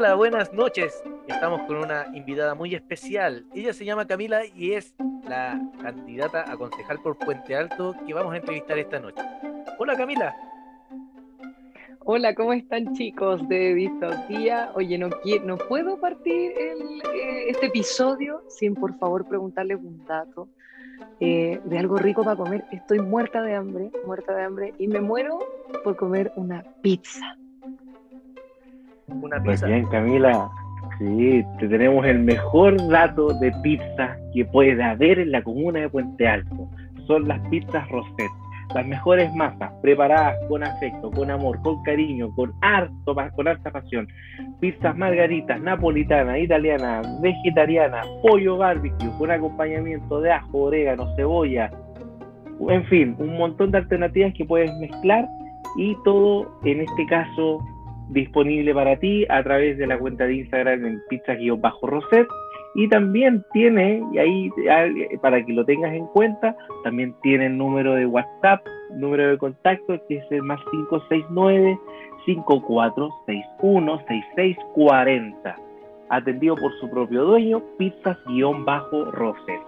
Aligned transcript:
Hola, 0.00 0.14
buenas 0.14 0.50
noches. 0.54 1.04
Estamos 1.28 1.60
con 1.66 1.76
una 1.76 2.06
invitada 2.14 2.54
muy 2.54 2.74
especial. 2.74 3.44
Ella 3.54 3.74
se 3.74 3.84
llama 3.84 4.06
Camila 4.06 4.46
y 4.46 4.72
es 4.72 4.94
la 5.28 5.60
candidata 5.82 6.50
a 6.50 6.56
concejal 6.56 7.02
por 7.02 7.18
Puente 7.18 7.54
Alto 7.54 7.94
que 8.06 8.14
vamos 8.14 8.32
a 8.32 8.38
entrevistar 8.38 8.78
esta 8.78 8.98
noche. 8.98 9.20
Hola 9.78 9.94
Camila. 9.98 10.34
Hola, 11.98 12.34
¿cómo 12.34 12.54
están 12.54 12.94
chicos 12.94 13.46
de 13.46 13.74
Distopía? 13.74 14.72
Oye, 14.74 14.96
no, 14.96 15.10
no 15.44 15.58
puedo 15.58 16.00
partir 16.00 16.52
eh, 16.52 17.50
este 17.50 17.66
episodio 17.66 18.42
sin 18.48 18.74
por 18.74 18.98
favor 18.98 19.28
preguntarles 19.28 19.80
un 19.82 20.02
dato 20.06 20.48
eh, 21.20 21.60
de 21.62 21.78
algo 21.78 21.98
rico 21.98 22.24
para 22.24 22.36
comer. 22.36 22.64
Estoy 22.72 23.00
muerta 23.00 23.42
de 23.42 23.54
hambre, 23.54 23.90
muerta 24.06 24.34
de 24.34 24.44
hambre 24.44 24.72
y 24.78 24.88
me 24.88 25.00
muero 25.00 25.40
por 25.84 25.94
comer 25.96 26.32
una 26.36 26.64
pizza. 26.80 27.36
Una 29.10 29.42
pues 29.42 29.60
pizza. 29.60 29.66
Pues 29.66 29.74
bien, 29.74 29.86
Camila, 29.86 30.50
sí, 30.98 31.44
te 31.58 31.68
tenemos 31.68 32.06
el 32.06 32.20
mejor 32.20 32.76
dato 32.88 33.28
de 33.40 33.52
pizza 33.62 34.16
que 34.32 34.44
puede 34.44 34.82
haber 34.82 35.18
en 35.18 35.32
la 35.32 35.42
comuna 35.42 35.80
de 35.80 35.88
Puente 35.88 36.26
Alto. 36.26 36.68
Son 37.06 37.26
las 37.26 37.40
pizzas 37.48 37.88
Roset 37.88 38.30
las 38.74 38.86
mejores 38.86 39.32
masas, 39.34 39.72
preparadas 39.82 40.36
con 40.48 40.62
afecto, 40.62 41.10
con 41.10 41.30
amor, 41.30 41.60
con 41.62 41.82
cariño, 41.82 42.32
con 42.34 42.52
harto, 42.60 43.14
con 43.34 43.48
harta 43.48 43.70
pasión. 43.70 44.08
Pizzas 44.60 44.96
margaritas, 44.96 45.60
napolitana, 45.60 46.38
italiana, 46.38 47.02
vegetariana, 47.20 48.02
pollo 48.22 48.56
barbecue, 48.58 49.10
con 49.18 49.30
acompañamiento 49.30 50.20
de 50.20 50.32
ajo, 50.32 50.58
orégano, 50.58 51.14
cebolla. 51.16 51.70
En 52.68 52.84
fin, 52.86 53.16
un 53.18 53.36
montón 53.38 53.70
de 53.70 53.78
alternativas 53.78 54.34
que 54.34 54.44
puedes 54.44 54.72
mezclar 54.78 55.26
y 55.76 55.96
todo 56.04 56.58
en 56.64 56.80
este 56.80 57.06
caso 57.06 57.58
disponible 58.10 58.74
para 58.74 58.96
ti 58.96 59.26
a 59.28 59.42
través 59.42 59.78
de 59.78 59.86
la 59.86 59.98
cuenta 59.98 60.24
de 60.24 60.34
Instagram 60.34 60.84
en 60.84 61.02
pizza-roset 61.08 62.26
y 62.74 62.88
también 62.88 63.44
tiene, 63.52 64.02
y 64.12 64.18
ahí 64.18 64.50
para 65.20 65.44
que 65.44 65.52
lo 65.52 65.64
tengas 65.64 65.92
en 65.92 66.06
cuenta, 66.06 66.56
también 66.84 67.14
tiene 67.22 67.46
el 67.46 67.58
número 67.58 67.94
de 67.94 68.06
WhatsApp, 68.06 68.64
número 68.92 69.28
de 69.28 69.38
contacto, 69.38 70.00
que 70.08 70.18
es 70.18 70.24
el 70.30 70.42
más 70.42 70.60
569 70.70 71.78
5461 72.26 73.98
6640 74.06 75.56
atendido 76.10 76.56
por 76.56 76.72
su 76.80 76.90
propio 76.90 77.24
dueño, 77.24 77.62
pizzas-rosel. 77.78 79.60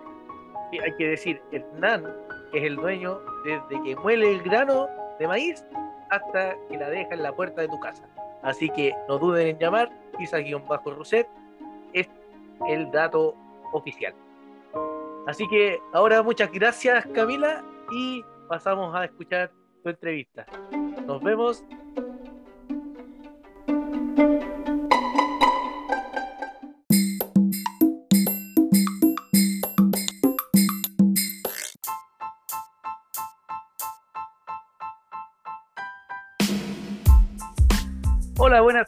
Y 0.73 0.79
hay 0.79 0.93
que 0.99 1.09
decir, 1.09 1.41
Hernán 1.53 2.05
es 2.53 2.63
el 2.65 2.77
dueño 2.77 3.19
desde 3.45 3.83
que 3.83 3.97
muele 3.97 4.33
el 4.33 4.43
grano 4.43 4.89
de 5.19 5.29
maíz 5.29 5.65
hasta 6.11 6.57
que 6.69 6.77
la 6.77 6.91
deja 6.91 7.15
en 7.15 7.23
la 7.23 7.33
puerta 7.33 7.63
de 7.63 7.69
tu 7.69 7.79
casa. 7.81 8.07
Así 8.43 8.69
que 8.71 8.95
no 9.09 9.19
duden 9.19 9.49
en 9.49 9.59
llamar, 9.59 9.91
pizzas-roset 10.19 11.29
el 12.69 12.91
dato 12.91 13.35
oficial. 13.73 14.15
Así 15.27 15.47
que 15.49 15.79
ahora 15.93 16.23
muchas 16.23 16.51
gracias 16.51 17.07
Camila 17.07 17.63
y 17.93 18.25
pasamos 18.49 18.95
a 18.95 19.05
escuchar 19.05 19.51
tu 19.83 19.91
entrevista. 19.91 20.47
Nos 21.07 21.23
vemos. 21.23 21.65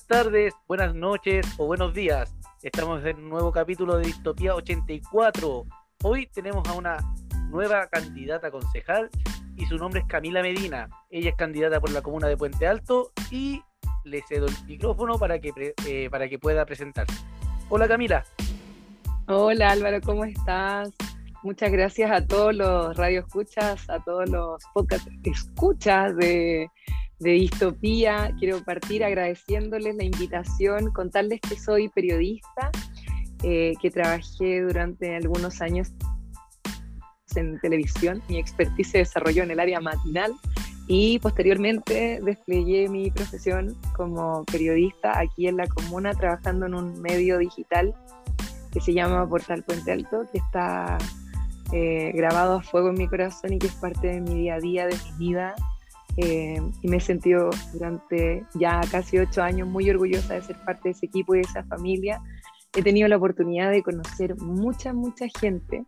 Tardes, 0.06 0.52
buenas 0.66 0.94
noches 0.94 1.46
o 1.56 1.66
buenos 1.66 1.94
días. 1.94 2.34
Estamos 2.62 3.04
en 3.06 3.16
un 3.16 3.30
nuevo 3.30 3.52
capítulo 3.52 3.96
de 3.96 4.06
Distopía 4.06 4.54
84. 4.54 5.64
Hoy 6.02 6.26
tenemos 6.26 6.68
a 6.68 6.74
una 6.74 6.96
nueva 7.48 7.86
candidata 7.86 8.50
concejal 8.50 9.08
y 9.56 9.64
su 9.66 9.76
nombre 9.76 10.00
es 10.00 10.06
Camila 10.06 10.42
Medina. 10.42 10.88
Ella 11.10 11.30
es 11.30 11.36
candidata 11.36 11.80
por 11.80 11.90
la 11.90 12.02
comuna 12.02 12.28
de 12.28 12.36
Puente 12.36 12.66
Alto 12.66 13.12
y 13.30 13.62
le 14.04 14.22
cedo 14.28 14.46
el 14.46 14.54
micrófono 14.66 15.18
para 15.18 15.38
que, 15.38 15.74
eh, 15.86 16.08
para 16.10 16.28
que 16.28 16.38
pueda 16.38 16.66
presentarse. 16.66 17.16
Hola 17.70 17.88
Camila. 17.88 18.24
Hola 19.26 19.70
Álvaro, 19.70 20.00
¿cómo 20.02 20.24
estás? 20.24 20.92
Muchas 21.42 21.72
gracias 21.72 22.10
a 22.10 22.26
todos 22.26 22.54
los 22.54 22.96
radioescuchas, 22.96 23.88
a 23.88 24.00
todos 24.00 24.28
los 24.28 24.62
podcast 24.74 25.08
escuchas 25.24 26.14
de 26.16 26.68
de 27.20 27.30
distopía. 27.30 28.34
Quiero 28.38 28.62
partir 28.62 29.04
agradeciéndoles 29.04 29.96
la 29.96 30.04
invitación, 30.04 30.90
contarles 30.92 31.40
que 31.40 31.58
soy 31.58 31.88
periodista, 31.88 32.70
eh, 33.42 33.74
que 33.80 33.90
trabajé 33.90 34.62
durante 34.62 35.16
algunos 35.16 35.60
años 35.60 35.92
en 37.36 37.58
televisión. 37.60 38.22
Mi 38.28 38.38
expertise 38.38 38.90
se 38.90 38.98
desarrolló 38.98 39.42
en 39.42 39.50
el 39.50 39.60
área 39.60 39.80
matinal 39.80 40.32
y 40.86 41.18
posteriormente 41.18 42.20
desplegué 42.22 42.88
mi 42.88 43.10
profesión 43.10 43.76
como 43.96 44.44
periodista 44.44 45.18
aquí 45.18 45.48
en 45.48 45.56
la 45.56 45.66
comuna, 45.66 46.12
trabajando 46.12 46.66
en 46.66 46.74
un 46.74 47.00
medio 47.00 47.38
digital 47.38 47.94
que 48.72 48.80
se 48.80 48.92
llama 48.92 49.28
Portal 49.28 49.62
Puente 49.62 49.92
Alto, 49.92 50.26
que 50.30 50.38
está 50.38 50.98
eh, 51.72 52.12
grabado 52.14 52.58
a 52.58 52.62
fuego 52.62 52.90
en 52.90 52.96
mi 52.96 53.08
corazón 53.08 53.52
y 53.52 53.58
que 53.58 53.68
es 53.68 53.74
parte 53.74 54.08
de 54.08 54.20
mi 54.20 54.34
día 54.34 54.54
a 54.56 54.60
día, 54.60 54.86
de 54.86 54.96
mi 54.96 55.26
vida 55.26 55.54
eh, 56.16 56.60
y 56.82 56.88
me 56.88 56.98
he 56.98 57.00
sentido 57.00 57.50
durante 57.72 58.44
ya 58.54 58.80
casi 58.90 59.18
ocho 59.18 59.42
años 59.42 59.68
muy 59.68 59.90
orgullosa 59.90 60.34
de 60.34 60.42
ser 60.42 60.56
parte 60.64 60.82
de 60.84 60.90
ese 60.90 61.06
equipo 61.06 61.34
y 61.34 61.38
de 61.38 61.44
esa 61.44 61.64
familia. 61.64 62.20
He 62.76 62.82
tenido 62.82 63.08
la 63.08 63.16
oportunidad 63.16 63.70
de 63.70 63.82
conocer 63.82 64.36
mucha, 64.36 64.92
mucha 64.92 65.26
gente, 65.40 65.84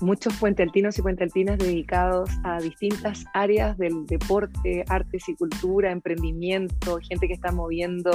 muchos 0.00 0.34
puentealtinos 0.36 0.98
y 0.98 1.02
puentealtinas 1.02 1.58
dedicados 1.58 2.30
a 2.44 2.60
distintas 2.60 3.24
áreas 3.34 3.76
del 3.78 4.06
deporte, 4.06 4.84
artes 4.88 5.28
y 5.28 5.34
cultura, 5.34 5.90
emprendimiento, 5.90 6.98
gente 7.08 7.26
que 7.26 7.34
está 7.34 7.52
moviendo 7.52 8.10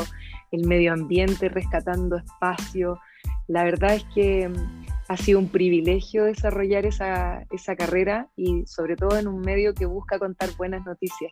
el 0.52 0.68
medio 0.68 0.94
ambiente, 0.94 1.50
rescatando 1.50 2.18
espacio. 2.18 3.00
La 3.48 3.64
verdad 3.64 3.96
es 3.96 4.06
que 4.16 4.52
ha 5.08 5.18
sido 5.18 5.40
un 5.40 5.50
privilegio 5.50 6.26
desarrollar 6.26 6.86
esa, 6.86 7.46
esa, 7.52 7.76
carrera 7.76 8.30
y 8.36 8.66
sobre 8.66 8.96
todo 8.96 9.18
en 9.18 9.28
un 9.28 9.42
medio 9.42 9.74
que 9.74 9.86
busca 9.86 10.20
contar 10.20 10.50
buenas 10.58 10.86
noticias, 10.86 11.32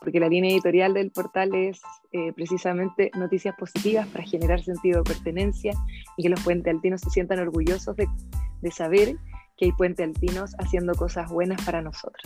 porque 0.00 0.20
la 0.20 0.28
línea 0.28 0.50
editorial 0.50 0.94
del 0.94 1.10
portal 1.10 1.54
es 1.54 1.80
eh, 2.12 2.32
precisamente 2.34 3.10
noticias 3.16 3.54
positivas 3.56 4.06
para 4.08 4.24
generar 4.24 4.62
sentido 4.62 5.02
de 5.02 5.14
pertenencia 5.14 5.72
y 6.16 6.22
que 6.22 6.28
los 6.28 6.40
puente 6.42 6.70
altinos 6.70 7.00
se 7.00 7.10
sientan 7.10 7.38
orgullosos 7.40 7.96
de, 7.96 8.08
de 8.60 8.70
saber 8.70 9.16
que 9.56 9.66
hay 9.66 9.72
puente 9.72 10.02
altinos 10.02 10.54
haciendo 10.58 10.94
cosas 10.94 11.30
buenas 11.30 11.64
para 11.64 11.80
nosotros. 11.80 12.22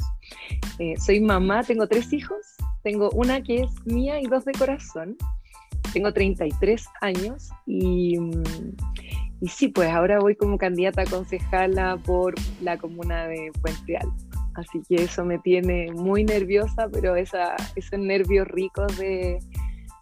Eh, 0.78 0.94
soy 0.98 1.20
mamá, 1.20 1.62
tengo 1.62 1.86
tres 1.86 2.12
hijos, 2.12 2.56
tengo 2.82 3.10
una 3.10 3.42
que 3.42 3.62
es 3.62 3.86
mía 3.86 4.20
y 4.20 4.24
dos 4.24 4.44
de 4.44 4.52
corazón. 4.52 5.16
Tengo 5.92 6.12
33 6.12 6.84
años 7.00 7.50
y, 7.66 8.18
mm, 8.18 8.42
y 9.40 9.48
sí, 9.48 9.68
pues 9.68 9.88
ahora 9.88 10.18
voy 10.20 10.36
como 10.36 10.58
candidata 10.58 11.02
a 11.02 11.06
concejala 11.06 11.96
por 12.04 12.34
la 12.60 12.76
comuna 12.76 13.26
de 13.26 13.50
Puente 13.62 13.96
Alto. 13.96 14.38
Así 14.54 14.82
que 14.88 14.96
eso 14.96 15.24
me 15.24 15.38
tiene 15.38 15.90
muy 15.92 16.24
nerviosa, 16.24 16.88
pero 16.92 17.16
esa, 17.16 17.54
esos 17.76 17.98
nervios 17.98 18.46
ricos 18.48 18.98
de, 18.98 19.38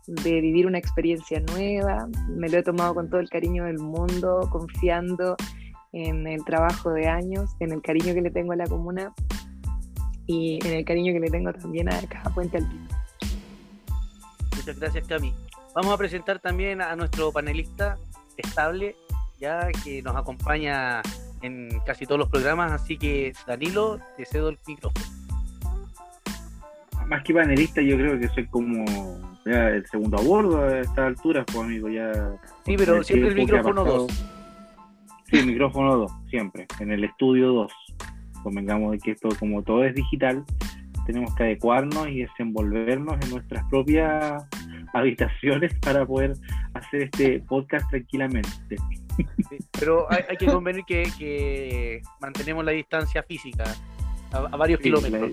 de 0.06 0.40
vivir 0.40 0.66
una 0.66 0.78
experiencia 0.78 1.40
nueva, 1.40 2.08
me 2.28 2.48
lo 2.48 2.58
he 2.58 2.62
tomado 2.62 2.94
con 2.94 3.08
todo 3.08 3.20
el 3.20 3.28
cariño 3.28 3.64
del 3.64 3.78
mundo, 3.78 4.48
confiando 4.50 5.36
en 5.92 6.26
el 6.26 6.44
trabajo 6.44 6.90
de 6.90 7.06
años, 7.06 7.50
en 7.60 7.72
el 7.72 7.82
cariño 7.82 8.14
que 8.14 8.22
le 8.22 8.30
tengo 8.30 8.52
a 8.52 8.56
la 8.56 8.66
comuna 8.66 9.12
y 10.26 10.58
en 10.66 10.72
el 10.72 10.84
cariño 10.84 11.12
que 11.12 11.20
le 11.20 11.30
tengo 11.30 11.52
también 11.52 11.92
a 11.92 12.00
cada 12.08 12.30
Puente 12.34 12.58
Alto. 12.58 12.74
Muchas 14.56 14.78
gracias, 14.78 15.06
Cami. 15.06 15.32
Vamos 15.74 15.94
a 15.94 15.96
presentar 15.96 16.40
también 16.40 16.82
a 16.82 16.96
nuestro 16.96 17.30
panelista 17.30 17.96
estable, 18.36 18.96
ya 19.38 19.68
que 19.84 20.02
nos 20.02 20.16
acompaña 20.16 21.02
en 21.42 21.68
casi 21.86 22.04
todos 22.06 22.18
los 22.18 22.28
programas, 22.28 22.72
así 22.72 22.96
que 22.96 23.32
Danilo, 23.46 23.98
te 24.16 24.24
cedo 24.24 24.48
el 24.48 24.58
micrófono. 24.66 25.06
Más 27.06 27.22
que 27.22 27.32
panelista, 27.32 27.80
yo 27.80 27.96
creo 27.96 28.18
que 28.18 28.28
soy 28.28 28.46
como 28.48 28.84
ya 29.46 29.68
el 29.68 29.86
segundo 29.86 30.18
a 30.18 30.22
bordo 30.22 30.62
a 30.62 30.80
esta 30.80 31.06
altura, 31.06 31.44
pues 31.46 31.58
amigo, 31.58 31.88
ya. 31.88 32.12
Sí, 32.66 32.74
pero 32.76 33.02
siempre 33.02 33.30
el 33.30 33.34
micrófono 33.34 33.84
2. 33.84 34.12
Sí, 35.30 35.38
el 35.38 35.46
micrófono 35.46 35.96
2, 35.96 36.12
siempre, 36.28 36.66
en 36.80 36.92
el 36.92 37.04
estudio 37.04 37.52
2. 37.52 37.72
Convengamos 38.42 38.92
de 38.92 38.98
que 38.98 39.12
esto, 39.12 39.28
como 39.38 39.62
todo 39.62 39.84
es 39.84 39.94
digital, 39.94 40.44
tenemos 41.06 41.34
que 41.34 41.44
adecuarnos 41.44 42.08
y 42.08 42.22
desenvolvernos 42.22 43.16
en 43.22 43.30
nuestras 43.30 43.64
propias 43.70 44.46
habitaciones 44.92 45.74
para 45.80 46.04
poder 46.04 46.34
hacer 46.74 47.04
este 47.04 47.40
podcast 47.40 47.88
tranquilamente 47.88 48.76
pero 49.78 50.06
hay, 50.10 50.36
que 50.36 50.46
convenir 50.52 50.84
que, 50.84 52.02
mantenemos 52.20 52.64
la 52.64 52.72
distancia 52.72 53.22
física 53.22 53.64
a, 54.32 54.56
varios 54.56 54.80
kilómetros. 54.80 55.30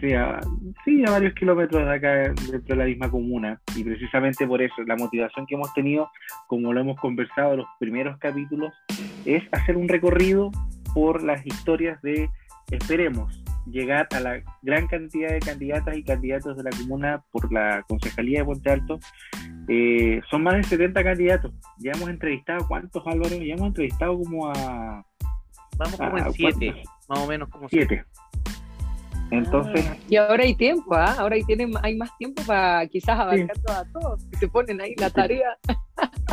Sí 0.00 0.12
a, 0.12 0.40
sí, 0.84 1.02
a 1.06 1.10
varios 1.10 1.34
kilómetros 1.34 1.84
de 1.84 1.94
acá 1.94 2.12
dentro 2.50 2.60
de 2.60 2.76
la 2.76 2.84
misma 2.84 3.10
comuna. 3.10 3.60
Y 3.74 3.82
precisamente 3.82 4.46
por 4.46 4.62
eso, 4.62 4.82
la 4.86 4.96
motivación 4.96 5.46
que 5.46 5.54
hemos 5.54 5.72
tenido, 5.74 6.10
como 6.46 6.72
lo 6.72 6.80
hemos 6.80 7.00
conversado 7.00 7.52
en 7.52 7.58
los 7.58 7.68
primeros 7.78 8.18
capítulos, 8.18 8.72
es 9.24 9.42
hacer 9.52 9.76
un 9.76 9.88
recorrido 9.88 10.50
por 10.94 11.22
las 11.22 11.44
historias 11.46 12.00
de, 12.02 12.28
esperemos, 12.70 13.42
llegar 13.70 14.08
a 14.12 14.20
la 14.20 14.42
gran 14.62 14.86
cantidad 14.86 15.30
de 15.30 15.40
candidatas 15.40 15.96
y 15.96 16.02
candidatos 16.02 16.56
de 16.56 16.62
la 16.64 16.70
comuna 16.70 17.22
por 17.30 17.52
la 17.52 17.84
Concejalía 17.88 18.40
de 18.40 18.44
Puente 18.44 18.70
Alto. 18.70 18.98
Eh, 19.68 20.20
son 20.30 20.42
más 20.42 20.56
de 20.56 20.62
70 20.64 21.02
candidatos. 21.04 21.52
Ya 21.78 21.92
hemos 21.92 22.08
entrevistado, 22.08 22.66
¿cuántos 22.66 23.06
Álvaro? 23.06 23.36
Ya 23.36 23.54
hemos 23.54 23.68
entrevistado 23.68 24.18
como 24.18 24.48
a... 24.48 25.04
Vamos 25.76 25.96
como 25.96 26.18
en 26.18 26.32
siete, 26.32 26.82
más 27.08 27.20
o 27.20 27.26
menos 27.26 27.48
como 27.50 27.68
siete. 27.68 28.04
Entonces. 29.30 29.86
Ah, 29.88 29.96
y 30.08 30.16
ahora 30.16 30.42
hay 30.42 30.54
tiempo, 30.54 30.94
¿ah? 30.94 31.14
Ahora 31.18 31.36
hay, 31.36 31.44
tienen, 31.44 31.72
hay 31.82 31.96
más 31.96 32.16
tiempo 32.16 32.42
para 32.46 32.86
quizás 32.88 33.18
abarcar 33.18 33.56
a 33.68 33.84
todos. 33.92 34.26
Y 34.32 34.36
se 34.36 34.48
ponen 34.48 34.80
ahí 34.80 34.94
la 34.96 35.10
tarea. 35.10 35.56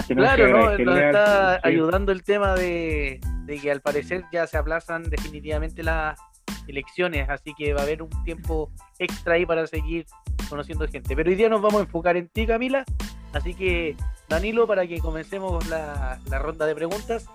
claro, 0.07 0.47
¿no? 0.47 0.77
Nos 0.77 0.97
está 0.97 1.59
ayudando 1.63 2.11
el 2.11 2.23
tema 2.23 2.55
de, 2.55 3.19
de, 3.45 3.59
que 3.59 3.71
al 3.71 3.81
parecer 3.81 4.23
ya 4.31 4.47
se 4.47 4.57
aplazan 4.57 5.03
definitivamente 5.03 5.83
las 5.83 6.19
elecciones, 6.67 7.29
así 7.29 7.53
que 7.57 7.73
va 7.73 7.81
a 7.81 7.83
haber 7.83 8.01
un 8.01 8.09
tiempo 8.23 8.71
extra 8.99 9.35
ahí 9.35 9.45
para 9.45 9.67
seguir 9.67 10.05
conociendo 10.49 10.87
gente. 10.87 11.15
Pero 11.15 11.29
hoy 11.29 11.35
día 11.35 11.49
nos 11.49 11.61
vamos 11.61 11.81
a 11.81 11.83
enfocar 11.85 12.17
en 12.17 12.27
ti, 12.29 12.45
Camila. 12.45 12.85
Así 13.33 13.53
que, 13.53 13.95
Danilo, 14.29 14.65
para 14.65 14.87
que 14.87 14.99
comencemos 14.99 15.67
la, 15.67 16.19
la 16.29 16.39
ronda 16.39 16.65
de 16.65 16.75
preguntas, 16.75 17.27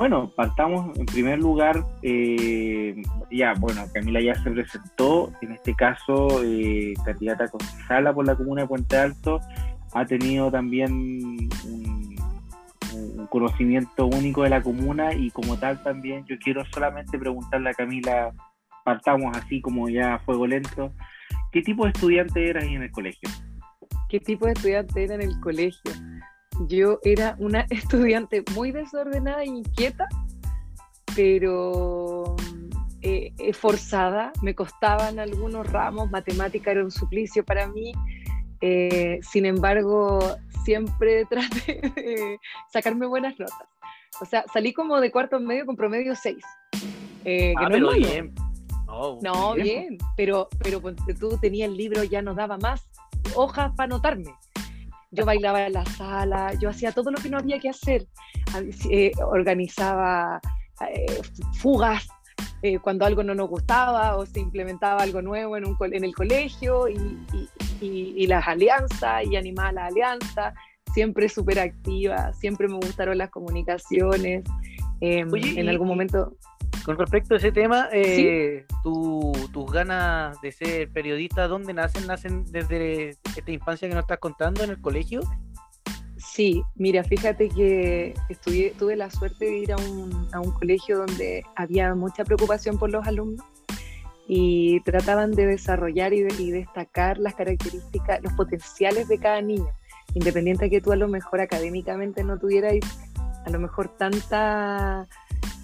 bueno, 0.00 0.32
partamos 0.34 0.96
en 0.96 1.04
primer 1.04 1.38
lugar, 1.38 1.84
eh, 2.00 3.02
ya, 3.30 3.52
bueno, 3.58 3.84
Camila 3.92 4.18
ya 4.22 4.34
se 4.42 4.50
presentó, 4.50 5.30
en 5.42 5.52
este 5.52 5.74
caso, 5.74 6.42
eh, 6.42 6.94
candidata 7.04 7.48
concejala 7.48 8.14
por 8.14 8.26
la 8.26 8.34
comuna 8.34 8.62
de 8.62 8.68
Puente 8.68 8.96
Alto, 8.96 9.42
ha 9.92 10.06
tenido 10.06 10.50
también 10.50 11.29
conocimiento 13.30 14.06
único 14.06 14.42
de 14.42 14.50
la 14.50 14.62
comuna 14.62 15.14
y 15.14 15.30
como 15.30 15.58
tal 15.58 15.82
también 15.82 16.26
yo 16.26 16.36
quiero 16.38 16.64
solamente 16.66 17.18
preguntarle 17.18 17.70
a 17.70 17.74
Camila, 17.74 18.34
partamos 18.84 19.34
así 19.36 19.62
como 19.62 19.88
ya 19.88 20.14
a 20.14 20.18
fuego 20.18 20.46
lento, 20.46 20.92
¿qué 21.52 21.62
tipo 21.62 21.84
de 21.84 21.92
estudiante 21.92 22.48
eras 22.48 22.64
en 22.64 22.82
el 22.82 22.90
colegio? 22.90 23.30
¿Qué 24.08 24.20
tipo 24.20 24.46
de 24.46 24.52
estudiante 24.52 25.04
era 25.04 25.14
en 25.14 25.22
el 25.22 25.40
colegio? 25.40 25.92
yo 26.66 26.98
era 27.04 27.36
una 27.38 27.60
estudiante 27.70 28.42
muy 28.54 28.72
desordenada 28.72 29.42
e 29.42 29.46
inquieta, 29.46 30.06
pero 31.14 32.36
eh, 33.02 33.32
esforzada, 33.38 34.32
me 34.42 34.54
costaban 34.54 35.18
algunos 35.18 35.66
ramos, 35.70 36.10
matemática 36.10 36.70
era 36.70 36.84
un 36.84 36.90
suplicio 36.90 37.44
para 37.44 37.66
mí, 37.68 37.92
eh, 38.60 39.20
sin 39.22 39.46
embargo, 39.46 40.36
siempre 40.64 41.24
traté 41.30 41.80
de 41.94 42.38
sacarme 42.72 43.06
buenas 43.06 43.38
notas. 43.38 43.68
O 44.20 44.24
sea, 44.24 44.44
salí 44.52 44.72
como 44.72 45.00
de 45.00 45.10
cuarto 45.10 45.40
medio 45.40 45.66
con 45.66 45.76
promedio 45.76 46.14
6. 46.14 46.36
Eh, 47.24 47.54
ah, 47.56 47.68
no 47.68 47.92
bien. 47.92 48.34
no, 49.22 49.54
bien. 49.54 49.98
pero, 50.16 50.48
pero 50.62 50.80
tú 51.18 51.38
tenías 51.40 51.70
el 51.70 51.76
libro, 51.76 52.02
ya 52.04 52.22
nos 52.22 52.36
daba 52.36 52.58
más 52.58 52.88
hojas 53.34 53.72
para 53.76 53.84
anotarme 53.84 54.34
yo 55.10 55.24
bailaba 55.24 55.66
en 55.66 55.72
la 55.72 55.84
sala, 55.84 56.54
yo 56.54 56.70
hacía 56.70 56.92
todo 56.92 57.10
lo 57.10 57.18
que 57.18 57.30
no 57.30 57.38
había 57.38 57.58
que 57.58 57.68
hacer, 57.68 58.06
eh, 58.90 59.10
organizaba 59.26 60.40
eh, 60.88 61.20
fugas 61.54 62.08
eh, 62.62 62.78
cuando 62.78 63.04
algo 63.04 63.22
no 63.22 63.34
nos 63.34 63.48
gustaba 63.48 64.16
o 64.16 64.26
se 64.26 64.40
implementaba 64.40 65.02
algo 65.02 65.22
nuevo 65.22 65.56
en, 65.56 65.66
un, 65.66 65.76
en 65.80 66.04
el 66.04 66.14
colegio 66.14 66.88
y, 66.88 67.18
y, 67.80 68.26
las 68.26 68.46
alianzas 68.46 69.24
y 69.26 69.36
animaba 69.36 69.72
las 69.72 69.90
alianzas, 69.90 70.54
siempre 70.92 71.28
súper 71.28 71.58
activa, 71.58 72.32
siempre 72.34 72.68
me 72.68 72.74
gustaron 72.74 73.18
las 73.18 73.30
comunicaciones. 73.30 74.44
Em, 75.00 75.30
en 75.34 75.68
algún 75.68 75.88
momento 75.88 76.36
con 76.84 76.98
respecto 76.98 77.34
a 77.34 77.36
ese 77.36 77.52
tema, 77.52 77.88
eh, 77.92 78.64
tus 78.82 79.72
ganas 79.72 80.40
de 80.40 80.52
ser 80.52 80.90
periodista, 80.90 81.46
¿dónde 81.46 81.74
nacen? 81.74 82.06
¿Nacen 82.06 82.44
desde 82.46 83.10
esta 83.36 83.50
infancia 83.50 83.88
que 83.88 83.94
nos 83.94 84.04
estás 84.04 84.18
contando 84.18 84.64
en 84.64 84.70
el 84.70 84.80
colegio? 84.80 85.20
Sí, 86.40 86.64
mira, 86.74 87.04
fíjate 87.04 87.50
que 87.50 88.14
estudié, 88.30 88.70
tuve 88.78 88.96
la 88.96 89.10
suerte 89.10 89.44
de 89.44 89.58
ir 89.58 89.72
a 89.74 89.76
un, 89.76 90.26
a 90.32 90.40
un 90.40 90.52
colegio 90.52 90.96
donde 90.96 91.44
había 91.54 91.94
mucha 91.94 92.24
preocupación 92.24 92.78
por 92.78 92.88
los 92.88 93.06
alumnos 93.06 93.44
y 94.26 94.80
trataban 94.80 95.32
de 95.32 95.44
desarrollar 95.44 96.14
y, 96.14 96.26
y, 96.38 96.50
destacar 96.50 97.18
las 97.18 97.34
características, 97.34 98.22
los 98.22 98.32
potenciales 98.32 99.06
de 99.08 99.18
cada 99.18 99.42
niño, 99.42 99.68
independiente 100.14 100.64
de 100.64 100.70
que 100.70 100.80
tú 100.80 100.92
a 100.92 100.96
lo 100.96 101.08
mejor 101.08 101.42
académicamente 101.42 102.24
no 102.24 102.38
tuvieras 102.38 102.72
a 103.44 103.50
lo 103.50 103.58
mejor 103.58 103.94
tanta 103.98 105.06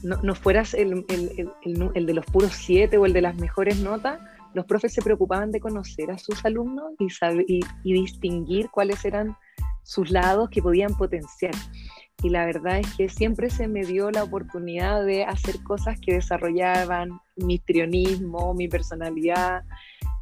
no, 0.03 0.35
fueras 0.35 0.75
el, 0.75 1.07
de 1.07 2.13
los 2.13 2.27
puros 2.27 2.53
siete 2.53 2.99
o 2.99 3.07
el 3.07 3.15
de 3.15 3.23
las 3.23 3.37
mejores 3.37 3.81
notas, 3.81 4.21
los 4.53 4.67
profes 4.67 4.93
se 4.93 5.01
preocupaban 5.01 5.53
de 5.53 5.61
conocer 5.61 6.11
a 6.11 6.19
sus 6.19 6.45
alumnos 6.45 6.93
y, 6.99 7.61
y, 7.83 7.93
distinguir 7.95 8.69
cuáles 8.69 9.03
eran 9.07 9.39
sus 9.87 10.11
lados 10.11 10.51
que 10.51 10.61
podían 10.61 10.97
potenciar. 10.97 11.55
Y 12.23 12.31
la 12.31 12.45
verdad 12.45 12.79
es 12.81 12.95
que 12.97 13.09
siempre 13.09 13.51
se 13.51 13.69
me 13.69 13.85
dio 13.85 14.11
la 14.11 14.25
oportunidad 14.25 15.05
de 15.05 15.25
hacer 15.25 15.63
cosas 15.63 16.01
que 16.01 16.15
desarrollaban 16.15 17.21
mi 17.37 17.59
trionismo, 17.61 18.53
mi 18.53 18.67
personalidad. 18.69 19.63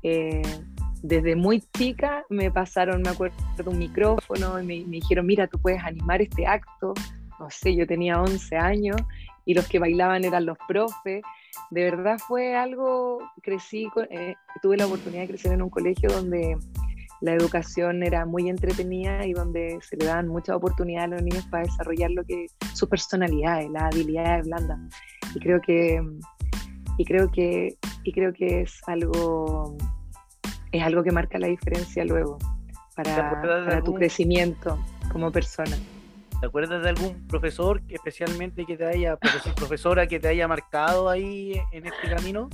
Eh, 0.03 0.43
desde 1.03 1.35
muy 1.35 1.63
chica 1.77 2.25
me 2.29 2.51
pasaron, 2.51 3.01
me 3.01 3.11
acuerdo, 3.11 3.37
un 3.65 3.79
micrófono 3.79 4.61
y 4.61 4.67
me, 4.67 4.85
me, 4.85 4.97
dijeron, 4.97 5.25
mira, 5.25 5.47
tú 5.47 5.59
puedes 5.59 5.83
animar 5.83 6.21
este 6.21 6.47
acto. 6.47 6.93
No 7.41 7.49
sé, 7.49 7.75
yo 7.75 7.87
tenía 7.87 8.21
11 8.21 8.57
años 8.57 8.97
y 9.47 9.55
los 9.55 9.67
que 9.67 9.79
bailaban 9.79 10.25
eran 10.25 10.45
los 10.45 10.59
profes. 10.69 11.23
De 11.71 11.85
verdad 11.85 12.19
fue 12.19 12.55
algo, 12.55 13.21
crecí, 13.43 13.89
eh, 14.11 14.35
tuve 14.61 14.77
la 14.77 14.87
oportunidad 14.87 15.23
de 15.23 15.29
crecer 15.29 15.53
en 15.53 15.63
un 15.63 15.71
colegio 15.71 16.11
donde 16.11 16.59
la 17.25 17.33
educación 17.33 18.03
era 18.03 18.27
muy 18.27 18.51
entretenida 18.51 19.25
y 19.25 19.33
donde 19.33 19.79
se 19.81 19.97
le 19.97 20.05
daban 20.05 20.29
muchas 20.29 20.57
oportunidades 20.57 21.07
a 21.07 21.15
los 21.15 21.23
niños 21.23 21.47
para 21.47 21.65
desarrollar 21.65 22.11
lo 22.11 22.23
que 22.23 22.49
su 22.75 22.87
personalidad, 22.87 23.63
las 23.71 23.95
habilidades 23.95 24.45
blandas. 24.45 24.79
Y 25.35 25.41
creo 25.41 25.59
que 25.63 26.03
y 26.99 27.05
creo 27.07 27.31
que 27.31 27.79
y 28.03 28.13
creo 28.13 28.35
que 28.35 28.61
es 28.61 28.79
algo 28.87 29.75
es 30.71 30.83
algo 30.83 31.03
que 31.03 31.13
marca 31.13 31.39
la 31.39 31.47
diferencia 31.47 32.05
luego 32.05 32.37
para, 32.95 33.41
para 33.41 33.83
tu 33.83 33.95
crecimiento 33.95 34.79
como 35.11 35.33
persona. 35.33 35.79
¿Te 36.41 36.47
acuerdas 36.47 36.83
de 36.83 36.91
algún 36.91 37.27
profesor 37.27 37.81
que 37.87 37.95
especialmente 37.95 38.67
que 38.67 38.77
te 38.77 38.85
haya, 38.85 39.17
profesora 39.57 40.07
que 40.07 40.21
te 40.21 40.29
haya 40.29 40.47
marcado 40.47 41.09
ahí 41.09 41.59
en 41.73 41.87
este 41.87 42.15
camino? 42.15 42.51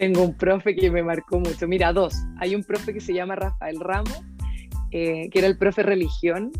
Tengo 0.00 0.22
un 0.22 0.34
profe 0.34 0.74
que 0.74 0.90
me 0.90 1.02
marcó 1.02 1.38
mucho. 1.38 1.68
Mira, 1.68 1.92
dos. 1.92 2.14
Hay 2.38 2.54
un 2.54 2.64
profe 2.64 2.94
que 2.94 3.00
se 3.00 3.12
llama 3.12 3.36
Rafael 3.36 3.78
Ramos, 3.78 4.24
eh, 4.92 5.28
que 5.28 5.38
era 5.38 5.46
el 5.46 5.58
profe 5.58 5.82
religión. 5.82 6.52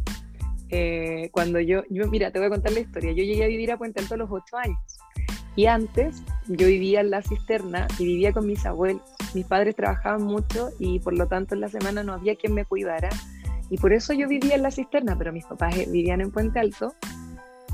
Eh, 0.68 1.30
cuando 1.32 1.58
yo, 1.58 1.82
yo, 1.88 2.06
mira, 2.08 2.30
te 2.30 2.38
voy 2.38 2.48
a 2.48 2.50
contar 2.50 2.72
la 2.72 2.80
historia. 2.80 3.12
Yo 3.12 3.24
llegué 3.24 3.44
a 3.44 3.48
vivir 3.48 3.72
a 3.72 3.78
Puente 3.78 3.98
Alto 3.98 4.12
a 4.12 4.18
los 4.18 4.30
ocho 4.30 4.58
años. 4.58 4.78
Y 5.56 5.64
antes 5.64 6.22
yo 6.48 6.66
vivía 6.66 7.00
en 7.00 7.08
la 7.08 7.22
cisterna 7.22 7.88
y 7.98 8.04
vivía 8.04 8.34
con 8.34 8.46
mis 8.46 8.66
abuelos. 8.66 9.02
Mis 9.32 9.46
padres 9.46 9.74
trabajaban 9.74 10.22
mucho 10.22 10.68
y 10.78 10.98
por 10.98 11.16
lo 11.16 11.26
tanto 11.26 11.54
en 11.54 11.62
la 11.62 11.68
semana 11.68 12.04
no 12.04 12.12
había 12.12 12.36
quien 12.36 12.52
me 12.52 12.66
cuidara 12.66 13.08
y 13.70 13.78
por 13.78 13.94
eso 13.94 14.12
yo 14.12 14.28
vivía 14.28 14.56
en 14.56 14.62
la 14.62 14.70
cisterna, 14.70 15.16
pero 15.16 15.32
mis 15.32 15.46
papás 15.46 15.76
vivían 15.90 16.20
en 16.20 16.30
Puente 16.30 16.58
Alto. 16.58 16.92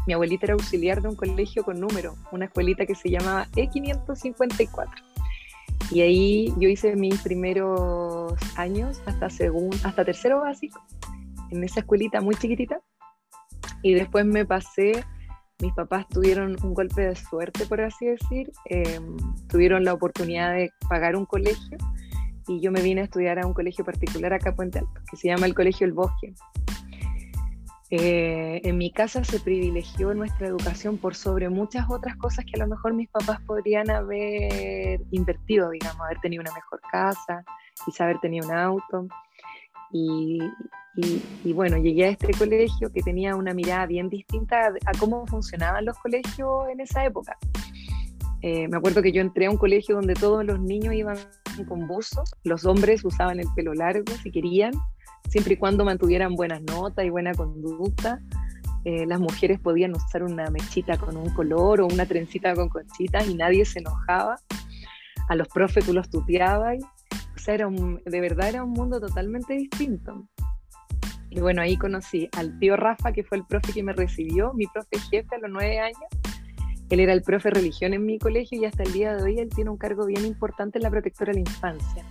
Mi 0.07 0.13
abuelita 0.13 0.47
era 0.47 0.53
auxiliar 0.55 1.03
de 1.03 1.09
un 1.09 1.17
colegio 1.17 1.65
con 1.65 1.81
número, 1.81 2.15
una 2.31 2.45
escuelita 2.45 2.87
que 2.87 2.95
se 2.95 3.11
llamaba 3.11 3.49
E554. 3.57 5.06
Y 5.91 6.01
ahí 6.01 6.55
yo 6.59 6.69
hice 6.69 6.97
mis 6.97 7.21
primeros 7.23 8.35
años 8.57 9.01
hasta, 9.07 9.31
segundo, 9.31 9.77
hasta 9.85 10.05
tercero 10.05 10.41
básico, 10.41 10.81
en 11.51 11.63
esa 11.63 11.81
escuelita 11.81 12.21
muy 12.21 12.35
chiquitita. 12.35 12.81
Y 13.83 13.95
después 13.95 14.25
me 14.27 14.45
pasé, 14.45 15.05
mis 15.61 15.73
papás 15.75 16.09
tuvieron 16.09 16.57
un 16.63 16.75
golpe 16.75 17.03
de 17.03 17.15
suerte, 17.15 17.67
por 17.67 17.81
así 17.81 18.07
decir, 18.07 18.51
em, 18.65 19.17
tuvieron 19.49 19.85
la 19.85 19.95
oportunidad 19.95 20.53
de 20.53 20.71
pagar 20.89 21.15
un 21.15 21.25
colegio 21.25 21.79
y 22.49 22.61
yo 22.61 22.71
me 22.71 22.83
vine 22.83 23.03
a 23.03 23.05
estudiar 23.05 23.39
a 23.39 23.47
un 23.47 23.55
colegio 23.55 23.85
particular 23.85 24.33
acá 24.33 24.51
en 24.51 24.57
Puente 24.57 24.79
Alto, 24.79 25.01
que 25.11 25.17
se 25.17 25.29
llama 25.29 25.47
el 25.47 25.55
Colegio 25.55 25.87
El 25.87 25.93
Bosque. 25.93 26.35
Eh, 27.91 28.61
en 28.65 28.79
mi 28.79 28.91
casa 28.91 29.23
se 29.23 29.39
privilegió 29.39 30.13
nuestra 30.13 30.49
educación 30.49 30.99
por 30.99 31.15
sobre 31.15 31.49
muchas 31.49 31.89
otras 31.89 32.17
cosas 32.17 32.45
que 32.45 32.61
a 32.61 32.65
lo 32.65 32.69
mejor 32.69 32.95
mis 32.95 33.09
papás 33.09 33.41
podrían 33.47 33.91
haber 33.91 35.01
invertido, 35.13 35.71
digamos, 35.71 36.01
haber 36.01 36.19
tenido 36.21 36.41
una 36.41 36.53
mejor 36.53 36.81
casa, 36.91 37.45
quizá 37.85 38.05
haber 38.05 38.19
tenido 38.19 38.47
un 38.49 38.55
auto. 38.55 39.07
Y, 39.93 40.43
bueno, 41.53 41.77
llegué 41.79 42.07
a 42.07 42.09
este 42.09 42.33
colegio 42.33 42.93
que 42.93 43.03
tenía 43.03 43.37
una 43.37 43.55
mirada 43.55 43.87
bien 43.87 44.09
distinta 44.09 44.67
a, 44.67 44.91
a, 44.91 44.93
cómo 44.99 45.27
funcionaban 45.27 45.85
los 45.85 45.97
colegios 45.99 46.69
en 46.69 46.81
esa 46.81 47.05
época. 47.05 47.39
Eh, 48.43 48.69
me 48.69 48.77
acuerdo 48.77 49.03
que 49.03 49.13
yo 49.13 49.21
entré 49.21 49.47
a 49.47 49.51
un 49.51 49.57
colegio 49.57 49.97
donde 49.97 50.15
todos 50.15 50.45
los 50.45 50.61
niños 50.61 50.95
iban 50.95 51.17
con 51.67 51.87
buzos, 51.87 52.35
los 52.45 52.65
hombres 52.65 53.05
usaban 53.05 53.41
el 53.41 53.47
pelo 53.55 53.75
largo 53.75 54.13
si 54.23 54.31
querían, 54.31 54.73
siempre 55.29 55.55
y 55.55 55.57
cuando 55.57 55.85
mantuvieran 55.85 56.35
buenas 56.35 56.63
notas 56.63 57.05
y 57.05 57.11
buena 57.11 57.33
conducta. 57.35 58.21
Eh, 58.85 59.05
las 59.07 59.19
mujeres 59.19 59.59
podían 59.59 59.97
usar 59.97 60.23
una 60.23 60.49
mechita 60.51 60.97
con 60.97 61.17
un 61.17 61.31
color 61.31 61.81
o 61.81 61.87
una 61.87 62.07
trencita 62.07 62.55
con 62.55 62.69
conchitas 62.69 63.27
y 63.29 63.35
nadie 63.35 63.65
se 63.65 63.81
enojaba. 63.81 64.37
A 65.29 65.35
los 65.35 65.49
profes 65.49 65.85
tú 65.85 65.93
los 65.93 66.09
tuteabas. 66.09 66.79
O 67.35 67.39
sea, 67.39 67.55
era 67.55 67.69
de 67.69 68.21
verdad 68.21 68.49
era 68.49 68.65
un 68.65 68.71
mundo 68.71 69.01
totalmente 69.01 69.55
distinto. 69.55 70.29
Y 71.31 71.41
bueno, 71.41 71.63
ahí 71.63 71.77
conocí 71.77 72.29
al 72.37 72.59
tío 72.59 72.77
Rafa, 72.77 73.13
que 73.13 73.25
fue 73.25 73.39
el 73.39 73.45
profe 73.45 73.73
que 73.73 73.83
me 73.83 73.93
recibió, 73.93 74.55
mi 74.55 74.67
profe 74.67 74.99
jefe 75.11 75.35
a 75.35 75.39
los 75.39 75.51
nueve 75.51 75.81
años. 75.81 75.99
Él 76.89 77.01
era 77.01 77.13
el 77.13 77.23
profe 77.23 77.51
religión 77.51 77.93
en 77.93 78.07
mi 78.07 78.19
colegio 78.19 78.61
y 78.61 78.65
hasta 78.65 78.85
el 78.85 78.93
día 78.93 79.15
de 79.17 79.23
hoy 79.23 79.39
él 79.41 79.51
tiene 79.51 79.71
un 79.71 79.77
cargo 79.77 80.07
bien 80.07 80.25
importante 80.25 80.79
en 80.79 80.85
la 80.85 80.91
protectora 80.91 81.33
de 81.33 81.41
la 81.43 81.51
infancia 81.51 82.05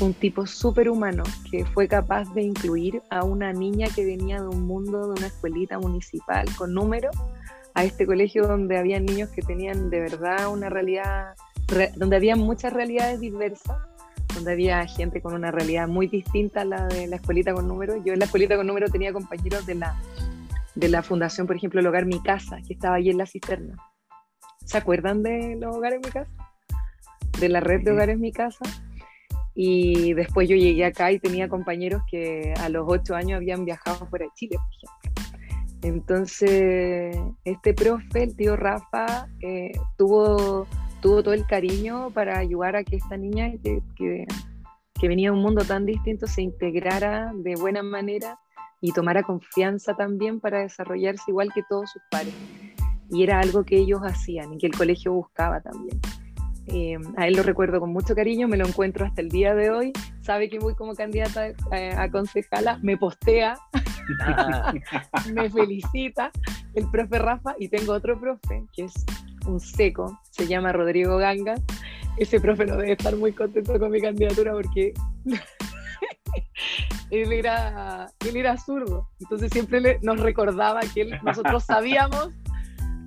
un 0.00 0.12
tipo 0.12 0.46
súper 0.46 0.90
humano 0.90 1.22
que 1.50 1.64
fue 1.64 1.86
capaz 1.86 2.32
de 2.34 2.42
incluir 2.42 3.02
a 3.10 3.24
una 3.24 3.52
niña 3.52 3.86
que 3.94 4.04
venía 4.04 4.40
de 4.40 4.48
un 4.48 4.66
mundo, 4.66 5.08
de 5.08 5.18
una 5.18 5.26
escuelita 5.28 5.78
municipal 5.78 6.46
con 6.56 6.74
número, 6.74 7.10
a 7.74 7.84
este 7.84 8.06
colegio 8.06 8.46
donde 8.46 8.78
había 8.78 9.00
niños 9.00 9.30
que 9.30 9.42
tenían 9.42 9.90
de 9.90 10.00
verdad 10.00 10.48
una 10.52 10.68
realidad, 10.68 11.34
donde 11.96 12.16
había 12.16 12.36
muchas 12.36 12.72
realidades 12.72 13.20
diversas, 13.20 13.76
donde 14.34 14.52
había 14.52 14.84
gente 14.86 15.20
con 15.20 15.34
una 15.34 15.50
realidad 15.50 15.86
muy 15.86 16.08
distinta 16.08 16.62
a 16.62 16.64
la 16.64 16.86
de 16.86 17.06
la 17.06 17.16
escuelita 17.16 17.54
con 17.54 17.68
número. 17.68 18.02
Yo 18.04 18.12
en 18.12 18.18
la 18.18 18.24
escuelita 18.24 18.56
con 18.56 18.66
número 18.66 18.88
tenía 18.88 19.12
compañeros 19.12 19.64
de 19.66 19.76
la, 19.76 19.96
de 20.74 20.88
la 20.88 21.02
fundación, 21.02 21.46
por 21.46 21.56
ejemplo, 21.56 21.80
el 21.80 21.86
Hogar 21.86 22.06
Mi 22.06 22.20
Casa, 22.20 22.58
que 22.66 22.74
estaba 22.74 22.96
allí 22.96 23.10
en 23.10 23.18
la 23.18 23.26
cisterna. 23.26 23.76
¿Se 24.64 24.76
acuerdan 24.76 25.22
de 25.22 25.56
los 25.60 25.76
hogares 25.76 26.00
Mi 26.04 26.10
Casa? 26.10 26.30
De 27.38 27.48
la 27.48 27.60
red 27.60 27.82
de 27.82 27.92
hogares 27.92 28.18
Mi 28.18 28.32
Casa 28.32 28.64
y 29.54 30.14
después 30.14 30.48
yo 30.48 30.56
llegué 30.56 30.84
acá 30.84 31.12
y 31.12 31.18
tenía 31.18 31.48
compañeros 31.48 32.02
que 32.10 32.54
a 32.58 32.68
los 32.68 32.84
ocho 32.86 33.14
años 33.14 33.36
habían 33.36 33.64
viajado 33.64 34.06
fuera 34.06 34.24
de 34.24 34.32
Chile, 34.34 34.56
por 34.56 34.74
ejemplo. 34.74 35.24
Entonces, 35.82 37.16
este 37.44 37.74
profe, 37.74 38.24
el 38.24 38.36
tío 38.36 38.56
Rafa, 38.56 39.28
eh, 39.42 39.72
tuvo, 39.98 40.66
todo 41.02 41.34
el 41.34 41.46
cariño 41.46 42.10
para 42.14 42.38
ayudar 42.38 42.76
a 42.76 42.82
que 42.82 42.96
esta 42.96 43.18
niña 43.18 43.52
que, 43.62 43.82
que, 43.94 44.26
que 44.98 45.08
venía 45.08 45.28
de 45.28 45.36
un 45.36 45.42
mundo 45.42 45.62
tan 45.62 45.84
distinto 45.84 46.26
se 46.26 46.40
integrara 46.40 47.30
de 47.34 47.56
buena 47.56 47.82
manera 47.82 48.38
y 48.80 48.92
tomara 48.92 49.22
confianza 49.22 49.94
también 49.94 50.40
para 50.40 50.60
desarrollarse 50.60 51.24
igual 51.28 51.52
que 51.52 51.62
todos 51.68 51.90
sus 51.90 52.02
pares. 52.10 52.32
Y 53.10 53.22
era 53.22 53.38
algo 53.38 53.64
que 53.64 53.76
ellos 53.76 54.00
hacían 54.02 54.54
y 54.54 54.58
que 54.58 54.66
el 54.66 54.74
colegio 54.74 55.12
buscaba 55.12 55.60
también. 55.60 56.00
Eh, 56.66 56.96
a 57.16 57.26
él 57.28 57.34
lo 57.34 57.42
recuerdo 57.42 57.78
con 57.80 57.92
mucho 57.92 58.14
cariño, 58.14 58.48
me 58.48 58.56
lo 58.56 58.66
encuentro 58.66 59.04
hasta 59.04 59.20
el 59.20 59.28
día 59.28 59.54
de 59.54 59.70
hoy. 59.70 59.92
Sabe 60.22 60.48
que 60.48 60.58
voy 60.58 60.74
como 60.74 60.94
candidata 60.94 61.52
a, 61.70 62.10
concejala, 62.10 62.78
me 62.82 62.96
postea, 62.96 63.58
ah. 64.20 64.72
me 65.34 65.50
felicita 65.50 66.30
el 66.74 66.90
profe 66.90 67.18
Rafa 67.18 67.54
y 67.58 67.68
tengo 67.68 67.92
otro 67.92 68.18
profe 68.18 68.64
que 68.74 68.84
es 68.84 68.94
un 69.46 69.60
seco, 69.60 70.20
se 70.30 70.46
llama 70.46 70.72
Rodrigo 70.72 71.18
Ganga. 71.18 71.54
Ese 72.16 72.40
profe 72.40 72.64
no 72.64 72.76
debe 72.76 72.92
estar 72.92 73.14
muy 73.16 73.32
contento 73.32 73.78
con 73.78 73.90
mi 73.90 74.00
candidatura 74.00 74.52
porque 74.52 74.94
él, 77.10 77.32
era, 77.32 78.08
él 78.26 78.36
era 78.36 78.56
zurdo, 78.56 79.10
entonces 79.20 79.50
siempre 79.52 79.98
nos 80.02 80.20
recordaba 80.20 80.80
que 80.94 81.04
nosotros 81.22 81.64
sabíamos 81.64 82.30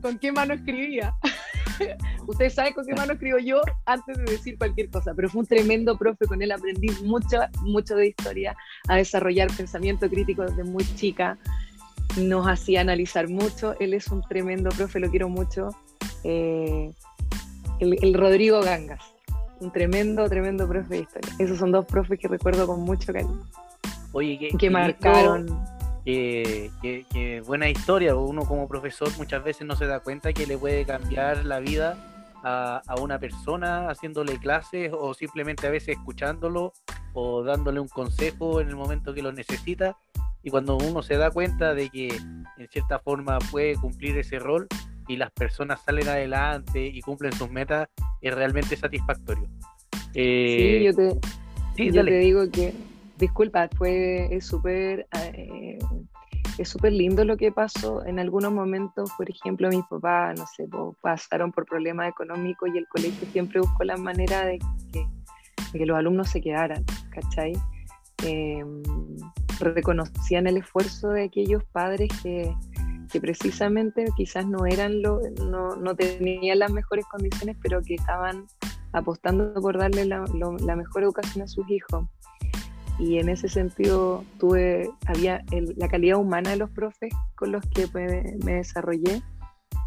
con 0.02 0.20
qué 0.20 0.32
mano 0.32 0.54
escribía. 0.54 1.16
Ustedes 2.28 2.54
saben 2.54 2.74
con 2.74 2.86
qué 2.86 2.94
mano 2.94 3.14
escribo 3.14 3.38
yo 3.40 3.62
antes 3.86 4.18
de 4.18 4.24
decir 4.24 4.58
cualquier 4.58 4.90
cosa, 4.90 5.14
pero 5.16 5.30
fue 5.30 5.42
un 5.42 5.48
tremendo 5.48 5.98
profe, 5.98 6.26
con 6.26 6.42
él 6.42 6.52
aprendí 6.52 6.90
mucho, 7.04 7.40
mucho 7.62 7.96
de 7.96 8.08
historia, 8.08 8.56
a 8.88 8.96
desarrollar 8.96 9.50
pensamiento 9.56 10.10
crítico 10.10 10.44
desde 10.44 10.64
muy 10.64 10.84
chica, 10.96 11.38
nos 12.18 12.48
hacía 12.48 12.82
analizar 12.82 13.28
mucho, 13.30 13.76
él 13.80 13.94
es 13.94 14.08
un 14.08 14.22
tremendo 14.24 14.70
profe, 14.70 15.00
lo 15.00 15.10
quiero 15.10 15.30
mucho, 15.30 15.70
eh, 16.24 16.92
el, 17.80 18.14
Rodrigo 18.14 18.62
Gangas, 18.62 19.04
un 19.60 19.72
tremendo, 19.72 20.28
tremendo 20.30 20.68
profe 20.68 20.96
de 20.96 21.02
historia. 21.02 21.32
Esos 21.40 21.60
son 21.60 21.72
dos 21.72 21.86
profes 21.86 22.20
que 22.20 22.28
recuerdo 22.28 22.66
con 22.68 22.82
mucho 22.82 23.14
cariño. 23.14 23.46
Oye, 24.14 24.50
que 24.58 24.70
marcaron 24.70 25.48
que, 26.08 27.44
buena 27.46 27.70
historia. 27.70 28.16
Uno 28.16 28.44
como 28.44 28.68
profesor 28.68 29.10
muchas 29.18 29.44
veces 29.44 29.68
no 29.68 29.76
se 29.76 29.86
da 29.86 30.00
cuenta 30.00 30.34
que 30.34 30.48
le 30.48 30.58
puede 30.58 30.86
cambiar 30.86 31.46
la 31.46 31.60
vida 31.60 31.98
a, 32.44 32.82
una 33.02 33.20
persona 33.20 33.90
haciéndole 33.90 34.38
clases 34.38 34.92
o 34.94 35.14
simplemente 35.14 35.68
a 35.68 35.70
veces 35.70 35.98
escuchándolo 35.98 36.74
o 37.14 37.44
dándole 37.44 37.80
un 37.80 37.90
consejo 37.90 38.62
en 38.62 38.70
el 38.70 38.76
momento 38.76 39.14
que 39.14 39.22
lo 39.22 39.32
necesita. 39.32 39.98
Y 40.44 40.50
cuando 40.50 40.78
uno 40.78 41.02
se 41.02 41.18
da 41.18 41.32
cuenta 41.32 41.74
de 41.74 41.90
que 41.90 42.08
en 42.08 42.68
cierta 42.70 43.00
forma 43.00 43.40
puede 43.52 43.76
cumplir 43.76 44.18
ese 44.18 44.40
rol 44.40 44.68
y 45.10 45.18
las 45.18 45.32
personas 45.32 45.82
salen 45.84 46.08
adelante 46.08 46.86
y 46.86 47.02
cumplen 47.02 47.34
sus 47.34 47.50
metas, 47.50 47.90
es 48.22 48.34
realmente 48.34 48.78
satisfactorio. 48.78 49.50
sí, 50.14 50.22
eh, 50.22 50.84
yo 50.86 50.96
te, 51.76 51.92
yo 51.92 52.06
te 52.06 52.20
digo 52.20 52.50
que 52.50 52.74
disculpa, 53.18 53.70
fue 53.78 54.30
eh, 54.32 55.80
es 56.58 56.70
súper 56.70 56.94
lindo 56.94 57.24
lo 57.26 57.38
que 57.38 57.52
pasó. 57.52 58.06
En 58.06 58.20
algunos 58.20 58.52
momentos, 58.52 59.12
por 59.18 59.30
ejemplo, 59.30 59.70
mis 59.70 59.86
papás, 59.86 60.38
no 60.40 60.46
sé, 60.48 60.68
pasaron 61.02 61.52
por 61.52 61.66
problemas 61.66 62.10
económicos 62.10 62.70
y 62.74 62.78
el 62.78 62.88
colegio 62.88 63.28
siempre 63.32 63.60
buscó 63.60 63.84
la 63.84 63.98
manera 63.98 64.46
de 64.46 64.60
que, 64.92 65.86
los 65.86 65.98
alumnos 65.98 66.30
se 66.30 66.42
quedaran, 66.42 66.84
¿cachai? 67.12 67.54
Em, 68.24 68.82
reconocían 69.60 70.48
el 70.48 70.58
esfuerzo 70.58 71.10
de 71.10 71.26
aquellos 71.26 71.64
padres 71.66 72.10
que, 72.24 72.52
precisamente 73.20 74.06
quizás 74.16 74.46
no 74.46 74.68
eran 74.68 75.02
lo, 75.02 75.20
no, 75.50 75.76
no, 75.76 75.96
tenían 75.96 76.60
las 76.60 76.72
mejores 76.72 77.04
condiciones, 77.06 77.58
pero 77.64 77.82
que 77.82 77.96
estaban 77.96 78.46
apostando 78.92 79.60
por 79.60 79.76
darle 79.78 80.06
la 80.06 80.76
mejor 80.76 81.04
educación 81.04 81.44
a 81.44 81.48
sus 81.48 81.68
hijos 81.70 82.06
y 83.00 83.20
en 83.20 83.30
ese 83.30 83.48
sentido 83.48 84.24
tuve, 84.40 84.90
había 85.06 85.44
la 85.76 85.88
calidad 85.88 86.18
humana 86.18 86.52
de 86.52 86.58
los 86.58 86.72
profes 86.72 87.14
con 87.36 87.52
los 87.52 87.64
que 87.68 87.88
me, 87.94 88.54
desarrollé, 88.54 89.22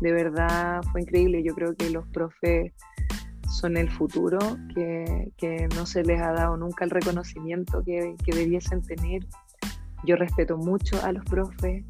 de 0.00 0.12
verdad 0.12 0.80
fue 0.92 1.02
increíble. 1.02 1.42
Yo 1.42 1.54
creo 1.54 1.74
que 1.74 1.90
los 1.90 2.06
profes 2.08 2.72
son 3.48 3.76
el 3.76 3.90
futuro, 3.90 4.38
que, 4.74 5.32
que 5.36 5.68
no 5.74 5.86
se 5.86 6.04
les 6.04 6.20
ha 6.20 6.32
dado 6.32 6.56
nunca 6.56 6.84
el 6.84 6.90
reconocimiento 6.90 7.82
que, 7.84 8.14
que 8.24 8.32
debiesen 8.32 8.82
tener. 8.82 9.26
Yo 10.04 10.16
respeto 10.16 10.56
mucho 10.56 11.02
a 11.02 11.12
los 11.12 11.24
profes, 11.24 11.84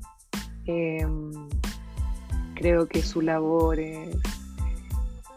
em, 0.64 1.30
creo 2.54 2.88
que 2.88 3.02
su 3.02 3.20
labor 3.20 3.78
es, 3.78 4.16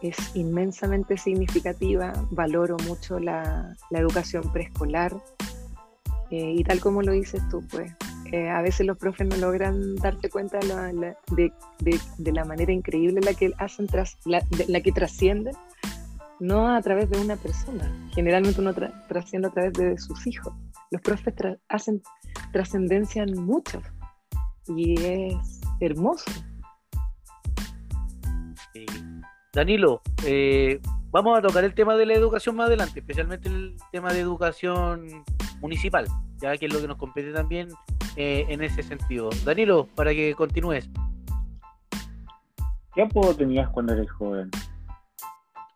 es 0.01 0.35
inmensamente 0.35 1.17
significativa, 1.17 2.13
valoro 2.31 2.77
mucho 2.87 3.19
la, 3.19 3.75
la 3.91 3.99
educación 3.99 4.49
preescolar 4.51 5.13
eh, 6.31 6.55
y 6.57 6.63
tal 6.63 6.79
como 6.79 7.01
lo 7.01 7.11
dices 7.11 7.41
tú, 7.49 7.61
pues 7.69 7.91
eh, 8.31 8.49
a 8.49 8.61
veces 8.61 8.87
los 8.87 8.97
profes 8.97 9.27
no 9.27 9.37
logran 9.37 9.95
darse 9.97 10.29
cuenta 10.29 10.59
de, 10.59 12.31
la 12.31 12.45
manera 12.45 12.71
increíble 12.71 13.19
en 13.19 13.25
la 13.25 13.33
que 13.33 13.53
hacen 13.59 13.85
tras, 13.85 14.17
la, 14.25 14.41
que 14.81 14.91
trascienden, 14.91 15.55
no 16.39 16.73
a 16.73 16.81
través 16.81 17.09
de 17.11 17.21
una 17.21 17.35
persona. 17.35 17.91
Generalmente 18.13 18.59
uno 18.59 18.73
trasciende 19.07 19.49
a 19.49 19.51
través 19.51 19.73
de 19.73 19.97
sus 19.99 20.25
hijos. 20.25 20.53
Los 20.89 21.01
profes 21.01 21.35
hacen 21.69 22.01
trascendencia 22.51 23.23
en 23.23 23.43
muchos 23.43 23.83
y 24.67 24.99
es 24.99 25.61
hermoso. 25.79 26.31
Danilo, 29.53 30.01
eh, 30.25 30.81
vamos 31.11 31.37
a 31.37 31.41
tocar 31.43 31.63
el 31.63 31.75
tema 31.75 31.95
de 31.95 32.07
la 32.07 32.15
educación 32.15 32.55
más 32.55 32.65
adelante, 32.65 33.01
especialmente 33.01 33.47
el 33.47 33.75
tema 33.91 34.11
de 34.11 34.21
educación 34.21 35.23
municipal, 35.63 36.05
ya 36.41 36.55
que 36.57 36.65
es 36.67 36.73
lo 36.73 36.81
que 36.81 36.87
nos 36.87 36.97
compete 36.97 37.31
también 37.31 37.69
eh, 38.17 38.45
en 38.49 38.61
ese 38.61 38.83
sentido. 38.83 39.29
Danilo, 39.45 39.87
para 39.95 40.11
que 40.11 40.35
continúes. 40.35 40.89
¿Qué 42.93 43.01
apodo 43.01 43.33
tenías 43.33 43.69
cuando 43.69 43.93
eres 43.93 44.11
joven? 44.11 44.51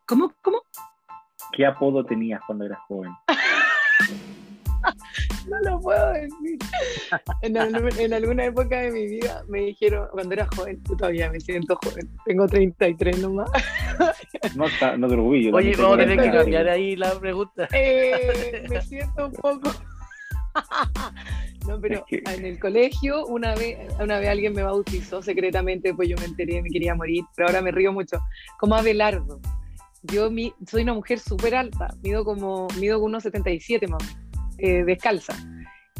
¿Cómo? 0.06 0.32
¿Cómo? 0.42 0.62
¿Qué 1.52 1.66
apodo 1.66 2.04
tenías 2.04 2.40
cuando 2.46 2.66
eras 2.66 2.78
joven? 2.86 3.12
no 5.48 5.60
lo 5.70 5.80
puedo 5.80 6.12
decir. 6.12 6.58
En, 7.42 7.56
en, 7.56 8.12
alguna 8.12 8.44
época 8.44 8.80
de 8.80 8.90
mi 8.90 9.06
vida 9.06 9.42
me 9.48 9.60
dijeron, 9.60 10.08
cuando 10.12 10.34
era 10.34 10.46
joven, 10.54 10.82
todavía 10.82 11.30
me 11.30 11.40
siento 11.40 11.78
joven, 11.82 12.08
tengo 12.24 12.46
33 12.46 13.18
nomás. 13.20 13.50
No, 14.54 14.66
está, 14.66 14.96
no 14.96 15.08
te 15.08 15.14
orgullo. 15.14 15.54
Oye, 15.54 15.74
vamos 15.76 15.94
a 15.94 15.98
tener 15.98 16.20
que 16.20 16.30
cambiar 16.30 16.68
ahí 16.68 16.96
la 16.96 17.18
pregunta. 17.18 17.68
Eh, 17.72 18.64
me 18.68 18.80
siento 18.80 19.26
un 19.26 19.32
poco. 19.32 19.70
no, 21.66 21.80
pero 21.80 22.04
en 22.10 22.44
el 22.44 22.58
colegio 22.58 23.26
una 23.26 23.54
vez, 23.54 23.78
una 24.00 24.18
vez 24.18 24.28
alguien 24.28 24.52
me 24.52 24.62
bautizó 24.62 25.22
secretamente, 25.22 25.94
pues 25.94 26.08
yo 26.08 26.16
me 26.18 26.26
enteré, 26.26 26.62
me 26.62 26.70
quería 26.70 26.94
morir, 26.94 27.24
pero 27.36 27.48
ahora 27.48 27.62
me 27.62 27.70
río 27.70 27.92
mucho, 27.92 28.18
como 28.58 28.74
Abelardo. 28.74 29.40
Yo 30.04 30.30
mi, 30.30 30.54
soy 30.66 30.82
una 30.82 30.94
mujer 30.94 31.18
súper 31.18 31.54
alta, 31.54 31.88
mido 32.02 32.24
como, 32.24 32.68
mido 32.78 33.00
unos 33.00 33.24
77 33.24 33.88
más, 33.88 34.02
eh, 34.58 34.84
descalza. 34.84 35.34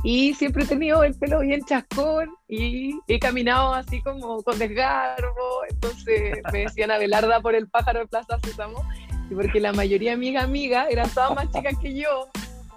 Y 0.04 0.34
siempre 0.34 0.62
he 0.62 0.66
tenido 0.66 1.02
el 1.02 1.14
pelo 1.14 1.40
bien 1.40 1.64
chascón 1.64 2.30
y 2.46 2.98
he 3.08 3.18
caminado 3.18 3.74
así 3.74 4.00
como 4.02 4.42
con 4.42 4.58
desgarbo. 4.58 5.64
Entonces 5.68 6.38
me 6.52 6.60
decían 6.60 6.90
Abelarda 6.90 7.40
por 7.40 7.54
el 7.54 7.68
pájaro 7.68 8.00
de 8.00 8.06
Plaza 8.06 8.38
Sésamo. 8.44 8.84
Y 9.30 9.34
porque 9.34 9.60
la 9.60 9.72
mayoría 9.72 10.12
de 10.12 10.16
mis 10.16 10.36
amigas 10.36 10.86
eran 10.90 11.10
todas 11.10 11.34
más 11.34 11.50
chicas 11.50 11.74
que 11.80 11.94
yo. 11.94 12.28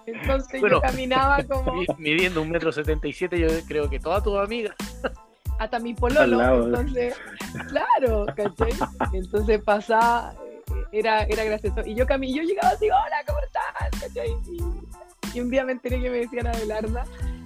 Entonces 0.08 0.62
yo 0.62 0.82
caminaba 0.82 1.44
como. 1.48 1.84
Midiendo 1.98 2.42
un 2.42 2.50
metro 2.50 2.72
setenta 2.72 3.08
y 3.08 3.14
siete, 3.14 3.40
yo 3.40 3.48
creo 3.68 3.90
que 3.90 4.00
todas 4.00 4.24
tus 4.24 4.38
amigas. 4.38 4.76
Hasta 5.60 5.78
mi 5.78 5.94
pololo. 5.94 6.66
Entonces, 6.66 7.16
claro, 7.70 8.26
¿cachai? 8.36 8.74
Entonces 9.14 9.62
pasaba, 9.62 10.34
eh, 10.44 10.86
era, 10.92 11.24
era 11.26 11.44
gracioso. 11.44 11.82
Y 11.86 11.94
yo, 11.94 12.06
yo 12.08 12.42
llegaba 12.42 12.70
así, 12.70 12.86
hola, 12.86 13.24
¿cómo 13.28 13.40
estás? 13.40 14.02
¿cachai? 14.02 14.32
Y 14.50 14.91
un 15.40 15.50
día 15.50 15.64
me 15.64 15.72
enteré 15.74 16.02
que 16.02 16.10
me 16.10 16.18
decían 16.18 16.48
Abelarda 16.48 17.06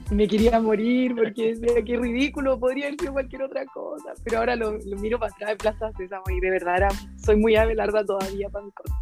y 0.09 0.15
me 0.15 0.27
quería 0.27 0.59
morir 0.59 1.15
porque 1.15 1.55
decía 1.55 1.83
qué 1.83 1.97
ridículo, 1.97 2.59
podría 2.59 2.87
haber 2.87 2.99
sido 2.99 3.13
cualquier 3.13 3.43
otra 3.43 3.65
cosa. 3.65 4.13
Pero 4.23 4.39
ahora 4.39 4.55
lo, 4.55 4.73
miro 4.99 5.19
para 5.19 5.31
atrás 5.33 5.49
de 5.51 5.55
Plaza 5.57 5.91
Sésamo 5.97 6.23
y 6.29 6.39
de 6.39 6.49
verdad 6.51 6.89
soy 7.17 7.37
muy 7.37 7.55
Abelarda 7.55 8.05
todavía 8.05 8.49
para 8.49 8.65
mi 8.65 8.71
cosa. 8.71 8.95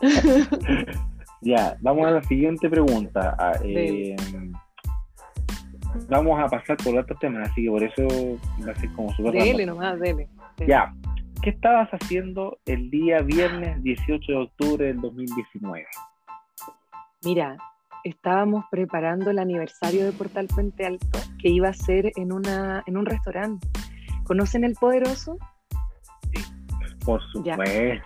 ya, 1.42 1.76
vamos 1.80 2.06
a 2.06 2.10
la 2.12 2.22
siguiente 2.24 2.68
pregunta. 2.68 3.36
Ah, 3.38 3.52
eh, 3.64 4.16
vamos 6.08 6.40
a 6.40 6.46
pasar 6.46 6.76
por 6.76 6.96
otros 6.98 7.18
temas, 7.18 7.48
así 7.50 7.64
que 7.64 7.70
por 7.70 7.82
eso 7.82 8.38
va 8.66 8.72
a 8.72 8.74
ser 8.76 8.92
como 8.92 9.10
súper 9.14 9.32
Dele 9.32 9.66
nomás, 9.66 9.98
dele. 9.98 10.28
Ya, 10.66 10.92
¿Qué 11.42 11.50
estabas 11.50 11.88
haciendo 11.90 12.58
el 12.66 12.90
día 12.90 13.22
viernes 13.22 13.82
18 13.82 14.32
de 14.32 14.38
octubre 14.38 14.86
del 14.86 15.00
2019? 15.00 15.86
Mira, 17.24 17.56
estábamos 18.04 18.66
preparando 18.70 19.30
el 19.30 19.38
aniversario 19.38 20.04
de 20.04 20.12
Portal 20.12 20.48
Puente 20.48 20.84
Alto, 20.84 21.18
que 21.40 21.48
iba 21.48 21.68
a 21.68 21.72
ser 21.72 22.12
en, 22.16 22.32
una, 22.32 22.82
en 22.86 22.98
un 22.98 23.06
restaurante. 23.06 23.66
¿Conocen 24.24 24.64
El 24.64 24.74
Poderoso? 24.74 25.38
Sí, 26.34 26.42
por 27.06 27.22
supuesto. 27.32 28.02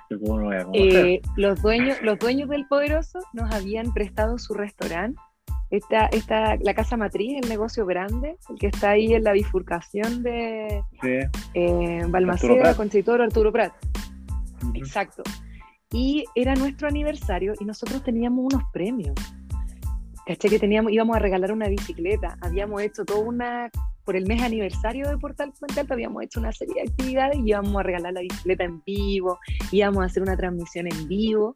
Eh, 0.73 1.21
los, 1.35 1.61
dueños, 1.61 2.00
los 2.03 2.21
dueños 2.21 2.49
del 2.49 2.69
Poderoso 2.69 3.19
nos 3.33 3.53
habían 3.53 3.93
prestado 3.93 4.38
su 4.38 4.55
restaurante 4.55 5.21
esta, 5.71 6.06
esta, 6.06 6.56
la 6.56 6.75
casa 6.75 6.97
matriz, 6.97 7.38
el 7.42 7.49
negocio 7.49 7.87
grande, 7.87 8.37
el 8.49 8.59
que 8.59 8.68
está 8.68 8.90
ahí 8.90 9.14
en 9.14 9.25
la 9.25 9.33
bifurcación 9.33 10.23
de 10.23 10.83
sí. 11.00 11.40
eh, 11.54 12.02
Balmaceda, 12.09 12.76
Conchitoro, 12.76 13.25
Arturo 13.25 13.52
Prat. 13.52 13.73
Exacto. 14.75 15.23
Y 15.92 16.25
era 16.35 16.54
nuestro 16.54 16.88
aniversario 16.88 17.54
y 17.61 17.64
nosotros 17.64 18.02
teníamos 18.02 18.52
unos 18.52 18.62
premios. 18.73 19.14
Caché 20.26 20.49
que 20.49 20.59
teníamos, 20.59 20.90
íbamos 20.90 21.16
a 21.16 21.18
regalar 21.18 21.52
una 21.52 21.68
bicicleta. 21.68 22.38
Habíamos 22.40 22.80
hecho 22.83 23.04
toda 23.04 23.21
una, 23.21 23.71
por 24.04 24.16
el 24.16 24.26
mes 24.26 24.42
aniversario 24.42 25.09
de 25.09 25.18
Portal 25.18 25.52
Puente 25.59 25.80
Alto, 25.80 25.92
habíamos 25.92 26.23
hecho 26.23 26.40
una 26.40 26.50
serie 26.52 26.75
de 26.75 26.83
actividades 26.83 27.37
y 27.37 27.50
íbamos 27.50 27.76
a 27.76 27.83
regalar 27.83 28.14
la 28.14 28.21
bicicleta 28.21 28.64
en 28.64 28.83
vivo, 28.85 29.38
íbamos 29.71 30.02
a 30.02 30.06
hacer 30.06 30.23
una 30.23 30.37
transmisión 30.37 30.87
en 30.90 31.09
vivo. 31.09 31.54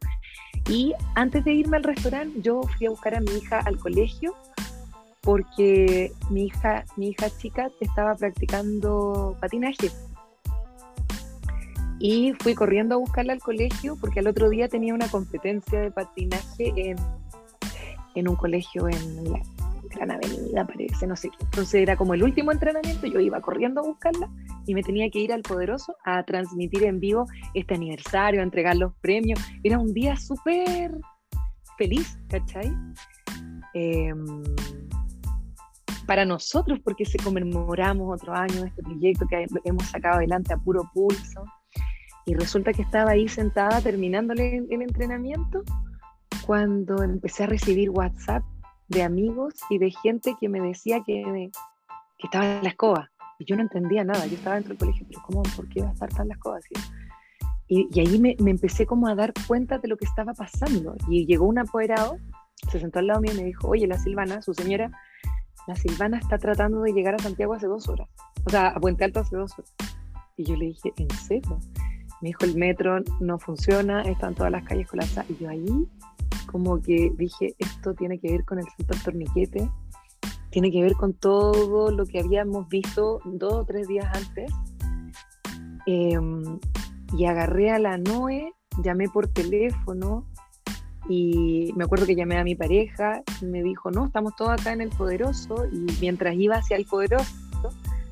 Y 0.67 0.93
antes 1.15 1.43
de 1.45 1.53
irme 1.53 1.77
al 1.77 1.83
restaurante, 1.83 2.41
yo 2.41 2.61
fui 2.61 2.87
a 2.87 2.89
buscar 2.89 3.15
a 3.15 3.19
mi 3.21 3.31
hija 3.31 3.59
al 3.59 3.77
colegio 3.77 4.35
porque 5.21 6.11
mi 6.29 6.45
hija, 6.45 6.85
mi 6.95 7.09
hija 7.09 7.29
chica 7.37 7.69
estaba 7.79 8.15
practicando 8.15 9.35
patinaje. 9.39 9.91
Y 11.99 12.33
fui 12.39 12.55
corriendo 12.55 12.95
a 12.95 12.97
buscarla 12.97 13.33
al 13.33 13.39
colegio 13.39 13.97
porque 13.99 14.21
al 14.21 14.27
otro 14.27 14.49
día 14.49 14.69
tenía 14.69 14.93
una 14.93 15.09
competencia 15.09 15.81
de 15.81 15.91
patinaje 15.91 16.73
en, 16.75 16.97
en 18.15 18.27
un 18.27 18.35
colegio 18.35 18.87
en 18.87 19.33
Gran 19.89 20.11
Avenida, 20.11 20.65
parece, 20.65 21.07
no 21.07 21.15
sé 21.15 21.29
qué. 21.29 21.37
Entonces 21.45 21.81
era 21.81 21.95
como 21.95 22.13
el 22.13 22.23
último 22.23 22.51
entrenamiento, 22.51 23.07
yo 23.07 23.19
iba 23.19 23.41
corriendo 23.41 23.81
a 23.81 23.83
buscarla 23.83 24.29
y 24.65 24.73
me 24.73 24.83
tenía 24.83 25.09
que 25.09 25.19
ir 25.19 25.33
al 25.33 25.41
Poderoso 25.41 25.95
a 26.05 26.23
transmitir 26.23 26.83
en 26.83 26.99
vivo 26.99 27.25
este 27.53 27.75
aniversario, 27.75 28.41
a 28.41 28.43
entregar 28.43 28.75
los 28.75 28.93
premios. 29.01 29.39
Era 29.63 29.79
un 29.79 29.93
día 29.93 30.15
súper 30.15 30.91
feliz, 31.77 32.19
¿cachai? 32.29 32.71
Em, 33.73 34.43
para 36.05 36.25
nosotros, 36.25 36.79
porque 36.83 37.05
se 37.05 37.17
conmemoramos 37.17 38.19
otro 38.19 38.33
año 38.33 38.65
este 38.65 38.81
proyecto 38.81 39.25
que 39.27 39.45
hemos 39.63 39.83
sacado 39.85 40.17
adelante 40.17 40.53
a 40.53 40.57
puro 40.57 40.89
pulso. 40.93 41.43
Y 42.25 42.33
resulta 42.35 42.73
que 42.73 42.81
estaba 42.81 43.11
ahí 43.11 43.27
sentada 43.27 43.81
terminándole 43.81 44.57
el 44.69 44.81
entrenamiento 44.81 45.63
cuando 46.45 47.01
empecé 47.03 47.43
a 47.43 47.47
recibir 47.47 47.89
WhatsApp 47.89 48.43
de 48.89 49.03
amigos 49.03 49.53
y 49.69 49.77
de 49.77 49.91
gente 49.91 50.35
que 50.39 50.49
me 50.49 50.59
decía 50.59 51.01
que, 51.05 51.51
que 52.17 52.27
estaba 52.27 52.57
en 52.57 52.63
la 52.63 52.69
escoba, 52.69 53.09
y 53.39 53.45
yo 53.45 53.55
no 53.55 53.61
entendía 53.61 54.03
nada, 54.03 54.25
yo 54.27 54.35
estaba 54.35 54.55
dentro 54.55 54.71
del 54.71 54.79
colegio, 54.79 55.05
pero 55.07 55.21
¿cómo? 55.25 55.43
¿Por 55.55 55.69
qué 55.69 55.79
iba 55.79 55.89
a 55.89 55.93
estar 55.93 56.09
tan 56.09 56.27
las 56.27 56.37
cosas? 56.39 56.65
Y, 57.67 57.87
y 57.91 57.99
ahí 58.01 58.19
me, 58.19 58.35
me, 58.39 58.51
empecé 58.51 58.85
como 58.85 59.07
a 59.07 59.15
dar 59.15 59.31
cuenta 59.47 59.77
de 59.77 59.87
lo 59.87 59.95
que 59.95 60.05
estaba 60.05 60.33
pasando. 60.33 60.95
Y 61.07 61.25
llegó 61.25 61.45
un 61.45 61.59
apoderado, 61.59 62.17
se 62.69 62.79
sentó 62.79 62.99
al 62.99 63.07
lado 63.07 63.21
mío 63.21 63.31
y 63.33 63.37
me 63.37 63.43
dijo, 63.43 63.69
oye, 63.69 63.87
la 63.87 63.97
Silvana, 63.97 64.41
su 64.41 64.53
señora, 64.53 64.91
la 65.67 65.75
Silvana 65.75 66.17
está 66.17 66.37
tratando 66.37 66.81
de 66.81 66.91
llegar 66.91 67.15
a 67.15 67.19
Santiago 67.19 67.53
hace 67.53 67.67
dos 67.67 67.87
horas. 67.87 68.09
O 68.45 68.49
sea, 68.49 68.69
a 68.69 68.79
Puente 68.79 69.05
Alto 69.05 69.21
hace 69.21 69.37
dos 69.37 69.53
horas. 69.57 69.73
Y 70.35 70.43
yo 70.43 70.55
le 70.55 70.65
dije, 70.65 70.91
¿en 70.97 71.09
serio? 71.11 71.59
Me 72.21 72.29
dijo, 72.29 72.45
el 72.45 72.55
metro 72.55 72.99
no 73.19 73.39
funciona, 73.39 74.01
están 74.01 74.35
todas 74.35 74.51
las 74.51 74.63
calles 74.63 74.87
colapsadas. 74.87 75.29
Y 75.29 75.37
yo 75.37 75.49
ahí 75.49 75.87
como 76.45 76.81
que 76.81 77.11
dije, 77.15 77.55
esto 77.59 77.93
tiene 77.93 78.19
que 78.19 78.31
ver 78.31 78.43
con 78.43 78.59
el 78.59 78.65
centro 78.75 78.97
torniquete 79.03 79.69
tiene 80.49 80.71
que 80.71 80.81
ver 80.81 80.93
con 80.93 81.13
todo 81.13 81.91
lo 81.91 82.05
que 82.05 82.19
habíamos 82.19 82.67
visto 82.69 83.21
dos 83.25 83.53
o 83.53 83.65
tres 83.65 83.87
días 83.87 84.07
antes. 84.13 84.51
Em, 85.85 86.59
y 87.17 87.25
agarré 87.25 87.71
a 87.71 87.79
la 87.79 87.97
Noé, 87.97 88.53
llamé 88.83 89.09
por 89.09 89.27
teléfono 89.27 90.25
y 91.07 91.71
me 91.75 91.85
acuerdo 91.85 92.05
que 92.05 92.15
llamé 92.15 92.37
a 92.37 92.43
mi 92.43 92.55
pareja 92.55 93.23
y 93.41 93.45
me 93.45 93.63
dijo, 93.63 93.89
no, 93.89 94.05
estamos 94.05 94.35
todos 94.35 94.51
acá 94.51 94.73
en 94.73 94.81
el 94.81 94.89
Poderoso 94.89 95.65
y 95.71 95.85
mientras 95.99 96.35
iba 96.35 96.57
hacia 96.57 96.77
el 96.77 96.85
Poderoso, 96.85 97.33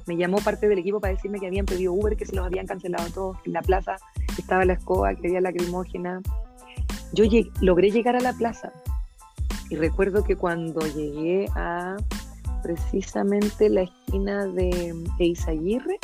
me 0.07 0.17
llamó 0.17 0.37
parte 0.37 0.67
del 0.67 0.79
equipo 0.79 0.99
para 0.99 1.13
decirme 1.13 1.39
que 1.39 1.47
habían 1.47 1.65
pedido 1.65 1.93
Uber, 1.93 2.15
que 2.15 2.25
se 2.25 2.35
los 2.35 2.45
habían 2.45 2.65
cancelado 2.65 3.09
todos, 3.11 3.41
que 3.41 3.49
en 3.49 3.53
la 3.53 3.61
plaza 3.61 3.97
estaba 4.37 4.65
la 4.65 4.73
escoba, 4.73 5.13
que 5.15 5.27
había 5.27 5.41
lacrimógena. 5.41 6.21
Yo 7.13 7.25
logré 7.61 7.91
llegar 7.91 8.15
a 8.15 8.19
la 8.19 8.33
plaza 8.33 8.71
y 9.69 9.75
recuerdo 9.75 10.23
que 10.23 10.35
cuando 10.35 10.79
llegué 10.81 11.47
a 11.55 11.97
precisamente 12.63 13.69
la 13.69 13.83
esquina 13.83 14.45
de 14.45 14.93
Eizaguirre. 15.19 15.99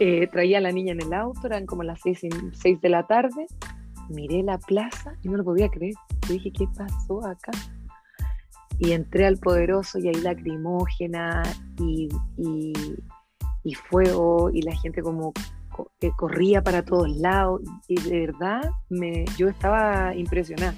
Eh, 0.00 0.26
traía 0.26 0.58
a 0.58 0.60
la 0.60 0.72
niña 0.72 0.92
en 0.92 1.02
el 1.02 1.12
auto, 1.12 1.46
eran 1.46 1.66
como 1.66 1.82
las 1.82 2.00
seis, 2.00 2.20
seis 2.52 2.80
de 2.80 2.88
la 2.88 3.06
tarde. 3.06 3.46
Miré 4.08 4.42
la 4.42 4.58
plaza 4.58 5.14
y 5.22 5.28
no 5.28 5.36
lo 5.36 5.44
podía 5.44 5.68
creer. 5.68 5.94
dije, 6.28 6.50
¿qué 6.52 6.68
pasó 6.76 7.24
acá? 7.26 7.52
Y 8.78 8.92
entré 8.92 9.26
al 9.26 9.38
poderoso 9.38 9.98
y 9.98 10.08
ahí 10.08 10.14
lacrimógena 10.14 11.42
y, 11.78 12.08
y, 12.36 13.74
fuego 13.74 14.50
y 14.50 14.62
la 14.62 14.76
gente 14.76 15.02
como 15.02 15.32
que 16.00 16.10
corría 16.12 16.62
para 16.62 16.84
todos 16.84 17.08
lados. 17.16 17.62
Y 17.88 18.00
de 18.00 18.26
verdad 18.26 18.62
me, 18.88 19.24
yo 19.36 19.48
estaba 19.48 20.14
impresionada. 20.14 20.74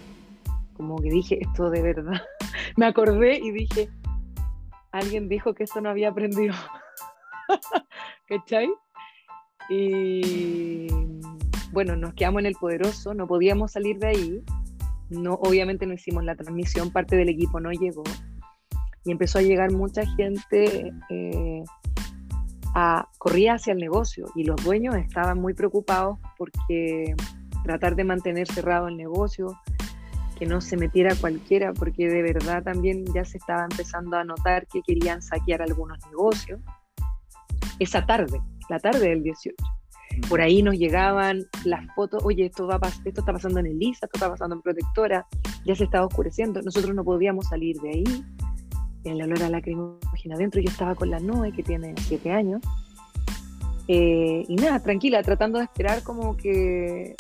Como 0.75 0.97
que 0.97 1.11
dije, 1.11 1.39
esto 1.41 1.71
de 1.71 1.83
verdad 1.83 2.23
me 2.77 2.87
acordé 2.87 3.39
y 3.39 3.51
dije, 3.51 3.89
alguien 4.93 5.29
dijo 5.29 5.55
que 5.55 5.65
eso 5.65 5.81
no 5.81 5.89
había 5.89 6.11
aprendido. 6.11 6.55
¿Cachai? 8.29 8.69
Y 9.69 10.87
bueno, 11.73 11.97
nos 11.97 12.15
quedamos 12.15 12.41
en 12.41 12.47
el 12.47 12.55
poderoso, 12.55 13.15
no 13.15 13.27
podíamos 13.27 13.73
salir 13.73 13.99
de 13.99 14.07
ahí. 14.07 14.45
No, 15.11 15.35
obviamente 15.35 15.87
no 15.87 15.95
hicimos 15.95 16.25
la 16.25 16.35
transmisión, 16.35 16.91
parte 16.91 17.17
del 17.17 17.29
equipo 17.29 17.61
no 17.61 17.71
llegó. 17.71 18.05
Y 19.05 19.13
empezó 19.13 19.39
a 19.39 19.43
llegar 19.43 19.71
mucha 19.71 20.05
gente 20.17 20.93
eh, 21.11 21.63
corría 23.19 23.55
hacia 23.55 23.73
el 23.73 23.79
negocio 23.79 24.27
y 24.35 24.45
los 24.45 24.63
dueños 24.63 24.95
estaban 24.97 25.41
muy 25.41 25.55
preocupados 25.55 26.19
porque 26.37 27.15
tratar 27.65 27.97
de 27.97 28.05
mantener 28.05 28.47
cerrado 28.47 28.89
el 28.89 28.97
negocio, 28.97 29.59
que 30.39 30.47
no 30.47 30.61
se 30.61 30.77
metiera 30.77 31.15
cualquiera, 31.17 31.73
porque 31.73 32.09
de 32.09 32.23
verdad 32.23 32.63
también 32.63 33.05
ya 33.15 33.25
se 33.25 33.39
estaba 33.39 33.65
empezando 33.65 34.17
a 34.17 34.25
notar 34.25 34.67
que 34.67 34.83
querían 34.83 35.23
saquear 35.23 35.63
algunos 35.63 35.99
negocios. 36.07 36.61
Esa 37.79 38.05
tarde, 38.05 38.41
la 38.69 38.79
tarde 38.79 39.09
del 39.09 39.23
18. 39.23 39.57
Por 40.29 40.41
ahí 40.41 40.63
nos 40.63 40.75
llegaban 40.77 41.47
las 41.65 41.87
fotos, 41.95 42.23
oye, 42.25 42.47
esto, 42.47 42.67
va, 42.67 42.81
esto 43.05 43.21
está 43.21 43.33
pasando 43.33 43.61
en 43.61 43.67
Elisa, 43.67 44.07
esto 44.07 44.19
está 44.19 44.31
pasando 44.31 44.57
en 44.57 44.63
Protectora, 44.63 45.27
ya 45.65 45.75
se 45.75 45.85
estaba 45.85 46.07
oscureciendo, 46.07 46.63
nosotros 46.63 46.95
no 46.95 47.05
podíamos 47.05 47.47
salir 47.47 47.77
de 47.81 47.91
ahí, 47.91 48.25
el 49.05 49.23
olor 49.23 49.43
a 49.43 49.51
lacrimógena 49.51 50.35
adentro, 50.35 50.61
yo 50.61 50.71
estaba 50.71 50.95
con 50.95 51.11
la 51.11 51.21
Noe, 51.21 51.53
que 51.53 51.63
tiene 51.63 51.95
siete 51.99 52.33
años, 52.33 52.61
eh, 53.89 54.45
y 54.49 54.57
nada, 54.57 54.81
tranquila, 54.81 55.23
tratando 55.23 55.59
de 55.59 55.65
esperar 55.65 56.03
como 56.03 56.37
que 56.37 57.15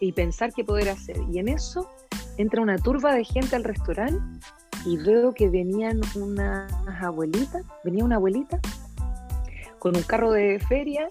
y 0.00 0.12
pensar 0.12 0.52
qué 0.54 0.64
poder 0.64 0.88
hacer. 0.88 1.16
Y 1.32 1.38
en 1.38 1.48
eso 1.48 1.88
entra 2.36 2.62
una 2.62 2.78
turba 2.78 3.14
de 3.14 3.24
gente 3.24 3.56
al 3.56 3.64
restaurante 3.64 4.20
y 4.84 4.96
veo 4.96 5.32
que 5.32 5.48
venían 5.48 6.00
unas 6.16 6.72
abuelitas, 7.02 7.64
venía 7.84 8.04
una 8.04 8.16
abuelita 8.16 8.60
con 9.78 9.96
un 9.96 10.02
carro 10.02 10.32
de 10.32 10.58
feria, 10.68 11.08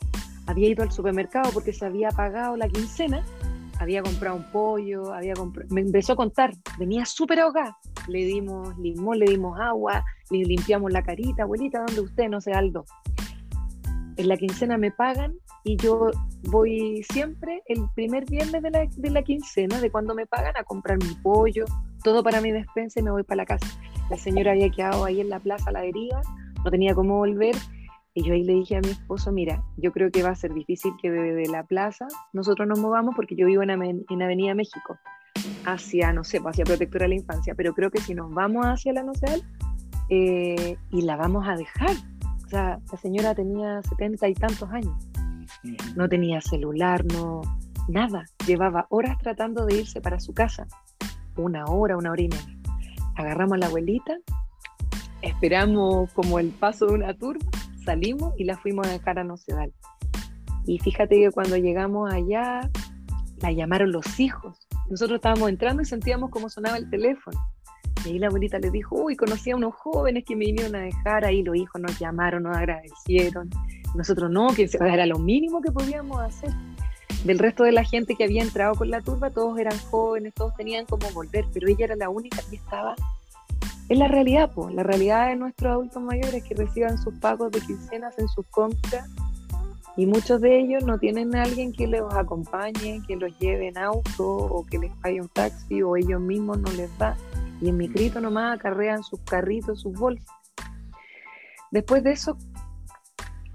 había 0.48 0.70
ido 0.70 0.84
al 0.84 0.92
supermercado 0.92 1.52
porque 1.54 1.74
se 1.74 1.86
había 1.86 2.10
pagado 2.10 2.58
la 2.58 2.68
quincena, 2.68 3.24
había 3.80 4.02
comprado 4.02 4.38
un 4.38 4.52
pollo, 4.52 5.14
había 5.14 5.34
comprado, 5.34 5.70
me 5.74 5.82
empezó 5.82 6.14
a 6.14 6.16
contar, 6.16 6.54
venía 6.80 7.06
súper 7.06 7.42
ahogada, 7.42 7.78
le 8.08 8.26
dimos 8.26 8.78
limón, 8.80 9.20
le 9.20 9.26
dimos 9.26 9.60
agua, 9.60 10.04
le 10.32 10.40
limpiamos 10.40 10.92
la 10.92 11.04
carita, 11.04 11.44
abuelita, 11.44 11.84
¿dónde 11.86 12.02
usted? 12.02 12.30
No 12.30 12.42
sé, 12.42 12.54
Aldo. 12.54 12.86
En 14.16 14.30
la 14.30 14.38
quincena 14.38 14.78
me 14.80 14.90
pagan 14.90 15.36
y 15.64 15.78
yo 15.78 16.10
voy 16.46 17.04
siempre 17.12 17.62
el 17.68 17.84
primer 17.94 18.26
viernes 18.26 18.64
de 18.64 18.72
la, 18.72 18.88
de 18.90 19.10
la 19.12 19.22
quincena, 19.22 19.80
de 19.80 19.92
cuando 19.92 20.16
me 20.16 20.26
pagan, 20.26 20.58
a 20.58 20.64
comprar 20.64 20.98
mi 20.98 21.14
pollo, 21.22 21.66
todo 22.04 22.24
para 22.24 22.42
mi 22.42 22.52
despensa 22.52 23.00
y 23.00 23.04
me 23.04 23.12
voy 23.12 23.24
para 23.24 23.38
la 23.38 23.46
casa. 23.46 23.68
La 24.10 24.18
señora 24.18 24.54
había 24.54 24.70
quedado 24.72 25.06
ahí 25.06 25.22
en 25.22 25.30
la 25.30 25.40
plaza 25.40 25.72
la 25.72 25.82
deriva, 25.82 26.22
no 26.64 26.72
tenía 26.72 26.96
cómo 26.96 27.18
volver 27.18 27.56
y 28.18 28.24
yo 28.24 28.34
ahí 28.34 28.44
le 28.44 28.54
dije 28.54 28.76
a 28.76 28.82
mi 28.82 28.90
esposo, 28.90 29.32
mira, 29.32 29.64
yo 29.78 29.92
creo 29.92 30.10
que 30.10 30.24
va 30.24 30.30
a 30.30 30.36
ser 30.36 30.52
difícil 30.52 30.92
que 31.00 31.12
desde 31.12 31.52
la 31.52 31.64
plaza 31.64 32.08
nosotros 32.34 32.68
nos 32.68 32.80
movamos 32.80 33.14
porque 33.16 33.36
yo 33.36 33.46
vivo 33.46 33.62
en, 33.62 33.70
en 33.70 34.22
Avenida 34.24 34.56
México, 34.56 34.98
hacia, 35.66 36.12
no 36.14 36.24
sé, 36.24 36.42
pues, 36.42 36.54
hacia 36.54 36.66
Protectora 36.66 37.04
de 37.04 37.10
la 37.10 37.16
Infancia, 37.16 37.54
pero 37.56 37.76
creo 37.76 37.92
que 37.92 38.02
si 38.02 38.16
nos 38.16 38.34
vamos 38.34 38.66
hacia 38.66 38.92
la 38.92 39.04
Noceal 39.04 39.44
eh, 40.10 40.78
y 40.90 41.02
la 41.04 41.16
vamos 41.16 41.48
a 41.48 41.56
dejar, 41.58 41.92
o 42.44 42.50
sea, 42.50 42.80
la 42.92 42.98
señora 42.98 43.36
tenía 43.36 43.84
setenta 43.84 44.28
y 44.28 44.34
tantos 44.34 44.68
años, 44.72 44.96
no 45.96 46.10
tenía 46.10 46.42
celular, 46.42 47.06
no, 47.06 47.42
nada, 47.88 48.26
llevaba 48.48 48.88
horas 48.90 49.20
tratando 49.20 49.64
de 49.68 49.82
irse 49.82 50.02
para 50.02 50.20
su 50.20 50.34
casa, 50.34 50.66
una 51.36 51.66
hora, 51.66 51.96
una 51.96 52.10
hora 52.10 52.22
y 52.24 52.30
media. 52.30 52.58
Agarramos 53.16 53.54
a 53.54 53.58
la 53.58 53.68
abuelita, 53.68 54.18
esperamos 55.22 56.12
como 56.14 56.40
el 56.40 56.50
paso 56.50 56.88
de 56.88 56.94
una 56.96 57.14
turba 57.14 57.46
salimos 57.88 58.34
y 58.38 58.44
la 58.44 58.58
fuimos 58.58 58.86
a 58.86 58.92
dejar 58.92 59.18
a 59.18 59.24
Nocedal. 59.24 59.72
Y 60.66 60.78
fíjate 60.80 61.16
que 61.16 61.32
cuando 61.32 61.56
llegamos 61.56 62.14
allá, 62.14 62.70
la 63.42 63.52
llamaron 63.54 63.94
los 63.94 64.20
hijos. 64.20 64.68
Nosotros 64.90 65.18
estábamos 65.18 65.48
entrando 65.48 65.82
y 65.82 65.86
sentíamos 65.86 66.30
cómo 66.30 66.50
sonaba 66.50 66.76
el 66.78 66.90
teléfono. 66.90 67.40
Y 68.06 68.10
ahí 68.10 68.20
la 68.20 68.28
abuelita 68.28 68.60
le 68.60 68.70
dijo, 68.70 68.96
uy, 68.96 69.16
conocí 69.16 69.52
a 69.52 69.56
unos 69.56 69.74
jóvenes 69.76 70.26
que 70.26 70.36
me 70.36 70.46
vinieron 70.46 70.76
a 70.76 70.82
dejar, 70.82 71.24
ahí 71.24 71.42
los 71.44 71.56
hijos 71.56 71.82
nos 71.82 71.98
llamaron, 71.98 72.44
nos 72.44 72.58
agradecieron. 72.58 73.50
Nosotros 73.96 74.30
no, 74.30 74.50
que 74.54 74.70
era 74.82 75.06
lo 75.06 75.18
mínimo 75.18 75.62
que 75.62 75.72
podíamos 75.72 76.20
hacer. 76.20 76.52
Del 77.24 77.40
resto 77.40 77.64
de 77.64 77.72
la 77.72 77.86
gente 77.86 78.16
que 78.16 78.26
había 78.26 78.44
entrado 78.44 78.76
con 78.76 78.92
la 78.92 79.02
turba, 79.02 79.30
todos 79.30 79.58
eran 79.58 79.78
jóvenes, 79.90 80.34
todos 80.34 80.54
tenían 80.56 80.86
como 80.86 81.10
volver, 81.12 81.46
pero 81.54 81.70
ella 81.70 81.86
era 81.86 81.96
la 81.96 82.10
única 82.10 82.40
que 82.50 82.58
estaba 82.58 82.94
es 83.90 83.98
la 83.98 84.08
realidad, 84.08 84.52
pues. 84.54 84.74
La 84.74 84.84
realidad 84.84 85.28
de 85.28 85.36
nuestros 85.36 85.72
adultos 85.72 86.04
mayores 86.04 86.44
que 86.44 86.56
reciban 86.56 86.98
sus 86.98 87.14
pagos 87.20 87.52
de 87.52 87.62
quincenas 87.62 88.18
en 88.20 88.28
sus 88.28 88.46
compras 88.48 89.10
y 89.96 90.06
muchos 90.06 90.42
de 90.42 90.60
ellos 90.60 90.84
no 90.84 91.00
tienen 91.00 91.36
a 91.36 91.44
alguien 91.44 91.72
que 91.72 91.88
los 91.88 92.14
acompañe, 92.14 93.02
que 93.08 93.16
los 93.16 93.38
lleve 93.40 93.70
en 93.70 93.78
auto 93.78 94.28
o 94.28 94.66
que 94.66 94.78
les 94.78 94.92
pague 94.98 95.22
un 95.22 95.30
taxi 95.30 95.82
o 95.82 95.96
ellos 95.96 96.22
mismos 96.22 96.60
no 96.60 96.72
les 96.74 96.96
da. 96.98 97.16
Y 97.62 97.70
en 97.70 97.78
mi 97.78 97.88
grito 97.88 98.22
nomás 98.22 98.60
acarrean 98.60 99.04
sus 99.04 99.20
carritos, 99.22 99.82
sus 99.82 99.94
bolsas. 99.94 100.28
Después 101.72 102.04
de 102.04 102.12
eso, 102.12 102.38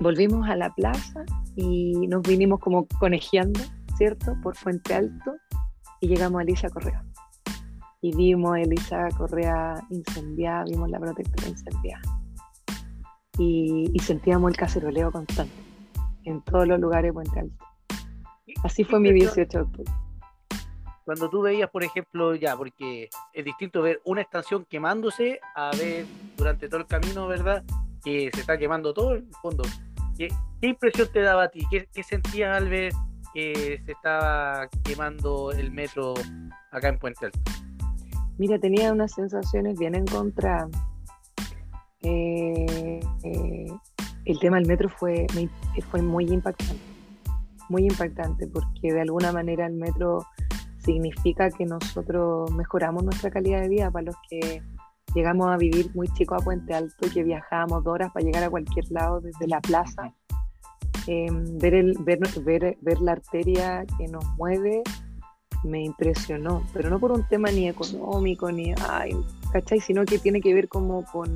volvimos 0.00 0.48
a 0.48 0.56
la 0.56 0.74
plaza 0.74 1.24
y 1.54 2.06
nos 2.08 2.22
vinimos 2.22 2.58
como 2.58 2.86
conejeando, 2.98 3.60
¿cierto? 3.96 4.34
Por 4.42 4.56
Fuente 4.56 4.94
Alto 4.94 5.34
y 6.00 6.08
llegamos 6.08 6.40
a 6.40 6.42
Alicia 6.42 6.70
Correa 6.70 7.04
y 8.02 8.14
vimos 8.14 8.54
a 8.54 8.60
Elisa 8.60 9.08
Correa 9.16 9.80
incendiada, 9.88 10.64
vimos 10.64 10.90
la 10.90 10.98
protectora 10.98 11.48
incendiada. 11.48 12.02
Y, 13.38 13.96
sentíamos 14.02 14.50
el 14.50 14.56
caceroleo 14.56 15.10
constante 15.10 15.54
en 16.24 16.42
todos 16.42 16.66
los 16.66 16.78
lugares 16.80 17.08
de 17.08 17.12
Puente 17.12 17.40
Alto. 17.40 17.64
Así 18.64 18.84
fue 18.84 19.00
mi 19.00 19.12
18 19.12 19.58
de 19.58 19.64
octubre. 19.64 19.92
Cuando 21.04 21.30
tú 21.30 21.42
veías, 21.42 21.70
por 21.70 21.84
ejemplo, 21.84 22.34
ya, 22.34 22.56
porque 22.56 23.08
es 23.32 23.44
distinto 23.44 23.82
ver 23.82 24.00
una 24.04 24.20
estación 24.20 24.66
quemándose 24.68 25.40
a 25.54 25.70
ver 25.76 26.04
durante 26.36 26.68
todo 26.68 26.80
el 26.80 26.86
camino, 26.86 27.28
¿verdad? 27.28 27.64
Que 28.04 28.30
se 28.34 28.40
está 28.40 28.58
quemando 28.58 28.92
todo 28.92 29.14
el 29.14 29.26
fondo. 29.40 29.62
¿Qué, 30.18 30.28
impresión 30.60 31.08
te 31.12 31.20
daba 31.22 31.44
a 31.44 31.48
ti? 31.48 31.64
¿Qué, 31.70 31.88
¿Qué, 31.92 32.02
sentías 32.02 32.56
al 32.56 32.68
ver 32.68 32.92
que 33.32 33.80
se 33.84 33.92
estaba 33.92 34.68
quemando 34.84 35.52
el 35.52 35.70
metro 35.70 36.14
acá 36.70 36.88
en 36.88 36.98
Puente 36.98 37.26
Alto? 37.26 37.40
Mira, 38.38 38.58
tenía 38.58 38.92
unas 38.92 39.12
sensaciones 39.12 39.78
bien 39.78 39.94
en 39.94 40.06
contra. 40.06 40.68
Eh, 42.02 43.00
eh, 43.22 43.72
el 44.24 44.38
tema 44.38 44.56
del 44.56 44.66
metro 44.66 44.88
fue, 44.88 45.26
fue 45.90 46.02
muy 46.02 46.24
impactante, 46.24 46.82
muy 47.68 47.84
impactante, 47.84 48.46
porque 48.46 48.92
de 48.92 49.00
alguna 49.00 49.32
manera 49.32 49.66
el 49.66 49.74
metro 49.74 50.24
significa 50.78 51.50
que 51.50 51.64
nosotros 51.64 52.50
mejoramos 52.52 53.04
nuestra 53.04 53.30
calidad 53.30 53.60
de 53.60 53.68
vida 53.68 53.90
para 53.90 54.06
los 54.06 54.16
que 54.28 54.62
llegamos 55.14 55.48
a 55.48 55.56
vivir 55.56 55.90
muy 55.94 56.08
chicos 56.14 56.40
a 56.40 56.44
Puente 56.44 56.74
Alto 56.74 57.06
y 57.06 57.10
que 57.10 57.22
viajábamos 57.22 57.84
dos 57.84 57.94
horas 57.94 58.12
para 58.12 58.24
llegar 58.24 58.42
a 58.44 58.50
cualquier 58.50 58.90
lado 58.90 59.20
desde 59.20 59.46
la 59.46 59.60
plaza. 59.60 60.12
Em, 61.06 61.58
ver, 61.58 61.74
el, 61.74 61.96
ver, 62.00 62.20
ver, 62.44 62.78
ver 62.80 63.00
la 63.00 63.12
arteria 63.12 63.84
que 63.98 64.06
nos 64.08 64.24
mueve 64.36 64.82
me 65.62 65.82
impresionó, 65.82 66.64
pero 66.72 66.90
no 66.90 66.98
por 66.98 67.12
un 67.12 67.26
tema 67.28 67.50
ni 67.50 67.68
económico, 67.68 68.50
ni, 68.50 68.74
ay, 68.88 69.16
¿cachai? 69.52 69.80
Sino 69.80 70.04
que 70.04 70.18
tiene 70.18 70.40
que 70.40 70.54
ver 70.54 70.68
como 70.68 71.04
con... 71.04 71.34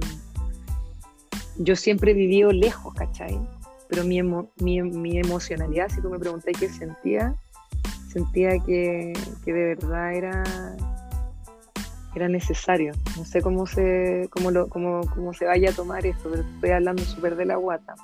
Yo 1.59 1.77
siempre 1.77 2.11
he 2.11 2.15
vivido 2.15 2.53
lejos, 2.53 2.93
¿cachai? 2.95 3.39
Pero 3.89 4.05
mi, 4.05 4.21
mi, 4.23 4.83
mi 4.83 5.19
emocionalidad, 5.19 5.89
si 5.89 6.01
tú 6.01 6.11
me 6.11 6.19
preguntas 6.19 6.53
qué 6.59 6.69
sentía, 6.69 7.35
sentía 8.09 8.59
que, 8.59 9.13
que, 9.45 9.53
de 9.53 9.75
verdad 9.75 10.13
era, 10.13 10.45
era 12.15 12.29
necesario. 12.29 12.93
No 13.17 13.25
sé 13.25 13.41
cómo 13.41 13.67
se, 13.67 14.29
cómo 14.31 14.51
lo, 14.51 14.69
cómo, 14.69 15.03
cómo 15.15 15.33
se 15.33 15.45
vaya 15.45 15.71
a 15.71 15.73
tomar 15.73 16.05
esto, 16.05 16.31
pero 16.31 16.43
estoy 16.43 16.71
hablando 16.71 17.05
súper 17.05 17.37
de 17.37 17.47
la 17.47 17.57
guata. 17.57 17.95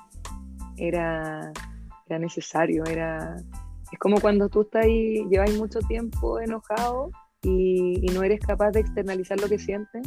Era, 0.77 1.51
era 2.07 2.17
necesario, 2.17 2.85
era 2.85 3.37
es 3.93 3.99
como 3.99 4.19
cuando 4.19 4.49
tú 4.49 4.61
estás 4.61 4.85
ahí, 4.85 5.23
llevas 5.29 5.53
mucho 5.53 5.77
tiempo 5.81 6.39
enojado 6.39 7.11
y, 7.43 8.03
no 8.11 8.23
eres 8.23 8.39
capaz 8.39 8.71
de 8.71 8.79
externalizar 8.79 9.39
lo 9.39 9.47
que 9.47 9.59
sientes. 9.59 10.01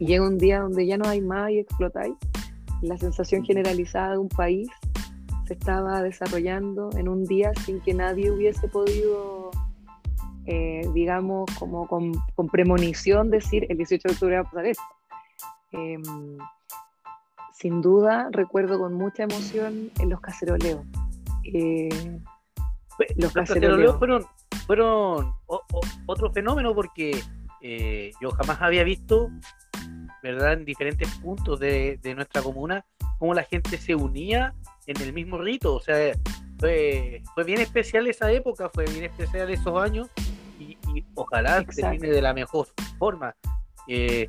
Y 0.00 0.06
llega 0.06 0.26
un 0.26 0.36
día 0.36 0.58
donde 0.58 0.84
ya 0.84 0.96
no 0.96 1.08
hay 1.08 1.20
más 1.20 1.50
y 1.50 1.60
explotáis. 1.60 2.14
La 2.82 2.98
sensación 2.98 3.44
generalizada 3.44 4.12
de 4.12 4.18
un 4.18 4.28
país 4.28 4.68
se 5.46 5.54
estaba 5.54 6.02
desarrollando 6.02 6.90
en 6.96 7.08
un 7.08 7.24
día 7.24 7.52
sin 7.64 7.80
que 7.80 7.94
nadie 7.94 8.32
hubiese 8.32 8.66
podido, 8.66 9.52
eh, 10.46 10.82
digamos, 10.92 11.48
como 11.56 11.86
con, 11.86 12.10
premonición 12.50 13.30
decir 13.30 13.64
el 13.68 13.76
18 13.76 14.08
de 14.08 14.12
octubre 14.12 14.34
va 14.34 14.40
a 14.40 14.44
pasar 14.44 14.66
esto. 14.66 14.82
Em, 15.70 16.02
sin 17.52 17.80
duda 17.80 18.28
recuerdo 18.32 18.80
con 18.80 18.94
mucha 18.94 19.22
emoción 19.22 19.92
en 20.00 20.10
los 20.10 20.20
caceroleos. 20.20 20.84
Eh, 21.44 21.88
los 23.16 23.32
caceroleos 23.32 23.98
fueron, 23.98 24.24
fueron 24.66 25.34
otro 26.06 26.30
fenómeno 26.32 26.74
porque 26.74 27.20
eh, 27.60 28.12
yo 28.20 28.30
jamás 28.30 28.60
había 28.60 28.84
visto, 28.84 29.30
¿verdad?, 30.22 30.54
en 30.54 30.64
diferentes 30.64 31.08
puntos 31.16 31.58
de, 31.60 31.98
nuestra 32.14 32.42
comuna, 32.42 32.84
cómo 33.18 33.34
la 33.34 33.44
gente 33.44 33.78
se 33.78 33.94
unía 33.94 34.54
en 34.86 35.00
el 35.02 35.12
mismo 35.12 35.38
rito. 35.38 35.74
O 35.74 35.80
sea, 35.80 36.12
fue, 36.58 37.22
bien 37.44 37.60
especial 37.60 38.06
esa 38.06 38.30
época, 38.30 38.68
fue 38.72 38.84
bien 38.86 39.04
especial 39.04 39.50
esos 39.50 39.80
años 39.80 40.08
y, 40.58 40.76
ojalá 41.14 41.64
termine 41.64 42.08
de 42.08 42.22
la 42.22 42.32
mejor 42.32 42.68
forma. 42.98 43.34
Eh, 43.86 44.28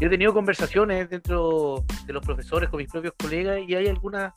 yo 0.00 0.06
he 0.06 0.10
tenido 0.10 0.32
conversaciones 0.32 1.10
dentro 1.10 1.84
de 2.06 2.12
los 2.12 2.24
profesores 2.24 2.68
con 2.68 2.78
mis 2.78 2.90
propios 2.90 3.14
colegas 3.18 3.60
y 3.66 3.74
hay 3.74 3.88
algunas 3.88 4.32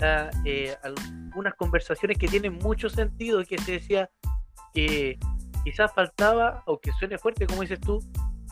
eh, 0.00 0.76
algunas 0.82 1.54
conversaciones 1.54 2.18
que 2.18 2.28
tienen 2.28 2.58
mucho 2.58 2.88
sentido 2.88 3.40
y 3.40 3.46
que 3.46 3.58
se 3.58 3.72
decía 3.72 4.10
que 4.72 5.18
quizás 5.64 5.92
faltaba, 5.92 6.62
aunque 6.66 6.92
suene 6.92 7.18
fuerte 7.18 7.46
como 7.46 7.62
dices 7.62 7.80
tú, 7.80 8.00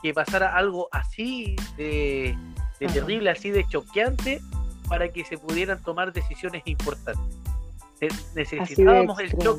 que 0.02 0.12
pasara 0.12 0.56
algo 0.56 0.88
así 0.92 1.56
de, 1.76 2.36
terrible, 2.78 3.30
así 3.30 3.50
de 3.50 3.64
choqueante, 3.68 4.40
para 4.88 5.08
que 5.08 5.24
se 5.24 5.38
pudieran 5.38 5.80
tomar 5.82 6.12
decisiones 6.12 6.62
importantes. 6.66 7.24
necesitábamos 8.34 9.18
el 9.20 9.30
shock 9.30 9.58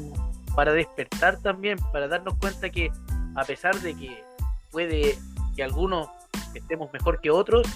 para 0.55 0.73
despertar 0.73 1.39
también, 1.41 1.77
para 1.91 2.07
darnos 2.07 2.35
cuenta 2.35 2.69
que 2.69 2.91
a 3.35 3.43
pesar 3.45 3.79
de 3.79 3.95
que 3.95 4.23
puede 4.71 5.17
que 5.55 5.63
algunos 5.63 6.09
estemos 6.53 6.91
mejor 6.93 7.21
que 7.21 7.31
otros, 7.31 7.67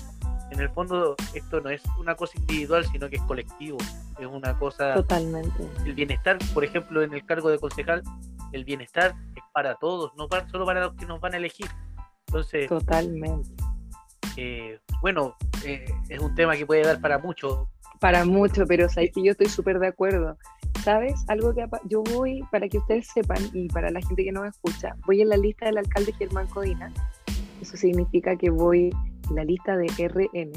en 0.51 0.59
el 0.59 0.69
fondo 0.69 1.15
esto 1.33 1.61
no 1.61 1.69
es 1.69 1.81
una 1.99 2.15
cosa 2.15 2.37
individual, 2.39 2.85
sino 2.85 3.09
que 3.09 3.17
es 3.17 3.21
colectivo, 3.23 3.77
es 4.19 4.25
una 4.25 4.57
cosa... 4.57 4.93
Totalmente. 4.93 5.67
El 5.85 5.93
bienestar, 5.93 6.37
por 6.53 6.63
ejemplo, 6.63 7.01
en 7.01 7.13
el 7.13 7.25
cargo 7.25 7.49
de 7.49 7.59
concejal, 7.59 8.03
el 8.53 8.63
bienestar 8.63 9.13
es 9.35 9.43
para 9.53 9.75
todos, 9.75 10.11
no 10.15 10.27
para, 10.27 10.47
solo 10.49 10.65
para 10.65 10.81
los 10.81 10.95
que 10.95 11.05
nos 11.05 11.19
van 11.19 11.33
a 11.33 11.37
elegir. 11.37 11.67
Entonces... 12.27 12.67
Totalmente. 12.69 13.49
Eh, 14.37 14.79
bueno, 15.01 15.35
eh, 15.65 15.85
es 16.09 16.19
un 16.19 16.33
tema 16.35 16.55
que 16.55 16.65
puede 16.65 16.83
dar 16.83 17.01
para 17.01 17.17
mucho. 17.17 17.69
Para 17.99 18.23
mucho, 18.23 18.65
pero 18.67 18.87
sabes 18.87 19.11
que 19.13 19.23
yo 19.23 19.31
estoy 19.31 19.47
súper 19.47 19.79
de 19.79 19.87
acuerdo. 19.87 20.37
¿Sabes? 20.83 21.25
Algo 21.27 21.53
que 21.53 21.67
yo 21.85 22.03
voy, 22.03 22.43
para 22.51 22.69
que 22.69 22.77
ustedes 22.77 23.07
sepan 23.07 23.49
y 23.53 23.67
para 23.67 23.89
la 23.89 23.99
gente 23.99 24.23
que 24.23 24.31
no 24.31 24.43
me 24.43 24.49
escucha, 24.49 24.95
voy 25.05 25.21
en 25.21 25.29
la 25.29 25.37
lista 25.37 25.65
del 25.65 25.79
alcalde 25.79 26.13
Germán 26.13 26.47
Codina. 26.47 26.93
Eso 27.61 27.75
significa 27.75 28.35
que 28.35 28.49
voy 28.49 28.91
la 29.33 29.43
lista 29.43 29.77
de 29.77 29.87
RN. 29.87 30.51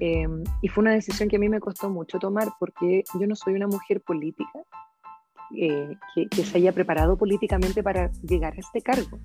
Em, 0.00 0.44
y 0.62 0.68
fue 0.68 0.82
una 0.82 0.92
decisión 0.92 1.28
que 1.28 1.36
a 1.36 1.38
mí 1.40 1.48
me 1.48 1.60
costó 1.60 1.90
mucho 1.90 2.18
tomar 2.18 2.48
porque 2.60 3.02
yo 3.18 3.26
no 3.26 3.34
soy 3.34 3.54
una 3.54 3.66
mujer 3.66 4.00
política 4.00 4.60
eh, 5.56 5.96
que, 6.14 6.28
que, 6.28 6.44
se 6.44 6.58
haya 6.58 6.72
preparado 6.72 7.16
políticamente 7.16 7.82
para 7.82 8.12
llegar 8.22 8.54
a 8.54 8.60
este 8.60 8.80
cargo. 8.80 9.18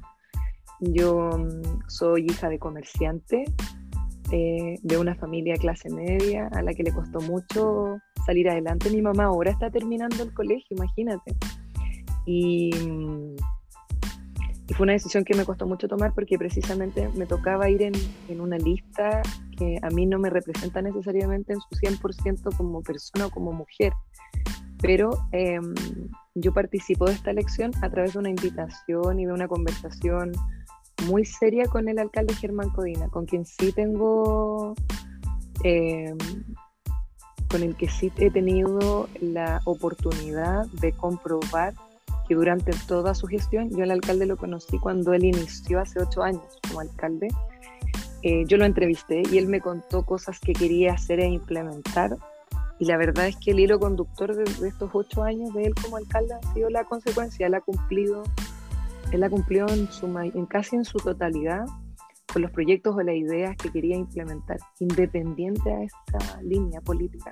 Yo 0.80 1.30
mm, 1.30 1.88
soy 1.88 2.26
hija 2.26 2.50
de 2.50 2.60
comerciante, 2.60 3.46
eh, 4.32 4.80
de 4.82 4.98
una 4.98 5.14
familia 5.14 5.56
clase 5.58 5.92
media 5.92 6.50
a 6.54 6.64
la 6.64 6.74
que 6.74 6.82
le 6.82 6.92
costó 6.92 7.22
mucho 7.22 8.00
salir 8.26 8.50
adelante. 8.50 8.90
Mi 8.90 9.02
mamá 9.02 9.26
ahora 9.26 9.52
está 9.52 9.70
terminando 9.70 10.24
el 10.24 10.34
colegio, 10.34 10.76
imagínate. 10.76 11.36
Y, 12.26 12.72
mm, 12.74 13.36
y, 14.68 14.74
fue 14.74 14.86
una 14.86 14.94
decisión 14.94 15.24
que 15.24 15.36
me 15.36 15.46
costó 15.46 15.68
mucho 15.68 15.88
tomar 15.88 16.14
porque 16.14 16.38
precisamente 16.38 17.10
me 17.16 17.26
tocaba 17.26 17.70
ir 17.70 17.82
en, 17.82 17.94
en 18.30 18.42
una 18.42 18.58
lista 18.58 19.22
que 19.58 19.78
a 19.82 19.90
mí 19.90 20.06
no 20.06 20.20
me 20.20 20.30
representa 20.30 20.82
necesariamente 20.82 21.54
en 21.54 21.60
su 21.60 21.70
100% 21.76 22.56
como 22.56 22.82
persona 22.82 23.28
o 23.28 23.30
como 23.30 23.52
mujer. 23.52 23.94
Pero 24.82 25.12
eh, 25.32 25.60
yo 26.36 26.54
participo 26.54 27.06
de 27.06 27.14
esta 27.14 27.32
elección 27.32 27.72
a 27.82 27.90
través 27.90 28.14
de 28.14 28.20
una 28.20 28.30
invitación 28.30 29.20
y 29.20 29.26
de 29.26 29.32
una 29.32 29.48
conversación 29.48 30.34
muy 31.08 31.26
seria 31.26 31.66
con 31.66 31.88
el 31.90 32.00
alcalde 32.00 32.34
Germán 32.34 32.70
Codina, 32.70 33.08
con 33.08 33.26
quien 33.26 33.46
sí 33.46 33.72
tengo, 33.72 34.74
eh, 35.64 36.14
con 37.50 37.64
el 37.64 37.76
que 37.76 37.88
sí 37.88 38.12
he 38.18 38.30
tenido 38.32 39.08
la 39.22 39.62
oportunidad 39.66 40.66
de 40.82 40.92
comprobar 40.92 41.74
que 42.28 42.36
durante 42.36 42.72
toda 42.88 43.14
su 43.14 43.28
gestión, 43.28 43.70
yo 43.72 43.84
al 43.84 43.92
alcalde 43.92 44.26
lo 44.26 44.38
conocí 44.38 44.80
cuando 44.80 45.14
él 45.14 45.26
inició 45.26 45.80
hace 45.80 46.02
ocho 46.02 46.24
años 46.24 46.60
como 46.68 46.80
alcalde, 46.80 47.28
eh, 48.22 48.46
yo 48.48 48.58
lo 48.58 48.66
entrevisté 48.66 49.24
y 49.32 49.38
él 49.38 49.48
me 49.48 49.60
contó 49.60 50.06
cosas 50.06 50.40
que 50.40 50.54
quería 50.54 50.94
hacer 50.94 51.20
e 51.20 51.28
implementar. 51.28 52.16
Y 52.80 52.86
la 52.86 52.98
verdad 52.98 53.28
es 53.28 53.36
que 53.38 53.52
el 53.52 53.60
hilo 53.60 53.80
conductor 53.80 54.36
de, 54.36 54.44
de 54.44 54.68
estos 54.68 54.90
ocho 54.94 55.24
años 55.24 55.54
de 55.54 55.66
él 55.66 55.74
como 55.76 55.98
alcalde 55.98 56.34
ha 56.34 56.54
sido 56.54 56.70
la 56.70 56.86
consecuencia. 56.86 57.48
Él 57.48 57.54
ha 57.54 57.62
cumplido 57.62 58.24
él 59.14 59.20
la 59.20 59.30
cumplió 59.30 59.68
en, 59.70 59.92
su, 59.92 60.08
en 60.18 60.46
casi 60.48 60.76
en 60.76 60.86
su 60.86 60.98
totalidad 60.98 61.66
con 62.32 62.42
los 62.42 62.50
proyectos 62.50 62.96
o 62.96 63.02
las 63.04 63.16
ideas 63.16 63.56
que 63.58 63.72
quería 63.72 63.96
implementar, 63.96 64.58
independiente 64.80 65.72
a 65.72 65.84
esta 65.84 66.42
línea 66.42 66.82
política. 66.82 67.32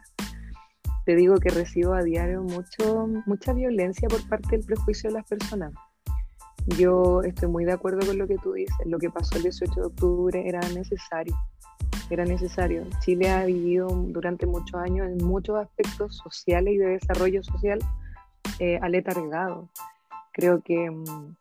Te 1.06 1.16
digo 1.16 1.36
que 1.38 1.50
recibo 1.50 1.94
a 1.94 2.04
diario 2.04 2.44
mucho, 2.44 3.08
mucha 3.26 3.54
violencia 3.54 4.08
por 4.08 4.28
parte 4.28 4.58
del 4.58 4.66
prejuicio 4.66 5.10
de 5.10 5.16
las 5.16 5.28
personas. 5.28 5.74
Yo 6.78 7.24
estoy 7.24 7.50
muy 7.50 7.66
de 7.66 7.72
acuerdo 7.72 8.06
con 8.06 8.18
lo 8.18 8.28
que 8.28 8.38
tú 8.38 8.54
dices. 8.54 8.76
Lo 8.86 9.00
que 9.00 9.10
pasó 9.10 9.36
el 9.38 9.44
18 9.44 9.74
de 9.74 9.88
octubre 9.88 10.48
era 10.48 10.60
necesario. 10.70 11.36
Era 12.10 12.26
necesario. 12.26 12.86
Chile 13.00 13.30
ha 13.32 13.46
vivido 13.46 13.88
durante 13.88 14.46
muchos 14.46 14.80
años 14.80 15.08
en 15.08 15.26
muchos 15.26 15.58
aspectos 15.58 16.18
sociales 16.18 16.76
y 16.76 16.78
de 16.78 17.00
desarrollo 17.00 17.44
social 17.44 17.80
eh, 18.60 18.78
aletargado. 18.82 19.70
Creo 20.34 20.62
que 20.62 20.92
mm, 20.92 21.36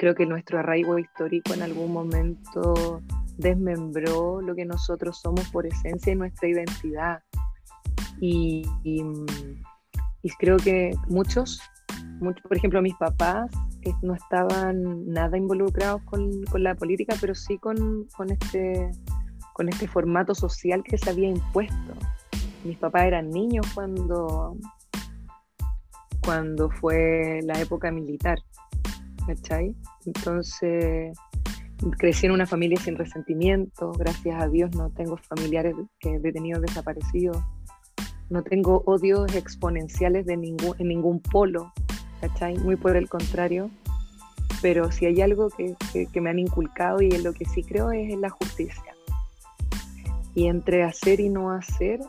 Creo 0.00 0.14
que 0.14 0.24
nuestro 0.24 0.58
arraigo 0.58 0.98
histórico 0.98 1.52
en 1.52 1.60
algún 1.60 1.92
momento 1.92 3.02
desmembró 3.36 4.40
lo 4.40 4.54
que 4.54 4.64
nosotros 4.64 5.20
somos 5.20 5.46
por 5.50 5.66
esencia 5.66 6.14
y 6.14 6.16
nuestra 6.16 6.48
identidad. 6.48 7.22
Y, 8.20 8.62
creo 10.38 10.56
que 10.58 10.94
muchos, 11.08 11.60
por 12.20 12.56
ejemplo 12.56 12.82
mis 12.82 12.94
papás, 12.96 13.50
eh, 13.82 13.92
no 14.02 14.14
estaban 14.14 15.06
nada 15.06 15.36
involucrados 15.36 16.02
con, 16.04 16.42
la 16.54 16.74
política, 16.74 17.14
pero 17.20 17.34
sí 17.34 17.58
con, 17.58 18.06
este, 18.28 18.90
con 19.54 19.68
este 19.68 19.88
formato 19.88 20.34
social 20.34 20.82
que 20.84 20.98
se 20.98 21.10
había 21.10 21.28
impuesto. 21.28 21.94
Mis 22.64 22.76
papás 22.76 23.04
eran 23.04 23.30
niños 23.30 23.66
cuando, 23.74 24.56
cuando 26.22 26.70
fue 26.70 27.40
la 27.44 27.58
época 27.58 27.90
militar. 27.90 28.38
¿cachai? 29.26 29.74
Entonces, 30.06 31.16
crecí 31.98 32.26
en 32.26 32.32
una 32.32 32.46
familia 32.46 32.78
sin 32.78 32.96
resentimiento, 32.96 33.92
gracias 33.92 34.42
a 34.42 34.48
Dios 34.48 34.74
no 34.74 34.90
tengo 34.90 35.16
familiares 35.16 35.74
detenidos 36.22 36.62
desaparecidos, 36.62 37.38
no 38.30 38.42
tengo 38.42 38.82
odios 38.86 39.34
exponenciales 39.34 40.24
de 40.24 40.36
ningún, 40.36 40.74
en 40.78 40.88
ningún 40.88 41.20
polo, 41.20 41.72
¿cachai? 42.20 42.56
Muy 42.58 42.76
por 42.76 42.96
el 42.96 43.08
contrario, 43.08 43.70
pero 44.62 44.90
si 44.92 45.06
hay 45.06 45.20
algo 45.20 45.48
que, 45.50 45.76
me 46.20 46.30
han 46.30 46.38
inculcado 46.38 47.02
y 47.02 47.10
en 47.10 47.24
lo 47.24 47.32
que 47.32 47.44
sí 47.44 47.62
creo 47.62 47.90
es 47.90 48.12
en 48.12 48.20
la 48.20 48.30
justicia. 48.30 48.94
Y 50.34 50.46
entre 50.46 50.84
hacer 50.84 51.18
y 51.18 51.28
no 51.28 51.50
hacer, 51.50 52.00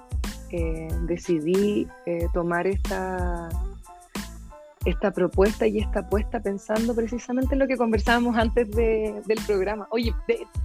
eh, 0.51 0.87
decidí 1.07 1.87
eh, 2.05 2.27
tomar 2.33 2.67
esta 2.67 3.49
esta 4.85 5.11
propuesta 5.11 5.67
y 5.67 5.77
esta 5.77 5.99
apuesta 5.99 6.39
pensando 6.39 6.95
precisamente 6.95 7.53
en 7.53 7.59
lo 7.59 7.67
que 7.67 7.77
conversábamos 7.77 8.35
antes 8.35 8.69
del 8.71 9.39
programa. 9.45 9.87
Oye, 9.91 10.13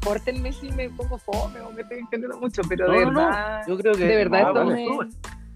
córtenme 0.03 0.53
si 0.53 0.71
me 0.73 0.88
pongo 0.88 1.19
fome 1.19 1.61
o 1.61 1.71
me 1.71 1.83
estoy 1.83 1.99
entendiendo 1.99 2.38
mucho, 2.40 2.62
pero 2.66 2.90
de 2.90 3.05
verdad, 3.05 3.62
yo 3.69 3.77
creo 3.77 3.92
que 3.95 4.05
de 4.07 4.16
verdad 4.16 4.55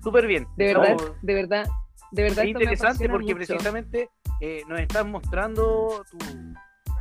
súper 0.03 0.27
bien. 0.27 0.47
De 0.57 0.75
verdad, 0.75 0.97
de 1.23 1.35
verdad, 1.35 1.67
de 2.11 2.23
verdad. 2.23 2.45
Es 2.45 2.51
interesante 2.51 3.09
porque 3.09 3.35
precisamente 3.35 4.09
eh, 4.41 4.63
nos 4.69 4.81
estás 4.81 5.07
mostrando 5.07 6.05
tu, 6.11 6.19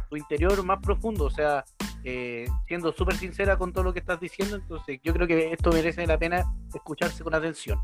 tu, 0.09 0.17
interior 0.17 0.63
más 0.63 0.79
profundo, 0.79 1.25
o 1.25 1.29
sea, 1.29 1.63
eh, 2.03 2.47
siendo 2.67 2.93
súper 2.93 3.15
sincera 3.15 3.57
con 3.57 3.73
todo 3.73 3.83
lo 3.83 3.93
que 3.93 3.99
estás 3.99 4.19
diciendo, 4.19 4.55
entonces 4.55 4.99
yo 5.03 5.13
creo 5.13 5.27
que 5.27 5.51
esto 5.51 5.71
merece 5.71 6.05
la 6.07 6.17
pena 6.17 6.45
escucharse 6.73 7.23
con 7.23 7.33
atención. 7.33 7.79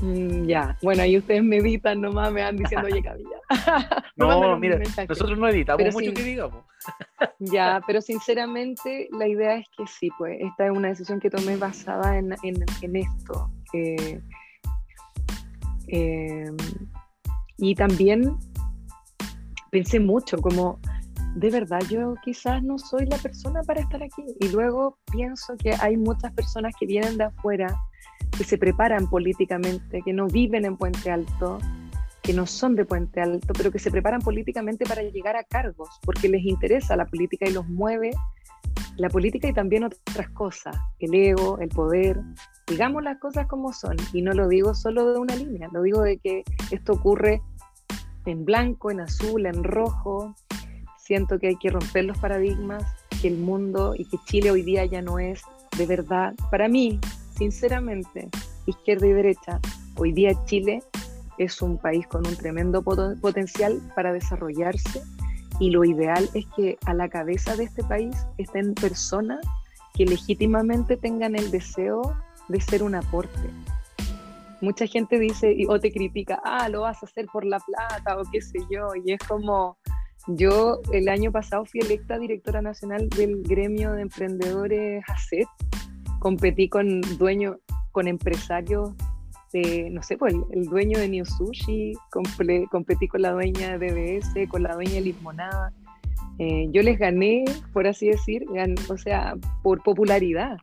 Mm, 0.00 0.46
ya, 0.46 0.76
bueno, 0.82 1.02
ahí 1.02 1.18
ustedes 1.18 1.42
me 1.42 1.58
editan 1.58 2.00
nomás, 2.00 2.32
me 2.32 2.42
van 2.42 2.56
diciendo, 2.56 2.86
oye, 2.86 3.02
cabilla. 3.02 3.36
no, 4.16 4.58
mira, 4.58 4.80
nosotros 5.08 5.38
no 5.38 5.48
editamos 5.48 5.92
mucho 5.92 6.14
que 6.14 6.22
digamos. 6.22 6.64
ya, 7.38 7.82
pero 7.86 8.00
sinceramente 8.00 9.08
la 9.12 9.28
idea 9.28 9.56
es 9.56 9.66
que 9.76 9.86
sí, 9.86 10.08
pues 10.16 10.38
esta 10.40 10.66
es 10.66 10.72
una 10.72 10.88
decisión 10.88 11.20
que 11.20 11.30
tomé 11.30 11.56
basada 11.56 12.16
en, 12.16 12.32
esto. 12.32 13.50
Em, 13.72 14.20
y 17.58 17.74
también 17.74 18.36
pensé 19.70 20.00
mucho, 20.00 20.38
como, 20.38 20.78
de 21.34 21.50
verdad, 21.50 21.80
yo 21.88 22.14
quizás 22.24 22.62
no 22.62 22.78
soy 22.78 23.06
la 23.06 23.18
persona 23.18 23.62
para 23.62 23.80
estar 23.80 24.02
aquí. 24.02 24.24
Y 24.40 24.48
luego 24.48 24.98
pienso 25.12 25.56
que 25.56 25.74
hay 25.80 25.96
muchas 25.96 26.32
personas 26.32 26.74
que 26.78 26.86
vienen 26.86 27.18
de 27.18 27.24
afuera 27.24 27.74
que 28.36 28.44
se 28.44 28.58
preparan 28.58 29.08
políticamente, 29.08 30.00
que 30.04 30.12
no 30.12 30.26
viven 30.26 30.64
en 30.64 30.76
Puente 30.76 31.10
Alto, 31.10 31.58
que 32.22 32.32
no 32.32 32.46
son 32.46 32.76
de 32.76 32.84
Puente 32.84 33.20
Alto, 33.20 33.52
pero 33.56 33.70
que 33.70 33.78
se 33.78 33.90
preparan 33.90 34.20
políticamente 34.20 34.84
para 34.84 35.02
llegar 35.02 35.36
a 35.36 35.44
cargos, 35.44 35.88
porque 36.02 36.28
les 36.28 36.44
interesa 36.44 36.96
la 36.96 37.06
política 37.06 37.48
y 37.48 37.52
los 37.52 37.68
mueve 37.68 38.12
la 38.96 39.08
política 39.08 39.48
y 39.48 39.52
también 39.52 39.84
otras 39.84 40.28
cosas, 40.30 40.76
el 40.98 41.14
ego, 41.14 41.58
el 41.58 41.68
poder, 41.70 42.20
digamos 42.70 43.02
las 43.02 43.18
cosas 43.18 43.48
como 43.48 43.72
son, 43.72 43.96
y 44.12 44.22
no 44.22 44.32
lo 44.32 44.48
digo 44.48 44.74
solo 44.74 45.12
de 45.12 45.18
una 45.18 45.34
línea, 45.34 45.68
lo 45.72 45.82
digo 45.82 46.02
de 46.02 46.18
que 46.18 46.44
esto 46.70 46.92
ocurre 46.92 47.42
en 48.26 48.44
blanco, 48.44 48.92
en 48.92 49.00
azul, 49.00 49.44
en 49.46 49.64
rojo, 49.64 50.36
siento 50.96 51.40
que 51.40 51.48
hay 51.48 51.56
que 51.56 51.70
romper 51.70 52.04
los 52.04 52.16
paradigmas, 52.18 52.84
que 53.20 53.26
el 53.26 53.38
mundo 53.38 53.94
y 53.96 54.04
que 54.04 54.18
Chile 54.24 54.52
hoy 54.52 54.62
día 54.62 54.84
ya 54.84 55.02
no 55.02 55.18
es 55.18 55.42
de 55.76 55.86
verdad, 55.86 56.34
para 56.50 56.68
mí, 56.68 57.00
sinceramente, 57.36 58.28
izquierda 58.66 59.06
y 59.06 59.12
derecha, 59.12 59.60
hoy 59.96 60.12
día 60.12 60.32
Chile 60.44 60.82
es 61.38 61.62
un 61.62 61.76
país 61.76 62.06
con 62.06 62.26
un 62.26 62.36
tremendo 62.36 62.82
potencial 62.82 63.80
para 63.96 64.12
desarrollarse 64.12 65.02
y 65.58 65.70
lo 65.70 65.84
ideal 65.84 66.28
es 66.34 66.46
que 66.54 66.78
a 66.86 66.94
la 66.94 67.08
cabeza 67.08 67.56
de 67.56 67.64
este 67.64 67.82
país 67.82 68.14
estén 68.38 68.74
personas 68.74 69.40
que 69.94 70.04
legítimamente 70.06 70.96
tengan 70.96 71.34
el 71.34 71.50
deseo 71.50 72.14
de 72.50 72.60
ser 72.60 72.82
un 72.82 72.94
aporte. 72.94 73.50
mucha 74.60 74.86
gente 74.86 75.18
dice 75.18 75.56
o 75.68 75.80
te 75.80 75.90
critica, 75.90 76.40
ah, 76.44 76.68
lo 76.68 76.82
vas 76.82 77.02
a 77.02 77.06
hacer 77.06 77.26
por 77.32 77.46
la 77.46 77.58
plata 77.60 78.18
o 78.20 78.24
qué 78.30 78.42
sé 78.42 78.58
yo, 78.70 78.88
y 79.04 79.12
es 79.12 79.20
como, 79.26 79.78
yo 80.26 80.80
el 80.92 81.08
año 81.08 81.32
pasado 81.32 81.64
fui 81.64 81.80
electa 81.80 82.18
directora 82.18 82.60
nacional 82.60 83.08
del 83.08 83.42
gremio 83.42 83.92
de 83.92 84.02
emprendedores 84.02 85.02
ACET, 85.08 85.48
competí 86.18 86.68
con 86.68 87.00
dueños, 87.18 87.56
con 87.92 88.06
empresarios 88.06 88.92
de, 89.52 89.88
no 89.90 90.02
sé, 90.02 90.16
pues 90.16 90.34
el, 90.50 90.64
dueño 90.66 90.98
de 90.98 91.08
New 91.08 91.24
Sushi, 91.24 91.94
competí 92.70 93.08
con 93.08 93.22
la 93.22 93.32
dueña 93.32 93.78
de 93.78 94.18
DBS, 94.20 94.48
con 94.48 94.62
la 94.62 94.74
dueña 94.74 94.94
de 94.94 95.00
Limonada. 95.00 95.72
Eh, 96.38 96.68
yo 96.70 96.82
les 96.82 96.98
gané, 96.98 97.44
por 97.72 97.86
así 97.86 98.08
decir, 98.08 98.44
o 98.88 98.96
sea, 98.96 99.34
por 99.62 99.82
popularidad. 99.82 100.58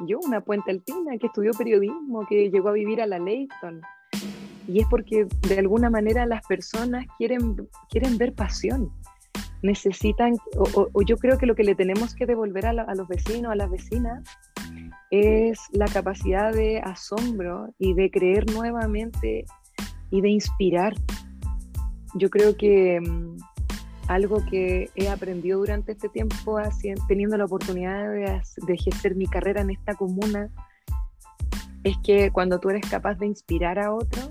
Yo, 0.00 0.18
una 0.20 0.40
puente 0.40 0.70
alpina 0.70 1.16
que 1.18 1.28
estudió 1.28 1.52
periodismo, 1.52 2.26
que 2.26 2.50
llegó 2.50 2.70
a 2.70 2.72
vivir 2.72 3.00
a 3.00 3.06
la 3.06 3.18
Leighton. 3.18 3.80
Y 4.66 4.80
es 4.80 4.86
porque 4.88 5.26
de 5.48 5.58
alguna 5.58 5.90
manera 5.90 6.26
las 6.26 6.44
personas 6.46 7.06
quieren, 7.18 7.68
quieren 7.90 8.18
ver 8.18 8.34
pasión. 8.34 8.90
Necesitan, 9.62 10.34
o, 10.56 11.02
yo 11.02 11.16
creo 11.16 11.38
que 11.38 11.46
lo 11.46 11.54
que 11.54 11.64
le 11.64 11.74
tenemos 11.74 12.14
que 12.14 12.26
devolver 12.26 12.66
a, 12.66 12.70
a 12.70 12.94
los 12.94 13.08
vecinos, 13.08 13.52
a 13.52 13.56
las 13.56 13.70
vecinas, 13.70 14.22
es 15.10 15.58
la 15.72 15.86
capacidad 15.86 16.52
de 16.52 16.80
asombro 16.80 17.72
y 17.78 17.94
de 17.94 18.10
creer 18.10 18.50
nuevamente 18.52 19.44
y 20.10 20.20
de 20.20 20.28
inspirar. 20.28 20.94
Yo 22.14 22.30
creo 22.30 22.56
que 22.56 23.00
mm, 23.00 23.36
algo 24.08 24.44
que 24.50 24.90
he 24.94 25.08
aprendido 25.08 25.58
durante 25.58 25.92
este 25.92 26.08
tiempo, 26.08 26.58
teniendo 27.08 27.36
la 27.36 27.44
oportunidad 27.44 28.10
de, 28.10 28.42
ejercer 28.72 29.14
mi 29.14 29.26
carrera 29.26 29.62
en 29.62 29.70
esta 29.70 29.94
comuna, 29.94 30.50
es 31.82 31.96
que 31.98 32.30
cuando 32.30 32.58
tú 32.58 32.70
eres 32.70 32.88
capaz 32.88 33.14
de 33.16 33.26
inspirar 33.26 33.78
a 33.78 33.92
otros, 33.92 34.30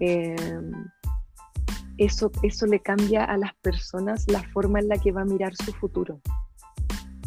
em, 0.00 0.72
eso, 1.96 2.30
eso 2.42 2.66
le 2.66 2.80
cambia 2.80 3.24
a 3.24 3.36
las 3.36 3.54
personas 3.56 4.24
la 4.28 4.42
forma 4.52 4.78
en 4.78 4.88
la 4.88 4.98
que 4.98 5.12
va 5.12 5.22
a 5.22 5.24
mirar 5.24 5.54
su 5.56 5.72
futuro. 5.72 6.20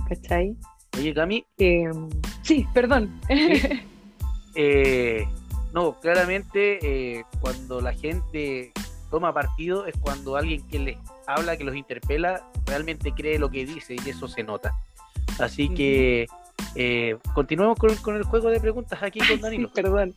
¿Cachai? 0.07 0.55
Oye, 0.97 1.13
Cami. 1.13 1.45
Em, 1.57 2.09
sí, 2.41 2.65
perdón. 2.73 3.19
Eh, 4.53 5.25
no, 5.73 5.97
claramente 6.01 6.79
eh, 6.81 7.23
cuando 7.39 7.79
la 7.79 7.93
gente 7.93 8.73
toma 9.11 9.33
partido 9.33 9.85
es 9.85 9.95
cuando 9.97 10.35
alguien 10.35 10.65
que 10.67 10.79
les 10.79 10.97
habla, 11.27 11.57
que 11.57 11.63
los 11.63 11.75
interpela, 11.75 12.43
realmente 12.65 13.11
cree 13.11 13.37
lo 13.37 13.51
que 13.51 13.65
dice 13.65 13.95
y 14.03 14.09
eso 14.09 14.27
se 14.27 14.41
nota. 14.41 14.73
Así 15.39 15.69
que 15.69 16.25
eh, 16.75 17.17
continuemos 17.33 17.77
con, 17.77 18.15
el 18.15 18.23
juego 18.23 18.49
de 18.49 18.59
preguntas 18.59 19.01
aquí 19.03 19.19
con 19.19 19.39
Danilo. 19.41 19.71
perdón. 19.71 20.15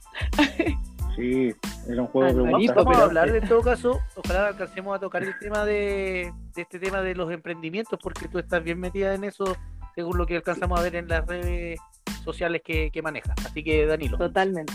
Sí, 1.17 1.53
era 1.89 2.03
un 2.03 2.09
juego 2.09 2.29
de 2.29 2.35
preguntas. 2.43 2.77
Vamos, 2.77 2.97
a 2.97 3.03
hablar 3.05 3.33
de 3.33 3.41
todo 3.43 3.63
caso, 3.63 4.01
ojalá 4.17 4.49
alcancemos 4.49 4.97
a 4.97 5.01
tocar 5.01 5.23
el 5.23 5.39
tema 5.39 5.65
de, 5.65 6.33
este 6.57 6.79
tema 6.79 7.03
de 7.03 7.15
los 7.15 7.31
emprendimientos, 7.31 7.99
porque 8.03 8.29
tú 8.29 8.39
estás 8.39 8.63
bien 8.63 8.81
metida 8.81 9.15
en 9.15 9.25
eso, 9.25 9.57
según 9.95 10.19
lo 10.19 10.27
que 10.27 10.37
alcanzamos 10.37 10.79
a 10.79 10.83
ver 10.83 10.97
en 10.97 11.09
las 11.09 11.27
redes 11.27 11.79
sociales 12.25 12.63
que, 12.65 12.91
que 12.91 13.03
manejas. 13.03 13.37
Así 13.45 13.63
que, 13.63 13.87
Danilo. 13.87 14.17
Totalmente. 14.19 14.73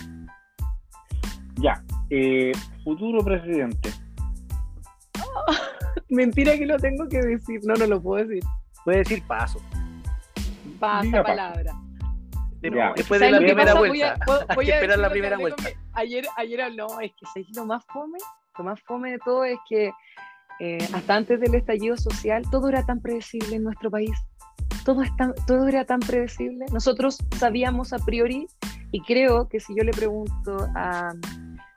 Ya, 1.56 1.84
eh, 2.10 2.54
futuro 2.84 3.24
presidente. 3.24 3.90
Mentira 6.10 6.58
que 6.58 6.66
lo 6.66 6.78
tengo 6.78 7.08
que 7.08 7.20
decir. 7.20 7.62
No, 7.64 7.74
no 7.76 7.86
lo 7.86 8.02
puedo 8.02 8.26
decir. 8.26 8.44
Puede 8.84 9.00
decir 9.00 9.24
paso. 9.28 9.60
Pasa 10.80 11.24
palabra. 11.24 11.74
después 12.62 13.20
de 13.20 13.32
la 13.32 13.38
primera 13.38 13.74
vuelta. 13.74 14.18
Hay 14.48 14.66
que 14.66 14.72
esperar 14.72 15.00
la 15.00 15.10
primera 15.10 15.38
vuelta. 15.38 15.64
Ayer, 15.94 16.26
ayer 16.38 16.74
no, 16.76 17.00
es 17.00 17.12
que 17.12 17.44
lo 17.56 17.66
más 17.66 17.84
fome, 17.86 18.18
lo 18.58 18.64
más 18.64 18.80
fome 18.82 19.12
de 19.12 19.20
todo 19.20 19.44
es 19.44 19.58
que 19.68 19.92
eh, 20.60 20.78
hasta 20.94 21.16
antes 21.16 21.40
del 21.40 21.56
estallido 21.56 21.96
social 21.96 22.44
todo 22.52 22.70
era 22.70 22.86
tan 22.86 23.02
predecible 23.02 23.56
en 23.56 23.64
nuestro 23.64 23.90
país. 23.90 24.12
Todo, 24.86 25.04
todo 25.46 25.68
era 25.68 25.86
tan 25.86 26.00
predecible. 26.00 26.66
Nosotros 26.72 27.18
sabíamos 27.38 27.94
a 27.94 28.00
priori 28.00 28.48
y 28.92 29.02
creo 29.02 29.48
que 29.48 29.60
si 29.60 29.76
yo 29.76 29.84
le 29.84 29.92
pregunto 29.92 30.68
a, 30.76 31.14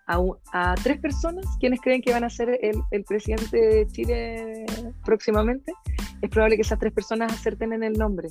a, 0.06 0.74
tres 0.82 0.98
personas 1.00 1.44
quienes 1.58 1.80
creen 1.80 2.02
que 2.02 2.12
van 2.12 2.24
a 2.24 2.30
ser 2.30 2.58
el, 2.60 3.04
presidente 3.04 3.56
de 3.56 3.86
Chile 3.88 4.66
próximamente, 5.04 5.72
es 6.20 6.30
probable 6.30 6.56
que 6.56 6.62
esas 6.62 6.78
tres 6.78 6.92
personas 6.92 7.32
acerten 7.32 7.72
en 7.72 7.82
el 7.82 7.94
nombre. 7.94 8.28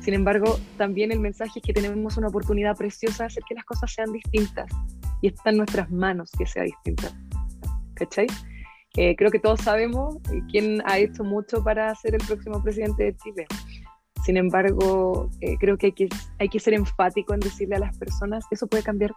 Sin 0.00 0.14
embargo, 0.14 0.58
también 0.76 1.12
el 1.12 1.20
mensaje 1.20 1.58
es 1.58 1.62
que 1.62 1.72
tenemos 1.72 2.16
una 2.16 2.28
oportunidad 2.28 2.76
preciosa 2.76 3.24
de 3.24 3.26
hacer 3.26 3.42
que 3.48 3.54
las 3.54 3.64
cosas 3.64 3.92
sean 3.92 4.12
distintas 4.12 4.70
y 5.20 5.28
está 5.28 5.50
en 5.50 5.58
nuestras 5.58 5.90
manos 5.90 6.30
que 6.38 6.46
sea 6.46 6.62
distinta. 6.62 7.10
¿Cachai? 7.94 8.26
Eh, 8.96 9.14
creo 9.16 9.30
que 9.30 9.38
todos 9.38 9.60
sabemos 9.60 10.16
quién 10.50 10.82
ha 10.86 10.98
hecho 10.98 11.24
mucho 11.24 11.62
para 11.62 11.94
ser 11.94 12.14
el 12.14 12.26
próximo 12.26 12.62
presidente 12.62 13.04
de 13.04 13.16
Chile. 13.16 13.46
Sin 14.24 14.36
embargo, 14.36 15.30
eh, 15.40 15.56
creo 15.58 15.78
que 15.78 15.86
hay, 15.86 15.92
que 15.92 16.08
hay 16.38 16.48
que 16.48 16.60
ser 16.60 16.74
enfático 16.74 17.34
en 17.34 17.40
decirle 17.40 17.76
a 17.76 17.80
las 17.80 17.96
personas, 17.96 18.44
eso 18.50 18.66
puede 18.66 18.82
cambiar 18.82 19.12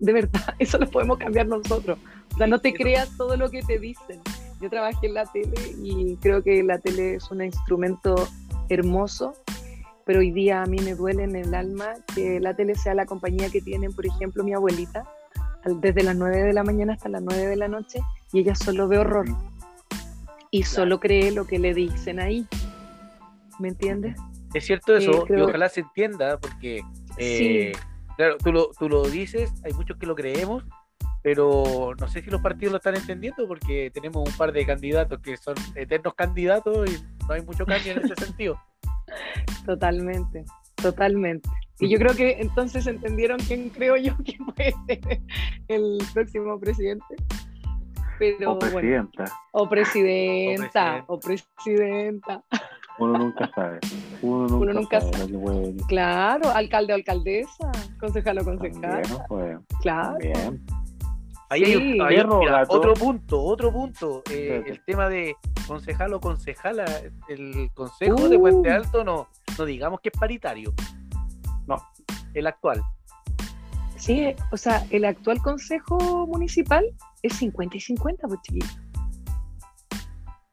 de 0.00 0.12
verdad, 0.12 0.54
eso 0.58 0.78
lo 0.78 0.90
podemos 0.90 1.18
cambiar 1.18 1.46
nosotros. 1.46 1.98
O 2.34 2.36
sea, 2.36 2.46
no 2.46 2.58
te 2.58 2.72
creas 2.72 3.16
todo 3.16 3.36
lo 3.36 3.50
que 3.50 3.62
te 3.62 3.78
dicen. 3.78 4.20
Yo 4.60 4.68
trabajé 4.68 5.06
en 5.06 5.14
la 5.14 5.26
tele 5.26 5.56
y 5.82 6.16
creo 6.16 6.42
que 6.42 6.62
la 6.62 6.78
tele 6.78 7.14
es 7.14 7.30
un 7.30 7.42
instrumento 7.42 8.28
hermoso, 8.68 9.34
pero 10.04 10.20
hoy 10.20 10.32
día 10.32 10.62
a 10.62 10.66
mí 10.66 10.78
me 10.78 10.94
duele 10.94 11.24
en 11.24 11.36
el 11.36 11.54
alma 11.54 11.94
que 12.14 12.40
la 12.40 12.54
tele 12.54 12.74
sea 12.74 12.94
la 12.94 13.06
compañía 13.06 13.48
que 13.50 13.60
tienen, 13.60 13.92
por 13.92 14.06
ejemplo, 14.06 14.44
mi 14.44 14.52
abuelita, 14.52 15.04
desde 15.64 16.02
las 16.02 16.16
9 16.16 16.42
de 16.42 16.52
la 16.52 16.64
mañana 16.64 16.94
hasta 16.94 17.08
las 17.08 17.22
9 17.22 17.46
de 17.46 17.56
la 17.56 17.68
noche, 17.68 18.00
y 18.32 18.40
ella 18.40 18.54
solo 18.54 18.88
ve 18.88 18.98
horror. 18.98 19.26
Y 20.50 20.64
solo 20.64 20.98
cree 20.98 21.30
lo 21.30 21.46
que 21.46 21.58
le 21.58 21.74
dicen 21.74 22.18
ahí. 22.18 22.46
¿Me 23.58 23.68
entiendes? 23.68 24.16
Es 24.54 24.66
cierto 24.66 24.96
eso, 24.96 25.26
y 25.28 25.40
ojalá 25.40 25.68
se 25.68 25.80
entienda, 25.80 26.38
porque 26.38 26.82
eh, 27.18 27.72
Claro, 28.20 28.36
tú 28.36 28.52
lo, 28.52 28.70
tú 28.78 28.86
lo 28.86 29.02
dices, 29.08 29.50
hay 29.64 29.72
muchos 29.72 29.96
que 29.96 30.04
lo 30.04 30.14
creemos, 30.14 30.62
pero 31.22 31.94
no 31.98 32.06
sé 32.06 32.20
si 32.20 32.28
los 32.28 32.42
partidos 32.42 32.72
lo 32.72 32.76
están 32.76 32.94
entendiendo 32.94 33.48
porque 33.48 33.90
tenemos 33.94 34.28
un 34.28 34.36
par 34.36 34.52
de 34.52 34.66
candidatos 34.66 35.20
que 35.22 35.38
son 35.38 35.54
eternos 35.74 36.12
candidatos 36.12 36.90
y 36.90 37.02
no 37.26 37.32
hay 37.32 37.40
mucho 37.40 37.64
cambio 37.64 37.92
en 37.92 38.04
ese 38.04 38.14
sentido. 38.26 38.60
Totalmente, 39.64 40.44
totalmente. 40.76 41.48
Y 41.78 41.88
yo 41.88 41.98
creo 41.98 42.14
que 42.14 42.32
entonces 42.40 42.86
entendieron 42.86 43.38
quién 43.38 43.70
creo 43.70 43.96
yo 43.96 44.14
que 44.22 44.36
puede 44.36 44.74
ser 44.86 45.22
el 45.68 45.96
próximo 46.12 46.60
presidente. 46.60 47.16
Pero, 48.18 48.52
o 48.52 48.58
presidenta. 48.58 49.24
o 49.52 49.66
presidenta. 49.66 51.04
O 51.06 51.18
presidenta. 51.18 52.44
Uno 52.98 53.18
nunca 53.18 53.50
sabe. 53.54 53.78
Uno 54.22 54.72
nunca, 54.72 55.00
sabe. 55.00 55.74
Claro, 55.88 56.50
alcalde 56.50 56.92
o 56.92 56.96
alcaldesa, 56.96 57.72
concejal 57.98 58.38
o 58.38 58.44
concejal. 58.44 59.02
Pues. 59.28 59.58
Claro. 59.80 60.18
Ahí 61.48 61.64
hay, 61.64 62.20
otro 62.68 62.94
punto, 62.94 63.42
otro 63.42 63.72
punto. 63.72 64.22
Eh, 64.30 64.62
el 64.66 64.84
tema 64.84 65.08
de 65.08 65.34
concejal 65.66 66.14
o 66.14 66.20
concejala, 66.20 66.84
el 67.28 67.70
consejo 67.74 68.28
de 68.28 68.38
Puente 68.38 68.70
uh. 68.70 68.74
Alto 68.74 69.02
no, 69.02 69.26
no 69.58 69.64
digamos 69.64 70.00
que 70.00 70.10
es 70.12 70.18
paritario. 70.18 70.72
No, 71.66 71.76
el 72.34 72.46
actual. 72.46 72.82
Sí, 73.96 74.32
o 74.52 74.56
sea, 74.56 74.86
el 74.90 75.04
actual 75.04 75.42
consejo 75.42 76.26
municipal 76.28 76.84
es 77.22 77.34
50 77.34 77.76
y 77.76 77.80
50, 77.80 78.28
pues 78.28 78.40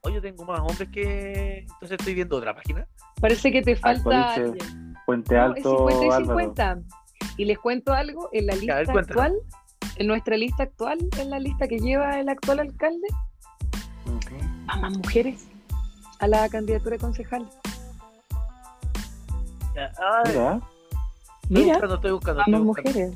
chiquito 0.07 0.09
yo 0.09 0.21
tengo 0.21 0.45
más 0.45 0.59
hombres 0.59 0.89
que. 0.89 1.59
Entonces 1.59 1.97
estoy 1.99 2.13
viendo 2.13 2.37
otra 2.37 2.53
página. 2.55 2.87
Parece 3.19 3.51
que 3.51 3.61
te 3.61 3.75
falta. 3.75 4.35
Puente 5.05 5.37
Alto. 5.37 5.87
50 5.89 6.05
y 6.05 6.25
50. 6.25 6.79
Y 7.37 7.45
les 7.45 7.59
cuento 7.59 7.93
algo: 7.93 8.29
en 8.31 8.47
la 8.47 8.55
lista 8.55 8.79
actual, 8.79 9.35
en 9.97 10.07
nuestra 10.07 10.37
lista 10.37 10.63
actual, 10.63 10.97
en 11.19 11.29
la 11.29 11.39
lista 11.39 11.67
que 11.67 11.79
lleva 11.79 12.19
el 12.19 12.29
actual 12.29 12.59
alcalde, 12.59 13.07
a 14.67 14.77
más 14.77 14.97
mujeres 14.97 15.47
a 16.19 16.27
la 16.27 16.49
candidatura 16.49 16.95
de 16.95 16.99
concejal. 16.99 17.47
Mira. 20.25 20.61
Mira, 21.49 21.73
estoy 21.73 22.11
buscando, 22.11 22.41
estoy 22.41 22.55
buscando, 22.55 22.63
mujeres. 22.63 23.13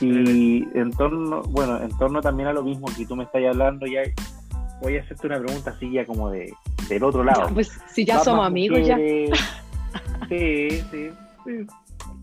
Y 0.00 0.64
en 0.76 0.90
torno, 0.92 1.42
bueno, 1.42 1.80
en 1.80 1.96
torno 1.96 2.20
también 2.20 2.48
a 2.48 2.52
lo 2.52 2.62
mismo 2.62 2.86
que 2.96 3.06
tú 3.06 3.14
me 3.14 3.24
estás 3.24 3.42
hablando, 3.44 3.86
ya 3.86 4.02
voy 4.80 4.96
a 4.96 5.02
hacerte 5.02 5.26
una 5.26 5.38
pregunta 5.38 5.70
así 5.70 5.90
ya 5.90 6.04
como 6.04 6.30
de, 6.30 6.52
del 6.88 7.04
otro 7.04 7.24
lado. 7.24 7.48
pues 7.54 7.78
si 7.88 8.04
ya 8.04 8.20
somos 8.20 8.46
amigos 8.46 8.86
ya. 8.86 8.98
Sí, 10.28 10.68
sí, 10.90 11.10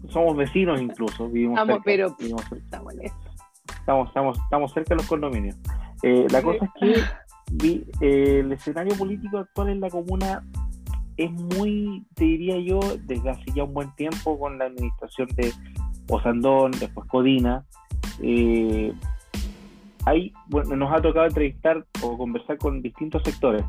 Somos 0.09 0.35
vecinos 0.35 0.79
incluso, 0.81 1.27
vivimos 1.29 1.57
estamos, 1.57 1.83
cerca, 1.83 2.15
Pero, 2.17 2.37
estamos, 2.57 4.07
estamos, 4.07 4.39
estamos, 4.39 4.73
cerca 4.73 4.89
de 4.89 4.95
los 4.97 5.07
condominios. 5.07 5.55
Eh, 6.03 6.27
la 6.29 6.41
cosa 6.41 6.65
es 6.65 6.71
que 6.79 7.01
vi, 7.53 7.85
eh, 8.01 8.41
el 8.41 8.51
escenario 8.51 8.95
político 8.95 9.39
actual 9.39 9.69
en 9.69 9.79
la 9.79 9.89
comuna 9.89 10.43
es 11.17 11.31
muy, 11.31 12.05
te 12.15 12.25
diría 12.25 12.59
yo, 12.59 12.79
desde 13.05 13.29
hace 13.29 13.45
ya 13.55 13.63
un 13.63 13.73
buen 13.73 13.95
tiempo 13.95 14.37
con 14.37 14.57
la 14.59 14.65
administración 14.65 15.29
de, 15.35 15.51
Osandón, 16.09 16.71
después 16.71 17.07
Codina. 17.07 17.65
Eh, 18.21 18.93
hay, 20.05 20.33
bueno, 20.47 20.75
nos 20.75 20.93
ha 20.93 21.01
tocado 21.01 21.25
entrevistar 21.25 21.85
o 22.01 22.17
conversar 22.17 22.57
con 22.57 22.81
distintos 22.81 23.23
sectores. 23.23 23.63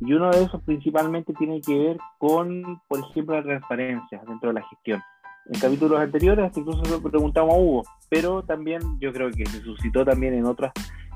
Y 0.00 0.12
uno 0.14 0.30
de 0.30 0.44
esos 0.44 0.62
principalmente 0.62 1.34
tiene 1.34 1.60
que 1.60 1.76
ver 1.76 1.98
con, 2.18 2.80
por 2.88 3.00
ejemplo, 3.00 3.36
la 3.36 3.42
transparencia 3.42 4.22
dentro 4.26 4.48
de 4.48 4.54
la 4.54 4.66
gestión. 4.68 5.02
En 5.46 5.60
capítulos 5.60 6.00
anteriores 6.00 6.56
incluso 6.56 6.84
se 6.84 7.00
preguntamos 7.00 7.54
a 7.54 7.58
Hugo, 7.58 7.82
pero 8.08 8.42
también 8.42 8.80
yo 8.98 9.12
creo 9.12 9.30
que 9.30 9.44
se 9.46 9.60
suscitó 9.62 10.04
también 10.04 10.34
en, 10.34 10.44
otras, 10.44 10.72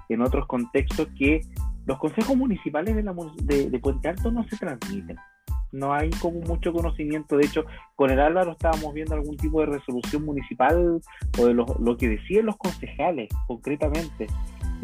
en 0.08 0.22
otros 0.22 0.46
contextos 0.46 1.08
que 1.16 1.40
los 1.86 1.98
consejos 1.98 2.36
municipales 2.36 2.96
de, 2.96 3.02
la, 3.02 3.14
de, 3.42 3.78
Puente 3.78 4.08
Alto 4.08 4.30
no 4.30 4.44
se 4.48 4.56
transmiten. 4.56 5.16
No 5.72 5.92
hay 5.92 6.10
como 6.10 6.40
mucho 6.40 6.72
conocimiento. 6.72 7.36
De 7.36 7.46
hecho, 7.46 7.64
con 7.96 8.10
el 8.10 8.20
Álvaro 8.20 8.52
estábamos 8.52 8.94
viendo 8.94 9.14
algún 9.14 9.36
tipo 9.36 9.60
de 9.60 9.66
resolución 9.66 10.24
municipal 10.24 11.00
o 11.38 11.46
de 11.46 11.54
lo, 11.54 11.66
lo 11.80 11.96
que 11.96 12.08
decían 12.08 12.46
los 12.46 12.56
concejales 12.56 13.28
concretamente. 13.46 14.26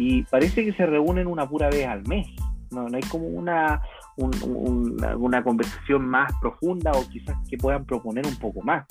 Y 0.00 0.22
parece 0.22 0.64
que 0.64 0.72
se 0.72 0.86
reúnen 0.86 1.26
una 1.26 1.46
pura 1.46 1.68
vez 1.68 1.86
al 1.86 2.02
mes. 2.08 2.26
No, 2.70 2.88
no 2.88 2.96
hay 2.96 3.02
como 3.02 3.26
una, 3.26 3.82
una, 4.16 5.44
conversación 5.44 6.06
más 6.06 6.32
profunda 6.40 6.92
o 6.92 7.06
quizás 7.06 7.36
que 7.50 7.58
puedan 7.58 7.84
proponer 7.84 8.26
un 8.26 8.36
poco 8.36 8.62
más. 8.62 8.86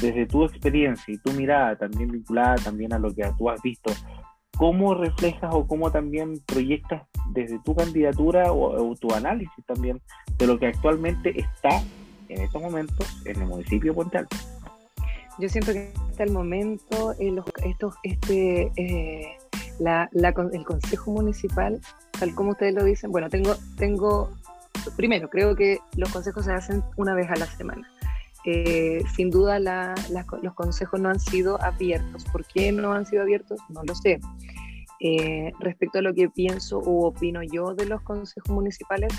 Desde 0.00 0.26
tu 0.26 0.44
experiencia 0.44 1.14
y 1.14 1.18
tu 1.18 1.30
mirada, 1.32 1.76
también 1.76 2.10
vinculada 2.10 2.56
también 2.56 2.92
a 2.92 2.98
lo 2.98 3.14
que 3.14 3.22
tú 3.38 3.50
has 3.50 3.62
visto, 3.62 3.92
¿cómo 4.56 4.94
reflejas 4.94 5.54
o 5.54 5.64
cómo 5.64 5.92
también 5.92 6.40
proyectas 6.44 7.02
desde 7.32 7.60
tu 7.60 7.76
candidatura 7.76 8.52
o, 8.52 8.96
tu 8.96 9.14
análisis 9.14 9.64
también 9.64 10.00
de 10.38 10.46
lo 10.48 10.58
que 10.58 10.66
actualmente 10.66 11.38
está 11.38 11.82
en 12.28 12.40
estos 12.40 12.60
momentos 12.60 13.22
en 13.26 13.42
el 13.42 13.46
municipio 13.46 13.92
de 13.92 13.94
Puente 13.94 14.18
Alto? 14.18 14.36
Yo 15.38 15.48
siento 15.48 15.72
que 15.72 15.92
hasta 16.10 16.24
el 16.24 16.32
momento 16.32 17.12
eh, 17.20 17.32
estos, 17.64 17.94
este, 18.02 18.72
eh, 18.76 19.36
la, 19.82 20.08
el 20.12 20.64
Consejo 20.64 21.10
Municipal, 21.10 21.80
tal 22.18 22.34
como 22.34 22.50
ustedes 22.50 22.74
lo 22.74 22.84
dicen, 22.84 23.10
bueno, 23.10 23.28
tengo, 23.28 23.54
tengo 23.76 24.30
primero, 24.96 25.28
creo 25.28 25.54
que 25.54 25.78
los 25.96 26.10
consejos 26.10 26.44
se 26.44 26.52
hacen 26.52 26.82
una 26.96 27.14
vez 27.14 27.30
a 27.30 27.36
la 27.36 27.46
semana. 27.46 27.88
Eh, 28.44 29.04
sin 29.14 29.30
duda 29.30 29.60
los 29.60 30.54
consejos 30.54 31.00
no 31.00 31.08
han 31.08 31.20
sido 31.20 31.62
abiertos. 31.62 32.24
¿Por 32.24 32.44
qué 32.44 32.72
no 32.72 32.92
han 32.92 33.06
sido 33.06 33.22
abiertos? 33.22 33.60
No 33.68 33.82
lo 33.84 33.94
sé. 33.94 34.20
Eh, 35.00 35.52
respecto 35.60 35.98
a 35.98 36.02
lo 36.02 36.14
que 36.14 36.28
pienso 36.28 36.78
u 36.78 37.04
opino 37.04 37.42
yo 37.42 37.74
de 37.74 37.86
los 37.86 38.02
consejos 38.02 38.50
municipales, 38.50 39.12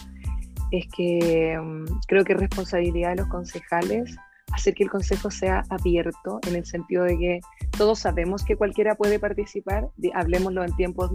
es 0.71 0.87
que 0.95 1.57
mm, 1.61 1.85
creo 2.07 2.23
que 2.23 2.33
es 2.33 2.39
responsabilidad 2.39 3.09
de 3.11 3.15
los 3.17 3.27
concejales 3.27 4.15
hacer 4.53 4.73
que 4.73 4.83
el 4.83 4.89
consejo 4.89 5.31
sea 5.31 5.63
abierto 5.69 6.39
en 6.47 6.55
el 6.55 6.65
sentido 6.65 7.03
de 7.03 7.17
que 7.17 7.39
todos 7.77 7.99
sabemos 7.99 8.45
que 8.45 8.55
cualquiera 8.55 8.95
puede 8.95 9.19
participar, 9.19 9.89
hablemoslo 10.13 10.63
en 10.63 10.75
tiempos 10.75 11.11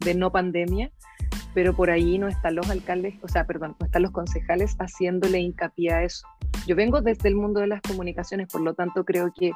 de 0.00 0.14
no 0.14 0.32
pandemia, 0.32 0.90
pero 1.54 1.74
por 1.74 1.90
ahí 1.90 2.18
no 2.18 2.28
están 2.28 2.56
los 2.56 2.68
alcaldes, 2.68 3.14
o 3.22 3.28
sea, 3.28 3.46
perdón, 3.46 3.76
no 3.78 3.86
están 3.86 4.02
los 4.02 4.10
concejales 4.10 4.76
haciéndole 4.78 5.38
hincapié 5.40 5.92
a 5.92 6.02
eso. 6.02 6.26
Yo 6.66 6.76
vengo 6.76 7.00
desde 7.00 7.28
el 7.28 7.36
mundo 7.36 7.60
de 7.60 7.68
las 7.68 7.80
comunicaciones, 7.80 8.48
por 8.48 8.60
lo 8.60 8.74
tanto 8.74 9.04
creo 9.04 9.32
que 9.32 9.52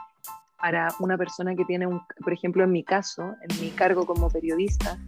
para 0.58 0.88
una 1.00 1.18
persona 1.18 1.54
que 1.54 1.64
tiene 1.64 1.86
un, 1.86 2.00
por 2.22 2.32
ejemplo, 2.32 2.64
en 2.64 2.70
mi 2.70 2.84
caso, 2.84 3.34
en 3.48 3.60
mi 3.60 3.70
cargo 3.70 4.06
como 4.06 4.30
periodista, 4.30 4.98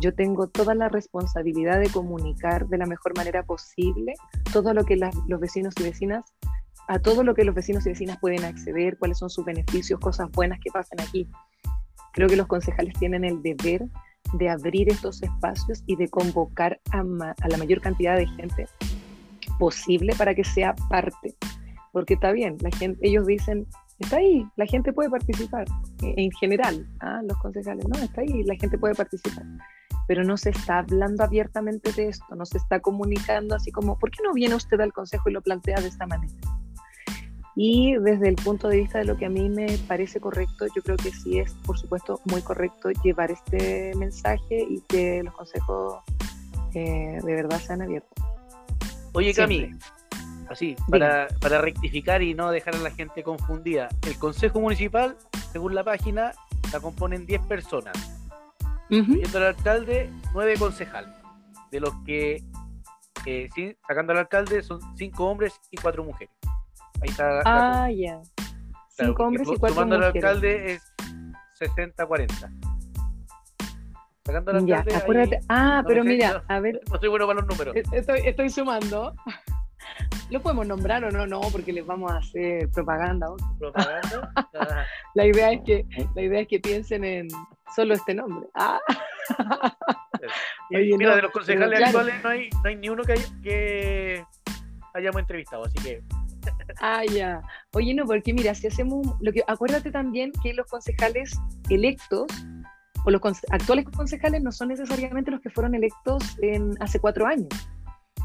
yo 0.00 0.14
tengo 0.14 0.48
toda 0.48 0.74
la 0.74 0.88
responsabilidad 0.88 1.80
de 1.80 1.88
comunicar 1.88 2.68
de 2.68 2.78
la 2.78 2.86
mejor 2.86 3.16
manera 3.16 3.42
posible 3.42 4.14
todo 4.52 4.74
lo 4.74 4.84
que 4.84 4.96
los 4.96 5.40
vecinos 5.40 5.74
y 5.80 5.82
vecinas, 5.82 6.24
a 6.88 6.98
todo 6.98 7.22
lo 7.22 7.34
que 7.34 7.44
los 7.44 7.54
vecinos 7.54 7.84
y 7.86 7.90
vecinas 7.90 8.18
pueden 8.18 8.44
acceder, 8.44 8.96
cuáles 8.98 9.18
son 9.18 9.28
sus 9.28 9.44
beneficios, 9.44 10.00
cosas 10.00 10.30
buenas 10.32 10.58
que 10.58 10.70
pasan 10.70 11.00
aquí. 11.00 11.28
Creo 12.14 12.28
que 12.28 12.36
los 12.36 12.46
concejales 12.46 12.94
tienen 12.98 13.24
el 13.24 13.42
deber 13.42 13.84
de 14.32 14.48
abrir 14.48 14.88
estos 14.88 15.22
espacios 15.22 15.82
y 15.86 15.96
de 15.96 16.08
convocar 16.08 16.80
a, 16.92 17.02
la 17.02 17.56
mayor 17.58 17.82
cantidad 17.82 18.16
de 18.16 18.26
gente 18.26 18.66
posible 19.58 20.14
para 20.16 20.34
que 20.34 20.44
sea 20.44 20.74
parte. 20.88 21.36
Porque 21.92 22.14
está 22.14 22.32
bien, 22.32 22.56
la 22.60 22.70
gente, 22.70 22.98
ellos 23.02 23.26
dicen, 23.26 23.66
está 23.98 24.16
ahí, 24.16 24.46
la 24.56 24.64
gente 24.64 24.92
puede 24.92 25.10
participar, 25.10 25.66
e, 26.02 26.14
en 26.16 26.30
general, 26.32 26.88
¿ah? 27.00 27.20
los 27.22 27.36
concejales, 27.38 27.86
no, 27.86 27.98
está 28.02 28.22
ahí, 28.22 28.44
la 28.44 28.54
gente 28.56 28.78
puede 28.78 28.94
participar. 28.94 29.44
Pero 30.06 30.24
no 30.24 30.38
se 30.38 30.50
está 30.50 30.78
hablando 30.78 31.22
abiertamente 31.22 31.92
de 31.92 32.08
esto, 32.08 32.34
no 32.34 32.46
se 32.46 32.56
está 32.56 32.80
comunicando 32.80 33.54
así 33.54 33.70
como, 33.72 33.98
¿por 33.98 34.10
qué 34.10 34.22
no 34.24 34.32
viene 34.32 34.54
usted 34.54 34.80
al 34.80 34.94
consejo 34.94 35.28
y 35.28 35.32
lo 35.32 35.42
plantea 35.42 35.80
de 35.80 35.88
esta 35.88 36.06
manera? 36.06 36.34
Y 37.60 37.96
desde 37.96 38.28
el 38.28 38.36
punto 38.36 38.68
de 38.68 38.76
vista 38.76 38.98
de 38.98 39.04
lo 39.04 39.16
que 39.16 39.26
a 39.26 39.28
mí 39.28 39.48
me 39.48 39.66
parece 39.88 40.20
correcto, 40.20 40.66
yo 40.76 40.80
creo 40.80 40.96
que 40.96 41.10
sí 41.10 41.40
es, 41.40 41.54
por 41.66 41.76
supuesto, 41.76 42.20
muy 42.26 42.40
correcto 42.40 42.88
llevar 43.02 43.32
este 43.32 43.92
mensaje 43.96 44.64
y 44.70 44.80
que 44.82 45.24
los 45.24 45.34
consejos 45.34 45.96
eh, 46.74 47.18
de 47.20 47.34
verdad 47.34 47.58
sean 47.58 47.82
abiertos. 47.82 48.12
Oye, 49.12 49.34
Cami, 49.34 49.70
así, 50.48 50.76
para, 50.88 51.26
para, 51.40 51.60
rectificar 51.60 52.22
y 52.22 52.32
no 52.32 52.52
dejar 52.52 52.76
a 52.76 52.78
la 52.78 52.92
gente 52.92 53.24
confundida, 53.24 53.88
el 54.06 54.16
Consejo 54.20 54.60
Municipal, 54.60 55.16
según 55.50 55.74
la 55.74 55.82
página, 55.82 56.30
la 56.72 56.78
componen 56.78 57.26
10 57.26 57.40
personas, 57.46 57.96
incluyendo 58.88 59.36
al 59.38 59.46
alcalde, 59.46 60.12
9 60.32 60.54
concejales, 60.60 61.12
de 61.72 61.80
los 61.80 61.92
que, 62.06 62.40
eh, 63.26 63.48
sacando 63.84 64.12
al 64.12 64.20
alcalde, 64.20 64.62
son 64.62 64.80
5 64.96 65.24
hombres 65.24 65.60
y 65.72 65.76
4 65.76 66.04
mujeres. 66.04 66.37
Ahí 67.00 67.10
está. 67.10 67.42
Ah, 67.44 67.90
ya. 67.90 68.20
Cinco 68.88 69.24
hombres 69.24 69.48
y 69.48 69.56
cuatro 69.56 69.74
Sumando 69.74 69.96
mujeres. 69.98 70.24
al 70.24 70.30
alcalde 70.30 70.72
es 70.72 70.94
60-40. 71.60 72.28
Sacando 74.24 74.50
al 74.50 74.56
alcalde. 74.56 74.90
Ya, 74.90 74.98
acuérdate. 74.98 75.40
ah, 75.48 75.84
pero 75.86 76.04
mira, 76.04 76.42
a 76.48 76.60
ver. 76.60 76.80
No 76.90 76.98
soy 76.98 77.08
bueno 77.08 77.26
para 77.26 77.40
los 77.40 77.48
números. 77.48 77.76
Estoy, 77.92 78.20
estoy 78.24 78.50
sumando. 78.50 79.14
¿Lo 80.30 80.42
podemos 80.42 80.66
nombrar 80.66 81.04
o 81.04 81.10
no? 81.10 81.26
No, 81.26 81.40
porque 81.52 81.72
les 81.72 81.86
vamos 81.86 82.12
a 82.12 82.18
hacer 82.18 82.68
propaganda. 82.70 83.28
¿Propaganda? 83.58 84.32
la, 85.14 85.26
idea 85.26 85.52
es 85.52 85.60
que, 85.64 85.86
la 86.14 86.22
idea 86.22 86.40
es 86.40 86.48
que 86.48 86.60
piensen 86.60 87.04
en 87.04 87.28
solo 87.74 87.94
este 87.94 88.14
nombre. 88.14 88.46
Ah. 88.54 88.78
Oye, 90.74 90.96
mira, 90.98 91.16
de 91.16 91.22
los 91.22 91.30
concejales 91.30 91.82
actuales 91.82 92.22
no 92.22 92.28
hay, 92.30 92.50
no 92.50 92.68
hay 92.68 92.76
ni 92.76 92.88
uno 92.90 93.04
que, 93.04 93.14
que 93.42 94.24
hayamos 94.94 95.20
entrevistado, 95.20 95.64
así 95.64 95.78
que 95.82 96.02
Ah, 96.80 97.04
ya. 97.04 97.42
Oye, 97.72 97.94
no, 97.94 98.04
porque 98.06 98.32
mira, 98.32 98.54
si 98.54 98.66
hacemos 98.66 99.06
lo 99.20 99.32
que 99.32 99.42
acuérdate 99.46 99.90
también 99.90 100.32
que 100.42 100.54
los 100.54 100.66
concejales 100.66 101.38
electos 101.68 102.26
o 103.04 103.10
los 103.10 103.20
actuales 103.50 103.84
concejales 103.86 104.42
no 104.42 104.52
son 104.52 104.68
necesariamente 104.68 105.30
los 105.30 105.40
que 105.40 105.50
fueron 105.50 105.74
electos 105.74 106.22
en 106.42 106.74
hace 106.80 107.00
cuatro 107.00 107.26
años. 107.26 107.48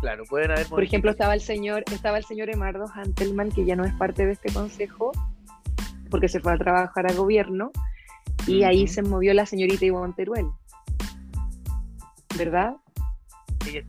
Claro, 0.01 0.25
pueden 0.25 0.51
haber. 0.51 0.67
Por 0.67 0.83
ejemplo, 0.83 1.11
estaba 1.11 1.33
el 1.33 1.41
señor, 1.41 1.83
estaba 1.91 2.17
el 2.17 2.25
señor 2.25 2.49
Emardo 2.49 2.87
Hantelman, 2.93 3.51
que 3.51 3.63
ya 3.65 3.75
no 3.75 3.85
es 3.85 3.93
parte 3.93 4.25
de 4.25 4.33
este 4.33 4.51
consejo, 4.51 5.11
porque 6.09 6.27
se 6.27 6.41
fue 6.41 6.53
a 6.53 6.57
trabajar 6.57 7.07
al 7.07 7.15
gobierno, 7.15 7.71
y 8.45 8.63
ahí 8.63 8.87
se 8.87 9.01
movió 9.01 9.33
la 9.33 9.45
señorita 9.45 9.85
Ivonne 9.85 10.13
Teruel. 10.13 10.47
¿Verdad? 12.37 12.75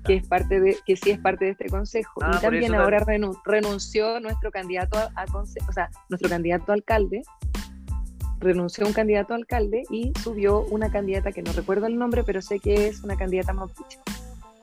Que 0.04 0.14
es 0.14 0.26
parte 0.26 0.60
de 0.60 0.76
que 0.84 0.96
sí 0.96 1.10
es 1.10 1.18
parte 1.18 1.46
de 1.46 1.50
este 1.52 1.68
consejo. 1.68 2.20
Y 2.20 2.24
ah, 2.24 2.38
también 2.40 2.74
ahora 2.74 3.04
renunció 3.44 4.20
nuestro 4.20 4.50
candidato 4.50 4.98
a, 4.98 5.24
o 5.32 5.46
sea 5.72 5.90
nuestro 6.08 6.28
candidato 6.28 6.72
alcalde 6.72 7.22
renunció 8.44 8.86
un 8.86 8.92
candidato 8.92 9.32
a 9.34 9.36
alcalde 9.36 9.82
y 9.90 10.12
subió 10.22 10.60
una 10.60 10.90
candidata 10.90 11.32
que 11.32 11.42
no 11.42 11.52
recuerdo 11.52 11.86
el 11.86 11.98
nombre 11.98 12.22
pero 12.24 12.40
sé 12.42 12.60
que 12.60 12.88
es 12.88 13.02
una 13.02 13.16
candidata 13.16 13.52
mapuche. 13.52 13.98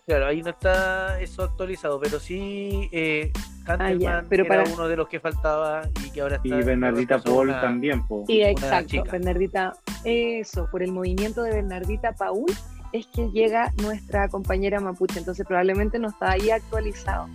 Claro 0.06 0.28
ahí 0.28 0.42
no 0.42 0.50
está 0.50 1.20
eso 1.20 1.44
actualizado 1.44 2.00
pero 2.00 2.20
sí 2.20 2.90
eh, 2.92 3.32
ah, 3.68 4.24
pero 4.30 4.46
era 4.46 4.64
uno 4.74 4.88
de 4.88 4.96
los 4.96 5.08
que 5.08 5.20
faltaba 5.20 5.84
y 6.06 6.12
que 6.12 6.22
ahora 6.22 6.38
está 6.38 6.48
y 6.48 6.64
Bernardita 6.64 7.20
Paul 7.20 7.50
también 7.50 8.04
y 8.28 8.42
exacto 8.42 9.04
Bernardita 9.12 9.74
eso 10.04 10.68
por 10.72 10.84
el 10.84 10.92
movimiento 10.92 11.44
de 11.44 11.52
Bernardita 11.52 12.14
Paul 12.14 12.46
es 12.94 13.08
que 13.08 13.30
llega 13.32 13.74
nuestra 13.82 14.28
compañera 14.30 14.80
mapuche, 14.80 15.20
entonces 15.20 15.46
probablemente 15.46 16.00
no 16.00 16.10
está 16.10 16.32
ahí 16.32 16.50
actualizado. 16.50 17.28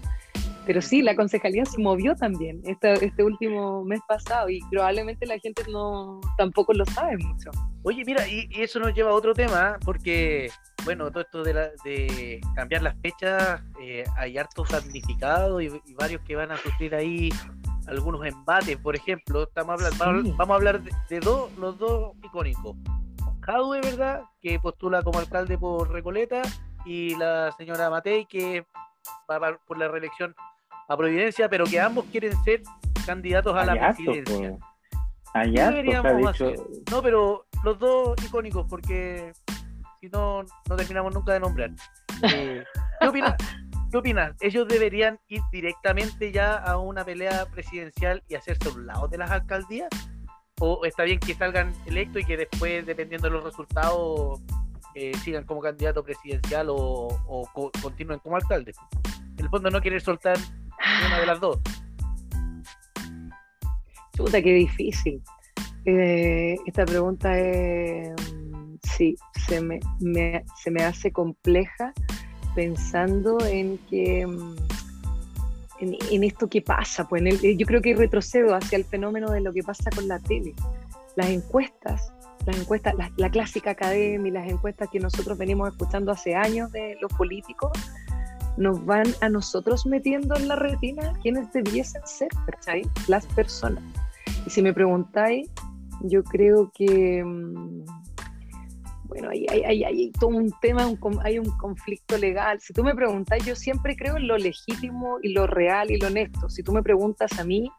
Pero 0.67 0.83
sí, 0.83 1.01
la 1.01 1.15
concejalía 1.15 1.65
se 1.65 1.81
movió 1.81 2.17
también 2.17 2.61
este, 2.65 3.05
este 3.05 3.23
último 3.23 3.85
mes 3.85 4.01
pasado 4.09 4.49
y 4.51 4.61
probablemente 4.69 5.25
la 5.25 5.39
gente 5.39 5.63
no 5.71 6.21
tampoco 6.37 6.73
lo 6.73 6.85
sabe 6.87 7.17
mucho. 7.19 7.51
Oye, 7.85 8.03
mira, 8.05 8.27
y, 8.27 8.49
eso 8.51 8.81
nos 8.81 8.93
lleva 8.93 9.11
a 9.11 9.15
otro 9.15 9.33
tema, 9.33 9.79
porque, 9.85 10.51
bueno, 10.85 11.09
todo 11.13 11.21
esto 11.21 11.45
de, 11.45 11.53
de 11.85 12.41
cambiar 12.57 12.83
las 12.83 12.97
fechas, 13.01 13.63
eh, 13.81 14.03
hay 14.17 14.37
hartos 14.39 14.69
damnificados 14.69 15.63
y, 15.63 15.69
varios 15.95 16.21
que 16.23 16.35
van 16.35 16.51
a 16.51 16.57
sufrir 16.57 16.97
ahí 16.97 17.31
algunos 17.87 18.27
embates, 18.27 18.77
por 18.79 18.97
ejemplo, 18.97 19.45
estamos 19.45 19.81
hablando, 19.81 20.35
vamos, 20.37 20.53
a 20.53 20.57
hablar 20.57 20.83
de, 20.83 20.91
de 21.09 21.21
dos, 21.21 21.57
los 21.59 21.79
dos 21.79 22.17
icónicos, 22.25 22.75
Jadwe, 23.47 23.81
¿verdad? 23.81 24.23
Que 24.41 24.59
postula 24.59 25.03
como 25.03 25.19
alcalde 25.19 25.57
por 25.57 25.91
Recoleta, 25.91 26.43
y 26.85 27.17
la 27.17 27.53
señora 27.53 27.91
Matei, 27.91 28.27
que 28.27 28.65
va 29.31 29.59
por 29.67 29.79
la 29.79 29.89
reelección 29.89 30.35
a 30.89 30.97
Providencia, 30.97 31.49
pero 31.49 31.65
que 31.65 31.81
ambos 31.81 32.05
quieren 32.07 32.33
ser 32.45 32.63
candidatos 33.05 33.57
a 33.57 33.67
la 33.67 33.75
presidencia. 33.75 34.57
Allá, 35.35 35.51
o 35.51 35.55
sea, 35.55 35.71
de 35.71 35.77
Deberíamos 35.77 36.35
hecho, 36.35 36.49
hacer. 36.49 36.61
No, 36.91 37.03
pero 37.03 37.47
los 37.65 37.79
dos 37.79 38.17
icónicos, 38.25 38.67
porque 38.69 39.33
si 40.01 40.09
no, 40.09 40.45
no 40.69 40.77
terminamos 40.77 41.13
nunca 41.13 41.33
de 41.33 41.41
nombrar. 41.41 41.71
Eh, 42.23 42.65
¿Qué 43.01 43.09
opinas? 43.09 43.35
¿Qué 43.91 43.97
opinas? 43.99 44.37
¿Ellos 44.41 44.67
deberían 44.69 45.19
ir 45.29 45.43
directamente 45.51 46.33
ya 46.33 46.57
a 46.57 46.79
una 46.79 47.05
pelea 47.05 47.47
presidencial 47.47 48.23
y 48.29 48.37
hacerse 48.37 48.69
a 48.69 48.73
un 48.73 48.87
lado 48.87 49.09
de 49.09 49.19
las 49.19 49.31
alcaldías? 49.31 49.89
¿O 50.61 50.85
está 50.87 51.03
bien 51.03 51.19
que 51.21 51.35
salgan 51.35 51.73
electos 51.85 52.23
y 52.23 52.25
que 52.25 52.37
después, 52.39 52.87
dependiendo 52.87 53.29
de 53.29 53.35
los 53.35 53.45
resultados, 53.45 54.41
eh, 54.95 55.13
sigan 55.23 55.45
como 55.45 55.61
candidato 55.61 56.03
presidencial 56.03 56.71
o, 56.71 57.09
o 57.27 57.47
co- 57.53 57.71
continúen 57.83 58.19
como 58.21 58.37
alcalde? 58.37 58.73
En 59.37 59.45
el 59.45 59.51
fondo 59.51 59.69
no 59.71 59.83
querer 59.83 60.01
soltar 60.01 60.39
una 61.07 61.21
de 61.21 61.27
las 61.27 61.41
dos. 61.41 61.59
Chuta, 64.17 64.41
qué 64.41 64.55
difícil. 64.55 65.21
Eh, 65.85 66.57
esta 66.67 66.87
pregunta 66.87 67.39
es, 67.39 68.15
sí, 68.83 69.15
se 69.47 69.61
me, 69.61 69.79
me- 70.01 70.43
se 70.63 70.71
me 70.71 70.83
hace 70.85 71.13
compleja 71.13 71.93
pensando 72.55 73.39
en 73.45 73.77
que 73.91 74.27
mm, 74.27 74.57
en, 75.81 75.97
en 76.11 76.25
esto 76.25 76.49
que 76.49 76.63
pasa, 76.63 77.07
pues 77.09 77.23
en 77.23 77.29
el- 77.29 77.59
yo 77.59 77.67
creo 77.67 77.81
que 77.83 77.95
retrocedo 77.95 78.55
hacia 78.55 78.77
el 78.77 78.85
fenómeno 78.85 79.31
de 79.31 79.41
lo 79.41 79.53
que 79.53 79.63
pasa 79.63 79.91
con 79.95 80.09
la 80.09 80.19
tele. 80.19 80.55
Las 81.17 81.29
encuestas, 81.29 82.13
las 82.47 82.57
encuestas, 82.59 82.95
la, 82.95 83.11
la 83.17 83.31
clásica 83.31 83.71
academia 83.71 84.29
y 84.29 84.33
las 84.33 84.49
encuestas 84.49 84.89
que 84.91 85.01
nosotros 85.01 85.37
venimos 85.39 85.69
escuchando 85.71 86.13
hace 86.13 86.35
años 86.35 86.71
de 86.73 86.97
los 87.01 87.13
políticos, 87.15 87.73
nos 88.57 88.85
van 88.87 89.07
a 89.21 89.29
nosotros 89.29 89.85
metiendo 89.87 90.35
en 90.37 90.49
la 90.49 90.57
retina 90.57 91.13
quienes 91.23 91.53
debiesen 91.53 92.03
ser, 92.07 92.29
¿cachai? 92.47 92.83
Las 93.07 93.27
personas. 93.27 93.83
Y 94.47 94.51
si 94.51 94.63
me 94.63 94.73
preguntáis, 94.73 95.51
yo 96.03 96.23
creo 96.25 96.71
que, 96.75 97.23
mm, 97.25 97.85
bueno, 99.07 99.31
hay, 99.31 99.47
hay, 99.49 99.85
hay, 99.85 100.11
todo 100.13 100.31
un 100.31 100.53
tema, 100.61 100.87
hay 101.23 101.39
un 101.39 101.51
conflicto 101.59 102.19
legal. 102.19 102.61
Si 102.61 102.73
tú 102.73 102.83
me 102.85 102.95
preguntáis, 102.95 103.45
yo 103.45 103.55
siempre 103.55 103.97
creo 103.97 104.17
en 104.17 104.29
lo 104.29 104.37
legítimo 104.37 105.19
y 105.23 105.33
lo 105.33 105.47
real 105.47 105.91
y 105.91 105.99
lo 105.99 106.09
honesto. 106.09 106.49
Si 106.49 106.63
tú 106.63 106.73
me 106.73 106.83
preguntas 106.83 107.39
a 107.39 107.45
mí, 107.45 107.71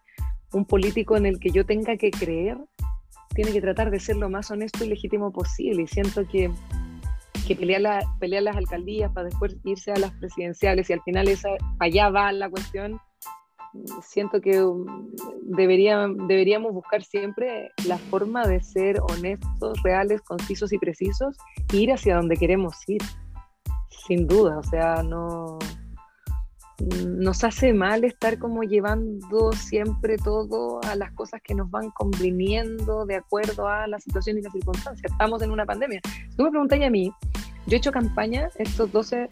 un 0.54 0.66
político 0.66 1.18
en 1.18 1.26
el 1.26 1.40
que 1.40 1.52
yo 1.52 1.66
tenga 1.66 1.98
que 1.98 2.12
creer, 2.12 2.58
tiene 3.36 3.52
que 3.52 3.62
tratar 3.62 3.92
de 3.92 4.00
ser 4.00 4.16
lo 4.16 4.30
más 4.30 4.50
honesto 4.52 4.84
y 4.84 4.90
legítimo 4.90 5.32
posible. 5.32 5.84
Y 5.84 5.88
siento 5.88 6.28
que, 6.28 6.52
que 7.48 7.56
pelear, 7.56 7.82
la, 7.82 8.00
pelear 8.20 8.44
las 8.44 8.58
alcaldías 8.58 9.12
para 9.12 9.26
después 9.26 9.56
irse 9.64 9.92
a 9.92 9.98
las 9.98 10.12
presidenciales 10.14 10.90
y 10.90 10.94
al 10.94 11.02
final 11.04 11.28
esa, 11.28 11.50
allá 11.80 12.10
va 12.10 12.32
la 12.32 12.50
cuestión, 12.50 13.00
siento 14.02 14.42
que 14.42 14.62
um, 14.64 14.86
debería, 15.44 16.08
deberíamos 16.28 16.74
buscar 16.74 17.04
siempre 17.04 17.72
la 17.86 17.98
forma 17.98 18.46
de 18.46 18.62
ser 18.62 19.00
honestos, 19.02 19.82
reales, 19.84 20.22
concisos 20.22 20.72
y 20.74 20.78
precisos 20.78 21.38
e 21.74 21.78
ir 21.78 21.92
hacia 21.92 22.16
donde 22.16 22.36
queremos 22.36 22.76
ir, 22.88 23.02
sin 23.90 24.28
duda, 24.28 24.58
o 24.60 24.64
sea, 24.64 25.04
no 25.04 25.60
nos 27.08 27.44
hace 27.44 27.74
mal 27.74 28.04
estar 28.04 28.38
como 28.38 28.62
llevando 28.62 29.52
siempre 29.52 30.18
todo 30.18 30.80
a 30.84 30.96
las 30.96 31.12
cosas 31.14 31.42
que 31.44 31.56
nos 31.56 31.70
van 31.72 31.90
conviniendo 31.92 33.06
de 33.06 33.16
acuerdo 33.16 33.68
a 33.68 33.88
la 33.88 34.00
situación 34.00 34.38
y 34.38 34.42
las 34.44 34.54
circunstancias. 34.54 35.12
Estamos 35.12 35.42
en 35.42 35.52
una 35.52 35.66
pandemia. 35.66 36.02
Si 36.04 36.38
tú 36.38 36.44
me 36.44 36.52
preguntáis 36.52 36.84
a 36.86 36.90
mí, 36.90 37.12
yo 37.66 37.76
he 37.76 37.78
hecho 37.78 37.92
campaña 37.92 38.50
estos 38.60 38.92
12, 38.92 39.28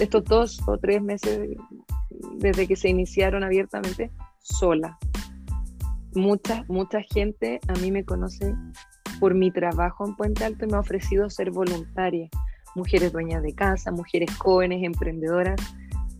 estos 0.00 0.24
dos 0.24 0.60
o 0.66 0.76
tres 0.76 1.00
meses 1.00 1.48
desde 2.36 2.66
que 2.66 2.76
se 2.76 2.88
iniciaron 2.88 3.44
abiertamente 3.44 4.10
sola. 4.40 4.98
Mucha, 6.14 6.64
mucha 6.68 7.00
gente 7.02 7.60
a 7.68 7.72
mí 7.74 7.90
me 7.90 8.04
conoce 8.04 8.54
por 9.18 9.34
mi 9.34 9.50
trabajo 9.50 10.06
en 10.06 10.16
Puente 10.16 10.44
Alto 10.44 10.64
y 10.64 10.68
me 10.68 10.76
ha 10.76 10.80
ofrecido 10.80 11.28
ser 11.30 11.50
voluntaria. 11.50 12.28
Mujeres 12.74 13.12
dueñas 13.12 13.42
de 13.42 13.54
casa, 13.54 13.90
mujeres 13.90 14.36
jóvenes, 14.36 14.82
emprendedoras. 14.82 15.60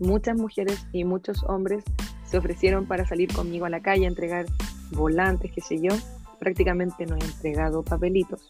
Muchas 0.01 0.36
mujeres 0.36 0.86
y 0.92 1.05
muchos 1.05 1.42
hombres 1.45 1.84
se 2.24 2.38
ofrecieron 2.38 2.86
para 2.86 3.07
salir 3.07 3.32
conmigo 3.32 3.66
a 3.66 3.70
la 3.70 3.80
calle, 3.80 4.07
a 4.07 4.09
entregar 4.09 4.47
volantes, 4.90 5.53
qué 5.53 5.61
sé 5.61 5.80
yo. 5.80 5.90
Prácticamente 6.38 7.07
no 7.07 7.16
he 7.16 7.24
entregado 7.24 7.82
papelitos. 7.82 8.47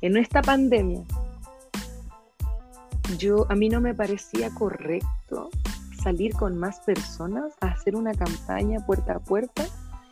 En 0.00 0.16
esta 0.16 0.42
pandemia, 0.42 1.02
yo 3.18 3.46
a 3.50 3.54
mí 3.54 3.68
no 3.68 3.80
me 3.80 3.94
parecía 3.94 4.50
correcto 4.50 5.50
salir 6.06 6.34
con 6.34 6.56
más 6.56 6.78
personas 6.86 7.52
a 7.60 7.66
hacer 7.66 7.96
una 7.96 8.14
campaña 8.14 8.78
puerta 8.86 9.14
a 9.14 9.18
puerta 9.18 9.64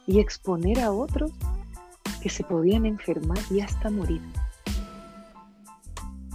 y 0.08 0.18
exponer 0.18 0.80
a 0.80 0.90
otros 0.90 1.30
que 2.20 2.28
se 2.28 2.42
podían 2.42 2.84
enfermar 2.84 3.38
y 3.48 3.60
hasta 3.60 3.90
morir. 3.90 4.20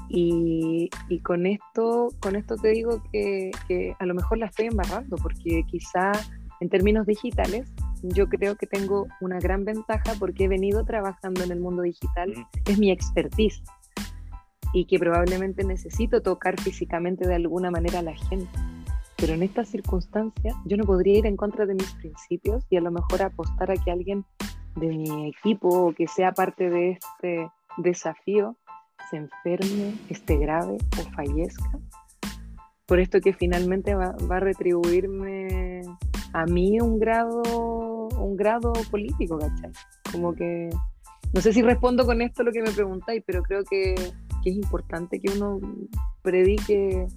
Y, 0.08 0.90
y 1.10 1.20
con 1.20 1.46
esto, 1.46 2.08
con 2.22 2.38
esto 2.38 2.56
te 2.56 2.70
digo 2.70 3.04
que, 3.12 3.52
que, 3.68 3.98
a 4.00 4.06
lo 4.06 4.14
mejor 4.14 4.38
la 4.38 4.46
estoy 4.46 4.68
embarrando, 4.68 5.18
porque 5.18 5.66
quizá 5.68 6.14
en 6.62 6.70
términos 6.70 7.06
digitales 7.06 7.70
yo 8.02 8.30
creo 8.30 8.56
que 8.56 8.66
tengo 8.66 9.08
una 9.20 9.40
gran 9.40 9.66
ventaja 9.66 10.14
porque 10.20 10.46
he 10.46 10.48
venido 10.48 10.86
trabajando 10.86 11.44
en 11.44 11.52
el 11.52 11.60
mundo 11.60 11.82
digital, 11.82 12.34
es 12.66 12.80
mi 12.80 12.92
expertise 12.92 13.62
y 14.72 14.86
que 14.86 14.98
probablemente 15.00 15.66
necesito 15.66 16.22
tocar 16.22 16.58
físicamente 16.62 17.28
de 17.28 17.36
alguna 17.36 17.72
manera 17.72 18.00
a 18.00 18.04
la 18.04 18.16
gente. 18.16 18.48
Pero 19.20 19.34
en 19.34 19.44
estas 19.44 19.70
circunstancias 19.70 20.56
yo 20.66 20.78
no 20.78 20.86
podría 20.86 21.20
ir 21.20 21.26
en 21.26 21.36
contra 21.36 21.66
de 21.66 21.74
mis 21.74 21.92
principios 21.96 22.66
y 22.70 22.78
a 22.78 22.82
lo 22.82 22.92
mejor 22.92 23.22
apostar 23.22 23.72
a 23.72 23.76
que 23.76 23.92
alguien 23.92 24.26
de 24.76 24.88
mi 24.88 25.30
equipo 25.30 25.68
o 25.68 25.94
que 25.94 26.08
sea 26.08 26.32
parte 26.32 26.70
de 26.70 26.92
este 26.92 27.50
desafío 27.78 28.56
se 29.10 29.18
enferme, 29.18 29.96
esté 30.10 30.38
grave 30.38 30.78
o 31.00 31.12
fallezca. 31.14 31.80
Por 32.86 33.00
esto 33.00 33.20
que 33.22 33.34
finalmente 33.34 33.94
va, 33.94 34.16
va 34.30 34.38
a 34.38 34.40
retribuirme 34.40 35.82
a 36.34 36.46
mí 36.46 36.80
un 36.80 37.00
grado, 37.00 37.42
un 38.18 38.36
grado 38.36 38.74
político, 38.90 39.38
¿cachai? 39.38 39.72
Como 40.12 40.34
que, 40.34 40.70
no 41.34 41.42
sé 41.42 41.54
si 41.54 41.62
respondo 41.62 42.06
con 42.06 42.22
esto 42.22 42.44
lo 42.44 42.52
que 42.52 42.62
me 42.62 42.72
preguntáis, 42.72 43.24
pero 43.26 43.44
creo 43.44 43.64
que, 43.64 43.96
que 44.44 44.50
es 44.50 44.56
importante 44.56 45.20
que 45.20 45.32
uno 45.34 45.60
predique 46.22 47.08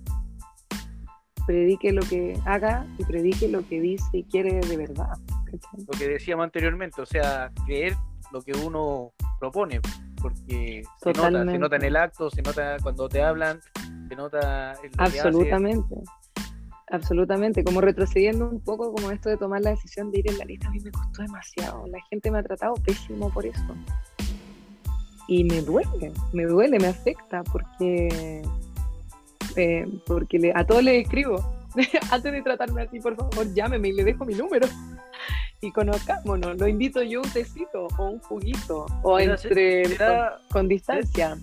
predique 1.47 1.93
lo 1.93 2.03
que 2.03 2.38
haga 2.45 2.86
y 2.99 3.05
predique 3.05 3.49
lo 3.49 3.66
que 3.68 3.80
dice 3.80 4.18
y 4.18 4.24
quiere 4.24 4.61
de 4.61 4.76
verdad. 4.76 5.18
¿cachai? 5.45 5.86
Lo 5.86 5.99
que 5.99 6.09
decíamos 6.09 6.45
anteriormente, 6.45 7.01
o 7.01 7.07
sea, 7.07 7.51
creer 7.66 7.95
lo 8.32 8.40
que 8.43 8.53
uno 8.53 9.12
propone, 9.38 9.80
porque 10.20 10.82
se 11.03 11.12
nota, 11.12 11.45
se 11.45 11.59
nota 11.59 11.76
en 11.76 11.84
el 11.84 11.97
acto, 11.97 12.30
se 12.30 12.43
nota 12.43 12.76
cuando 12.82 13.09
te 13.09 13.22
hablan, 13.22 13.61
se 14.09 14.16
nota 14.16 14.74
en 14.82 14.90
lo 14.90 15.11
que. 15.11 15.18
Absolutamente. 15.18 15.97
Absolutamente, 16.93 17.64
como 17.64 17.80
retrocediendo 17.80 18.51
un 18.51 18.61
poco 18.61 18.93
como 18.93 19.11
esto 19.11 19.30
de 19.30 19.38
tomar 19.38 19.62
la 19.62 19.70
decisión 19.70 20.11
de 20.11 20.18
ir 20.18 20.30
en 20.30 20.36
la 20.36 20.45
lista, 20.45 20.68
a 20.68 20.70
mí 20.72 20.78
me 20.80 20.90
costó 20.90 21.22
demasiado. 21.22 21.86
La 21.86 21.99
gente 22.11 22.30
me 22.30 22.38
ha 22.38 22.43
tratado 22.43 22.74
pésimo 22.74 23.30
por 23.30 23.47
eso. 23.47 23.74
Y 25.26 25.45
me 25.45 25.62
duele, 25.62 26.12
me 26.34 26.45
duele, 26.45 26.78
me 26.78 26.88
afecta, 26.88 27.43
porque, 27.45 28.43
eh, 29.57 29.87
porque 30.07 30.39
le- 30.39 30.53
a 30.55 30.65
todos 30.67 30.83
les 30.83 31.03
escribo. 31.05 31.37
Antes 32.11 32.33
de 32.33 32.43
tratarme 32.43 32.83
así, 32.83 33.01
por 33.01 33.17
favor, 33.17 33.53
llámeme 33.55 33.89
y 33.89 33.93
le 33.93 34.05
dejo 34.05 34.25
mi 34.25 34.35
número. 34.35 34.67
Y 35.61 35.71
conozcámonos, 35.71 36.59
lo 36.59 36.67
invito 36.67 37.03
yo 37.03 37.21
a 37.21 37.23
un 37.23 37.31
tecito 37.31 37.87
o 37.97 38.05
un 38.11 38.19
juguito, 38.19 38.87
o 39.03 39.17
Mira, 39.19 39.37
entre 39.43 39.97
con, 39.97 40.17
con 40.51 40.69
distancia. 40.69 41.37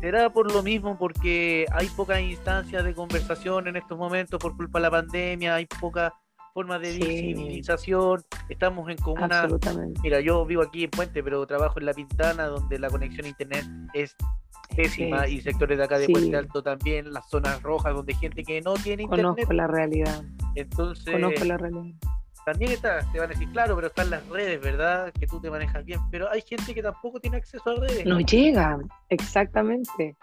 Será 0.00 0.30
por 0.30 0.52
lo 0.52 0.62
mismo, 0.62 0.96
porque 0.96 1.66
hay 1.72 1.88
pocas 1.88 2.20
instancias 2.20 2.84
de 2.84 2.94
conversación 2.94 3.66
en 3.66 3.76
estos 3.76 3.98
momentos 3.98 4.38
por 4.38 4.56
culpa 4.56 4.78
de 4.78 4.82
la 4.82 4.90
pandemia, 4.90 5.56
hay 5.56 5.66
pocas 5.66 6.12
formas 6.54 6.80
de 6.80 6.92
Sí. 6.92 7.00
visibilización, 7.00 8.22
estamos 8.48 8.88
en 8.88 8.98
comuna. 8.98 9.48
Mira, 10.02 10.20
yo 10.20 10.46
vivo 10.46 10.62
aquí 10.62 10.84
en 10.84 10.90
Puente, 10.90 11.22
pero 11.22 11.44
trabajo 11.46 11.78
en 11.80 11.86
La 11.86 11.92
Pintana, 11.92 12.46
donde 12.46 12.78
la 12.78 12.88
conexión 12.88 13.26
a 13.26 13.28
internet 13.30 13.64
es 13.94 14.14
pésima 14.68 15.26
y 15.28 15.40
sectores 15.40 15.78
de 15.78 15.84
acá 15.84 15.98
de 15.98 16.06
sí. 16.06 16.12
Puente 16.12 16.36
Alto 16.36 16.62
también, 16.62 17.12
las 17.12 17.28
zonas 17.28 17.62
rojas 17.62 17.94
donde 17.94 18.12
hay 18.14 18.18
gente 18.18 18.42
que 18.44 18.60
no 18.60 18.74
tiene 18.74 19.04
internet. 19.04 19.26
Conozco 19.34 19.52
la 19.52 19.66
realidad. 19.66 20.22
Entonces, 20.54 21.12
Conozco 21.12 21.44
la 21.44 21.56
realidad. 21.58 21.94
también 22.44 22.72
está, 22.72 23.00
te 23.12 23.18
van 23.18 23.30
a 23.30 23.32
decir, 23.32 23.50
claro, 23.52 23.74
pero 23.76 23.88
están 23.88 24.10
las 24.10 24.26
redes, 24.28 24.60
¿verdad? 24.60 25.12
Que 25.18 25.26
tú 25.26 25.40
te 25.40 25.50
manejas 25.50 25.84
bien, 25.84 26.00
pero 26.10 26.30
hay 26.30 26.42
gente 26.42 26.74
que 26.74 26.82
tampoco 26.82 27.20
tiene 27.20 27.36
acceso 27.38 27.70
a 27.70 27.74
redes. 27.80 28.06
No 28.06 28.20
llega, 28.20 28.78
exactamente. 29.08 30.16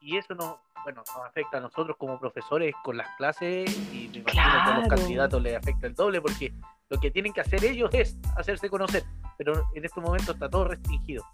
Y 0.00 0.16
eso 0.16 0.34
no, 0.34 0.60
bueno, 0.84 1.02
nos 1.16 1.26
afecta 1.26 1.58
a 1.58 1.60
nosotros 1.60 1.96
como 1.98 2.18
profesores 2.20 2.74
con 2.84 2.96
las 2.96 3.08
clases 3.16 3.70
y 3.92 4.08
me 4.12 4.18
imagino 4.18 4.24
que 4.24 4.38
a 4.40 4.74
los 4.78 4.84
Claro. 4.88 4.96
candidatos 4.96 5.42
les 5.42 5.56
afecta 5.56 5.86
el 5.86 5.94
doble 5.94 6.20
porque 6.20 6.52
lo 6.90 6.98
que 7.00 7.10
tienen 7.10 7.32
que 7.32 7.40
hacer 7.40 7.64
ellos 7.64 7.88
es 7.94 8.18
hacerse 8.36 8.68
conocer, 8.68 9.02
pero 9.38 9.64
en 9.74 9.84
estos 9.84 10.02
momentos 10.04 10.28
está 10.34 10.48
todo 10.50 10.64
restringido. 10.68 11.24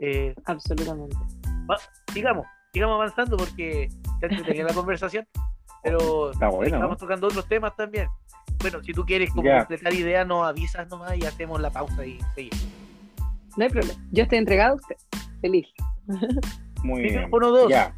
Eh, 0.00 0.34
Absolutamente. 0.46 1.16
Sigamos, 2.12 2.46
sigamos 2.72 2.94
avanzando 2.96 3.36
porque 3.36 3.88
ya 4.20 4.28
tenía 4.44 4.64
la 4.64 4.74
conversación, 4.74 5.26
pero 5.82 6.30
Está 6.32 6.48
bueno. 6.48 6.76
estamos 6.76 6.98
tocando 6.98 7.26
otros 7.26 7.46
temas 7.48 7.74
también. 7.76 8.08
Bueno, 8.60 8.82
si 8.82 8.92
tú 8.92 9.04
quieres 9.06 9.30
como 9.30 9.50
completar 9.50 9.92
ideas, 9.94 10.26
nos 10.26 10.46
avisas 10.46 10.86
nomás 10.88 11.16
y 11.16 11.24
hacemos 11.24 11.60
la 11.60 11.70
pausa 11.70 12.04
y 12.04 12.18
seguimos. 12.34 12.66
No 13.56 13.64
hay 13.64 13.70
problema. 13.70 14.00
Yo 14.12 14.22
estoy 14.22 14.38
entregado 14.38 14.72
a 14.72 14.76
usted. 14.76 14.96
Feliz. 15.40 15.66
Muy 16.82 17.02
bien. 17.02 17.30
Ya. 17.68 17.94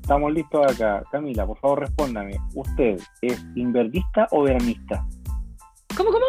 Estamos 0.00 0.32
listos 0.32 0.72
acá. 0.72 1.02
Camila, 1.10 1.46
por 1.46 1.58
favor, 1.58 1.80
respóndame. 1.80 2.36
¿Usted 2.54 3.00
es 3.22 3.44
invernista 3.54 4.28
o 4.30 4.42
veranista? 4.42 5.04
¿Cómo, 5.96 6.10
cómo? 6.10 6.24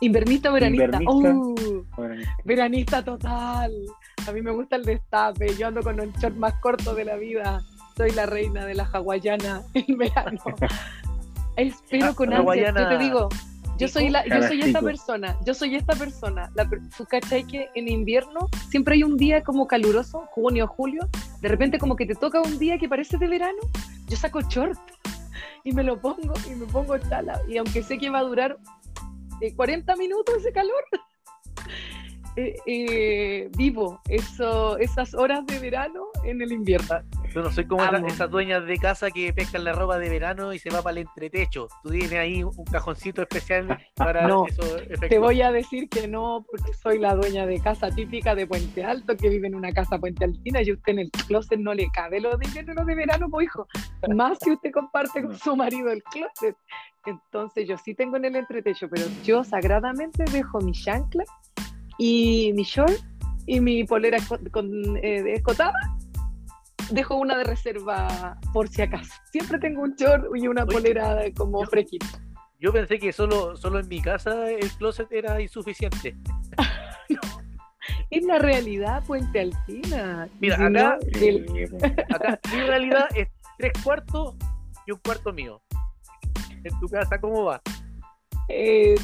¿Invernista 0.00 0.50
o 0.50 0.52
veranista? 0.54 0.84
Invernista. 1.02 1.34
Uh, 1.34 1.86
O 1.96 2.02
veranista. 2.02 2.34
veranista 2.44 3.04
total. 3.04 3.72
A 4.30 4.32
mí 4.32 4.42
me 4.42 4.52
gusta 4.52 4.76
el 4.76 4.84
destape. 4.84 5.56
Yo 5.56 5.66
ando 5.66 5.82
con 5.82 5.98
el 5.98 6.12
short 6.12 6.36
más 6.36 6.54
corto 6.60 6.94
de 6.94 7.04
la 7.04 7.16
vida. 7.16 7.64
Soy 7.96 8.12
la 8.12 8.26
reina 8.26 8.64
de 8.64 8.76
la 8.76 8.84
hawaiana 8.84 9.64
en 9.74 9.98
verano. 9.98 10.40
Espero 11.56 12.14
con 12.14 12.32
ansia. 12.32 12.72
Yo 12.72 12.88
te 12.88 12.98
digo, 12.98 13.28
yo 13.76 13.88
soy, 13.88 14.08
la, 14.08 14.24
yo 14.24 14.40
soy 14.46 14.60
esta 14.60 14.80
persona. 14.80 15.36
Yo 15.44 15.52
soy 15.52 15.74
esta 15.74 15.96
persona. 15.96 16.48
La, 16.54 16.70
¿Tú 16.96 17.04
cachai 17.06 17.44
que 17.44 17.70
en 17.74 17.88
invierno 17.88 18.48
siempre 18.70 18.94
hay 18.94 19.02
un 19.02 19.16
día 19.16 19.42
como 19.42 19.66
caluroso, 19.66 20.28
junio, 20.30 20.68
julio? 20.68 21.08
De 21.40 21.48
repente 21.48 21.80
como 21.80 21.96
que 21.96 22.06
te 22.06 22.14
toca 22.14 22.40
un 22.40 22.56
día 22.60 22.78
que 22.78 22.88
parece 22.88 23.18
de 23.18 23.26
verano. 23.26 23.58
Yo 24.06 24.16
saco 24.16 24.42
short 24.42 24.78
y 25.64 25.72
me 25.72 25.82
lo 25.82 26.00
pongo 26.00 26.34
y 26.48 26.54
me 26.54 26.66
pongo 26.66 26.96
chala. 26.98 27.40
Y 27.48 27.56
aunque 27.56 27.82
sé 27.82 27.98
que 27.98 28.10
va 28.10 28.20
a 28.20 28.22
durar 28.22 28.58
eh, 29.40 29.52
40 29.56 29.96
minutos 29.96 30.36
ese 30.36 30.52
calor, 30.52 30.84
eh, 32.36 32.54
eh, 32.66 33.50
vivo 33.56 34.00
eso, 34.08 34.78
esas 34.78 35.14
horas 35.14 35.44
de 35.46 35.58
verano 35.58 36.04
en 36.24 36.40
el 36.42 36.52
invierno. 36.52 36.96
Yo 37.34 37.42
no 37.42 37.50
soy 37.52 37.64
como 37.66 37.84
esa- 37.84 37.98
esas 38.06 38.30
dueñas 38.30 38.64
de 38.66 38.76
casa 38.78 39.10
que 39.10 39.32
pescan 39.32 39.62
la 39.64 39.72
ropa 39.72 39.98
de 39.98 40.08
verano 40.08 40.52
y 40.52 40.58
se 40.58 40.70
va 40.70 40.82
para 40.82 40.92
el 41.00 41.06
entretecho. 41.06 41.68
Tú 41.82 41.90
tienes 41.90 42.12
ahí 42.12 42.42
un 42.42 42.64
cajoncito 42.70 43.22
especial 43.22 43.78
para 43.94 44.26
No, 44.26 44.46
esos. 44.46 44.82
Te 45.08 45.18
voy 45.18 45.40
a 45.42 45.52
decir 45.52 45.88
que 45.88 46.08
no, 46.08 46.44
porque 46.50 46.72
soy 46.74 46.98
la 46.98 47.14
dueña 47.14 47.46
de 47.46 47.60
casa 47.60 47.90
típica 47.90 48.34
de 48.34 48.46
Puente 48.46 48.82
Alto, 48.84 49.16
que 49.16 49.28
vive 49.28 49.46
en 49.46 49.54
una 49.54 49.72
casa 49.72 49.98
Puente 49.98 50.24
Altina 50.24 50.60
y 50.62 50.72
usted 50.72 50.92
en 50.92 50.98
el 51.00 51.10
closet 51.28 51.58
no 51.60 51.72
le 51.74 51.88
cabe 51.92 52.20
lo 52.20 52.36
de 52.36 52.46
invierno, 52.46 52.74
lo 52.74 52.84
de 52.84 52.94
verano, 52.96 53.28
pues 53.30 53.46
hijo. 53.46 53.66
Más 54.14 54.38
si 54.42 54.50
usted 54.52 54.72
comparte 54.72 55.22
con 55.22 55.36
su 55.38 55.54
marido 55.56 55.90
el 55.90 56.02
closet. 56.02 56.56
Entonces 57.06 57.66
yo 57.68 57.78
sí 57.78 57.94
tengo 57.94 58.16
en 58.16 58.24
el 58.26 58.36
entretecho, 58.36 58.88
pero 58.90 59.04
yo 59.24 59.42
sagradamente 59.44 60.24
dejo 60.32 60.60
mi 60.60 60.72
chancla 60.72 61.24
y 62.00 62.52
mi 62.54 62.62
short 62.62 62.94
y 63.46 63.60
mi 63.60 63.84
polera 63.84 64.18
con, 64.50 64.96
eh, 65.02 65.22
de 65.22 65.34
escotada. 65.34 65.72
Dejo 66.90 67.16
una 67.16 67.36
de 67.36 67.44
reserva 67.44 68.38
por 68.52 68.68
si 68.68 68.82
acaso. 68.82 69.12
Siempre 69.30 69.58
tengo 69.58 69.82
un 69.82 69.94
short 69.96 70.24
y 70.34 70.48
una 70.48 70.64
Oye, 70.64 70.72
polera 70.72 71.18
como 71.36 71.62
yo- 71.62 71.70
fresquita. 71.70 72.06
Yo 72.58 72.72
pensé 72.72 72.98
que 72.98 73.12
solo, 73.12 73.56
solo 73.56 73.78
en 73.80 73.88
mi 73.88 74.00
casa 74.02 74.50
el 74.50 74.68
closet 74.72 75.10
era 75.12 75.40
insuficiente. 75.40 76.16
Es 78.10 78.24
la 78.24 78.38
realidad 78.38 79.02
Puente 79.04 79.40
Altina. 79.40 80.28
Mira, 80.40 80.56
Si 80.56 80.62
no, 80.64 80.68
acá- 80.80 80.98
el-. 81.20 81.68
Acá 82.14 82.40
mi 82.52 82.60
realidad 82.62 83.06
es 83.14 83.28
tres 83.56 83.72
cuartos 83.84 84.34
y 84.86 84.90
un 84.92 84.98
cuarto 84.98 85.32
mío. 85.32 85.62
En 86.64 86.78
tu 86.80 86.88
casa, 86.88 87.20
¿cómo 87.20 87.44
va? 87.44 87.60
eh, 88.48 88.96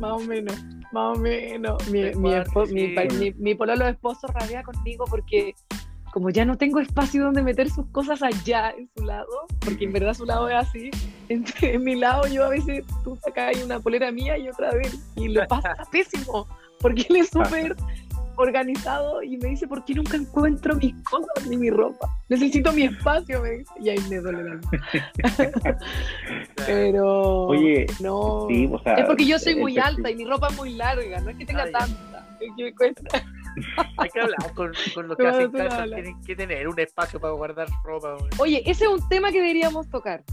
más 0.00 0.12
o 0.12 0.18
menos, 0.20 0.56
más 0.92 1.16
o 1.16 1.20
menos. 1.20 1.88
Mi, 1.88 2.02
mi, 2.14 2.30
mi, 2.70 2.88
sí. 2.88 2.88
pa- 2.94 3.04
mi- 3.14 3.32
mi 3.32 3.54
pololo 3.54 3.86
esposo 3.86 4.26
rabia 4.28 4.62
conmigo 4.62 5.04
porque 5.08 5.54
como 6.12 6.28
ya 6.28 6.44
no 6.44 6.58
tengo 6.58 6.78
espacio 6.78 7.24
donde 7.24 7.42
meter 7.42 7.70
sus 7.70 7.86
cosas 7.86 8.22
allá 8.22 8.74
en 8.76 8.88
su 8.94 9.02
lado, 9.04 9.46
porque 9.64 9.86
en 9.86 9.92
verdad 9.94 10.12
su 10.12 10.26
lado 10.26 10.46
es 10.50 10.56
así, 10.56 10.90
en, 11.30 11.42
en 11.62 11.82
mi 11.82 11.94
lado 11.94 12.26
yo 12.26 12.44
a 12.44 12.48
veces 12.50 12.84
tú 13.02 13.16
sacas 13.24 13.64
una 13.64 13.80
polera 13.80 14.12
mía 14.12 14.36
y 14.36 14.46
otra 14.48 14.70
él, 14.72 14.92
y 15.16 15.28
lo 15.28 15.46
pasa 15.46 15.74
pésimo, 15.90 16.46
porque 16.80 17.06
él 17.08 17.16
es 17.16 17.30
súper 17.30 17.74
organizado 18.36 19.22
y 19.22 19.36
me 19.36 19.48
dice, 19.50 19.66
¿por 19.66 19.84
qué 19.84 19.94
nunca 19.94 20.16
encuentro 20.16 20.74
mis 20.76 20.94
cosas 21.04 21.46
ni 21.48 21.56
mi 21.56 21.70
ropa? 21.70 22.08
Necesito 22.28 22.72
mi 22.72 22.84
espacio, 22.84 23.42
me 23.42 23.50
dice, 23.50 23.72
y 23.80 23.88
ahí 23.90 24.00
me 24.08 24.18
duele 24.18 24.44
la. 24.44 24.60
Pero 26.66 27.44
Oye, 27.46 27.86
no. 28.00 28.46
sí, 28.48 28.68
o 28.72 28.78
sea, 28.82 28.94
es 28.94 29.04
porque 29.06 29.26
yo 29.26 29.38
soy 29.38 29.56
muy 29.56 29.78
alta 29.78 30.10
y 30.10 30.16
mi 30.16 30.24
ropa 30.24 30.48
es 30.48 30.56
muy 30.56 30.72
larga, 30.74 31.20
no 31.20 31.30
es 31.30 31.36
que 31.36 31.46
tenga 31.46 31.70
tanta. 31.70 32.36
es 32.40 32.50
que 32.56 32.64
me 32.64 32.74
cuesta. 32.74 33.24
Hay 33.98 34.08
que 34.08 34.20
hablar 34.20 34.54
con, 34.54 34.72
con 34.94 35.08
los 35.08 35.16
que 35.18 35.26
hacen 35.26 35.52
casa. 35.52 35.84
Tienen 35.84 36.22
que 36.22 36.36
tener 36.36 36.68
un 36.68 36.78
espacio 36.78 37.20
para 37.20 37.34
guardar 37.34 37.68
ropa. 37.84 38.16
Oye, 38.38 38.62
ese 38.70 38.84
es 38.84 38.90
un 38.90 39.08
tema 39.08 39.30
que 39.30 39.40
deberíamos 39.40 39.88
tocar. 39.88 40.24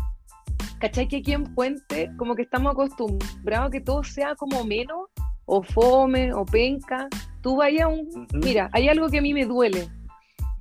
¿Cachai 0.79 1.07
que 1.09 1.17
aquí 1.17 1.33
en 1.33 1.43
Puente 1.55 2.09
como 2.17 2.35
que 2.35 2.43
estamos 2.43 2.71
acostumbrados 2.71 3.67
a 3.67 3.69
que 3.69 3.81
todo 3.81 4.03
sea 4.03 4.35
como 4.35 4.63
menos, 4.63 5.09
o 5.45 5.61
fome, 5.61 6.33
o 6.33 6.45
penca? 6.45 7.09
Tú 7.41 7.55
vayas 7.57 7.83
a 7.83 7.87
un... 7.87 8.27
Mira, 8.33 8.69
hay 8.73 8.89
algo 8.89 9.09
que 9.09 9.19
a 9.19 9.21
mí 9.21 9.33
me 9.33 9.45
duele. 9.45 9.89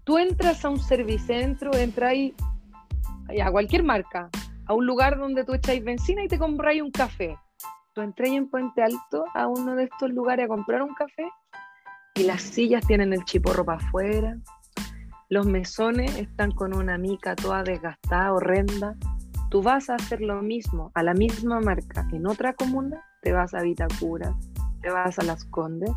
Tú 0.05 0.19
entras 0.19 0.65
a 0.65 0.71
un 0.71 0.79
servicentro, 0.79 1.75
entras 1.75 2.11
ahí 2.11 2.35
a 3.43 3.51
cualquier 3.51 3.83
marca, 3.83 4.31
a 4.67 4.75
un 4.75 4.87
lugar 4.87 5.19
donde 5.19 5.45
tú 5.45 5.55
echáis 5.55 5.85
benzina 5.85 6.25
y 6.25 6.29
te 6.29 6.39
compráis 6.39 6.81
un 6.81 6.91
café. 6.91 7.37
Tú 7.95 8.01
entras 8.01 8.31
en 8.31 8.49
Puente 8.49 8.83
Alto 8.83 9.25
a 9.35 9.49
uno 9.49 9.75
de 9.75 9.85
estos 9.85 10.11
lugares 10.11 10.45
a 10.45 10.49
comprar 10.49 10.83
un 10.83 10.95
café 10.95 11.29
y 12.15 12.25
las 12.25 12.43
sillas 12.43 12.87
tienen 12.87 13.13
el 13.13 13.25
chiporro 13.25 13.65
para 13.65 13.79
afuera, 13.79 14.37
los 15.31 15.47
mesones 15.47 16.17
están 16.17 16.53
con 16.53 16.75
una 16.75 16.97
mica 16.97 17.37
toda 17.37 17.63
desgastada, 17.63 18.33
horrenda. 18.33 18.97
Tú 19.51 19.63
vas 19.63 19.91
a 19.91 19.97
hacer 19.97 20.23
lo 20.23 20.41
mismo, 20.41 20.91
a 20.95 21.03
la 21.03 21.13
misma 21.13 21.61
marca, 21.61 22.07
en 22.13 22.27
otra 22.27 22.55
comuna, 22.55 23.05
te 23.21 23.33
vas 23.33 23.53
a 23.53 23.61
Vitacura, 23.61 24.35
te 24.81 24.91
vas 24.91 25.19
a 25.19 25.25
Las 25.25 25.45
Condes, 25.45 25.91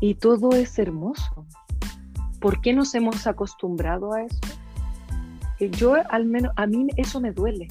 y 0.00 0.14
todo 0.14 0.50
es 0.52 0.78
hermoso. 0.78 1.46
¿Por 2.40 2.60
qué 2.60 2.72
nos 2.72 2.94
hemos 2.94 3.26
acostumbrado 3.26 4.12
a 4.12 4.22
eso? 4.22 4.40
Yo, 5.58 5.94
al 6.08 6.24
menos, 6.24 6.52
a 6.56 6.66
mí 6.66 6.86
eso 6.96 7.20
me 7.20 7.32
duele. 7.32 7.66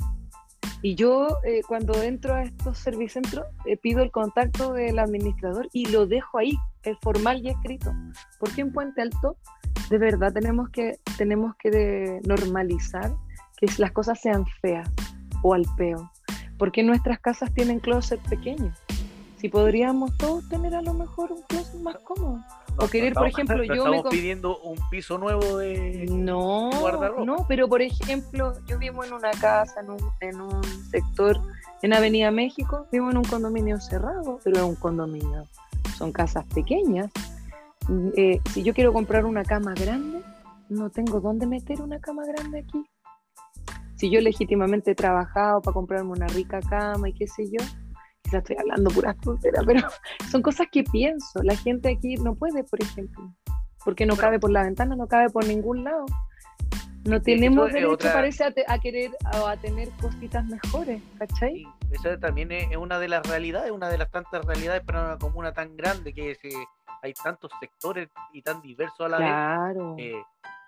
Y 0.81 0.95
yo, 0.95 1.27
eh, 1.43 1.61
cuando 1.67 2.01
entro 2.03 2.35
a 2.35 2.43
estos 2.43 2.77
servicentros, 2.77 3.45
eh, 3.65 3.77
pido 3.77 4.03
el 4.03 4.11
contacto 4.11 4.73
del 4.73 4.99
administrador 4.99 5.67
y 5.73 5.85
lo 5.85 6.05
dejo 6.05 6.37
ahí, 6.37 6.57
es 6.83 6.97
formal 7.01 7.43
y 7.43 7.49
escrito. 7.49 7.91
Porque 8.39 8.61
en 8.61 8.71
Puente 8.71 9.01
Alto, 9.01 9.37
de 9.89 9.97
verdad, 9.97 10.33
tenemos 10.33 10.69
que, 10.69 10.99
tenemos 11.17 11.55
que 11.57 12.19
normalizar 12.25 13.15
que 13.57 13.67
las 13.77 13.91
cosas 13.91 14.19
sean 14.21 14.45
feas 14.61 14.89
o 15.41 15.53
al 15.53 15.63
peo. 15.77 16.11
Porque 16.59 16.83
nuestras 16.83 17.19
casas 17.19 17.53
tienen 17.53 17.79
closet 17.79 18.21
pequeños. 18.29 18.77
Si 19.37 19.49
podríamos 19.49 20.15
todos 20.17 20.47
tener 20.49 20.73
a 20.73 20.81
lo 20.81 20.93
mejor 20.93 21.31
un 21.31 21.41
closet 21.43 21.79
más 21.81 21.97
cómodo. 21.99 22.39
O 22.79 22.87
querer, 22.87 23.13
por 23.13 23.27
ejemplo, 23.27 23.63
yo 23.63 23.69
me 23.69 23.77
estamos 23.77 24.01
com- 24.03 24.11
pidiendo 24.11 24.59
un 24.59 24.77
piso 24.89 25.17
nuevo 25.17 25.57
de. 25.57 26.05
no, 26.09 26.69
guardarropa. 26.79 27.25
no, 27.25 27.45
pero 27.47 27.67
por 27.67 27.81
ejemplo, 27.81 28.53
yo 28.67 28.77
vivo 28.77 29.03
en 29.03 29.13
una 29.13 29.31
casa, 29.31 29.81
en 29.81 29.91
un, 29.91 29.99
en 30.21 30.41
un 30.41 30.63
sector, 30.91 31.39
en 31.81 31.93
Avenida 31.93 32.29
México, 32.31 32.87
vivo 32.91 33.09
en 33.09 33.17
un 33.17 33.23
condominio 33.23 33.79
cerrado, 33.79 34.39
pero 34.43 34.57
es 34.57 34.63
un 34.63 34.75
condominio, 34.75 35.47
son 35.97 36.11
casas 36.11 36.45
pequeñas. 36.53 37.09
Eh, 38.15 38.41
si 38.53 38.63
yo 38.63 38.73
quiero 38.73 38.91
comprar 38.93 39.25
una 39.25 39.43
cama 39.43 39.73
grande, 39.73 40.21
no 40.69 40.89
tengo 40.89 41.19
dónde 41.19 41.47
meter 41.47 41.81
una 41.81 41.99
cama 41.99 42.23
grande 42.25 42.59
aquí. 42.59 42.85
Si 43.95 44.11
yo 44.11 44.21
legítimamente 44.21 44.91
he 44.91 44.95
trabajado 44.95 45.61
para 45.61 45.73
comprarme 45.73 46.11
una 46.11 46.27
rica 46.27 46.59
cama 46.61 47.09
y 47.09 47.13
qué 47.13 47.27
sé 47.27 47.45
yo, 47.49 47.63
quizás 48.27 48.41
estoy 48.43 48.57
hablando 48.59 48.89
pura 48.91 49.13
tonteras, 49.15 49.63
pero 49.65 49.81
son 50.31 50.41
cosas 50.41 50.67
que 50.71 50.83
pienso. 50.83 51.41
La 51.43 51.55
gente 51.55 51.89
aquí 51.89 52.15
no 52.17 52.35
puede, 52.35 52.63
por 52.63 52.81
ejemplo, 52.81 53.33
porque 53.85 54.05
no 54.05 54.15
cabe 54.17 54.39
por 54.39 54.51
la 54.51 54.63
ventana, 54.63 54.95
no 54.95 55.07
cabe 55.07 55.29
por 55.29 55.45
ningún 55.47 55.83
lado. 55.83 56.05
No 57.05 57.21
tenemos 57.21 57.67
derecho, 57.71 57.91
otra- 57.93 58.11
parece, 58.13 58.43
a, 58.43 58.51
te- 58.51 58.65
a 58.67 58.79
querer 58.79 59.11
o 59.41 59.47
a 59.47 59.55
tener 59.55 59.87
cositas 60.01 60.45
mejores, 60.45 61.01
¿cachai? 61.17 61.53
Sí, 61.53 61.67
esa 61.91 62.19
también 62.19 62.51
es 62.51 62.75
una 62.75 62.99
de 62.99 63.07
las 63.07 63.25
realidades, 63.25 63.71
una 63.71 63.87
de 63.87 63.97
las 63.97 64.11
tantas 64.11 64.43
realidades 64.45 64.83
para 64.83 65.05
una 65.05 65.17
comuna 65.17 65.53
tan 65.53 65.77
grande 65.77 66.13
que 66.13 66.35
se- 66.35 66.49
hay 67.01 67.13
tantos 67.13 67.49
sectores 67.61 68.09
y 68.33 68.41
tan 68.41 68.61
diversos 68.61 68.99
a 69.05 69.07
la 69.07 69.17
vez. 69.19 69.27
Claro. 69.27 69.95
eh, 69.97 70.21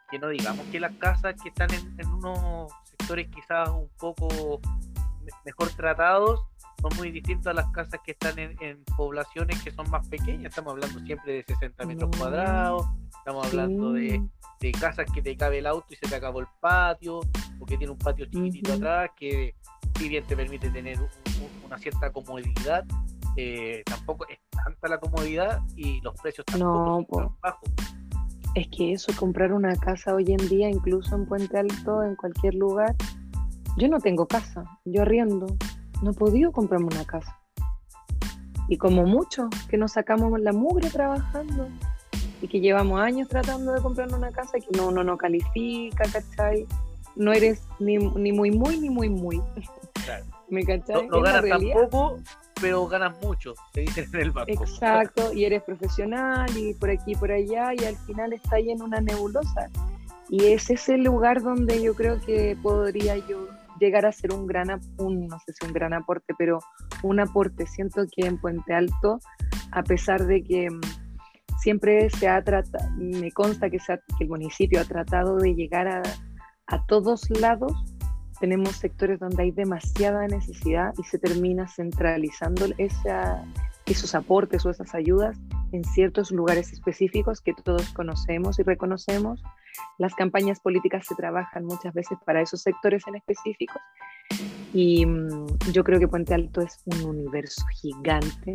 que 0.10 0.18
no 0.18 0.30
digamos 0.30 0.66
que 0.72 0.80
las 0.80 0.94
casas 0.94 1.36
que 1.44 1.50
están 1.50 1.72
en, 1.74 2.00
en 2.00 2.08
unos 2.08 2.72
sectores 2.86 3.28
quizás 3.30 3.70
un 3.70 3.90
poco 4.00 4.60
me- 5.22 5.32
mejor 5.46 5.68
tratados 5.76 6.40
son 6.82 6.96
muy 6.98 7.12
distintas 7.12 7.48
a 7.48 7.54
las 7.54 7.68
casas 7.72 8.00
que 8.04 8.12
están 8.12 8.38
en, 8.40 8.56
en 8.62 8.84
poblaciones 8.98 9.62
que 9.64 9.72
son 9.72 9.90
más 9.90 10.08
pequeñas. 10.08 10.50
Estamos 10.52 10.72
hablando 10.74 11.00
siempre 11.02 11.34
de 11.34 11.44
60 11.44 11.86
metros 11.86 12.10
No. 12.12 12.18
cuadrados, 12.18 12.88
estamos 13.18 13.48
hablando 13.48 13.94
de, 13.94 14.22
de 14.60 14.72
casas 14.72 15.06
que 15.14 15.22
te 15.22 15.36
cabe 15.38 15.60
el 15.60 15.68
auto 15.68 15.88
y 15.90 15.96
se 15.96 16.08
te 16.08 16.16
acabó 16.16 16.40
el 16.40 16.48
patio, 16.60 17.20
o 17.60 17.66
que 17.66 17.78
tiene 17.78 17.92
un 17.92 17.98
patio 18.00 18.26
chiquitito 18.26 18.74
atrás, 18.74 19.12
que 19.18 19.56
si 19.98 20.08
bien 20.10 20.24
te 20.26 20.36
permite 20.36 20.70
tener 20.70 20.98
un- 21.00 21.04
un- 21.06 21.66
una 21.66 21.78
cierta 21.78 22.12
comodidad, 22.12 22.86
eh, 23.36 23.84
tampoco 23.86 24.26
es 24.28 24.40
tanta 24.52 24.88
la 24.88 24.98
comodidad 25.00 25.62
y 25.76 26.02
los 26.02 26.14
precios 26.22 26.46
tampoco 26.46 26.74
No, 26.74 27.06
son 27.10 27.28
tan 27.30 27.36
bajos. 27.42 27.70
Es 28.56 28.68
que 28.70 28.94
eso, 28.94 29.12
comprar 29.18 29.54
una 29.54 29.76
casa 29.76 30.16
hoy 30.16 30.26
en 30.32 30.50
día, 30.50 30.70
incluso 30.70 31.16
en 31.16 31.26
Puente 31.26 31.58
Alto, 31.58 32.02
en 32.04 32.16
cualquier 32.16 32.56
lugar, 32.56 32.96
yo 33.78 33.88
no 33.88 34.00
tengo 34.00 34.28
casa, 34.28 34.64
yo 34.86 35.04
arriendo, 35.04 35.46
no 36.02 36.12
he 36.12 36.14
podido 36.14 36.52
comprarme 36.52 36.88
una 36.88 37.06
casa. 37.06 37.36
y 38.68 38.78
como 38.78 39.04
muchos 39.04 39.50
que 39.68 39.78
nos 39.78 39.94
sacamos 39.94 40.40
la 40.40 40.54
mugre 40.54 40.90
trabajando 40.90 41.68
y 42.42 42.48
que 42.48 42.60
llevamos 42.60 43.02
años 43.02 43.28
tratando 43.28 43.74
de 43.74 43.82
comprar 43.82 44.14
una 44.14 44.32
casa 44.32 44.60
que 44.60 44.78
no, 44.78 44.88
uno 44.88 45.04
no 45.04 45.18
califica, 45.18 46.04
¿cachai? 46.12 46.66
No 47.16 47.34
eres 47.34 47.62
ni, 47.80 47.98
ni 47.98 48.32
muy, 48.32 48.52
muy, 48.52 48.80
ni 48.80 48.90
muy, 48.90 49.10
muy. 49.10 49.42
Claro. 50.06 50.26
¿Me 50.50 50.64
cachai? 50.64 51.08
No, 51.08 51.22
ganas 51.22 51.44
tampoco, 51.48 52.20
pero 52.62 52.88
ganas 52.88 53.20
mucho, 53.22 53.54
te 53.74 53.82
dicen 53.82 54.08
en 54.14 54.22
el 54.22 54.32
banco. 54.32 54.52
Exacto, 54.52 55.34
y 55.34 55.46
eres 55.46 55.64
profesional 55.64 56.50
y 56.56 56.74
por 56.76 56.90
aquí 56.90 57.12
y 57.12 57.16
por 57.16 57.32
allá 57.32 57.74
y 57.74 57.84
al 57.86 57.98
final 57.98 58.34
está 58.34 58.58
ahí 58.58 58.72
en 58.72 58.82
una 58.82 59.02
nebulosa. 59.02 59.70
Y 60.30 60.46
ese 60.46 60.74
es 60.74 60.90
el 60.90 61.04
lugar 61.04 61.42
donde 61.42 61.82
yo 61.82 61.96
creo 61.96 62.22
que 62.22 62.56
podría 62.62 63.18
yo 63.18 63.48
llegar 63.80 64.06
a 64.06 64.12
ser 64.12 64.34
un 64.34 64.46
gran, 64.46 64.70
un, 64.98 65.28
no 65.28 65.40
sé 65.40 65.54
si 65.54 65.66
un 65.66 65.74
gran 65.74 65.94
aporte, 65.94 66.34
pero 66.38 66.60
un 67.04 67.20
aporte. 67.20 67.66
Siento 67.66 68.04
que 68.16 68.28
en 68.28 68.38
Puente 68.40 68.74
Alto, 68.74 69.20
a 69.72 69.84
pesar 69.84 70.26
de 70.26 70.44
que 70.44 70.70
mm, 70.70 70.80
siempre 71.60 72.10
se 72.10 72.28
ha 72.28 72.44
tratado, 72.44 72.90
me 72.98 73.32
consta 73.32 73.70
que, 73.70 73.80
se 73.80 73.94
ha- 73.94 74.02
que 74.18 74.24
el 74.26 74.30
municipio 74.30 74.80
ha 74.82 74.86
tratado 74.86 75.38
de 75.38 75.54
llegar 75.56 75.88
a, 75.88 76.02
a 76.68 76.86
todos 76.86 77.30
lados, 77.40 77.74
tenemos 78.40 78.76
sectores 78.78 79.20
donde 79.20 79.44
hay 79.44 79.52
demasiada 79.52 80.26
necesidad 80.28 80.94
y 80.98 81.04
se 81.04 81.20
termina 81.20 81.68
centralizando 81.68 82.68
esa, 82.78 83.44
esos 83.86 84.16
aportes 84.16 84.66
o 84.66 84.70
esas 84.70 84.96
ayudas 84.96 85.38
en 85.74 85.84
ciertos 85.84 86.32
lugares 86.32 86.72
específicos 86.72 87.42
que 87.42 87.54
todos 87.54 87.90
conocemos 87.94 88.58
y 88.60 88.64
reconocemos. 88.64 89.44
Las 89.98 90.16
campañas 90.16 90.60
políticas 90.60 91.06
se 91.06 91.16
trabajan 91.16 91.66
muchas 91.66 91.94
veces 91.94 92.18
para 92.26 92.42
esos 92.42 92.62
sectores 92.62 93.04
en 93.08 93.16
específicos 93.16 93.82
y 94.74 95.06
mm, 95.06 95.48
yo 95.72 95.84
creo 95.84 96.00
que 96.00 96.08
Puente 96.08 96.34
Alto 96.34 96.62
es 96.62 96.82
un 96.86 97.04
universo 97.04 97.64
gigante 97.74 98.54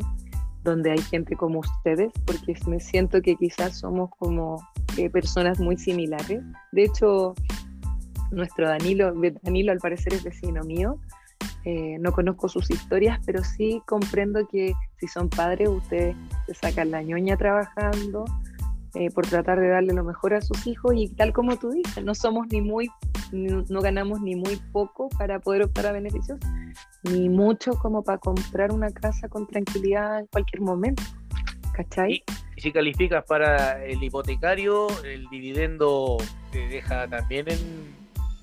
donde 0.62 0.92
hay 0.92 1.02
gente 1.02 1.36
como 1.36 1.58
ustedes, 1.58 2.10
porque 2.24 2.54
me 2.66 2.80
siento 2.80 3.20
que 3.20 3.36
quizás 3.36 3.78
somos 3.80 4.10
como 4.18 4.66
eh, 4.96 5.10
personas 5.10 5.60
muy 5.60 5.76
similares. 5.76 6.42
De 6.72 6.84
hecho, 6.84 7.34
nuestro 8.30 8.66
Danilo, 8.66 9.12
Danilo 9.42 9.72
al 9.72 9.78
parecer 9.78 10.14
es 10.14 10.24
vecino 10.24 10.62
mío, 10.62 10.98
eh, 11.64 11.98
no 11.98 12.12
conozco 12.12 12.48
sus 12.48 12.70
historias, 12.70 13.20
pero 13.26 13.44
sí 13.44 13.82
comprendo 13.86 14.46
que 14.48 14.72
si 14.98 15.06
son 15.06 15.28
padres, 15.28 15.68
ustedes 15.68 16.16
se 16.46 16.54
sacan 16.54 16.90
la 16.90 17.02
ñoña 17.02 17.36
trabajando 17.36 18.24
eh, 18.94 19.10
por 19.10 19.26
tratar 19.26 19.60
de 19.60 19.68
darle 19.68 19.92
lo 19.92 20.04
mejor 20.04 20.34
a 20.34 20.40
sus 20.40 20.66
hijos 20.66 20.92
y 20.96 21.08
tal 21.08 21.32
como 21.32 21.56
tú 21.56 21.70
dices, 21.70 22.04
no 22.04 22.14
somos 22.14 22.46
ni 22.50 22.60
muy, 22.60 22.88
ni- 23.32 23.64
no 23.68 23.80
ganamos 23.80 24.20
ni 24.20 24.36
muy 24.36 24.56
poco 24.72 25.08
para 25.10 25.40
poder 25.40 25.62
optar 25.62 25.86
a 25.86 25.92
beneficios, 25.92 26.38
ni 27.02 27.28
mucho 27.28 27.72
como 27.72 28.02
para 28.02 28.18
comprar 28.18 28.72
una 28.72 28.90
casa 28.90 29.28
con 29.28 29.46
tranquilidad 29.46 30.20
en 30.20 30.26
cualquier 30.26 30.62
momento. 30.62 31.02
¿Cachai? 31.72 32.12
Y, 32.12 32.24
si 32.60 32.70
calificas 32.70 33.24
para 33.26 33.84
el 33.84 34.00
hipotecario, 34.02 34.86
el 35.04 35.28
dividendo 35.28 36.18
te 36.52 36.68
deja 36.68 37.08
también 37.08 37.48
en 37.50 37.58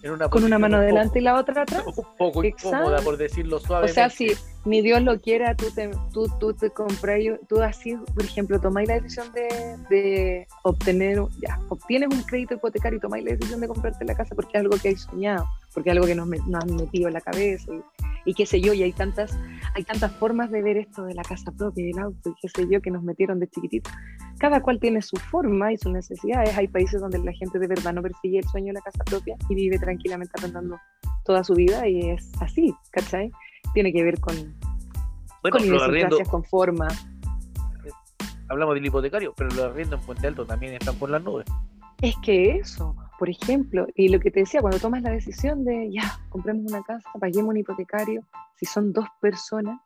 una 0.09 0.29
Con 0.29 0.43
una 0.43 0.57
mano 0.57 0.77
un 0.77 0.83
adelante 0.83 1.09
poco- 1.09 1.19
y 1.19 1.21
la 1.21 1.35
otra 1.39 1.61
atrás. 1.63 1.83
un 1.97 2.05
poco 2.17 2.43
incómoda, 2.43 3.01
por 3.01 3.17
decirlo 3.17 3.57
O 3.57 3.59
suavemente. 3.59 3.93
sea, 3.93 4.09
si 4.09 4.31
ni 4.65 4.81
Dios 4.81 5.01
lo 5.01 5.19
quiera, 5.19 5.55
tú 5.55 5.65
te, 5.75 5.89
tú, 6.13 6.27
tú 6.39 6.53
te 6.53 6.69
compras, 6.69 7.19
tú 7.47 7.61
así, 7.61 7.95
por 8.13 8.23
ejemplo, 8.23 8.59
tomáis 8.59 8.87
la 8.87 8.95
decisión 8.99 9.31
de, 9.33 9.77
de 9.89 10.47
obtener, 10.63 11.19
ya, 11.41 11.59
obtienes 11.69 12.09
un 12.11 12.21
crédito 12.23 12.55
hipotecario 12.55 12.97
y 12.97 13.01
tomáis 13.01 13.25
la 13.25 13.31
decisión 13.31 13.59
de 13.61 13.67
comprarte 13.67 14.05
la 14.05 14.15
casa 14.15 14.35
porque 14.35 14.51
es 14.57 14.61
algo 14.61 14.77
que 14.77 14.89
hay 14.89 14.95
soñado, 14.95 15.45
porque 15.73 15.89
es 15.89 15.95
algo 15.95 16.07
que 16.07 16.15
nos, 16.15 16.27
nos 16.27 16.63
han 16.63 16.75
metido 16.75 17.07
en 17.07 17.13
la 17.13 17.21
cabeza 17.21 17.71
y, 17.73 17.81
y 18.25 18.33
qué 18.33 18.45
sé 18.45 18.61
yo, 18.61 18.73
y 18.73 18.83
hay 18.83 18.93
tantas, 18.93 19.37
hay 19.73 19.83
tantas 19.83 20.11
formas 20.13 20.51
de 20.51 20.61
ver 20.61 20.77
esto 20.77 21.03
de 21.03 21.13
la 21.13 21.23
casa 21.23 21.51
propia 21.51 21.87
y 21.87 21.91
el 21.91 21.99
auto 21.99 22.29
y 22.29 22.33
qué 22.41 22.49
sé 22.49 22.67
yo 22.69 22.81
que 22.81 22.91
nos 22.91 23.03
metieron 23.03 23.39
de 23.39 23.47
chiquitito. 23.47 23.89
Cada 24.39 24.61
cual 24.61 24.79
tiene 24.79 25.01
su 25.01 25.17
forma 25.17 25.71
y 25.73 25.77
sus 25.77 25.91
necesidades. 25.91 26.57
Hay 26.57 26.67
países 26.67 27.01
donde 27.01 27.19
la 27.19 27.33
gente 27.33 27.59
de 27.59 27.67
verdad 27.67 27.93
no 27.93 28.01
persigue 28.01 28.39
el 28.39 28.45
sueño 28.45 28.67
de 28.67 28.73
la 28.73 28.81
casa 28.81 29.03
propia 29.03 29.35
y 29.49 29.55
vive 29.55 29.79
tranquilamente 29.79 30.31
arrendando 30.37 30.79
toda 31.25 31.43
su 31.43 31.53
vida 31.53 31.87
y 31.87 32.09
es 32.09 32.31
así, 32.41 32.73
¿cachai? 32.91 33.31
Tiene 33.73 33.93
que 33.93 34.03
ver 34.03 34.19
con, 34.19 34.35
bueno, 35.41 35.57
con 35.57 35.65
idiosincrasias, 35.65 36.29
con 36.29 36.43
forma. 36.43 36.87
hablamos 38.49 38.75
del 38.75 38.85
hipotecario, 38.85 39.33
pero 39.35 39.49
los 39.49 39.59
arriendos 39.59 39.99
en 39.99 40.05
Puente 40.05 40.27
Alto 40.27 40.45
también 40.45 40.73
están 40.73 40.95
por 40.95 41.09
las 41.09 41.23
nubes. 41.23 41.45
Es 42.01 42.15
que 42.23 42.57
eso, 42.57 42.95
por 43.21 43.29
ejemplo, 43.29 43.85
y 43.93 44.09
lo 44.09 44.19
que 44.19 44.31
te 44.31 44.39
decía, 44.39 44.61
cuando 44.61 44.79
tomas 44.79 45.03
la 45.03 45.11
decisión 45.11 45.63
de 45.63 45.91
ya, 45.91 46.19
compremos 46.29 46.71
una 46.71 46.81
casa, 46.81 47.07
paguemos 47.19 47.49
un 47.51 47.57
hipotecario, 47.57 48.23
si 48.55 48.65
son 48.65 48.91
dos 48.93 49.05
personas, 49.21 49.79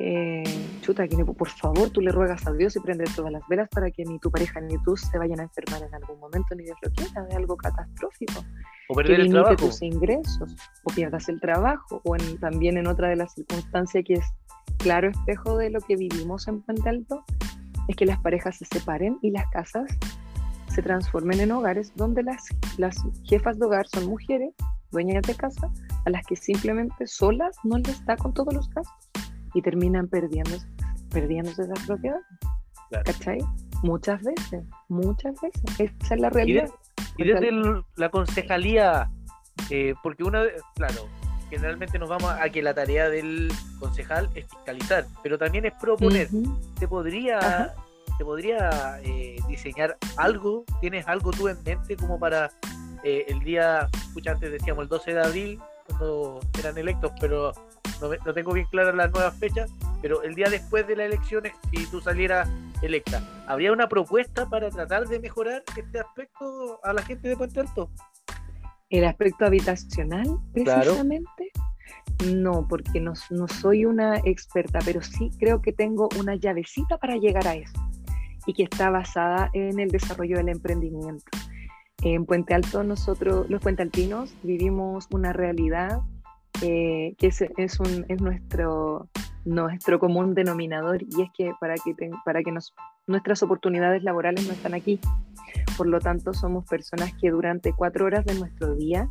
eh, 0.00 0.42
chuta, 0.80 1.06
que 1.06 1.24
por 1.24 1.48
favor 1.48 1.90
tú 1.90 2.00
le 2.00 2.10
ruegas 2.10 2.44
a 2.48 2.52
Dios 2.52 2.74
y 2.74 2.80
prendes 2.80 3.14
todas 3.14 3.30
las 3.30 3.42
velas 3.48 3.68
para 3.68 3.92
que 3.92 4.04
ni 4.04 4.18
tu 4.18 4.28
pareja 4.28 4.60
ni 4.60 4.76
tú 4.82 4.96
se 4.96 5.16
vayan 5.18 5.38
a 5.38 5.44
enfermar 5.44 5.84
en 5.84 5.94
algún 5.94 6.18
momento, 6.18 6.56
ni 6.56 6.64
Dios 6.64 6.76
lo 6.82 6.90
quiera, 6.90 7.22
de 7.26 7.36
algo 7.36 7.56
catastrófico. 7.56 8.40
O 8.88 8.94
que 8.94 9.02
perder 9.04 9.20
el 9.20 9.26
limite 9.26 9.42
trabajo. 9.44 9.66
tus 9.66 9.80
ingresos 9.82 10.56
o 10.82 10.92
pierdas 10.92 11.28
el 11.28 11.40
trabajo 11.40 12.00
o 12.04 12.16
en- 12.16 12.40
también 12.40 12.76
en 12.76 12.88
otra 12.88 13.08
de 13.08 13.14
las 13.16 13.34
circunstancias 13.34 14.02
que 14.04 14.14
es 14.14 14.26
claro 14.78 15.10
espejo 15.10 15.56
de 15.58 15.70
lo 15.70 15.80
que 15.80 15.94
vivimos 15.94 16.48
en 16.48 16.60
Puente 16.62 16.88
Alto 16.88 17.24
es 17.86 17.94
que 17.94 18.04
las 18.04 18.18
parejas 18.18 18.56
se 18.58 18.64
separen 18.64 19.16
y 19.22 19.30
las 19.30 19.48
casas 19.52 19.84
se 20.74 20.82
transformen 20.82 21.40
en 21.40 21.52
hogares 21.52 21.92
donde 21.96 22.22
las, 22.22 22.44
las 22.78 22.96
jefas 23.24 23.58
de 23.58 23.66
hogar 23.66 23.86
son 23.88 24.06
mujeres, 24.06 24.54
dueñas 24.90 25.22
de 25.22 25.34
casa, 25.34 25.70
a 26.04 26.10
las 26.10 26.24
que 26.26 26.36
simplemente 26.36 27.06
solas 27.06 27.56
no 27.64 27.78
les 27.78 28.04
da 28.06 28.16
con 28.16 28.32
todos 28.34 28.52
los 28.54 28.68
gastos 28.70 29.10
y 29.54 29.62
terminan 29.62 30.08
perdiéndose, 30.08 30.66
perdiéndose 31.10 31.62
esa 31.62 31.74
propiedad. 31.86 32.20
Claro. 32.88 33.04
¿Cachai? 33.06 33.38
Muchas 33.82 34.22
veces, 34.22 34.64
muchas 34.88 35.34
veces. 35.40 35.62
Esa 35.78 36.14
es 36.14 36.20
la 36.20 36.28
Y, 36.28 36.30
realidad. 36.30 36.64
de- 37.16 37.24
y 37.24 37.26
desde 37.28 37.48
el- 37.48 37.82
la 37.96 38.08
concejalía, 38.10 39.10
eh, 39.70 39.94
porque 40.02 40.24
una 40.24 40.42
vez, 40.42 40.62
claro, 40.74 41.08
generalmente 41.50 41.98
nos 41.98 42.08
vamos 42.08 42.30
a 42.30 42.48
que 42.50 42.62
la 42.62 42.72
tarea 42.74 43.08
del 43.10 43.52
concejal 43.78 44.28
es 44.34 44.46
fiscalizar, 44.46 45.06
pero 45.22 45.36
también 45.38 45.66
es 45.66 45.72
proponer. 45.80 46.28
Ujú. 46.32 46.56
¿Te 46.78 46.88
podría, 46.88 47.38
Ajá. 47.38 47.74
Te 48.18 48.24
podría 48.24 49.00
eh, 49.02 49.36
diseñar 49.48 49.96
algo? 50.16 50.64
¿Tienes 50.80 51.06
algo 51.08 51.30
tú 51.30 51.48
en 51.48 51.62
mente 51.64 51.96
como 51.96 52.18
para 52.18 52.50
eh, 53.04 53.24
el 53.28 53.40
día, 53.40 53.88
escucha, 54.08 54.32
antes 54.32 54.50
decíamos 54.52 54.82
el 54.84 54.88
12 54.88 55.14
de 55.14 55.20
abril, 55.22 55.60
cuando 55.88 56.40
eran 56.58 56.78
electos, 56.78 57.12
pero 57.20 57.52
no, 58.00 58.08
me- 58.08 58.18
no 58.24 58.32
tengo 58.32 58.52
bien 58.52 58.66
claras 58.70 58.94
las 58.94 59.10
nuevas 59.10 59.36
fechas, 59.38 59.70
pero 60.00 60.22
el 60.22 60.34
día 60.34 60.48
después 60.48 60.86
de 60.86 60.96
las 60.96 61.06
elecciones, 61.06 61.52
si 61.72 61.86
tú 61.86 62.00
salieras 62.00 62.48
electa, 62.80 63.22
¿habría 63.46 63.72
una 63.72 63.88
propuesta 63.88 64.48
para 64.48 64.70
tratar 64.70 65.06
de 65.08 65.18
mejorar 65.20 65.62
este 65.76 66.00
aspecto 66.00 66.80
a 66.84 66.92
la 66.92 67.02
gente 67.02 67.28
de 67.28 67.36
Puente 67.36 67.60
Alto? 67.60 67.90
El 68.90 69.04
aspecto 69.04 69.46
habitacional, 69.46 70.26
Claro. 70.26 70.40
precisamente. 70.52 71.50
No, 72.32 72.66
porque 72.68 73.00
no, 73.00 73.14
no 73.30 73.48
soy 73.48 73.84
una 73.84 74.18
experta, 74.18 74.78
pero 74.84 75.02
sí 75.02 75.30
creo 75.38 75.60
que 75.60 75.72
tengo 75.72 76.08
una 76.18 76.36
llavecita 76.36 76.98
para 76.98 77.16
llegar 77.16 77.46
a 77.48 77.54
eso 77.54 77.72
y 78.46 78.54
que 78.54 78.64
está 78.64 78.90
basada 78.90 79.50
en 79.52 79.78
el 79.78 79.88
desarrollo 79.88 80.36
del 80.36 80.48
emprendimiento. 80.48 81.24
En 82.02 82.26
Puente 82.26 82.54
Alto, 82.54 82.82
nosotros, 82.82 83.48
los 83.48 83.62
puentealtinos, 83.62 84.34
vivimos 84.42 85.06
una 85.12 85.32
realidad 85.32 86.00
eh, 86.60 87.14
que 87.18 87.28
es, 87.28 87.42
es, 87.56 87.80
un, 87.80 88.04
es 88.08 88.20
nuestro, 88.20 89.08
nuestro 89.44 89.98
común 89.98 90.34
denominador 90.34 91.02
y 91.02 91.22
es 91.22 91.30
que 91.36 91.52
para 91.60 91.74
que, 91.74 91.94
para 92.24 92.42
que 92.42 92.52
nos, 92.52 92.74
nuestras 93.06 93.42
oportunidades 93.42 94.02
laborales 94.02 94.46
no 94.46 94.52
están 94.52 94.74
aquí. 94.74 95.00
Por 95.76 95.86
lo 95.86 96.00
tanto, 96.00 96.34
somos 96.34 96.64
personas 96.66 97.12
que 97.20 97.30
durante 97.30 97.72
cuatro 97.72 98.06
horas 98.06 98.24
de 98.24 98.34
nuestro 98.34 98.74
día 98.74 99.08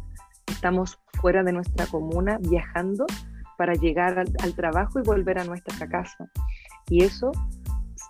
estamos 0.47 0.99
fuera 1.13 1.43
de 1.43 1.53
nuestra 1.53 1.87
comuna 1.87 2.39
viajando 2.41 3.05
para 3.57 3.73
llegar 3.73 4.19
al, 4.19 4.31
al 4.43 4.53
trabajo 4.53 4.99
y 4.99 5.03
volver 5.03 5.39
a 5.39 5.43
nuestra 5.43 5.87
casa. 5.87 6.29
Y 6.89 7.03
eso, 7.03 7.31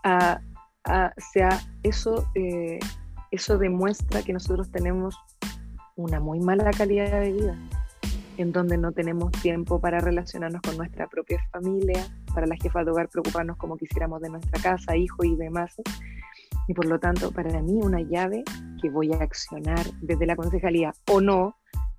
ah, 0.04 0.40
ah, 0.86 1.12
sea, 1.34 1.60
eso, 1.84 2.26
eh, 2.36 2.80
eso 3.32 3.58
demuestra 3.58 4.24
que 4.24 4.34
nosotros 4.34 4.72
tenemos 4.72 5.16
una 5.96 6.20
muy 6.20 6.40
mala 6.40 6.72
calidad 6.72 7.22
de 7.22 7.32
vida, 7.32 7.58
en 8.38 8.52
donde 8.52 8.78
no 8.78 8.92
tenemos 8.92 9.32
tiempo 9.42 9.80
para 9.80 10.00
relacionarnos 10.00 10.62
con 10.62 10.78
nuestra 10.78 11.08
propia 11.08 11.40
familia, 11.52 12.06
para 12.34 12.48
las 12.48 12.60
jefas 12.62 12.86
de 12.86 12.92
hogar 12.92 13.10
preocuparnos 13.10 13.58
como 13.58 13.78
quisiéramos 13.78 14.22
de 14.22 14.30
nuestra 14.30 14.62
casa, 14.62 14.96
hijos 14.96 15.26
y 15.26 15.36
demás. 15.36 15.76
Y 16.68 16.74
por 16.74 16.86
lo 16.86 17.00
tanto, 17.00 17.32
para 17.32 17.62
mí 17.62 17.80
una 17.82 18.02
llave 18.02 18.44
que 18.82 18.90
voy 18.90 19.12
a 19.14 19.18
accionar 19.18 19.86
desde 20.02 20.26
la 20.26 20.36
concejalía 20.36 20.94
o 21.12 21.22
no, 21.22 21.56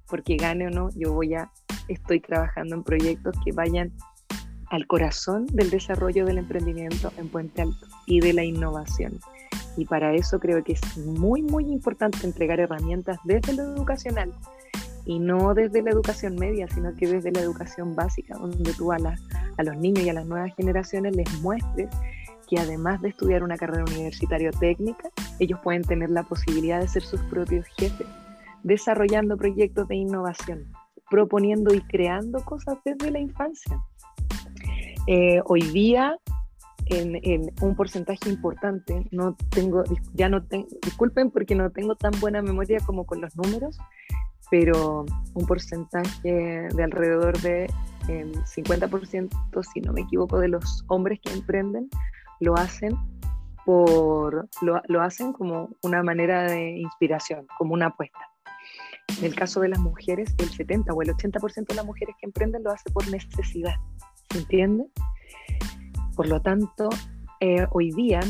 porque 0.08 0.36
gane 0.36 0.66
o 0.66 0.70
no, 0.70 0.88
yo 0.94 1.12
voy 1.12 1.34
a, 1.34 1.50
estoy 1.88 2.20
trabajando 2.20 2.76
en 2.76 2.82
proyectos 2.82 3.34
que 3.44 3.52
vayan 3.52 3.92
al 4.72 4.86
corazón 4.86 5.46
del 5.48 5.68
desarrollo 5.68 6.24
del 6.24 6.38
emprendimiento 6.38 7.12
en 7.18 7.28
Puente 7.28 7.60
Alto 7.60 7.86
y 8.06 8.20
de 8.20 8.32
la 8.32 8.42
innovación. 8.42 9.20
Y 9.76 9.84
para 9.84 10.14
eso 10.14 10.40
creo 10.40 10.64
que 10.64 10.72
es 10.72 10.96
muy, 10.96 11.42
muy 11.42 11.66
importante 11.70 12.26
entregar 12.26 12.58
herramientas 12.58 13.18
desde 13.24 13.52
lo 13.52 13.64
educacional 13.64 14.32
y 15.04 15.18
no 15.18 15.52
desde 15.52 15.82
la 15.82 15.90
educación 15.90 16.36
media, 16.36 16.68
sino 16.68 16.94
que 16.94 17.06
desde 17.06 17.32
la 17.32 17.40
educación 17.40 17.94
básica, 17.94 18.38
donde 18.38 18.72
tú 18.72 18.92
a, 18.92 18.98
la- 18.98 19.18
a 19.58 19.62
los 19.62 19.76
niños 19.76 20.04
y 20.04 20.08
a 20.08 20.14
las 20.14 20.24
nuevas 20.24 20.54
generaciones 20.56 21.14
les 21.16 21.30
muestres 21.42 21.90
que 22.48 22.58
además 22.58 23.02
de 23.02 23.10
estudiar 23.10 23.42
una 23.42 23.58
carrera 23.58 23.84
universitaria 23.84 24.52
técnica, 24.52 25.10
ellos 25.38 25.60
pueden 25.62 25.82
tener 25.82 26.08
la 26.08 26.22
posibilidad 26.22 26.80
de 26.80 26.88
ser 26.88 27.02
sus 27.02 27.20
propios 27.24 27.66
jefes, 27.76 28.06
desarrollando 28.62 29.36
proyectos 29.36 29.86
de 29.88 29.96
innovación, 29.96 30.64
proponiendo 31.10 31.74
y 31.74 31.82
creando 31.82 32.42
cosas 32.42 32.78
desde 32.86 33.10
la 33.10 33.18
infancia. 33.18 33.78
Eh, 35.06 35.40
hoy 35.46 35.62
día, 35.62 36.16
en, 36.86 37.52
un 37.60 37.74
porcentaje 37.74 38.30
importante, 38.30 39.06
no 39.10 39.36
tengo, 39.50 39.82
ya 40.14 40.28
no 40.28 40.44
tengo, 40.44 40.68
disculpen 40.82 41.30
porque 41.30 41.54
no 41.54 41.70
tengo 41.70 41.96
tan 41.96 42.12
buena 42.20 42.40
memoria 42.40 42.78
como 42.86 43.04
con 43.04 43.20
los 43.20 43.36
números, 43.36 43.78
pero 44.50 45.04
un 45.34 45.46
porcentaje 45.46 46.68
de 46.72 46.82
alrededor 46.82 47.38
de 47.40 47.68
50%, 48.06 49.30
si 49.72 49.80
no 49.80 49.92
me 49.92 50.02
equivoco, 50.02 50.38
de 50.38 50.48
los 50.48 50.84
hombres 50.88 51.20
que 51.20 51.32
emprenden 51.32 51.88
lo 52.40 52.54
hacen 52.54 52.96
por 53.64 54.48
lo, 54.60 54.82
lo, 54.88 55.02
hacen 55.02 55.32
como 55.32 55.70
una 55.82 56.02
manera 56.02 56.42
de 56.42 56.78
inspiración, 56.78 57.46
como 57.58 57.74
una 57.74 57.86
apuesta. 57.86 58.18
En 59.18 59.24
el 59.24 59.34
caso 59.34 59.60
de 59.60 59.68
las 59.68 59.78
mujeres, 59.78 60.34
el 60.38 60.48
70 60.48 60.92
o 60.92 61.02
el 61.02 61.10
80% 61.10 61.66
de 61.66 61.74
las 61.74 61.84
mujeres 61.84 62.14
que 62.18 62.26
emprenden 62.26 62.64
lo 62.64 62.72
hace 62.72 62.90
por 62.90 63.08
necesidad, 63.08 63.74
¿se 64.30 64.38
entiende? 64.38 64.86
Por 66.16 66.28
lo 66.28 66.40
tanto, 66.40 66.88
eh, 67.40 67.66
hoy 67.70 67.90
día 67.92 68.20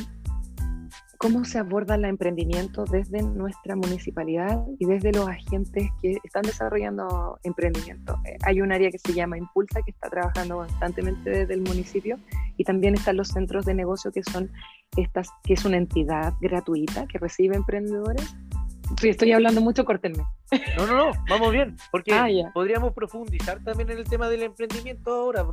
cómo 1.22 1.44
se 1.44 1.60
aborda 1.60 1.94
el 1.94 2.04
emprendimiento 2.04 2.84
desde 2.84 3.22
nuestra 3.22 3.76
municipalidad 3.76 4.60
y 4.80 4.86
desde 4.86 5.12
los 5.12 5.28
agentes 5.28 5.88
que 6.02 6.18
están 6.24 6.42
desarrollando 6.42 7.38
emprendimiento. 7.44 8.18
Eh, 8.24 8.36
hay 8.42 8.60
un 8.60 8.72
área 8.72 8.90
que 8.90 8.98
se 8.98 9.12
llama 9.12 9.38
Impulsa, 9.38 9.82
que 9.82 9.92
está 9.92 10.10
trabajando 10.10 10.56
constantemente 10.56 11.30
desde 11.30 11.54
el 11.54 11.60
municipio, 11.60 12.18
y 12.56 12.64
también 12.64 12.94
están 12.94 13.18
los 13.18 13.28
centros 13.28 13.64
de 13.64 13.74
negocio, 13.74 14.10
que 14.10 14.24
son 14.24 14.50
estas, 14.96 15.28
que 15.44 15.52
es 15.52 15.64
una 15.64 15.76
entidad 15.76 16.34
gratuita 16.40 17.06
que 17.06 17.18
recibe 17.18 17.54
emprendedores. 17.54 18.34
Sí, 19.00 19.08
estoy 19.08 19.32
hablando 19.32 19.60
mucho, 19.60 19.84
córtenme. 19.84 20.24
No, 20.76 20.86
no, 20.86 20.96
no, 20.96 21.12
vamos 21.28 21.52
bien, 21.52 21.76
porque 21.90 22.12
ah, 22.12 22.28
podríamos 22.52 22.92
profundizar 22.92 23.62
también 23.64 23.90
en 23.90 23.98
el 23.98 24.04
tema 24.04 24.28
del 24.28 24.42
emprendimiento 24.42 25.12
ahora, 25.12 25.46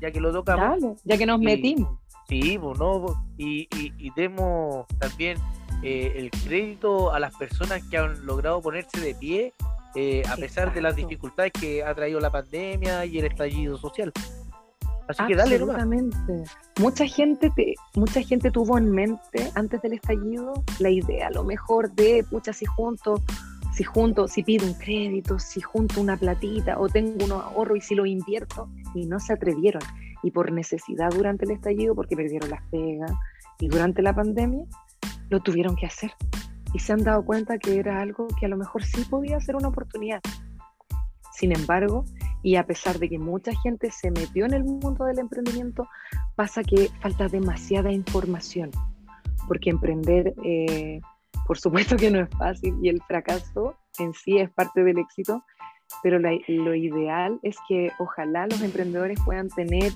ya, 0.00 0.10
que 0.10 0.20
lo 0.20 0.32
tocamos. 0.32 1.00
ya 1.04 1.18
que 1.18 1.26
nos 1.26 1.40
metimos. 1.40 1.98
Sí, 2.28 2.56
bueno, 2.56 3.26
y, 3.36 3.68
y, 3.76 4.10
demos 4.16 4.86
también 4.98 5.38
eh, 5.82 6.14
el 6.16 6.30
crédito 6.30 7.12
a 7.12 7.20
las 7.20 7.36
personas 7.36 7.82
que 7.90 7.98
han 7.98 8.24
logrado 8.24 8.62
ponerse 8.62 9.00
de 9.00 9.14
pie 9.14 9.52
eh, 9.94 10.22
a 10.26 10.36
pesar 10.36 10.72
de 10.72 10.80
las 10.80 10.96
dificultades 10.96 11.52
que 11.52 11.84
ha 11.84 11.94
traído 11.94 12.18
la 12.18 12.30
pandemia 12.30 13.04
y 13.04 13.18
el 13.18 13.26
estallido 13.26 13.76
social. 13.76 14.12
Así 15.18 15.32
Mucha 16.80 17.06
gente, 17.06 17.50
te, 17.54 17.74
mucha 17.94 18.22
gente 18.22 18.50
tuvo 18.50 18.78
en 18.78 18.90
mente 18.90 19.50
antes 19.54 19.80
del 19.82 19.94
estallido 19.94 20.52
la 20.78 20.90
idea, 20.90 21.28
a 21.28 21.30
lo 21.30 21.44
mejor 21.44 21.92
de, 21.92 22.24
pucha, 22.28 22.52
si 22.52 22.64
junto, 22.64 23.20
si 23.74 23.84
junto, 23.84 24.28
si 24.28 24.42
pido 24.42 24.66
un 24.66 24.74
crédito, 24.74 25.38
si 25.38 25.60
junto 25.60 26.00
una 26.00 26.16
platita 26.16 26.78
o 26.78 26.88
tengo 26.88 27.24
un 27.24 27.32
ahorro 27.32 27.76
y 27.76 27.80
si 27.80 27.94
lo 27.94 28.06
invierto, 28.06 28.68
y 28.94 29.06
no 29.06 29.18
se 29.20 29.32
atrevieron 29.32 29.82
y 30.22 30.30
por 30.30 30.52
necesidad 30.52 31.10
durante 31.10 31.44
el 31.44 31.52
estallido, 31.52 31.94
porque 31.94 32.16
perdieron 32.16 32.50
las 32.50 32.62
pegas, 32.70 33.12
y 33.58 33.68
durante 33.68 34.02
la 34.02 34.14
pandemia, 34.14 34.64
lo 35.28 35.40
tuvieron 35.40 35.76
que 35.76 35.86
hacer. 35.86 36.12
Y 36.74 36.78
se 36.78 36.92
han 36.92 37.02
dado 37.02 37.24
cuenta 37.24 37.58
que 37.58 37.78
era 37.78 38.00
algo 38.00 38.28
que 38.38 38.46
a 38.46 38.48
lo 38.48 38.56
mejor 38.56 38.84
sí 38.84 39.04
podía 39.04 39.40
ser 39.40 39.56
una 39.56 39.68
oportunidad. 39.68 40.20
Sin 41.32 41.56
embargo, 41.56 42.04
y 42.42 42.56
a 42.56 42.66
pesar 42.66 42.98
de 42.98 43.08
que 43.08 43.18
mucha 43.18 43.52
gente 43.62 43.90
se 43.90 44.10
metió 44.10 44.44
en 44.44 44.54
el 44.54 44.64
mundo 44.64 45.04
del 45.04 45.18
emprendimiento, 45.18 45.88
pasa 46.34 46.62
que 46.62 46.90
falta 47.00 47.28
demasiada 47.28 47.92
información, 47.92 48.70
porque 49.48 49.70
emprender, 49.70 50.34
eh, 50.44 51.00
por 51.46 51.58
supuesto 51.58 51.96
que 51.96 52.10
no 52.10 52.20
es 52.20 52.28
fácil 52.36 52.74
y 52.82 52.88
el 52.88 53.00
fracaso 53.02 53.74
en 53.98 54.12
sí 54.12 54.38
es 54.38 54.50
parte 54.50 54.84
del 54.84 54.98
éxito, 54.98 55.42
pero 56.02 56.18
lo 56.18 56.74
ideal 56.74 57.38
es 57.42 57.56
que 57.68 57.90
ojalá 57.98 58.46
los 58.46 58.62
emprendedores 58.62 59.18
puedan 59.24 59.48
tener 59.48 59.92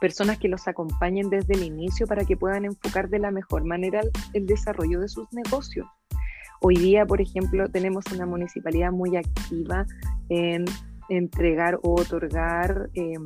personas 0.00 0.38
que 0.38 0.48
los 0.48 0.66
acompañen 0.68 1.30
desde 1.30 1.54
el 1.54 1.62
inicio 1.62 2.06
para 2.06 2.24
que 2.24 2.36
puedan 2.36 2.64
enfocar 2.64 3.08
de 3.08 3.18
la 3.18 3.30
mejor 3.30 3.64
manera 3.64 4.00
el 4.32 4.46
desarrollo 4.46 5.00
de 5.00 5.08
sus 5.08 5.30
negocios. 5.32 5.86
Hoy 6.66 6.76
día, 6.76 7.04
por 7.04 7.20
ejemplo, 7.20 7.68
tenemos 7.68 8.06
una 8.10 8.24
municipalidad 8.24 8.90
muy 8.90 9.18
activa 9.18 9.84
en 10.30 10.64
entregar 11.10 11.78
o 11.82 12.00
otorgar 12.00 12.88
em, 12.94 13.22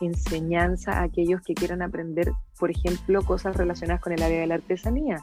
enseñanza 0.00 0.92
a 0.92 1.02
aquellos 1.02 1.42
que 1.42 1.52
quieran 1.52 1.82
aprender, 1.82 2.32
por 2.58 2.70
ejemplo, 2.70 3.20
cosas 3.20 3.54
relacionadas 3.54 4.00
con 4.00 4.14
el 4.14 4.22
área 4.22 4.40
de 4.40 4.46
la 4.46 4.54
artesanía. 4.54 5.18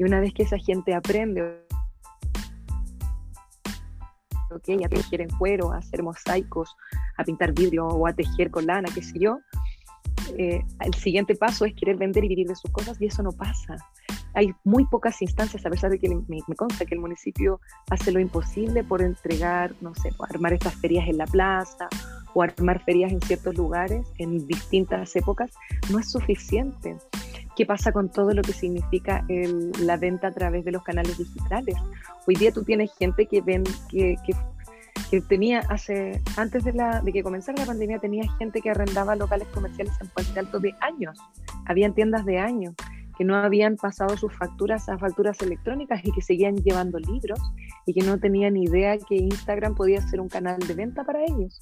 Y 0.00 0.02
una 0.02 0.18
vez 0.18 0.34
que 0.34 0.42
esa 0.42 0.58
gente 0.58 0.96
aprende, 0.96 1.64
a 4.50 4.88
tejer 4.88 5.20
en 5.20 5.30
cuero, 5.38 5.72
a 5.72 5.76
hacer 5.76 6.02
mosaicos, 6.02 6.74
a 7.18 7.22
pintar 7.22 7.52
vidrio 7.52 7.86
o 7.86 8.04
a 8.08 8.12
tejer 8.14 8.50
con 8.50 8.66
lana, 8.66 8.88
qué 8.92 9.02
sé 9.02 9.16
yo, 9.20 9.38
eh, 10.36 10.64
el 10.80 10.94
siguiente 10.94 11.36
paso 11.36 11.66
es 11.66 11.74
querer 11.74 11.98
vender 11.98 12.24
y 12.24 12.28
vivir 12.28 12.48
de 12.48 12.56
sus 12.56 12.72
cosas 12.72 13.00
y 13.00 13.06
eso 13.06 13.22
no 13.22 13.30
pasa. 13.30 13.76
Hay 14.34 14.54
muy 14.64 14.84
pocas 14.86 15.20
instancias, 15.22 15.64
a 15.64 15.70
pesar 15.70 15.90
de 15.90 15.98
que 15.98 16.08
me, 16.08 16.42
consta 16.56 16.84
que 16.84 16.94
el 16.94 17.00
municipio 17.00 17.60
hace 17.90 18.12
lo 18.12 18.20
imposible 18.20 18.84
por 18.84 19.02
entregar, 19.02 19.74
no 19.80 19.94
sé, 19.94 20.10
armar 20.28 20.52
estas 20.52 20.74
ferias 20.76 21.08
en 21.08 21.18
la 21.18 21.26
plaza 21.26 21.88
o 22.34 22.42
armar 22.42 22.82
ferias 22.84 23.12
en 23.12 23.20
ciertos 23.20 23.56
lugares 23.56 24.06
en 24.18 24.46
distintas 24.46 25.14
épocas, 25.16 25.50
no 25.90 25.98
es 25.98 26.10
suficiente. 26.10 26.96
¿Qué 27.56 27.66
pasa 27.66 27.90
con 27.90 28.10
todo 28.10 28.32
lo 28.32 28.42
que 28.42 28.52
significa 28.52 29.24
la 29.80 29.96
venta 29.96 30.28
a 30.28 30.32
través 30.32 30.64
de 30.64 30.70
los 30.70 30.82
canales 30.84 31.18
digitales? 31.18 31.74
Hoy 32.26 32.36
día 32.36 32.52
tú 32.52 32.62
tienes 32.62 32.94
gente 32.96 33.26
que 33.26 33.40
ven 33.40 33.64
que, 33.90 34.16
tenía 35.28 35.60
hace, 35.68 36.22
antes 36.36 36.62
de, 36.64 36.74
la, 36.74 37.00
de 37.00 37.12
que 37.12 37.22
comenzara 37.22 37.58
la 37.58 37.66
pandemia, 37.66 37.98
tenía 37.98 38.30
gente 38.38 38.60
que 38.60 38.70
arrendaba 38.70 39.16
locales 39.16 39.48
comerciales 39.48 39.94
en 40.00 40.08
Puente 40.08 40.38
Alto 40.38 40.60
de 40.60 40.74
años. 40.80 41.18
Habían 41.66 41.94
tiendas 41.94 42.24
de 42.24 42.38
años 42.38 42.74
que 43.18 43.24
no 43.24 43.36
habían 43.36 43.76
pasado 43.76 44.16
sus 44.16 44.32
facturas 44.32 44.88
a 44.88 44.96
facturas 44.96 45.40
electrónicas 45.42 46.00
y 46.04 46.12
que 46.12 46.22
seguían 46.22 46.56
llevando 46.56 46.98
libros 47.00 47.40
y 47.84 47.92
que 47.92 48.06
no 48.06 48.18
tenían 48.18 48.56
idea 48.56 48.96
que 48.96 49.16
Instagram 49.16 49.74
podía 49.74 50.00
ser 50.00 50.20
un 50.20 50.28
canal 50.28 50.58
de 50.60 50.74
venta 50.74 51.04
para 51.04 51.24
ellos. 51.24 51.58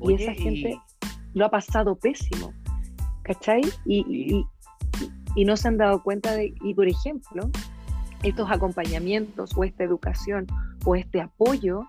y 0.00 0.14
esa 0.14 0.34
gente 0.34 0.80
lo 1.34 1.46
ha 1.46 1.50
pasado 1.50 1.96
pésimo, 1.96 2.52
¿cachai? 3.22 3.62
Y, 3.86 4.04
y, 4.08 4.46
y 5.36 5.44
no 5.44 5.56
se 5.56 5.68
han 5.68 5.76
dado 5.76 6.02
cuenta 6.02 6.32
de, 6.32 6.52
y 6.62 6.74
por 6.74 6.88
ejemplo, 6.88 7.48
estos 8.24 8.50
acompañamientos 8.50 9.56
o 9.56 9.62
esta 9.62 9.84
educación 9.84 10.46
o 10.84 10.96
este 10.96 11.20
apoyo 11.20 11.84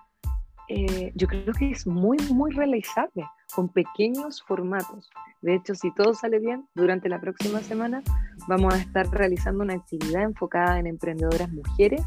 eh, 0.72 1.10
yo 1.16 1.26
creo 1.26 1.52
que 1.52 1.72
es 1.72 1.84
muy, 1.84 2.16
muy 2.32 2.52
realizable 2.52 3.26
con 3.56 3.68
pequeños 3.68 4.40
formatos. 4.40 5.10
De 5.42 5.56
hecho, 5.56 5.74
si 5.74 5.92
todo 5.92 6.14
sale 6.14 6.38
bien, 6.38 6.68
durante 6.76 7.08
la 7.08 7.20
próxima 7.20 7.58
semana 7.58 8.04
vamos 8.50 8.74
a 8.74 8.78
estar 8.78 9.08
realizando 9.10 9.62
una 9.62 9.74
actividad 9.74 10.24
enfocada 10.24 10.80
en 10.80 10.88
emprendedoras 10.88 11.48
mujeres. 11.52 12.02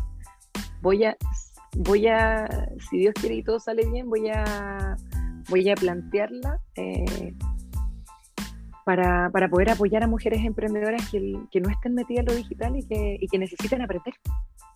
Voy 0.82 1.06
a, 1.06 1.16
voy 1.78 2.08
a, 2.08 2.68
si 2.90 2.98
Dios 2.98 3.14
quiere 3.14 3.36
y 3.36 3.44
todo 3.44 3.62
sale 3.62 3.90
bien, 3.90 4.10
voy 4.10 4.28
a, 4.28 4.98
voy 5.50 5.70
a 5.70 5.76
plantearla 5.76 6.60
eh, 6.76 7.34
para, 8.84 9.30
para, 9.30 9.48
poder 9.48 9.70
apoyar 9.70 10.04
a 10.04 10.08
mujeres 10.08 10.44
emprendedoras 10.44 11.10
que, 11.10 11.40
que, 11.50 11.62
no 11.62 11.70
estén 11.70 11.96
metidas 11.96 12.20
en 12.20 12.26
lo 12.26 12.34
digital 12.34 12.76
y 12.76 12.86
que, 12.86 13.18
y 13.22 13.28
que 13.30 13.40
necesiten 13.40 13.82
aprender. 13.82 14.14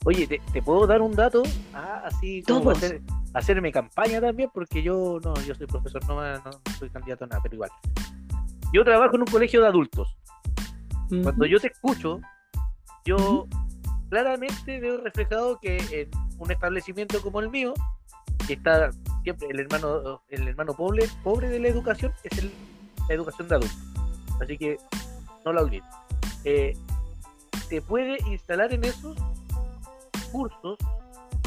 Oye, 0.05 0.25
¿te, 0.25 0.61
puedo 0.61 0.87
dar 0.87 1.01
un 1.01 1.13
dato? 1.13 1.43
Ah, 1.73 2.03
así 2.05 2.43
como 2.43 2.71
hacer, 2.71 3.01
hacerme 3.33 3.73
campaña 3.73 4.21
también, 4.21 4.49
porque 4.53 4.81
yo 4.81 5.19
no, 5.21 5.33
yo 5.45 5.53
soy 5.53 5.67
profesor, 5.67 6.01
no, 6.07 6.21
no, 6.21 6.51
soy 6.79 6.89
candidato 6.89 7.25
a 7.25 7.27
nada, 7.27 7.41
pero 7.43 7.55
igual. 7.55 7.71
Yo 8.71 8.85
trabajo 8.85 9.15
en 9.15 9.21
un 9.21 9.27
colegio 9.27 9.59
de 9.59 9.67
adultos. 9.67 10.17
Cuando 11.09 11.45
yo 11.45 11.59
te 11.59 11.67
escucho, 11.67 12.19
yo 13.05 13.47
claramente 14.09 14.79
veo 14.79 15.01
reflejado 15.01 15.59
que 15.59 15.77
en 15.91 16.09
un 16.39 16.51
establecimiento 16.51 17.21
como 17.21 17.39
el 17.39 17.49
mío, 17.49 17.73
que 18.45 18.53
está 18.53 18.91
siempre 19.23 19.47
el 19.49 19.59
hermano, 19.59 20.21
el 20.29 20.47
hermano 20.47 20.73
pobre, 20.73 21.07
pobre 21.23 21.49
de 21.49 21.59
la 21.59 21.67
educación, 21.67 22.11
es 22.23 22.37
el, 22.39 22.51
la 23.07 23.15
educación 23.15 23.47
de 23.47 23.55
adultos. 23.55 23.77
Así 24.41 24.57
que 24.57 24.77
no 25.45 25.53
la 25.53 25.61
olvides. 25.61 25.87
Eh, 26.43 26.77
te 27.69 27.81
puede 27.81 28.17
instalar 28.29 28.73
en 28.73 28.83
esos 28.83 29.17
cursos 30.31 30.77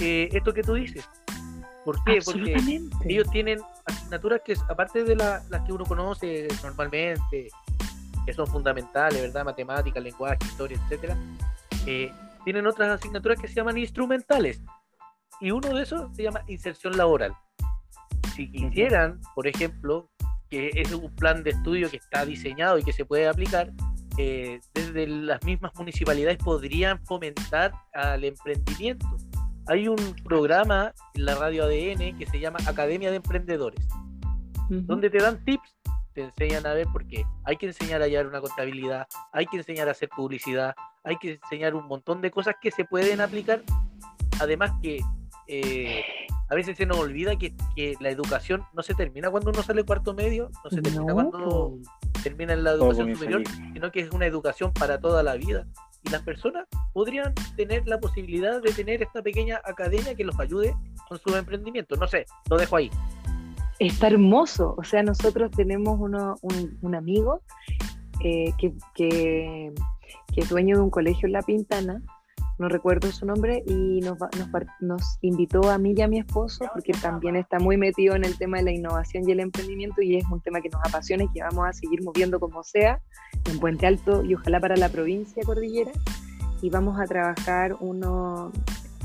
esto 0.01 0.55
que 0.55 0.63
tú 0.63 0.75
dices. 0.75 1.09
¿Por 1.85 2.03
qué? 2.05 2.21
Porque 2.25 2.81
ellos 3.07 3.31
tienen 3.31 3.61
asignaturas 3.87 4.43
que, 4.45 4.55
aparte 4.69 5.05
de 5.05 5.17
las 5.17 5.43
que 5.67 5.73
uno 5.73 5.85
conoce 5.85 6.49
normalmente, 6.63 7.49
que 8.25 8.33
son 8.33 8.47
fundamentales, 8.47 9.21
¿verdad? 9.21 9.45
Matemáticas, 9.45 10.03
lenguaje, 10.03 10.39
historia, 10.43 10.79
etcétera, 10.85 11.17
eh, 11.87 12.13
tienen 12.45 12.67
otras 12.67 12.91
asignaturas 12.91 13.41
que 13.41 13.49
se 13.49 13.55
llaman 13.55 13.79
instrumentales. 13.79 14.63
Y 15.41 15.51
uno 15.51 15.75
de 15.75 15.83
esos 15.83 16.15
se 16.15 16.23
llama 16.23 16.43
inserción 16.49 16.97
laboral. 16.97 17.33
Si 18.35 18.51
quisieran, 18.51 19.21
por 19.35 19.47
ejemplo, 19.47 20.11
que 20.49 20.71
es 20.75 20.93
un 20.93 21.15
plan 21.15 21.43
de 21.43 21.51
estudio 21.51 21.89
que 21.91 21.97
está 21.97 22.27
diseñado 22.27 22.79
y 22.79 22.83
que 22.83 22.93
se 22.93 23.05
puede 23.05 23.29
aplicar, 23.29 23.73
eh, 24.19 24.61
desde 24.75 25.07
las 25.07 25.43
mismas 25.45 25.73
municipalidades 25.77 26.37
podrían 26.39 27.03
fomentar 27.07 27.73
al 27.95 28.25
emprendimiento. 28.25 29.07
Hay 29.69 29.89
un 29.89 30.15
programa 30.25 30.93
en 31.15 31.25
la 31.25 31.37
radio 31.37 31.65
ADN 31.65 32.19
que 32.19 32.27
se 32.27 32.41
llama 32.41 32.59
Academia 32.67 33.11
de 33.11 33.17
Emprendedores, 33.17 33.87
donde 34.69 35.09
te 35.09 35.19
dan 35.19 35.45
tips, 35.45 35.77
te 36.13 36.23
enseñan 36.23 36.67
a 36.67 36.75
ver, 36.75 36.87
porque 36.93 37.25
hay 37.45 37.57
que 37.57 37.67
enseñar 37.67 38.03
a 38.03 38.05
hallar 38.05 38.27
una 38.27 38.41
contabilidad, 38.41 39.07
hay 39.33 39.47
que 39.47 39.59
enseñar 39.59 39.89
a 39.89 39.93
hacer 39.93 40.09
publicidad, 40.09 40.75
hay 41.05 41.17
que 41.17 41.41
enseñar 41.43 41.75
un 41.75 41.87
montón 41.87 42.21
de 42.21 42.31
cosas 42.31 42.55
que 42.61 42.71
se 42.71 42.85
pueden 42.85 43.21
aplicar. 43.21 43.63
Además 44.41 44.73
que 44.83 45.01
eh, 45.47 46.03
a 46.49 46.55
veces 46.55 46.77
se 46.77 46.87
nos 46.87 46.99
olvida 46.99 47.37
que, 47.37 47.55
la 48.01 48.11
educación 48.11 48.63
no 48.73 48.83
se 48.83 48.95
termina 48.95 49.31
cuando 49.31 49.51
uno 49.51 49.63
sale 49.63 49.85
cuarto 49.85 50.15
medio, 50.15 50.51
no 50.65 50.71
se 50.71 50.83
termina 50.83 51.13
cuando 51.13 51.79
termina 52.23 52.53
en 52.53 52.65
la 52.65 52.73
educación 52.73 53.15
superior, 53.15 53.43
sino 53.73 53.91
que 53.93 54.01
es 54.01 54.11
una 54.11 54.27
educación 54.27 54.73
para 54.73 55.01
toda 55.01 55.23
la 55.23 55.37
vida. 55.37 55.67
Y 56.03 56.11
las 56.11 56.23
personas 56.23 56.67
podrían 56.93 57.35
tener 57.57 57.87
la 57.87 58.01
posibilidad 58.01 58.61
de 58.61 58.73
tener 58.73 59.03
esta 59.03 59.23
pequeña 59.23 59.61
academia 59.65 60.15
que 60.15 60.25
los 60.25 60.39
ayude 60.41 60.75
con 61.09 61.19
su 61.19 61.37
emprendimiento. 61.37 61.97
No 61.97 62.09
sé, 62.09 62.27
lo 62.49 62.57
dejo 62.57 62.77
ahí. 62.77 62.91
Está 63.81 64.07
hermoso. 64.07 64.77
O 64.79 64.85
sea, 64.85 65.03
nosotros 65.03 65.51
tenemos 65.51 65.99
uno, 65.99 66.37
un, 66.43 66.95
amigo 66.95 67.43
eh, 68.23 68.53
que, 68.59 68.73
que, 68.95 69.73
es 70.37 70.49
dueño 70.49 70.77
de 70.77 70.83
un 70.83 70.91
colegio 70.91 71.27
en 71.27 71.33
La 71.33 71.43
Pintana 71.43 72.01
no 72.61 72.69
recuerdo 72.69 73.11
su 73.11 73.25
nombre, 73.25 73.65
y 73.67 74.01
nos, 74.03 74.19
nos, 74.81 75.19
invitó 75.23 75.71
a 75.71 75.79
mí 75.79 75.95
y 75.97 76.03
a 76.03 76.09
mi 76.09 76.19
esposo, 76.19 76.67
porque 76.75 76.93
también 76.93 77.35
está 77.37 77.59
muy 77.59 77.79
metido 77.79 78.15
en 78.15 78.23
el 78.23 78.37
tema 78.37 78.59
de 78.59 78.65
la 78.65 78.71
innovación 78.71 79.27
y 79.27 79.33
el 79.33 79.41
emprendimiento, 79.41 80.03
y 80.03 80.17
es 80.17 80.25
un 80.31 80.43
tema 80.43 80.61
que 80.61 80.69
nos 80.69 80.83
apasiona 80.85 81.25
y 81.25 81.29
que 81.29 81.41
vamos 81.41 81.67
a 81.67 81.73
seguir 81.73 82.05
moviendo 82.05 82.39
como 82.39 82.63
sea, 82.63 83.01
en 83.51 83.59
Puente 83.59 83.87
Alto 83.87 84.23
y 84.23 84.35
ojalá 84.35 84.61
para 84.61 84.77
la 84.77 84.91
provincia 84.91 85.43
Cordillera, 85.43 85.93
y 86.61 86.69
vamos 86.69 87.01
a 87.01 87.07
trabajar 87.07 87.77
uno, 87.81 88.53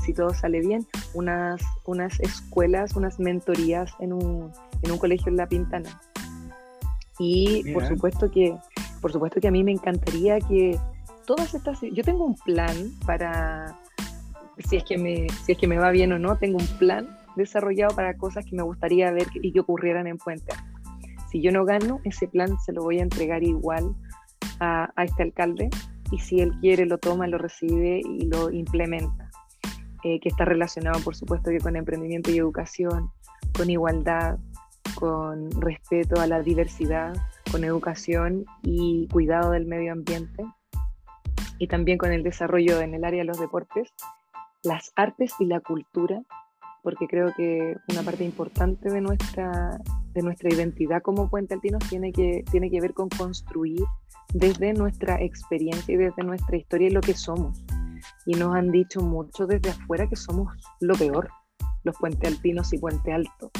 si 0.06 0.14
todo 0.14 0.32
sale 0.32 0.60
bien, 0.60 0.86
unas, 1.14 1.60
unas 1.84 2.18
escuelas, 2.20 2.94
unas 2.94 3.18
mentorías 3.18 3.92
en 3.98 4.12
un, 4.12 4.52
en 4.82 4.90
un 4.90 4.98
colegio 4.98 5.28
en 5.28 5.36
La 5.36 5.48
Pintana. 5.48 6.00
Y 7.18 7.72
por 7.72 7.86
supuesto 7.86 8.30
que, 8.30 8.56
por 9.00 9.12
supuesto 9.12 9.40
que 9.40 9.48
a 9.48 9.50
mí 9.50 9.64
me 9.64 9.72
encantaría 9.72 10.38
que 10.38 10.78
todas 11.26 11.54
estas, 11.54 11.80
yo 11.80 12.04
tengo 12.04 12.24
un 12.24 12.36
plan 12.36 12.92
para, 13.04 13.78
si 14.58 14.76
es 14.76 14.84
que 14.84 14.96
me, 14.96 15.26
si 15.44 15.52
es 15.52 15.58
que 15.58 15.66
me 15.66 15.78
va 15.78 15.90
bien 15.90 16.12
o 16.12 16.18
no, 16.18 16.36
tengo 16.38 16.58
un 16.58 16.78
plan 16.78 17.08
desarrollado 17.36 17.94
para 17.94 18.16
cosas 18.16 18.46
que 18.46 18.56
me 18.56 18.62
gustaría 18.62 19.10
ver 19.10 19.26
y 19.34 19.52
que 19.52 19.60
ocurrieran 19.60 20.06
en 20.06 20.16
Puente 20.16 20.54
Si 21.30 21.42
yo 21.42 21.52
no 21.52 21.64
gano, 21.64 22.00
ese 22.04 22.28
plan 22.28 22.56
se 22.64 22.72
lo 22.72 22.82
voy 22.82 23.00
a 23.00 23.02
entregar 23.02 23.42
igual 23.42 23.94
a, 24.60 24.90
este 25.04 25.24
alcalde 25.24 25.68
y 26.10 26.18
si 26.18 26.40
él 26.40 26.52
quiere 26.60 26.86
lo 26.86 26.98
toma, 26.98 27.26
lo 27.26 27.38
recibe 27.38 28.00
y 28.00 28.26
lo 28.26 28.50
implementa, 28.50 29.25
eh, 30.08 30.20
que 30.20 30.28
está 30.28 30.44
relacionado 30.44 31.00
por 31.00 31.16
supuesto 31.16 31.50
con 31.60 31.74
emprendimiento 31.74 32.30
y 32.30 32.38
educación, 32.38 33.10
con 33.56 33.68
igualdad, 33.68 34.38
con 34.94 35.50
respeto 35.60 36.20
a 36.20 36.28
la 36.28 36.42
diversidad, 36.42 37.12
con 37.50 37.64
educación 37.64 38.44
y 38.62 39.08
cuidado 39.08 39.50
del 39.50 39.66
medio 39.66 39.92
ambiente 39.92 40.44
y 41.58 41.66
también 41.66 41.98
con 41.98 42.12
el 42.12 42.22
desarrollo 42.22 42.80
en 42.82 42.94
el 42.94 43.04
área 43.04 43.22
de 43.22 43.24
los 43.24 43.40
deportes, 43.40 43.92
las 44.62 44.92
artes 44.94 45.32
y 45.40 45.46
la 45.46 45.58
cultura, 45.58 46.22
porque 46.84 47.08
creo 47.08 47.34
que 47.34 47.76
una 47.88 48.02
parte 48.04 48.22
importante 48.22 48.88
de 48.90 49.00
nuestra, 49.00 49.80
de 50.14 50.22
nuestra 50.22 50.54
identidad 50.54 51.02
como 51.02 51.28
Puente 51.28 51.54
Altinos 51.54 51.82
tiene 51.88 52.12
que, 52.12 52.44
tiene 52.48 52.70
que 52.70 52.80
ver 52.80 52.94
con 52.94 53.08
construir 53.08 53.82
desde 54.32 54.72
nuestra 54.72 55.20
experiencia 55.20 55.92
y 55.92 55.98
desde 55.98 56.22
nuestra 56.22 56.56
historia 56.56 56.90
lo 56.90 57.00
que 57.00 57.14
somos. 57.14 57.60
Y 58.26 58.34
nos 58.34 58.54
han 58.54 58.70
dicho 58.70 59.00
mucho 59.00 59.46
desde 59.46 59.70
afuera 59.70 60.08
que 60.08 60.16
somos 60.16 60.52
lo 60.80 60.94
peor, 60.94 61.28
los 61.84 61.96
Puente 61.96 62.26
Altinos 62.26 62.72
y 62.72 62.78
Puente 62.78 63.12
Alto. 63.12 63.50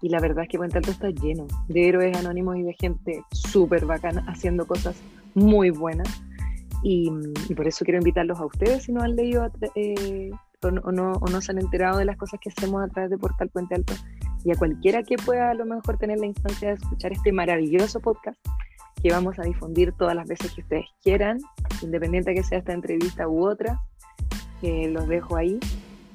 Y 0.00 0.08
la 0.08 0.20
verdad 0.20 0.44
es 0.44 0.48
que 0.50 0.58
Puente 0.58 0.78
Alto 0.78 0.90
está 0.90 1.10
lleno 1.10 1.46
de 1.68 1.88
héroes 1.88 2.16
anónimos 2.16 2.56
y 2.56 2.62
de 2.62 2.74
gente 2.74 3.22
súper 3.32 3.86
bacana 3.86 4.24
haciendo 4.26 4.66
cosas 4.66 4.96
muy 5.34 5.70
buenas 5.70 6.08
y, 6.84 7.10
por 7.56 7.66
eso 7.66 7.84
quiero 7.84 7.98
invitarlos 7.98 8.38
a 8.38 8.44
ustedes 8.44 8.84
si 8.84 8.92
no 8.92 9.02
han 9.02 9.16
leído 9.16 9.50
eh, 9.74 10.30
o, 10.62 10.70
no, 10.70 11.12
o, 11.12 11.28
no, 11.28 11.40
se 11.40 11.52
han 11.52 11.58
enterado 11.58 11.98
de 11.98 12.04
las 12.04 12.18
cosas 12.18 12.38
que 12.40 12.50
hacemos 12.50 12.82
a 12.82 12.88
través 12.88 13.10
de 13.10 13.16
Portal 13.16 13.48
Puente 13.48 13.74
Alto 13.74 13.94
y 14.44 14.52
a 14.52 14.54
cualquiera 14.54 15.02
que 15.02 15.16
pueda 15.16 15.50
a 15.50 15.54
lo 15.54 15.64
mejor 15.64 15.96
tener 15.96 16.18
la 16.18 16.26
instancia 16.26 16.68
de 16.68 16.74
escuchar 16.74 17.12
este 17.12 17.32
maravilloso 17.32 18.00
podcast 18.00 18.38
que 19.02 19.10
vamos 19.10 19.38
a 19.38 19.42
difundir 19.42 19.92
todas 19.92 20.14
las 20.14 20.28
veces 20.28 20.52
que 20.52 20.60
ustedes 20.60 20.86
quieran, 21.02 21.38
independiente 21.82 22.34
que 22.34 22.42
sea 22.42 22.58
esta 22.58 22.72
entrevista 22.72 23.28
u 23.28 23.46
otra, 23.46 23.80
eh, 24.62 24.88
los 24.88 25.08
dejo 25.08 25.36
ahí. 25.36 25.58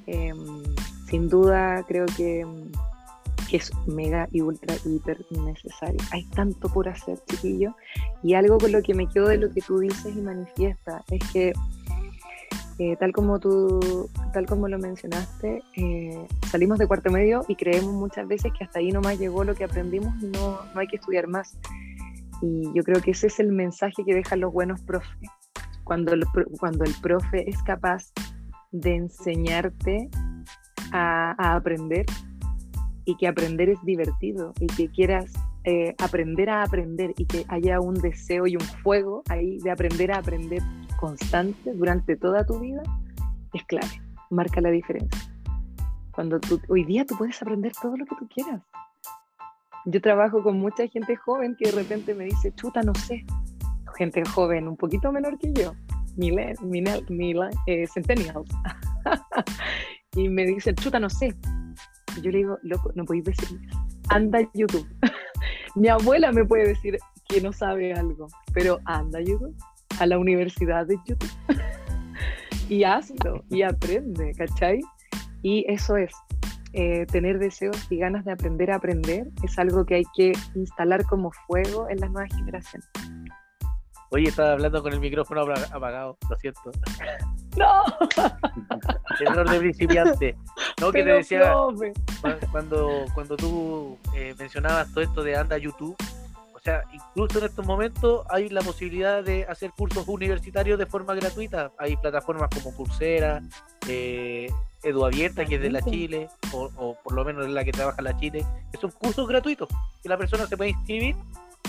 Em, 0.08 0.64
sin 1.08 1.30
duda 1.30 1.84
creo 1.88 2.06
que 2.18 2.46
que 3.50 3.58
es 3.58 3.72
mega 3.88 4.30
y 4.32 4.42
ultra 4.42 4.76
hiper 4.86 5.26
necesario. 5.32 6.00
Hay 6.12 6.24
tanto 6.26 6.70
por 6.70 6.88
hacer, 6.88 7.20
chiquillo. 7.28 7.76
Y 8.22 8.36
algo 8.36 8.58
con 8.58 8.72
lo 8.72 8.82
que 8.82 8.94
me 8.94 9.08
quedo 9.08 9.28
de 9.28 9.38
lo 9.38 9.52
que 9.52 9.62
tú 9.62 9.80
dices 9.80 10.16
y 10.16 10.22
manifiesta 10.22 11.04
es 11.10 11.22
que 11.32 11.54
eh, 12.78 12.96
tal 12.98 13.12
como 13.12 13.40
tú, 13.40 14.10
tal 14.34 14.46
como 14.46 14.68
lo 14.68 14.78
mencionaste, 14.78 15.64
eh, 15.76 16.28
salimos 16.50 16.78
de 16.80 16.88
cuarto 16.88 17.12
medio 17.12 17.44
y 17.48 17.56
creemos 17.56 17.94
muchas 17.94 18.28
veces 18.28 18.54
que 18.58 18.64
hasta 18.64 18.80
ahí 18.80 18.92
nomás 18.92 19.20
llegó 19.20 19.44
lo 19.44 19.56
que 19.56 19.66
aprendimos 19.66 20.14
y 20.22 20.28
no, 20.28 20.60
no 20.74 20.80
hay 20.80 20.88
que 20.88 20.98
estudiar 20.98 21.28
más. 21.28 21.58
Y 22.42 22.72
yo 22.74 22.84
creo 22.84 23.02
que 23.02 23.12
ese 23.12 23.28
es 23.28 23.40
el 23.40 23.52
mensaje 23.52 24.06
que 24.06 24.14
dejan 24.14 24.40
los 24.40 24.54
buenos 24.54 24.80
profes. 24.82 25.10
Cuando 25.84 26.14
el, 26.14 26.24
cuando 26.60 26.86
el 26.86 26.94
profe 27.02 27.50
es 27.50 27.62
capaz 27.64 28.14
de 28.72 28.96
enseñarte 28.96 30.10
a, 30.92 31.56
aprender, 31.56 32.06
y 33.06 33.16
que 33.16 33.28
aprender 33.28 33.70
es 33.70 33.84
divertido 33.84 34.54
y 34.60 34.68
que 34.68 34.90
quieras 34.90 35.32
eh, 35.64 35.96
aprender 35.98 36.50
a 36.50 36.64
aprender 36.64 37.14
y 37.18 37.26
que 37.26 37.44
haya 37.48 37.80
un 37.80 37.96
deseo 37.96 38.46
y 38.48 38.56
un 38.56 38.62
fuego 38.62 39.24
ahí 39.30 39.58
de 39.60 39.72
aprender 39.72 40.12
a 40.12 40.20
aprender 40.20 40.62
constante 41.00 41.74
durante 41.74 42.16
toda 42.16 42.46
tu 42.46 42.60
vida, 42.60 42.84
es 43.54 43.64
clave, 43.66 44.02
marca 44.30 44.62
la 44.62 44.70
diferencia. 44.70 45.20
Cuando 46.12 46.40
hoy 46.68 46.84
día 46.86 47.06
tú 47.06 47.16
puedes 47.18 47.42
aprender 47.42 47.72
todo 47.82 47.98
lo 47.98 48.06
que 48.06 48.16
tú 48.16 48.28
quieras. 48.28 48.62
Yo 49.86 50.02
trabajo 50.02 50.44
con 50.44 50.60
mucha 50.60 50.88
gente 50.88 51.16
joven 51.16 51.56
que 51.58 51.72
de 51.72 51.78
repente 51.78 52.14
me 52.14 52.26
dice, 52.26 52.54
chuta, 52.54 52.84
no 52.84 52.94
sé. 52.94 53.26
Gente 53.98 54.24
joven, 54.26 54.68
un 54.68 54.78
poquito 54.78 55.12
menor 55.12 55.38
que 55.40 55.52
yo, 55.54 55.74
mil, 56.20 56.38
mil, 57.10 57.40
eh, 57.68 57.88
centennials. 57.88 58.50
y 60.16 60.30
me 60.30 60.46
dice, 60.46 60.74
chuta, 60.76 61.00
no 61.00 61.10
sé, 61.10 61.34
yo 62.22 62.32
le 62.32 62.40
digo, 62.40 62.58
loco, 62.64 62.92
no 62.96 63.06
podéis 63.06 63.26
decir, 63.26 63.60
anda 64.10 64.40
YouTube. 64.54 64.88
Mi 65.76 65.88
abuela 65.88 66.32
me 66.32 66.44
puede 66.46 66.68
decir 66.68 66.98
que 67.28 67.42
no 67.42 67.54
sabe 67.54 67.94
algo, 67.94 68.28
pero 68.54 68.80
anda 68.86 69.22
YouTube, 69.22 69.56
a 70.00 70.06
la 70.06 70.18
universidad 70.18 70.86
de 70.86 70.98
YouTube. 71.06 71.32
y 72.70 72.84
hazlo 72.84 73.44
y 73.50 73.62
aprende, 73.62 74.34
¿cachai? 74.38 74.80
Y 75.42 75.66
eso 75.72 75.96
es, 75.96 76.12
eh, 76.74 77.06
tener 77.08 77.40
deseos 77.40 77.88
y 77.90 77.98
ganas 77.98 78.26
de 78.26 78.32
aprender 78.32 78.70
a 78.72 78.76
aprender 78.76 79.28
es 79.44 79.58
algo 79.58 79.86
que 79.86 79.96
hay 79.96 80.04
que 80.16 80.34
instalar 80.54 81.04
como 81.06 81.32
fuego 81.48 81.90
en 81.90 82.00
las 82.00 82.12
nuevas 82.12 82.32
generaciones. 82.36 82.88
Oye, 84.12 84.30
estaba 84.30 84.54
hablando 84.54 84.82
con 84.82 84.92
el 84.92 85.00
micrófono 85.00 85.42
apagado, 85.42 86.18
lo 86.30 86.36
siento. 86.38 86.72
¡No! 87.58 87.84
Error 89.20 89.50
de 89.50 89.60
principiante. 89.60 90.36
No, 90.82 90.92
que 90.92 91.04
te 91.04 91.10
decía, 91.10 91.54
cuando, 92.52 93.06
cuando 93.14 93.38
tú 93.38 93.98
eh, 94.16 94.34
mencionabas 94.40 94.92
todo 94.92 95.04
esto 95.04 95.24
de 95.24 95.36
anda 95.36 95.58
YouTube, 95.58 95.96
o 96.54 96.60
sea, 96.60 96.84
incluso 96.92 97.40
en 97.40 97.46
estos 97.46 97.66
momentos 97.66 98.26
hay 98.30 98.50
la 98.50 98.62
posibilidad 98.62 99.24
de 99.24 99.46
hacer 99.46 99.72
cursos 99.72 100.08
universitarios 100.08 100.80
de 100.80 100.86
forma 100.86 101.14
gratuita. 101.14 101.72
Hay 101.78 101.96
plataformas 101.96 102.50
como 102.50 102.76
Coursera, 102.76 103.42
eh, 103.88 104.50
Edu 104.84 105.06
Abierta, 105.06 105.46
que 105.46 105.56
es 105.56 105.62
de 105.62 105.70
la 105.70 105.82
Chile, 105.82 106.30
o, 106.52 106.70
o, 106.78 106.96
por 107.02 107.14
lo 107.14 107.24
menos 107.24 107.46
es 107.46 107.52
la 107.52 107.64
que 107.64 107.72
trabaja 107.72 108.02
la 108.02 108.18
Chile, 108.18 108.46
que 108.72 108.78
son 108.78 108.92
cursos 108.92 109.28
gratuitos, 109.28 109.70
que 110.02 110.10
la 110.10 110.18
persona 110.18 110.48
se 110.48 110.58
puede 110.58 110.72
inscribir 110.72 111.16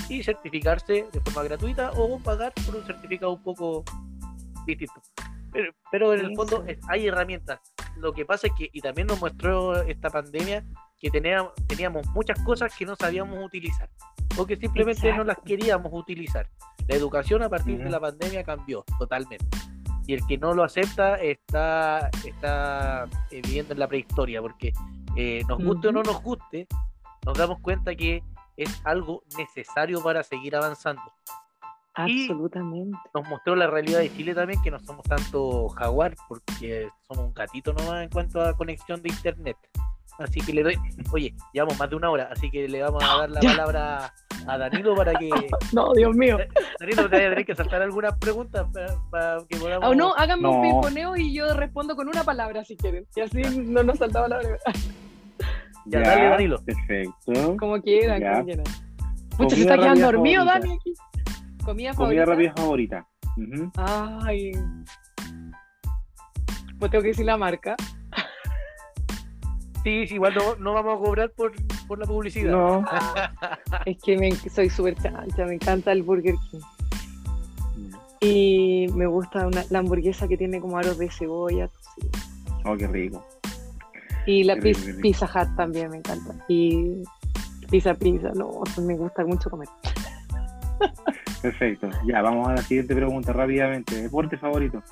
y 0.09 0.23
certificarse 0.23 1.07
de 1.13 1.21
forma 1.21 1.45
gratuita 1.45 1.93
o 1.93 2.19
pagar 2.19 2.53
por 2.67 2.77
un 2.77 2.85
certificado 2.85 3.33
un 3.33 3.43
poco 3.43 3.85
distinto. 4.67 5.01
Pero, 5.91 6.15
en 6.15 6.21
el 6.27 6.37
fondo 6.37 6.65
hay 6.89 7.09
herramientas. 7.09 7.61
Lo 7.97 8.13
que 8.13 8.25
pasa 8.25 8.47
es 8.47 8.53
que, 8.57 8.71
y 8.73 8.81
también 8.81 9.09
nos 9.09 9.21
mostró 9.21 9.83
esta 9.83 10.11
pandemia, 10.11 10.65
que 11.01 11.11
teníamos, 11.11 11.53
teníamos 11.67 12.07
muchas 12.09 12.39
cosas 12.45 12.75
que 12.77 12.85
no 12.85 12.95
sabíamos 12.95 13.43
utilizar 13.45 13.89
o 14.37 14.47
que 14.47 14.57
simplemente 14.57 15.13
no 15.13 15.25
las 15.25 15.39
queríamos 15.45 15.93
utilizar. 15.93 16.49
La 16.87 16.97
educación 16.97 17.43
a 17.43 17.49
partir 17.49 17.79
de 17.79 17.91
la 17.91 18.01
pandemia 18.01 18.45
cambió 18.45 18.85
totalmente. 18.99 19.47
Y 20.07 20.15
el 20.15 20.27
que 20.27 20.39
no 20.39 20.55
lo 20.55 20.65
acepta 20.65 21.17
está, 21.17 22.11
está 22.25 23.05
eh, 23.31 23.43
viviendo 23.43 23.75
en 23.75 23.79
la 23.79 23.89
prehistoria, 23.89 24.41
porque 24.41 24.73
eh, 25.17 25.43
nos 25.49 25.63
guste 25.63 25.89
o 25.89 25.93
no 25.93 26.03
nos 26.03 26.23
guste, 26.23 26.67
nos 27.25 27.37
damos 27.37 27.61
cuenta 27.61 27.95
que 27.95 28.23
es 28.63 28.81
algo 28.85 29.23
necesario 29.37 30.03
para 30.03 30.23
seguir 30.23 30.57
avanzando. 30.57 31.03
Absolutamente. 31.95 32.97
Nos 33.15 33.29
mostró 33.29 33.57
la 33.57 33.67
realidad 33.67 34.01
de 34.01 34.15
Chile 34.15 34.35
también, 34.35 34.63
que 34.63 34.71
no 34.71 34.79
somos 34.81 35.05
tanto 35.05 35.69
jaguar, 35.71 36.15
porque 36.29 36.89
somos 37.07 37.27
un 37.27 37.35
gatito 37.35 37.73
nomás 37.73 38.05
en 38.05 38.11
cuanto 38.11 38.41
a 38.41 38.57
conexión 38.57 39.03
de 39.03 39.09
internet. 39.11 39.57
Así 40.19 40.41
que 40.41 40.53
le 40.53 40.63
doy, 40.63 40.77
oye, 41.13 41.35
llevamos 41.53 41.79
más 41.79 41.91
de 41.91 41.97
una 41.97 42.11
hora, 42.11 42.29
así 42.31 42.51
que 42.51 42.69
le 42.69 42.83
vamos 42.83 43.03
a 43.03 43.19
dar 43.19 43.31
la 43.31 43.41
palabra 43.41 44.15
a 44.47 44.59
Danilo 44.59 44.95
para 44.95 45.15
que. 45.15 45.31
No, 45.73 45.93
Dios 45.95 46.15
mío. 46.15 46.39
Danilo, 46.79 47.09
te 47.09 47.17
voy 47.17 47.27
a 47.27 47.31
tener 47.31 47.47
que 47.47 47.55
saltar 47.55 47.83
algunas 47.83 48.17
preguntas 48.19 48.67
para, 49.11 49.39
que 49.49 49.57
podamos. 49.57 49.89
Oh, 49.89 49.95
no, 49.95 50.15
háganme 50.15 50.49
un 50.49 50.63
pimponeo 50.63 51.17
y 51.17 51.33
yo 51.35 51.55
respondo 51.55 51.97
con 51.97 52.09
una 52.09 52.25
palabra 52.25 52.65
si 52.65 52.77
quieren. 52.77 53.07
Y 53.15 53.21
así 53.21 53.43
no 53.43 53.83
nos 53.83 53.99
saltaba 53.99 54.29
la 54.29 54.37
palabra. 54.37 54.59
Ya, 55.87 56.01
dale, 56.01 56.25
Danilo. 56.25 56.63
Perfecto. 56.65 57.57
Como 57.57 57.81
quieran, 57.81 58.23
como 58.23 58.45
quieran. 58.45 58.65
Muchos 59.39 59.55
se 59.55 59.61
está 59.63 59.77
quedando 59.77 60.07
dormido, 60.07 60.45
Dani, 60.45 60.73
aquí. 60.73 60.95
Comida 61.65 61.95
favorita. 61.95 62.25
Comida 62.25 62.25
rápida 62.25 62.53
favorita. 62.57 63.07
Ay. 64.25 64.53
Pues 66.79 66.91
tengo 66.91 67.03
que 67.03 67.09
decir 67.09 67.27
la 67.27 67.37
marca. 67.37 67.77
Sí, 69.83 70.07
sí, 70.07 70.15
igual 70.17 70.35
no, 70.59 70.75
vamos 70.75 70.95
a 70.95 70.99
cobrar 70.99 71.31
por, 71.31 71.53
la 71.99 72.07
publicidad. 72.07 72.53
No. 72.53 72.85
es 73.87 73.97
que 74.03 74.51
soy 74.51 74.69
súper 74.69 74.95
chancha, 74.97 75.47
me 75.47 75.55
encanta 75.55 75.93
el 75.93 76.03
Burger 76.03 76.35
King. 76.51 76.61
Mm. 77.77 77.95
Y 78.21 78.87
me 78.95 79.07
gusta 79.07 79.47
una, 79.47 79.65
la 79.71 79.79
hamburguesa 79.79 80.29
que 80.29 80.37
tiene 80.37 80.61
como 80.61 80.77
aros 80.77 80.99
de 80.99 81.11
cebolla. 81.11 81.71
Oh, 82.67 82.77
qué 82.77 82.87
rico. 82.87 83.25
Y 84.27 84.45
la 84.45 84.57
pizza, 84.57 85.27
Hut 85.27 85.57
también 85.57 85.91
me 85.91 85.99
encanta. 85.99 86.35
Y 86.49 87.03
pizza 87.71 87.95
pizza, 87.95 88.31
no, 88.35 88.63
me 88.83 88.97
gusta 88.97 89.25
mucho 89.25 89.51
comer. 89.51 89.69
Perfecto. 91.43 91.89
Ya, 92.07 92.21
vamos 92.23 92.49
a 92.49 92.55
la 92.55 92.63
siguiente 92.63 92.95
pregunta 92.95 93.33
rápidamente. 93.33 94.03
¿Deporte 94.03 94.37
favorito? 94.37 94.83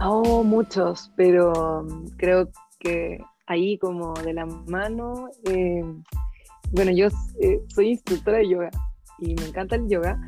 Oh, 0.00 0.44
muchos, 0.44 1.10
pero 1.16 1.86
creo 2.18 2.50
que 2.78 3.18
ahí 3.46 3.78
como 3.78 4.12
de 4.14 4.34
la 4.34 4.44
mano, 4.44 5.28
eh, 5.44 5.82
bueno, 6.72 6.90
yo 6.92 7.08
eh, 7.40 7.60
soy 7.68 7.90
instructora 7.90 8.38
de 8.38 8.48
yoga 8.48 8.70
y 9.18 9.34
me 9.34 9.46
encanta 9.46 9.76
el 9.76 9.88
yoga, 9.88 10.20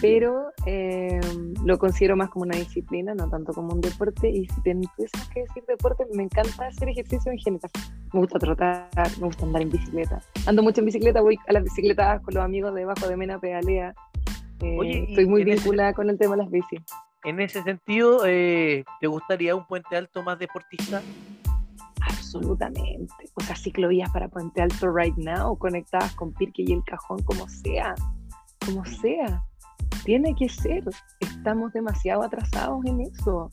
pero 0.00 0.52
eh, 0.66 1.20
lo 1.64 1.78
considero 1.78 2.16
más 2.16 2.30
como 2.30 2.44
una 2.44 2.56
disciplina, 2.56 3.14
no 3.14 3.28
tanto 3.28 3.52
como 3.52 3.74
un 3.74 3.80
deporte. 3.80 4.28
Y 4.30 4.46
si 4.46 4.62
tengo 4.62 4.90
que 4.96 5.40
decir 5.40 5.64
deporte, 5.66 6.04
me 6.14 6.24
encanta 6.24 6.66
hacer 6.66 6.88
ejercicio 6.88 7.30
en 7.30 7.38
general. 7.38 7.70
Me 8.12 8.20
gusta 8.20 8.38
trotar, 8.38 8.88
me 9.18 9.26
gusta 9.26 9.44
andar 9.44 9.62
en 9.62 9.70
bicicleta. 9.70 10.22
Ando 10.46 10.62
mucho 10.62 10.80
en 10.80 10.86
bicicleta, 10.86 11.20
voy 11.20 11.38
a 11.46 11.52
las 11.52 11.64
bicicletas 11.64 12.22
con 12.22 12.34
los 12.34 12.42
amigos 12.42 12.74
debajo 12.74 13.08
de 13.08 13.16
Mena 13.16 13.38
Pedalea. 13.38 13.94
Eh, 14.60 15.06
estoy 15.08 15.26
muy 15.26 15.44
vinculada 15.44 15.92
con 15.92 16.08
el 16.08 16.18
tema 16.18 16.36
de 16.36 16.42
las 16.42 16.50
bicis. 16.50 16.80
En 17.24 17.40
ese 17.40 17.62
sentido, 17.62 18.24
eh, 18.26 18.84
¿te 19.00 19.06
gustaría 19.06 19.54
un 19.54 19.66
puente 19.66 19.96
alto 19.96 20.22
más 20.22 20.38
deportista? 20.38 21.02
Absolutamente. 22.00 23.12
O 23.34 23.42
sea, 23.42 23.56
ciclovías 23.56 24.10
para 24.10 24.28
Puente 24.28 24.62
Alto 24.62 24.90
right 24.90 25.16
now, 25.16 25.58
conectadas 25.58 26.14
con 26.14 26.32
Pirque 26.32 26.62
y 26.66 26.72
el 26.72 26.82
Cajón, 26.84 27.22
como 27.24 27.46
sea. 27.48 27.94
Como 28.64 28.84
sea 28.86 29.44
tiene 30.04 30.34
que 30.34 30.48
ser. 30.48 30.84
Estamos 31.20 31.72
demasiado 31.72 32.22
atrasados 32.22 32.84
en 32.86 33.00
eso. 33.00 33.50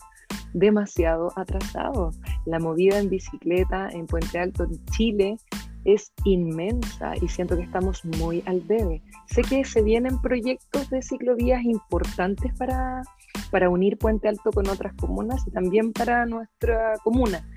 Demasiado 0.54 1.32
atrasados. 1.36 2.20
La 2.46 2.60
movida 2.60 3.00
en 3.00 3.10
bicicleta 3.10 3.90
en 3.90 4.08
Puente 4.08 4.40
Alto, 4.40 4.64
en 4.64 4.86
Chile, 4.86 5.38
es 5.86 6.12
inmensa 6.26 7.14
y 7.22 7.28
siento 7.30 7.56
que 7.56 7.64
estamos 7.64 8.04
muy 8.04 8.44
al 8.46 8.66
debe. 8.68 9.02
Sé 9.28 9.42
que 9.42 9.64
se 9.64 9.82
vienen 9.82 10.22
proyectos 10.22 10.90
de 10.90 11.02
ciclovías 11.02 11.64
importantes 11.64 12.54
para, 12.58 13.04
para 13.52 13.70
unir 13.70 13.98
Puente 13.98 14.28
Alto 14.28 14.52
con 14.52 14.68
otras 14.68 14.94
comunas 14.96 15.48
y 15.48 15.52
también 15.52 15.94
para 15.94 16.26
nuestra 16.26 16.94
comuna. 17.04 17.48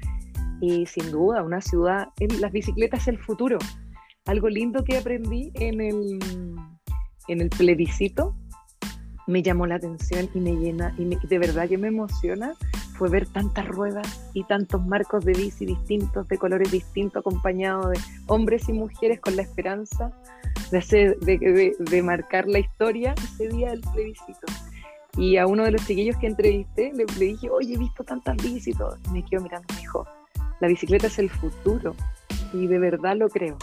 Y 0.60 0.86
sin 0.86 1.10
duda, 1.10 1.42
una 1.42 1.60
ciudad, 1.60 2.08
las 2.38 2.52
bicicletas 2.52 3.02
es 3.02 3.08
el 3.08 3.18
futuro. 3.18 3.58
Algo 4.26 4.48
lindo 4.48 4.84
que 4.84 4.98
aprendí 4.98 5.50
en 5.54 5.80
el, 5.80 6.18
en 7.26 7.40
el 7.40 7.48
plebiscito 7.48 8.36
me 9.30 9.42
llamó 9.42 9.66
la 9.66 9.76
atención 9.76 10.28
y 10.34 10.40
me 10.40 10.52
llena, 10.52 10.94
y, 10.98 11.04
de 11.04 11.38
verdad 11.38 11.68
que 11.68 11.78
me 11.78 11.88
emociona, 11.88 12.54
fue 12.98 13.08
ver 13.08 13.26
tantas 13.26 13.66
ruedas 13.66 14.30
y 14.34 14.44
tantos 14.44 14.84
marcos 14.86 15.24
de 15.24 15.32
bici 15.32 15.64
distintos, 15.64 16.28
de 16.28 16.36
colores 16.36 16.70
distintos, 16.70 17.20
acompañados 17.20 17.90
de 17.90 17.98
hombres 18.26 18.68
y 18.68 18.72
mujeres 18.72 19.20
con 19.20 19.36
la 19.36 19.42
esperanza 19.42 20.12
de, 20.70 20.78
hacer, 20.78 21.18
de, 21.20 21.74
de, 21.78 22.02
marcar 22.02 22.46
la 22.46 22.58
historia 22.58 23.14
ese 23.16 23.48
día 23.48 23.70
del 23.70 23.80
plebiscito. 23.80 24.46
Y 25.16 25.36
a 25.38 25.46
uno 25.46 25.64
de 25.64 25.72
los 25.72 25.86
chiquillos 25.86 26.16
que 26.16 26.26
entrevisté 26.26 26.92
le, 26.94 27.04
dije, 27.04 27.50
oye, 27.50 27.74
he 27.74 27.78
visto 27.78 28.04
tantas 28.04 28.36
bicis 28.36 28.76
y 28.76 29.12
me 29.12 29.24
quedo 29.24 29.42
mirando 29.42 29.66
y 29.70 29.74
me 29.74 29.80
dijo, 29.80 30.06
la 30.60 30.68
bicicleta 30.68 31.06
es 31.06 31.18
el 31.18 31.30
futuro. 31.30 31.94
Y 32.52 32.66
de 32.66 32.78
verdad 32.78 33.16
lo 33.16 33.28
creo. 33.28 33.56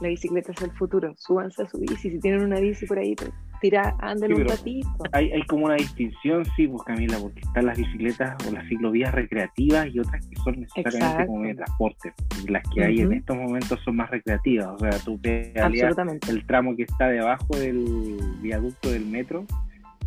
La 0.00 0.08
bicicleta 0.08 0.52
es 0.52 0.62
el 0.62 0.70
futuro. 0.72 1.14
Súbanse 1.16 1.62
a 1.62 1.66
su 1.66 1.78
bici. 1.78 2.10
Si 2.10 2.20
tienen 2.20 2.42
una 2.42 2.60
bici 2.60 2.86
por 2.86 2.98
ahí, 2.98 3.14
pues, 3.14 3.30
tira, 3.60 3.96
anden 4.00 4.34
un 4.34 4.46
ratito. 4.46 4.88
Hay, 5.12 5.30
hay 5.32 5.42
como 5.46 5.66
una 5.66 5.76
distinción, 5.76 6.44
sí, 6.56 6.66
pues 6.68 6.82
Camila, 6.84 7.18
porque 7.20 7.40
están 7.40 7.66
las 7.66 7.78
bicicletas 7.78 8.36
o 8.46 8.52
las 8.52 8.66
ciclovías 8.68 9.14
recreativas 9.14 9.88
y 9.92 10.00
otras 10.00 10.26
que 10.26 10.36
son 10.36 10.60
necesariamente 10.60 11.26
como 11.26 11.42
de 11.42 11.54
transporte. 11.54 12.12
Las 12.48 12.62
que 12.74 12.84
hay 12.84 13.00
en 13.00 13.12
estos 13.12 13.36
momentos 13.36 13.80
son 13.84 13.96
más 13.96 14.10
recreativas, 14.10 14.68
o 14.68 14.78
sea, 14.78 14.90
tú 15.04 15.18
pedaleas 15.20 15.96
el 16.28 16.46
tramo 16.46 16.76
que 16.76 16.82
está 16.82 17.08
debajo 17.08 17.56
del 17.56 18.18
viaducto 18.40 18.90
del 18.90 19.06
metro 19.06 19.44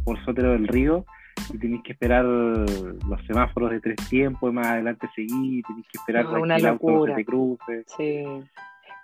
por 0.03 0.23
Sotero 0.25 0.51
del 0.51 0.67
Río 0.67 1.05
y 1.53 1.57
tenés 1.57 1.81
que 1.83 1.93
esperar 1.93 2.25
los 2.25 3.25
semáforos 3.25 3.71
de 3.71 3.79
tres 3.79 3.95
tiempos, 4.09 4.53
más 4.53 4.67
adelante 4.67 5.07
seguir, 5.15 5.63
tenés 5.65 5.85
que 5.87 5.97
esperar 5.97 6.25
no, 6.25 6.41
una 6.41 6.59
locura. 6.59 7.15
que 7.15 7.21
te 7.21 7.25
cruce. 7.25 7.83
Sí, 7.97 8.23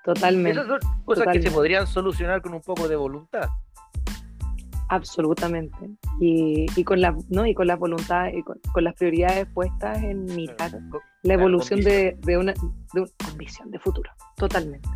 totalmente. 0.06 0.52
Esas 0.52 0.68
son 0.68 1.04
cosas 1.04 1.28
que 1.34 1.42
se 1.42 1.52
podrían 1.52 1.86
solucionar 1.88 2.42
con 2.42 2.54
un 2.54 2.62
poco 2.62 2.88
de 2.88 2.96
voluntad. 2.96 3.50
Absolutamente. 4.88 5.90
Y, 6.20 6.68
y, 6.76 6.84
con 6.84 7.02
la, 7.02 7.16
¿no? 7.30 7.46
y 7.46 7.54
con 7.54 7.68
la 7.68 7.76
voluntad 7.76 8.28
y 8.32 8.44
con, 8.44 8.84
las 8.84 8.94
prioridades 8.94 9.48
puestas 9.48 10.02
en 10.04 10.26
mirar 10.26 10.72
la 11.24 11.34
evolución 11.34 11.82
de, 11.82 12.18
de, 12.22 12.38
una, 12.38 12.54
de 12.94 13.02
una 13.02 13.10
visión 13.38 13.72
de 13.72 13.80
futuro. 13.80 14.12
Totalmente. 14.38 14.88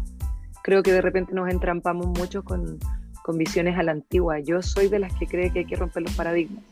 Creo 0.64 0.84
que 0.84 0.92
de 0.92 1.02
repente 1.02 1.34
nos 1.34 1.50
entrampamos 1.50 2.06
mucho 2.08 2.44
con, 2.44 2.78
con 3.24 3.38
visiones 3.38 3.78
a 3.78 3.84
la 3.84 3.94
antigua. 3.94 4.40
Yo 4.40 4.62
soy 4.62 4.90
de 4.90 5.00
las 5.00 5.14
que 5.16 5.26
cree 5.26 5.52
que 5.52 5.60
hay 5.60 5.66
que 5.66 5.76
romper 5.76 6.04
los 6.04 6.14
paradigmas. 6.14 6.64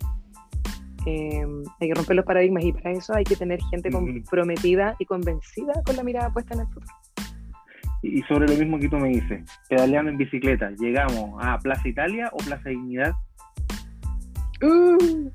Em, 1.06 1.64
hay 1.80 1.88
que 1.88 1.94
romper 1.94 2.16
los 2.18 2.26
paradigmas 2.26 2.66
y 2.66 2.74
para 2.74 2.92
eso 2.92 3.14
hay 3.14 3.24
que 3.24 3.36
tener 3.36 3.60
gente 3.72 3.90
comprometida 3.90 4.96
y 5.00 5.06
convencida 5.06 5.74
con 5.86 5.96
la 5.96 6.04
mirada 6.04 6.32
puesta 6.32 6.54
en 6.54 6.62
el 6.62 6.68
futuro. 6.68 6.94
Y 8.08 8.22
sobre 8.24 8.48
lo 8.48 8.56
mismo 8.58 8.80
que 8.80 8.90
tú 8.90 8.98
me 8.98 9.10
dices, 9.10 9.44
pedaleando 9.70 10.12
en 10.12 10.18
bicicleta, 10.18 10.72
¿llegamos 10.80 11.38
a 11.44 11.60
Plaza 11.60 11.88
Italia 11.88 12.30
o 12.32 12.38
Plaza 12.38 12.70
Dignidad? 12.70 13.14
Uh, 14.62 15.30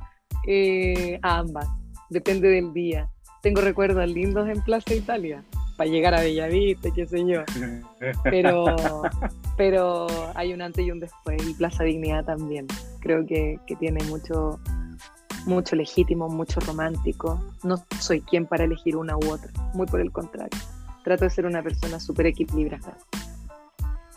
eh, 0.46 1.18
ambas, 1.22 1.68
depende 2.08 2.48
del 2.48 2.72
día. 2.72 3.08
Tengo 3.42 3.60
recuerdos 3.60 4.08
lindos 4.08 4.48
en 4.48 4.62
Plaza 4.62 4.94
Italia, 4.94 5.44
para 5.76 5.90
llegar 5.90 6.14
a 6.14 6.20
Bellavista, 6.20 6.90
qué 6.94 7.06
sé 7.06 7.26
yo. 7.26 7.42
Pero, 8.24 8.64
pero 9.56 10.06
hay 10.34 10.54
un 10.54 10.62
antes 10.62 10.86
y 10.86 10.90
un 10.90 11.00
después, 11.00 11.46
y 11.46 11.54
Plaza 11.54 11.84
Dignidad 11.84 12.24
también. 12.24 12.66
Creo 13.00 13.26
que, 13.26 13.58
que 13.66 13.76
tiene 13.76 14.02
mucho, 14.04 14.58
mucho 15.44 15.76
legítimo, 15.76 16.28
mucho 16.28 16.60
romántico. 16.60 17.38
No 17.64 17.76
soy 18.00 18.22
quien 18.22 18.46
para 18.46 18.64
elegir 18.64 18.96
una 18.96 19.16
u 19.16 19.30
otra, 19.30 19.50
muy 19.74 19.86
por 19.86 20.00
el 20.00 20.10
contrario 20.10 20.58
trato 21.02 21.24
de 21.24 21.30
ser 21.30 21.46
una 21.46 21.62
persona 21.62 21.98
súper 22.00 22.26
equilibrada. 22.26 22.96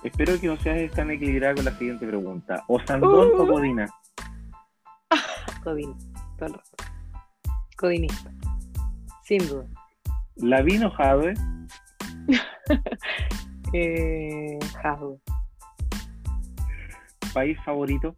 Espero 0.03 0.39
que 0.39 0.47
no 0.47 0.57
seas 0.57 0.91
tan 0.91 1.09
equilibrada 1.09 1.55
con 1.55 1.65
la 1.65 1.77
siguiente 1.77 2.05
pregunta. 2.05 2.63
¿O 2.67 2.79
Sandón 2.79 3.31
o 3.39 3.43
uh. 3.43 3.47
Codina? 3.47 3.89
Codina, 5.63 5.95
todo 6.37 6.47
el 6.47 6.53
rato. 6.53 6.75
Codinista, 7.77 8.31
sin 9.23 9.47
duda. 9.47 9.65
¿Lavino 10.35 10.87
o 10.87 10.91
Jadwe? 10.91 11.33
eh, 13.73 14.59
¿País 17.33 17.57
favorito? 17.65 18.15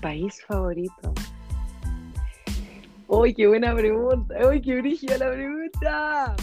País 0.00 0.42
favorito. 0.46 1.12
¡Uy, 3.08 3.34
qué 3.34 3.46
buena 3.46 3.74
pregunta! 3.74 4.34
¡Uy, 4.48 4.60
qué 4.60 4.80
brígida 4.80 5.18
la 5.18 5.30
pregunta! 5.30 6.36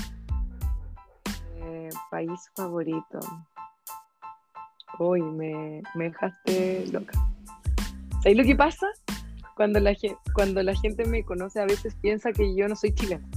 País 2.10 2.40
favorito. 2.56 3.20
Uy, 5.00 5.22
me, 5.22 5.82
me 5.96 6.06
dejaste 6.06 6.86
loca. 6.92 7.14
¿Sabes 8.24 8.38
lo 8.38 8.44
que 8.44 8.56
pasa? 8.56 8.88
Cuando 9.56 9.80
la, 9.80 9.94
cuando 10.34 10.64
la 10.64 10.76
gente 10.76 11.06
me 11.06 11.24
conoce, 11.24 11.60
a 11.62 11.66
veces 11.66 11.96
piensa 12.02 12.32
que 12.32 12.56
yo 12.56 12.68
no 12.68 12.76
soy 12.76 12.94
chilena. 12.94 13.28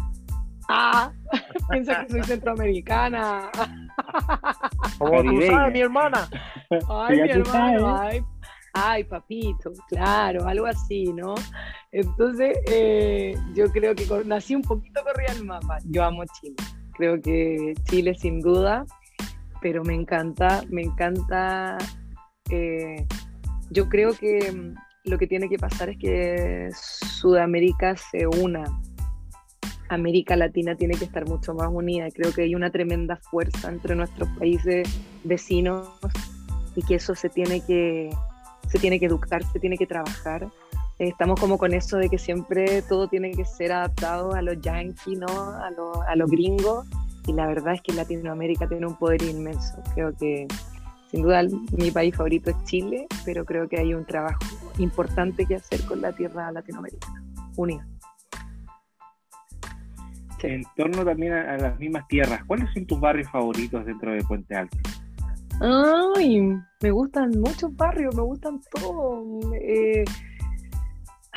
Ah, 0.68 1.12
piensa 1.70 2.04
que 2.04 2.12
soy 2.12 2.22
centroamericana. 2.24 3.50
Como 4.98 5.10
tú 5.10 5.16
Caribeña. 5.26 5.52
sabes, 5.52 5.72
mi 5.72 5.80
hermana. 5.80 6.28
Ay, 6.88 7.22
mi 7.22 7.44
sabes. 7.44 7.82
ay, 7.84 8.24
ay, 8.74 9.04
papito, 9.04 9.72
claro, 9.88 10.46
algo 10.46 10.66
así, 10.66 11.12
¿no? 11.12 11.34
Entonces, 11.90 12.58
eh, 12.66 13.34
yo 13.54 13.70
creo 13.72 13.94
que 13.94 14.06
con- 14.06 14.28
nací 14.28 14.54
un 14.54 14.62
poquito 14.62 15.02
corrida 15.02 15.32
el 15.32 15.44
mapa. 15.44 15.78
Yo 15.84 16.04
amo 16.04 16.22
Chile. 16.40 16.56
Creo 16.98 17.20
que 17.22 17.74
Chile 17.84 18.14
sin 18.14 18.40
duda, 18.40 18.84
pero 19.62 19.84
me 19.84 19.94
encanta, 19.94 20.62
me 20.68 20.82
encanta. 20.82 21.78
eh, 22.50 23.06
yo 23.70 23.88
creo 23.88 24.14
que 24.14 24.50
mm, 24.52 24.74
lo 25.04 25.18
que 25.18 25.26
tiene 25.26 25.48
que 25.48 25.58
pasar 25.58 25.90
es 25.90 25.98
que 25.98 26.70
Sudamérica 26.74 27.96
se 27.96 28.26
una. 28.26 28.64
América 29.88 30.36
Latina 30.36 30.74
tiene 30.74 30.96
que 30.96 31.04
estar 31.04 31.26
mucho 31.26 31.54
más 31.54 31.68
unida. 31.70 32.08
Creo 32.10 32.32
que 32.32 32.42
hay 32.42 32.54
una 32.54 32.70
tremenda 32.70 33.16
fuerza 33.16 33.70
entre 33.70 33.94
nuestros 33.94 34.28
países 34.30 34.88
vecinos 35.24 35.88
y 36.74 36.82
que 36.82 36.96
eso 36.96 37.14
se 37.14 37.28
tiene 37.28 37.60
que, 37.64 38.10
se 38.68 38.78
tiene 38.78 39.00
que 39.00 39.06
educar, 39.06 39.42
se 39.44 39.60
tiene 39.60 39.78
que 39.78 39.86
trabajar. 39.86 40.48
Estamos 40.98 41.38
como 41.38 41.58
con 41.58 41.74
eso 41.74 41.96
de 41.96 42.08
que 42.08 42.18
siempre 42.18 42.82
todo 42.82 43.08
tiene 43.08 43.30
que 43.30 43.44
ser 43.44 43.72
adaptado 43.72 44.32
a 44.32 44.42
los 44.42 44.60
yankees, 44.60 45.18
¿no? 45.18 45.26
a 45.26 45.70
los 45.70 45.98
a 45.98 46.14
gringos. 46.26 46.86
Y 47.26 47.32
la 47.34 47.46
verdad 47.46 47.74
es 47.74 47.82
que 47.82 47.92
Latinoamérica 47.92 48.66
tiene 48.66 48.86
un 48.86 48.96
poder 48.96 49.22
inmenso. 49.22 49.80
Creo 49.94 50.16
que 50.16 50.48
sin 51.10 51.22
duda 51.22 51.42
mi 51.76 51.90
país 51.90 52.16
favorito 52.16 52.50
es 52.50 52.64
Chile, 52.64 53.06
pero 53.24 53.44
creo 53.44 53.68
que 53.68 53.78
hay 53.78 53.94
un 53.94 54.04
trabajo 54.04 54.40
importante 54.78 55.46
que 55.46 55.56
hacer 55.56 55.84
con 55.84 56.00
la 56.00 56.12
tierra 56.12 56.50
latinoamericana, 56.50 57.22
unida. 57.56 57.86
Sí. 60.40 60.46
En 60.48 60.62
torno 60.76 61.04
también 61.04 61.32
a, 61.32 61.54
a 61.54 61.58
las 61.58 61.78
mismas 61.78 62.06
tierras, 62.08 62.44
¿cuáles 62.44 62.72
son 62.72 62.86
tus 62.86 62.98
barrios 62.98 63.30
favoritos 63.30 63.84
dentro 63.84 64.12
de 64.12 64.22
Puente 64.24 64.54
Alto? 64.54 64.76
Ay, 65.60 66.40
me 66.80 66.90
gustan 66.90 67.30
muchos 67.40 67.74
barrios, 67.76 68.14
me 68.14 68.22
gustan 68.22 68.60
todos. 68.70 69.52
Eh, 69.60 70.04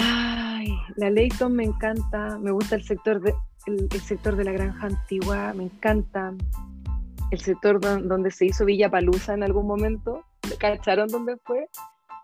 ay, 0.01 0.77
la 0.95 1.09
Leyton 1.09 1.53
me 1.55 1.63
encanta, 1.63 2.37
me 2.39 2.51
gusta 2.51 2.75
el 2.75 2.83
sector 2.83 3.21
de 3.21 3.33
el, 3.67 3.87
el 3.91 4.01
sector 4.01 4.35
de 4.35 4.43
la 4.43 4.51
Granja 4.51 4.87
Antigua, 4.87 5.53
me 5.55 5.63
encanta. 5.65 6.33
El 7.29 7.39
sector 7.39 7.79
don- 7.79 8.07
donde 8.07 8.31
se 8.31 8.45
hizo 8.47 8.65
Villa 8.65 8.89
Palusa 8.89 9.33
en 9.33 9.43
algún 9.43 9.65
momento, 9.67 10.23
¿cacharon 10.59 11.07
dónde 11.07 11.37
fue? 11.45 11.69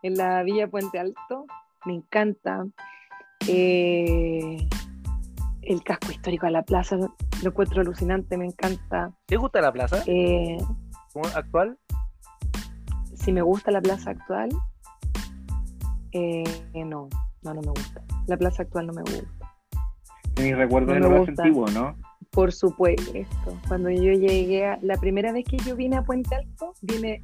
En 0.04 0.16
la 0.18 0.44
Villa 0.44 0.68
Puente 0.68 1.00
Alto, 1.00 1.46
me 1.86 1.94
encanta. 1.94 2.66
Eh, 3.48 4.68
el 5.62 5.84
casco 5.84 6.12
histórico 6.12 6.46
de 6.48 6.52
la 6.54 6.64
plaza, 6.64 6.98
lo 6.98 7.50
encuentro 7.50 7.82
alucinante, 7.82 8.36
me 8.38 8.46
encanta. 8.48 9.12
¿Te 9.28 9.38
gusta 9.38 9.62
la 9.62 9.72
plaza 9.72 10.04
Eh, 10.08 10.58
¿Cómo- 11.14 11.28
actual? 11.36 11.78
si 13.14 13.32
me 13.32 13.42
gusta 13.42 13.72
la 13.72 13.82
plaza 13.82 14.12
actual, 14.12 14.50
eh, 16.12 16.44
no, 16.86 17.10
no, 17.44 17.54
no 17.54 17.62
me 17.62 17.68
gusta. 17.70 18.04
La 18.28 18.38
plaza 18.38 18.64
actual 18.64 18.88
no 18.88 18.94
me 18.94 19.02
gusta. 19.02 19.54
No 20.88 20.94
del 20.94 21.02
me 21.04 21.08
brazo 21.10 21.26
gusta. 21.32 21.44
antiguo, 21.44 21.68
¿no? 21.72 21.96
Por 22.32 22.52
supuesto, 22.52 23.14
cuando 23.68 23.90
yo 23.90 24.12
llegué, 24.12 24.66
a- 24.68 24.80
la 24.82 24.96
primera 24.98 25.32
vez 25.32 25.46
que 25.46 25.58
yo 25.58 25.76
vine 25.76 25.96
a 25.98 26.04
Puente 26.04 26.36
Alto, 26.36 26.74
vine, 26.82 27.22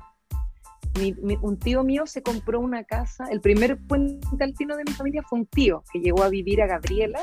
mi- 0.99 1.13
mi- 1.21 1.37
un 1.41 1.57
tío 1.59 1.83
mío 1.83 2.05
se 2.07 2.23
compró 2.23 2.59
una 2.59 2.83
casa, 2.83 3.25
el 3.29 3.41
primer 3.41 3.77
puente 3.87 4.25
altino 4.43 4.75
de 4.77 4.83
mi 4.85 4.93
familia 4.93 5.21
fue 5.29 5.39
un 5.39 5.45
tío 5.47 5.83
que 5.91 5.99
llegó 5.99 6.23
a 6.23 6.29
vivir 6.29 6.61
a 6.61 6.67
Gabriela, 6.67 7.19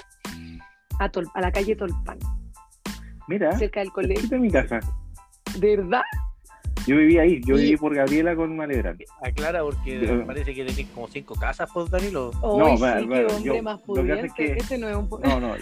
a, 0.99 1.11
Tol- 1.11 1.31
a 1.35 1.41
la 1.41 1.51
calle 1.51 1.75
Tolpan, 1.75 2.19
Mira, 3.27 3.57
cerca 3.59 3.81
del 3.81 3.91
colegio. 3.93 4.29
de 4.29 4.39
mi 4.39 4.51
casa. 4.51 4.79
¿De 5.59 5.77
verdad? 5.77 6.03
Yo 6.87 6.97
viví 6.97 7.19
ahí, 7.19 7.41
yo 7.45 7.57
Y- 7.59 7.63
viví 7.63 7.77
por 7.77 7.95
Gabriela 7.95 8.35
con 8.35 8.57
Malebrán. 8.57 8.97
Aclara 9.23 9.63
porque 9.63 10.01
Yo- 10.07 10.27
parece 10.27 10.55
que 10.55 10.65
tenés 10.65 10.87
como 10.95 11.09
cinco 11.09 11.35
casas, 11.35 11.69
pues, 11.73 11.91
Danilo. 11.91 12.31
Hoy 12.41 12.81
va- 12.81 12.99
sí, 13.01 13.07
bueno, 13.07 13.29
qué 13.29 13.35
hombre 13.35 13.57
yo- 13.57 13.63
más 13.63 13.81
lo 13.87 13.95
que 13.95 14.01
pasa 14.03 14.27
es 14.27 14.33
pudiente. 14.33 14.35
que- 14.55 14.61
Ese 14.61 14.79
no 14.79 14.89
es 14.89 14.97
un... 14.97 15.09
No, 15.11 15.41
no, 15.41 15.55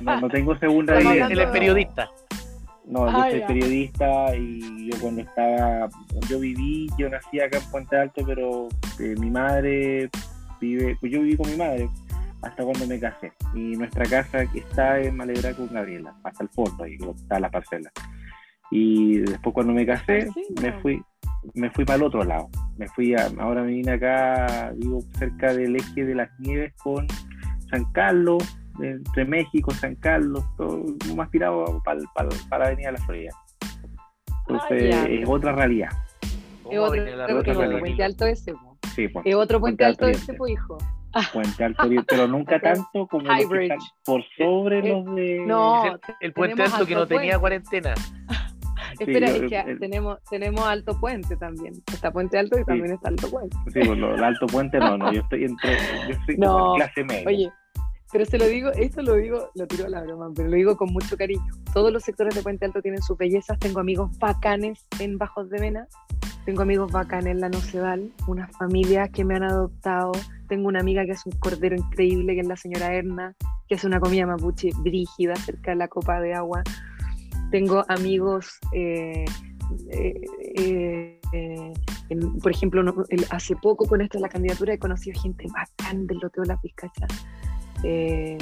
no, 0.00 0.20
no 0.20 0.28
tengo 0.28 0.56
segunda 0.58 0.94
vivienda. 0.98 1.26
él 1.32 1.38
es 1.40 1.46
periodista. 1.50 2.10
No, 2.86 3.08
yo 3.10 3.16
Ah, 3.18 3.30
soy 3.30 3.38
ya. 3.40 3.46
periodista 3.46 4.36
y 4.36 4.90
yo 4.90 4.98
cuando 5.00 5.20
estaba, 5.22 5.88
yo 6.28 6.40
viví, 6.40 6.88
yo 6.98 7.08
nací 7.08 7.40
acá 7.40 7.58
en 7.58 7.64
Puente 7.70 7.96
Alto, 7.96 8.22
pero 8.26 8.68
eh, 8.98 9.14
mi 9.18 9.30
madre 9.30 10.10
vive, 10.60 10.96
pues 11.00 11.12
yo 11.12 11.20
viví 11.22 11.36
con 11.36 11.48
mi 11.50 11.56
madre 11.56 11.88
hasta 12.42 12.64
cuando 12.64 12.86
me 12.88 12.98
casé. 12.98 13.32
Y 13.54 13.76
nuestra 13.76 14.04
casa 14.06 14.42
está 14.42 14.98
en 15.00 15.16
Malebrán 15.16 15.54
con 15.54 15.68
Gabriela, 15.72 16.14
hasta 16.24 16.42
el 16.42 16.48
fondo, 16.50 16.82
ahí 16.84 16.96
está 17.16 17.38
la 17.38 17.48
parcela. 17.50 17.90
Y 18.70 19.18
después 19.18 19.52
cuando 19.54 19.72
me 19.72 19.84
casé, 19.86 20.26
Parcela. 20.26 20.60
me 20.62 20.72
fui, 20.80 21.02
me 21.54 21.70
fui 21.70 21.84
para 21.84 21.96
el 21.96 22.02
otro 22.04 22.22
lado. 22.24 22.48
Me 22.76 22.86
fui 22.88 23.14
a, 23.14 23.28
ahora 23.38 23.62
me 23.62 23.72
vine 23.72 23.92
acá, 23.92 24.72
vivo 24.76 25.00
cerca 25.18 25.52
del 25.52 25.76
eje 25.76 26.04
de 26.04 26.14
las 26.14 26.28
nieves 26.40 26.72
con 26.82 27.06
San 27.70 27.84
Carlos, 27.92 28.42
entre 28.82 29.24
México, 29.24 29.72
San 29.72 29.94
Carlos, 29.96 30.44
todo 30.56 30.84
más 31.14 31.30
tirado 31.30 31.82
para, 31.84 32.00
la 32.58 32.66
Avenida 32.66 32.92
La 32.92 32.98
Florida. 32.98 33.30
Entonces 34.48 34.94
Ah, 34.94 35.06
es 35.08 35.28
otra 35.28 35.52
realidad. 35.52 35.90
¿Cómo 36.62 36.72
Es 36.72 36.78
otro, 36.80 36.92
viene 36.92 37.16
la 37.16 37.26
es 37.26 37.30
otra 37.34 37.38
otro 37.52 37.54
realidad. 37.60 37.80
puente 37.80 38.04
alto 38.04 38.26
ese. 38.26 38.54
Sí, 38.94 39.08
pues, 39.08 39.26
Es 39.26 39.34
otro 39.34 39.60
puente 39.60 39.84
alto 39.84 40.04
Oriente. 40.06 40.32
ese, 40.32 40.52
hijo. 40.52 40.78
Puente 41.32 41.64
Alto 41.64 41.82
Oriente, 41.86 42.06
pero 42.08 42.28
nunca 42.28 42.60
tanto 42.60 43.06
como 43.08 43.24
los 43.24 43.36
que 43.50 43.62
están 43.64 43.78
por 44.04 44.22
sobre 44.38 44.78
Eh, 44.78 44.88
los 44.92 45.14
de... 45.16 45.44
no, 45.46 45.84
el, 45.86 46.00
el 46.20 46.32
puente 46.32 46.62
alto 46.62 46.86
que 46.86 46.94
no 46.94 47.06
tenía 47.06 47.38
cuarentena. 47.38 47.94
Sí, 49.04 49.10
Espera, 49.12 49.28
yo- 49.28 49.34
es 49.44 49.50
que 49.50 49.58
el- 49.72 49.78
tenemos, 49.80 50.18
tenemos 50.28 50.64
alto 50.66 50.98
puente 51.00 51.34
también. 51.36 51.74
Está 51.92 52.12
puente 52.12 52.38
alto 52.38 52.58
y 52.58 52.64
también 52.64 52.92
está 52.92 53.08
alto 53.08 53.30
puente. 53.30 53.56
Sí, 53.72 53.80
pues, 53.86 53.98
lo- 53.98 54.14
el 54.14 54.22
alto 54.22 54.46
puente 54.46 54.78
no, 54.78 54.98
no, 54.98 55.10
yo 55.12 55.20
estoy 55.22 55.44
entre, 55.44 55.72
yo 56.08 56.14
soy 56.26 56.36
No, 56.36 56.74
clase 56.74 57.04
media. 57.04 57.24
Oye, 57.26 57.52
pero 58.12 58.24
se 58.26 58.36
lo 58.38 58.46
digo, 58.46 58.70
esto 58.72 59.02
lo 59.02 59.14
digo, 59.14 59.50
lo 59.54 59.66
tiro 59.66 59.86
a 59.86 59.88
la 59.88 60.02
broma, 60.02 60.28
pero 60.36 60.48
lo 60.50 60.56
digo 60.56 60.76
con 60.76 60.92
mucho 60.92 61.16
cariño. 61.16 61.42
Todos 61.72 61.92
los 61.92 62.02
sectores 62.02 62.34
de 62.34 62.42
Puente 62.42 62.66
Alto 62.66 62.82
tienen 62.82 63.00
sus 63.02 63.16
bellezas. 63.16 63.58
Tengo 63.58 63.80
amigos 63.80 64.10
bacanes 64.18 64.86
en 64.98 65.16
Bajos 65.16 65.48
de 65.48 65.60
Mena. 65.60 65.86
Tengo 66.44 66.62
amigos 66.62 66.90
bacanes 66.90 67.26
en 67.34 67.40
la 67.40 67.48
Nocedal, 67.48 68.10
unas 68.26 68.50
familias 68.56 69.10
que 69.10 69.24
me 69.24 69.36
han 69.36 69.44
adoptado. 69.44 70.12
Tengo 70.48 70.68
una 70.68 70.80
amiga 70.80 71.04
que 71.04 71.12
es 71.12 71.24
un 71.24 71.32
cordero 71.38 71.76
increíble, 71.76 72.34
que 72.34 72.40
es 72.40 72.48
la 72.48 72.56
señora 72.56 72.92
Erna, 72.94 73.34
que 73.68 73.76
hace 73.76 73.86
una 73.86 74.00
comida 74.00 74.26
mapuche 74.26 74.70
brígida 74.78 75.36
cerca 75.36 75.70
de 75.70 75.76
la 75.76 75.88
copa 75.88 76.20
de 76.20 76.34
agua. 76.34 76.62
Tengo 77.50 77.84
amigos, 77.88 78.58
eh, 78.72 79.24
eh, 79.90 80.20
eh, 81.32 81.72
en- 82.08 82.38
por 82.38 82.50
ejemplo, 82.52 82.82
no- 82.82 83.04
el- 83.08 83.26
hace 83.30 83.56
poco 83.56 83.86
con 83.86 84.00
esto 84.00 84.18
de 84.18 84.22
la 84.22 84.28
candidatura 84.28 84.74
he 84.74 84.78
conocido 84.78 85.20
gente 85.20 85.46
bacán 85.52 86.06
del 86.06 86.18
loteo 86.18 86.44
La 86.44 86.60
Pizcacha. 86.60 87.06
Eh, 87.82 88.36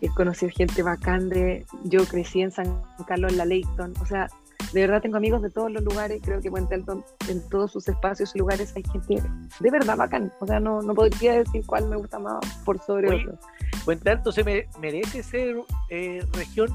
he 0.00 0.08
conocido 0.10 0.52
gente 0.54 0.82
bacán 0.82 1.28
de... 1.28 1.64
Yo 1.84 2.04
crecí 2.04 2.40
en 2.42 2.50
San 2.52 2.82
Carlos, 3.06 3.32
en 3.32 3.38
la 3.38 3.44
Leyton. 3.44 3.92
O 4.00 4.06
sea, 4.06 4.28
de 4.72 4.80
verdad 4.82 5.00
tengo 5.02 5.16
amigos 5.16 5.42
de 5.42 5.50
todos 5.50 5.72
los 5.72 5.82
lugares. 5.82 6.20
Creo 6.22 6.40
que 6.40 6.50
Puente 6.50 6.74
Alto, 6.74 7.02
en 7.28 7.48
todos 7.48 7.72
sus 7.72 7.88
espacios 7.88 8.34
y 8.34 8.38
lugares, 8.38 8.72
hay 8.76 8.84
gente 8.84 9.22
de 9.60 9.70
verdad 9.70 9.96
bacán. 9.96 10.30
O 10.40 10.46
sea, 10.46 10.60
no, 10.60 10.82
no 10.82 10.94
podría 10.94 11.32
decir 11.32 11.64
cuál 11.66 11.88
me 11.88 11.96
gusta 11.96 12.18
más 12.18 12.38
por 12.64 12.78
sobre 12.80 13.08
Oye, 13.08 13.24
otro. 13.26 13.38
Puente 13.84 14.10
Alto 14.10 14.30
se 14.32 14.44
me- 14.44 14.66
merece 14.80 15.22
ser 15.22 15.56
eh, 15.90 16.24
región 16.34 16.68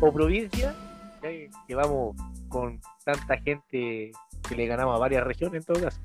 o 0.00 0.12
provincia. 0.12 0.74
Ya 1.22 1.28
que 1.30 1.50
Llevamos 1.68 2.16
con 2.48 2.80
tanta 3.04 3.36
gente 3.38 4.12
que 4.48 4.54
le 4.56 4.66
ganamos 4.66 4.94
a 4.94 4.98
varias 4.98 5.24
regiones 5.24 5.60
en 5.62 5.64
todo 5.74 5.82
caso. 5.82 6.00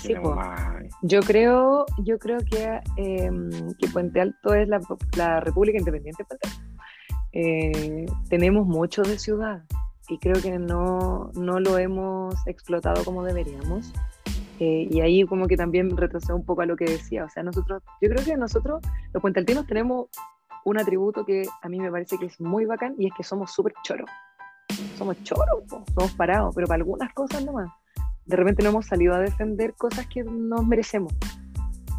Sí, 0.00 0.14
más- 0.14 0.82
Yo 1.02 1.20
creo, 1.20 1.86
yo 1.98 2.18
creo 2.18 2.38
que, 2.40 2.80
eh, 2.96 3.30
que 3.78 3.88
Puente 3.88 4.20
Alto 4.20 4.54
es 4.54 4.68
la, 4.68 4.80
la 5.16 5.40
República 5.40 5.78
Independiente 5.78 6.22
de 6.24 6.26
Puente 6.26 6.48
Alto. 6.48 6.60
Eh, 7.32 8.06
tenemos 8.28 8.66
mucho 8.66 9.02
de 9.02 9.18
ciudad 9.18 9.62
y 10.08 10.18
creo 10.18 10.40
que 10.42 10.58
no, 10.58 11.30
no 11.34 11.60
lo 11.60 11.78
hemos 11.78 12.34
explotado 12.46 13.04
como 13.04 13.22
deberíamos. 13.24 13.92
Eh, 14.58 14.86
y 14.90 15.00
ahí 15.00 15.24
como 15.24 15.46
que 15.46 15.56
también 15.56 15.96
retrocede 15.96 16.34
un 16.34 16.44
poco 16.44 16.62
a 16.62 16.66
lo 16.66 16.76
que 16.76 16.84
decía. 16.84 17.24
O 17.24 17.28
sea, 17.28 17.42
nosotros, 17.42 17.82
yo 18.00 18.08
creo 18.10 18.24
que 18.24 18.36
nosotros, 18.36 18.82
los 19.12 19.20
puentealtinos, 19.20 19.66
tenemos 19.66 20.08
un 20.64 20.78
atributo 20.78 21.24
que 21.24 21.44
a 21.62 21.68
mí 21.68 21.78
me 21.80 21.90
parece 21.90 22.18
que 22.18 22.26
es 22.26 22.40
muy 22.40 22.66
bacán 22.66 22.94
y 22.98 23.06
es 23.06 23.12
que 23.16 23.22
somos 23.22 23.52
súper 23.52 23.72
choros. 23.84 24.10
Somos 24.96 25.22
choros, 25.22 25.64
po, 25.68 25.84
somos 25.94 26.12
parados, 26.12 26.54
pero 26.54 26.66
para 26.66 26.78
algunas 26.78 27.12
cosas 27.12 27.44
nomás 27.44 27.70
de 28.24 28.36
repente 28.36 28.62
no 28.62 28.70
hemos 28.70 28.86
salido 28.86 29.14
a 29.14 29.18
defender 29.18 29.74
cosas 29.74 30.06
que 30.06 30.22
nos 30.24 30.66
merecemos. 30.66 31.12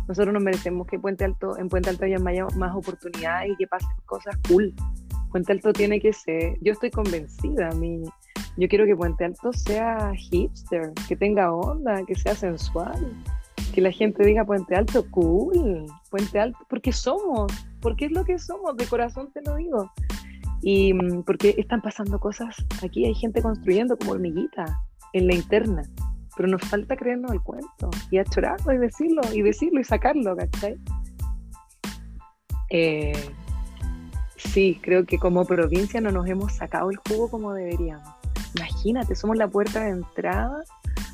Nosotros 0.07 0.33
nos 0.33 0.43
merecemos 0.43 0.87
que 0.87 0.99
Puente 0.99 1.23
Alto, 1.23 1.57
en 1.57 1.69
Puente 1.69 1.89
Alto 1.89 2.05
haya 2.05 2.19
más, 2.19 2.75
oportunidades 2.75 3.51
y 3.51 3.55
que 3.55 3.67
pasen 3.67 3.89
cosas 4.05 4.35
cool. 4.47 4.73
Puente 5.31 5.51
Alto 5.51 5.73
tiene 5.73 5.99
que 5.99 6.13
ser, 6.13 6.57
yo 6.61 6.73
estoy 6.73 6.91
convencida, 6.91 7.69
mi, 7.71 8.03
yo 8.57 8.67
quiero 8.67 8.85
que 8.85 8.95
Puente 8.95 9.25
Alto 9.25 9.51
sea 9.53 10.11
hipster, 10.15 10.91
que 11.07 11.15
tenga 11.15 11.53
onda, 11.53 12.03
que 12.05 12.15
sea 12.15 12.35
sensual. 12.35 13.23
que 13.73 13.81
la 13.81 13.91
gente 13.91 14.23
diga 14.23 14.45
Puente 14.45 14.75
Alto, 14.75 15.05
cool, 15.09 15.85
Puente 16.11 16.39
Alto, 16.39 16.59
porque 16.69 16.91
somos, 16.91 17.51
porque 17.83 18.05
es 18.05 18.11
lo 18.11 18.23
que 18.23 18.39
somos, 18.39 18.75
de 18.77 18.87
corazón 18.87 19.29
te 19.33 19.41
lo 19.41 19.57
digo. 19.57 19.91
Y 20.63 20.93
mm, 20.93 21.23
porque 21.23 21.53
están 21.57 21.81
pasando 21.81 22.17
cosas 22.19 22.55
aquí, 22.81 23.05
hay 23.05 23.13
gente 23.13 23.41
construyendo 23.41 23.97
como 23.97 24.13
hormiguita 24.13 24.65
en 25.11 25.27
la 25.27 25.35
interna, 25.35 25.83
pero 26.35 26.47
nos 26.47 26.61
falta 26.63 26.95
creernos 26.95 27.31
el 27.31 27.41
cuento 27.41 27.91
y 28.09 28.17
achorarlo 28.17 28.73
y 28.73 28.77
decirlo, 28.77 29.21
y 29.33 29.41
decirlo 29.41 29.81
y 29.81 29.83
sacarlo, 29.83 30.35
¿cachai? 30.35 30.79
Eh, 32.69 33.13
sí, 34.37 34.79
creo 34.81 35.05
que 35.05 35.19
como 35.19 35.45
provincia 35.45 36.01
no 36.01 36.11
nos 36.11 36.27
hemos 36.27 36.53
sacado 36.53 36.89
el 36.89 36.97
jugo 36.97 37.29
como 37.29 37.53
deberíamos. 37.53 38.07
Imagínate, 38.55 39.15
somos 39.15 39.37
la 39.37 39.47
puerta 39.47 39.83
de 39.83 39.89
entrada 39.89 40.63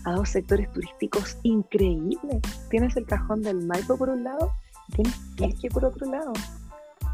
a 0.05 0.11
dos 0.13 0.29
sectores 0.29 0.71
turísticos 0.71 1.37
increíbles. 1.43 2.41
Tienes 2.69 2.95
el 2.95 3.05
cajón 3.05 3.41
del 3.41 3.65
Maipo 3.65 3.97
por 3.97 4.09
un 4.09 4.23
lado 4.23 4.51
y 4.89 4.93
tienes 4.93 5.19
Pirque 5.35 5.69
por 5.69 5.85
otro 5.85 6.09
lado. 6.09 6.33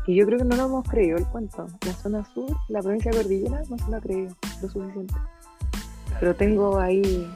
Y 0.08 0.16
yo 0.16 0.26
creo 0.26 0.40
que 0.40 0.46
no 0.46 0.56
nos 0.56 0.68
hemos 0.68 0.88
creído 0.88 1.18
el 1.18 1.26
cuento. 1.28 1.68
La 1.86 1.94
zona 1.94 2.24
sur, 2.26 2.56
la 2.70 2.82
provincia 2.82 3.12
de 3.12 3.18
Cordillera, 3.18 3.62
no 3.70 3.78
se 3.78 3.90
lo 3.90 3.98
ha 3.98 4.02
creído 4.02 4.36
lo 4.62 4.70
suficiente. 4.70 5.14
Pero 6.20 6.36
tengo 6.36 6.80
ahí 6.80 7.28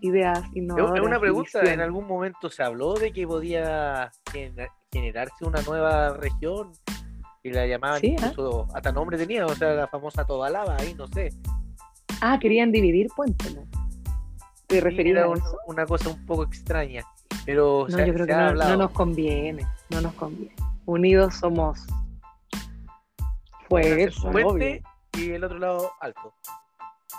ideas 0.00 0.42
innovadoras. 0.54 1.00
Es 1.00 1.06
una 1.06 1.20
pregunta, 1.20 1.72
¿en 1.72 1.80
algún 1.80 2.06
momento 2.06 2.48
se 2.48 2.62
habló 2.62 2.94
de 2.94 3.12
que 3.12 3.26
podía 3.26 4.10
generarse 4.92 5.44
una 5.44 5.60
nueva 5.62 6.14
región? 6.14 6.72
Y 7.42 7.50
la 7.50 7.66
llamaban 7.66 8.00
¿Sí, 8.00 8.16
¿ah? 8.20 8.28
incluso, 8.28 8.66
hasta 8.74 8.90
nombre 8.90 9.16
tenía, 9.16 9.46
o 9.46 9.54
sea, 9.54 9.72
la 9.72 9.86
famosa 9.86 10.24
Tobalaba, 10.24 10.76
ahí 10.80 10.94
no 10.94 11.06
sé. 11.06 11.30
Ah, 12.20 12.38
querían 12.40 12.72
dividir 12.72 13.08
Puente, 13.14 13.52
¿no? 13.54 13.62
¿Te 14.66 14.80
referías 14.80 15.24
a 15.24 15.28
Una 15.66 15.86
cosa 15.86 16.08
un 16.08 16.26
poco 16.26 16.42
extraña, 16.42 17.04
pero 17.44 17.86
no, 17.88 18.04
yo 18.04 18.14
creo 18.14 18.26
que 18.26 18.34
no, 18.34 18.76
nos 18.76 18.90
conviene, 18.90 19.64
no 19.90 20.00
nos 20.00 20.12
conviene. 20.14 20.54
Unidos 20.86 21.34
somos 21.34 21.84
fuerza, 23.68 24.30
Puente 24.30 24.82
y 25.18 25.32
el 25.32 25.44
otro 25.44 25.58
lado 25.58 25.90
alto. 26.00 26.32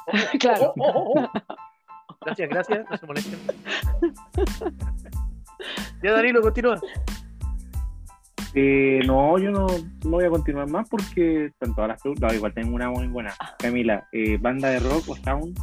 claro. 0.39 0.73
Oh, 0.77 1.13
oh, 1.15 1.21
oh, 1.21 2.17
gracias, 2.21 2.49
gracias, 2.49 2.85
no 2.89 2.97
se 2.97 3.05
molesten. 3.05 3.39
ya 6.03 6.11
Danilo, 6.13 6.41
continúa. 6.41 6.79
Eh, 8.53 9.01
no, 9.05 9.37
yo 9.37 9.51
no, 9.51 9.67
no, 9.67 10.09
voy 10.09 10.25
a 10.25 10.29
continuar 10.29 10.69
más 10.69 10.87
porque 10.89 11.47
están 11.47 11.75
todas 11.75 11.89
las 11.89 12.01
preguntas. 12.01 12.33
igual 12.33 12.53
tengo 12.53 12.73
una 12.73 12.89
muy 12.89 13.07
buena. 13.07 13.35
Camila, 13.59 14.07
eh, 14.13 14.37
¿banda 14.39 14.69
de 14.69 14.79
rock 14.79 15.09
o 15.09 15.15
sound? 15.15 15.59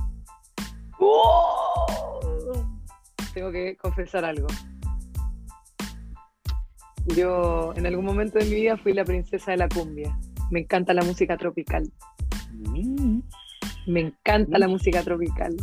Tengo 3.32 3.50
que 3.50 3.76
confesar 3.76 4.24
algo. 4.24 4.46
Yo 7.06 7.72
en 7.76 7.86
algún 7.86 8.04
momento 8.04 8.38
de 8.38 8.46
mi 8.46 8.54
vida 8.54 8.76
fui 8.76 8.92
la 8.92 9.04
princesa 9.04 9.50
de 9.50 9.58
la 9.58 9.68
cumbia. 9.68 10.18
Me 10.50 10.60
encanta 10.60 10.94
la 10.94 11.02
música 11.02 11.36
tropical. 11.36 11.90
Mm. 12.52 13.20
Me 13.86 14.00
encanta 14.00 14.58
la 14.58 14.68
música 14.68 15.02
tropical. 15.02 15.54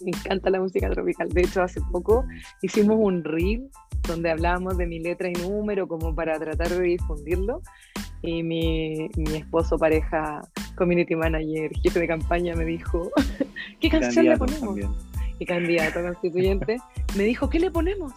Me 0.00 0.10
encanta 0.10 0.50
la 0.50 0.60
música 0.60 0.88
tropical. 0.90 1.28
De 1.30 1.42
hecho, 1.42 1.62
hace 1.62 1.80
poco 1.90 2.24
hicimos 2.62 2.96
un 3.00 3.24
reel 3.24 3.68
donde 4.06 4.30
hablábamos 4.30 4.76
de 4.76 4.86
mi 4.86 5.00
letra 5.00 5.28
y 5.28 5.32
número 5.32 5.88
como 5.88 6.14
para 6.14 6.38
tratar 6.38 6.68
de 6.68 6.82
difundirlo. 6.82 7.62
Y 8.22 8.42
mi, 8.42 9.10
mi 9.16 9.36
esposo, 9.36 9.76
pareja, 9.76 10.40
community 10.76 11.14
manager, 11.14 11.70
jefe 11.82 12.00
de 12.00 12.08
campaña, 12.08 12.54
me 12.54 12.64
dijo, 12.64 13.10
¿qué 13.80 13.88
canción 13.88 14.26
le 14.26 14.36
ponemos? 14.36 14.78
Y 15.38 15.46
candidato 15.46 16.02
constituyente, 16.02 16.78
me 17.16 17.24
dijo, 17.24 17.50
¿qué 17.50 17.58
le 17.58 17.70
ponemos? 17.70 18.12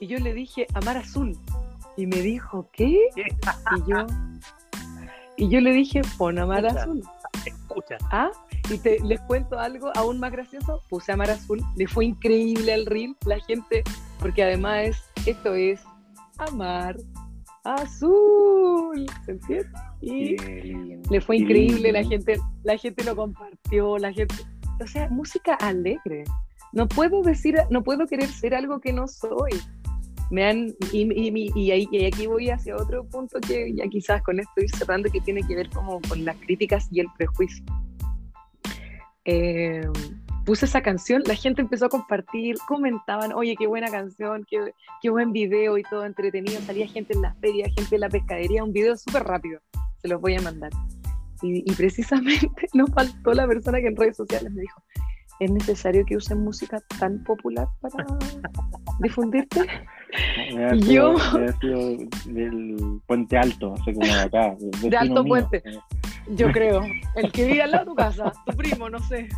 Y 0.00 0.06
yo 0.06 0.18
le 0.18 0.32
dije, 0.32 0.66
Amar 0.74 0.98
Azul. 0.98 1.36
Y 1.96 2.06
me 2.06 2.20
dijo, 2.20 2.68
¿qué? 2.72 3.08
Y 3.16 3.90
yo, 3.90 4.06
y 5.36 5.48
yo 5.48 5.60
le 5.60 5.72
dije, 5.72 6.02
pon 6.18 6.38
Amar 6.38 6.66
Azul. 6.66 7.02
Escucha. 7.44 7.96
¿Ah? 8.10 8.30
Y 8.70 8.78
te, 8.78 8.98
les 9.00 9.20
cuento 9.22 9.58
algo 9.58 9.92
aún 9.94 10.18
más 10.18 10.32
gracioso, 10.32 10.82
puse 10.88 11.12
Amar 11.12 11.30
Azul, 11.30 11.62
le 11.76 11.86
fue 11.86 12.06
increíble 12.06 12.72
al 12.72 12.86
reel, 12.86 13.14
la 13.24 13.38
gente, 13.40 13.84
porque 14.18 14.42
además 14.42 14.96
esto 15.26 15.54
es 15.54 15.80
Amar 16.38 16.96
Azul, 17.64 19.06
¿se 19.24 19.32
entiende? 19.32 19.68
Y 20.00 20.36
le 21.10 21.20
fue 21.20 21.36
increíble, 21.38 21.92
la 21.92 22.04
gente, 22.04 22.40
la 22.62 22.76
gente 22.76 23.04
lo 23.04 23.14
compartió, 23.14 23.98
la 23.98 24.12
gente, 24.12 24.34
o 24.80 24.86
sea, 24.86 25.08
música 25.08 25.54
alegre. 25.54 26.24
No 26.72 26.88
puedo 26.88 27.22
decir, 27.22 27.56
no 27.70 27.82
puedo 27.82 28.06
querer 28.06 28.28
ser 28.28 28.54
algo 28.54 28.80
que 28.80 28.92
no 28.92 29.06
soy. 29.06 29.52
Me 30.30 30.44
han, 30.44 30.74
y, 30.92 31.02
y, 31.02 31.50
y, 31.54 31.88
y, 31.90 32.04
aquí 32.04 32.26
voy 32.26 32.50
hacia 32.50 32.76
otro 32.76 33.04
punto 33.04 33.38
que 33.40 33.72
ya 33.74 33.86
quizás 33.88 34.22
con 34.22 34.40
esto 34.40 34.60
ir 34.60 34.70
cerrando, 34.70 35.10
que 35.10 35.20
tiene 35.20 35.42
que 35.46 35.54
ver 35.54 35.70
como 35.70 36.00
con 36.02 36.24
las 36.24 36.36
críticas 36.36 36.88
y 36.90 37.00
el 37.00 37.06
prejuicio. 37.16 37.64
Eh, 39.24 39.88
puse 40.44 40.66
esa 40.66 40.80
canción, 40.80 41.22
la 41.26 41.34
gente 41.34 41.62
empezó 41.62 41.86
a 41.86 41.88
compartir, 41.88 42.56
comentaban, 42.66 43.32
oye, 43.32 43.54
qué 43.56 43.66
buena 43.66 43.90
canción, 43.90 44.44
qué, 44.48 44.72
qué 45.00 45.10
buen 45.10 45.32
video 45.32 45.78
y 45.78 45.82
todo 45.84 46.04
entretenido. 46.04 46.60
Salía 46.62 46.88
gente 46.88 47.14
en 47.14 47.22
la 47.22 47.34
feria, 47.34 47.68
gente 47.76 47.94
en 47.94 48.00
la 48.00 48.08
pescadería, 48.08 48.64
un 48.64 48.72
video 48.72 48.96
súper 48.96 49.22
rápido 49.24 49.60
se 50.02 50.08
los 50.08 50.20
voy 50.20 50.36
a 50.36 50.42
mandar. 50.42 50.70
Y, 51.42 51.70
precisamente 51.74 52.48
nos 52.74 52.90
faltó 52.90 53.32
la 53.34 53.46
persona 53.46 53.78
que 53.78 53.88
en 53.88 53.96
redes 53.96 54.16
sociales 54.16 54.50
me 54.52 54.62
dijo, 54.62 54.82
¿es 55.40 55.50
necesario 55.50 56.04
que 56.06 56.16
usen 56.16 56.42
música 56.42 56.80
tan 56.98 57.22
popular 57.24 57.68
para 57.80 58.06
difundirte? 59.00 59.60
Yo... 60.78 61.16
del 62.26 63.00
Puente 63.06 63.36
Alto, 63.36 63.74
así 63.74 63.92
como 63.92 64.06
de 64.06 64.12
acá. 64.12 64.56
De 64.82 64.96
Alto 64.96 65.24
Puente. 65.24 65.62
Yo 66.28 66.50
creo. 66.50 66.82
El 67.14 67.30
que 67.30 67.46
vive 67.46 67.62
al 67.62 67.70
lado 67.70 67.84
de 67.84 67.90
tu 67.90 67.94
casa, 67.94 68.32
tu 68.44 68.56
primo, 68.56 68.90
no 68.90 68.98
sé. 68.98 69.28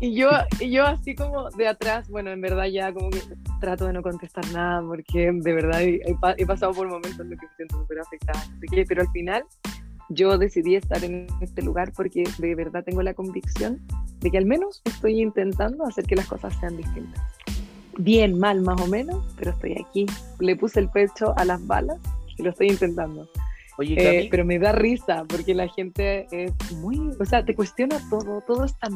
Y, 0.00 0.14
yo, 0.14 0.30
y 0.60 0.70
yo 0.70 0.86
así 0.86 1.14
como 1.14 1.50
de 1.50 1.68
atrás, 1.68 2.08
bueno, 2.08 2.30
en 2.30 2.40
verdad 2.40 2.66
ya 2.66 2.92
como 2.92 3.10
que 3.10 3.20
trato 3.60 3.86
de 3.86 3.92
no 3.92 4.02
contestar 4.02 4.44
nada 4.52 4.82
porque 4.82 5.30
de 5.32 5.52
verdad 5.52 5.82
he, 5.82 6.46
pasado 6.46 6.72
por 6.72 6.88
momentos 6.88 7.20
en 7.20 7.30
los 7.30 7.38
que 7.38 7.46
me 7.46 7.56
siento 7.56 7.78
súper 7.78 8.00
afectada. 8.00 8.42
pero 8.88 9.02
al 9.02 9.10
final 9.10 9.44
yo 10.08 10.38
decidí 10.38 10.76
estar 10.76 11.02
en 11.04 11.26
este 11.40 11.62
lugar 11.62 11.92
porque 11.94 12.24
de 12.38 12.54
verdad 12.54 12.82
tengo 12.84 13.02
la 13.02 13.14
convicción 13.14 13.80
de 14.20 14.30
que 14.30 14.38
al 14.38 14.46
menos 14.46 14.82
estoy 14.84 15.20
intentando 15.20 15.84
hacer 15.84 16.04
que 16.04 16.16
las 16.16 16.26
cosas 16.26 16.58
sean 16.60 16.76
distintas. 16.76 17.22
Bien, 17.98 18.38
mal, 18.38 18.62
más 18.62 18.80
o 18.80 18.86
menos, 18.86 19.22
pero 19.36 19.50
estoy 19.50 19.72
aquí. 19.72 20.06
Le 20.38 20.56
puse 20.56 20.80
el 20.80 20.88
pecho 20.88 21.34
a 21.36 21.44
las 21.44 21.64
balas 21.66 21.98
y 22.36 22.42
lo 22.42 22.50
estoy 22.50 22.68
intentando. 22.68 23.28
Eh, 23.78 24.28
pero 24.30 24.44
me 24.44 24.58
da 24.58 24.72
risa 24.72 25.24
porque 25.26 25.54
la 25.54 25.66
gente 25.66 26.26
es 26.30 26.52
muy, 26.72 26.98
o 27.18 27.24
sea, 27.24 27.44
te 27.44 27.54
cuestiona 27.54 27.98
todo, 28.10 28.42
todo 28.42 28.64
está, 28.64 28.88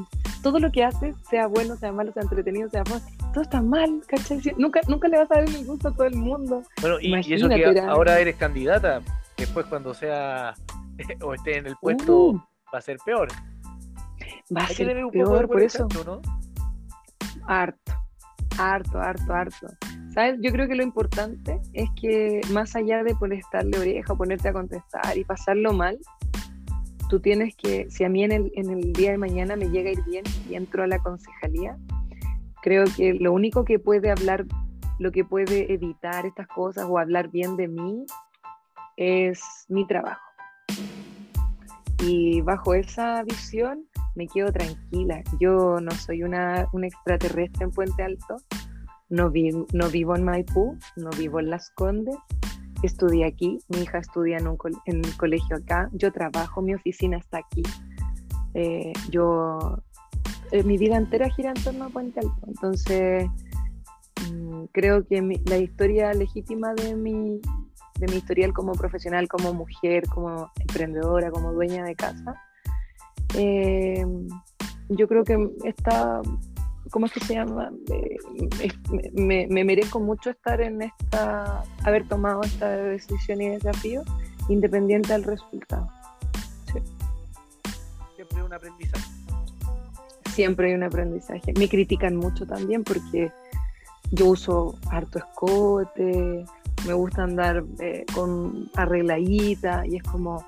todo 0.43 0.59
lo 0.59 0.71
que 0.71 0.85
haces, 0.85 1.17
sea 1.29 1.47
bueno, 1.47 1.77
sea 1.77 1.93
malo, 1.93 2.13
sea 2.13 2.23
entretenido, 2.23 2.69
sea 2.69 2.83
bueno, 2.85 3.05
todo 3.33 3.43
está 3.43 3.63
mal, 3.63 4.03
¿cachai? 4.07 4.41
Nunca, 4.59 4.81
nunca 4.87 5.09
le 5.09 5.19
vas 5.19 5.31
a 5.31 5.37
dar 5.37 5.45
el 5.45 5.65
gusto 5.65 5.89
a 5.89 5.93
todo 5.93 6.07
el 6.07 6.17
mundo. 6.17 6.63
Bueno, 6.81 6.99
y, 7.01 7.15
eso 7.33 7.49
que 7.49 7.81
ahora 7.81 8.21
eres 8.21 8.37
candidata, 8.37 9.01
después 9.37 9.67
cuando 9.67 9.95
sea 9.95 10.55
o 11.23 11.35
esté 11.35 11.57
en 11.57 11.67
el 11.67 11.77
puesto 11.77 12.17
uh. 12.19 12.43
va 12.73 12.79
a 12.79 12.83
ser 12.83 12.99
peor. 13.05 13.29
Va 14.55 14.63
a 14.63 14.69
ser 14.69 14.95
peor, 15.11 15.49
por 15.49 15.63
eso. 15.63 15.89
¿no? 16.05 16.21
Harto, 17.47 17.93
harto, 18.59 18.99
harto, 18.99 19.33
harto. 19.33 19.67
Yo 20.41 20.51
creo 20.51 20.67
que 20.67 20.75
lo 20.75 20.83
importante 20.83 21.61
es 21.75 21.91
que 22.01 22.41
más 22.51 22.75
allá 22.75 23.03
de 23.05 23.15
estarle 23.33 23.79
oreja 23.79 24.15
ponerte 24.15 24.49
a 24.49 24.53
contestar 24.55 25.17
y 25.17 25.25
pasarlo 25.25 25.75
mal, 25.75 25.99
tú 27.11 27.21
tienes 27.21 27.55
que, 27.55 27.91
si 27.91 28.03
a 28.05 28.09
mí 28.09 28.25
en 28.25 28.33
el, 28.33 28.53
en 28.55 28.71
el 28.71 28.93
día 28.95 29.11
de 29.11 29.19
mañana 29.19 29.57
me 29.57 29.69
llega 29.69 29.91
a 29.91 29.93
ir 29.93 30.03
bien 30.05 30.25
y 30.49 30.55
entro 30.55 30.85
a 30.85 30.87
la 30.87 30.99
concejalía, 31.01 31.77
creo 32.63 32.85
que 32.97 33.13
lo 33.13 33.33
único 33.33 33.65
que 33.67 33.79
puede 33.79 34.11
hablar, 34.11 34.47
lo 34.99 35.13
que 35.13 35.23
puede 35.23 35.73
evitar 35.73 36.25
estas 36.25 36.49
cosas 36.49 36.87
o 36.89 36.99
hablar 36.99 37.29
bien 37.29 37.57
de 37.59 37.69
mí 37.69 38.07
es 38.97 39.41
mi 39.69 39.87
trabajo. 39.87 40.23
Y 42.03 42.41
bajo 42.41 42.75
esa 42.75 43.23
visión 43.23 43.87
me 44.17 44.27
quedo 44.27 44.51
tranquila. 44.51 45.23
Yo 45.39 45.79
no 45.81 45.91
soy 45.93 46.23
una, 46.23 46.67
un 46.73 46.85
extraterrestre 46.85 47.65
en 47.65 47.71
Puente 47.71 48.03
Alto, 48.03 48.37
no, 49.09 49.31
no 49.73 49.91
vivo 49.91 50.17
en 50.17 50.25
Maipú, 50.25 50.77
no 50.97 51.11
vivo 51.11 51.39
en 51.39 51.51
Las 51.51 51.71
Condes, 51.71 52.17
estudié 52.83 53.27
aquí, 53.27 53.59
mi 53.69 53.83
hija 53.83 53.99
estudia 53.99 54.39
en 54.39 54.49
un, 54.49 54.59
en 54.87 55.03
colegio 55.17 55.57
acá, 55.57 55.89
yo 55.93 56.13
trabajo, 56.13 56.63
mi 56.63 56.75
oficina 56.75 57.19
está 57.19 57.39
aquí. 57.39 57.63
Eh, 58.55 58.93
yo, 59.11 59.79
eh, 60.51 60.63
mi 60.65 60.79
vida 60.79 60.97
entera 60.97 61.29
gira 61.31 61.51
en 61.51 61.63
torno 61.63 61.85
a 61.85 61.89
Puente 61.91 62.21
Alto, 62.21 62.41
entonces 62.47 63.29
mm, 64.33 64.65
creo 64.73 65.07
que 65.07 65.41
la 65.45 65.59
historia 65.59 66.13
legítima 66.15 66.73
de 66.75 66.97
mi, 66.97 67.41
de 67.99 68.07
mi 68.09 68.17
historial 68.17 68.53
como 68.53 68.73
profesional, 68.73 69.29
como 69.29 69.53
mujer, 69.53 70.09
como 70.09 70.51
emprendedora, 70.59 71.31
como 71.31 71.53
dueña 71.53 71.85
de 71.85 71.95
casa, 71.95 72.35
eh, 73.35 74.07
yo 74.89 75.09
creo 75.09 75.25
que 75.25 75.51
está 75.65 76.23
¿cómo 76.91 77.07
es 77.07 77.13
que 77.13 77.21
se 77.21 77.35
llama? 77.35 77.71
me, 79.15 79.47
me, 79.49 79.65
merezco 79.65 80.01
mucho 80.01 80.31
estar 80.31 80.61
en 80.61 80.83
esta, 80.83 81.63
haber 81.85 82.07
tomado 82.09 82.43
esta 82.43 82.71
decisión 82.71 83.41
y 83.41 83.49
desafío, 83.49 84.03
independiente 84.49 85.13
del 85.13 85.25
resultado. 85.25 85.89
Siempre 88.15 88.39
hay 88.39 88.45
un 88.45 88.53
aprendizaje. 88.53 89.11
Siempre 90.33 90.69
hay 90.69 90.75
un 90.75 90.83
aprendizaje. 90.83 91.53
Me 91.59 91.69
critican 91.69 92.17
mucho 92.17 92.47
también 92.47 92.85
porque 92.85 93.33
yo 94.13 94.27
uso 94.27 94.79
harto 94.91 95.19
escote, 95.19 96.45
me 96.87 96.93
gusta 96.93 97.25
andar 97.25 97.65
eh, 97.81 98.05
con 98.15 98.71
arregladita 98.75 99.87
y 99.87 99.97
es 99.97 100.03
como 100.03 100.45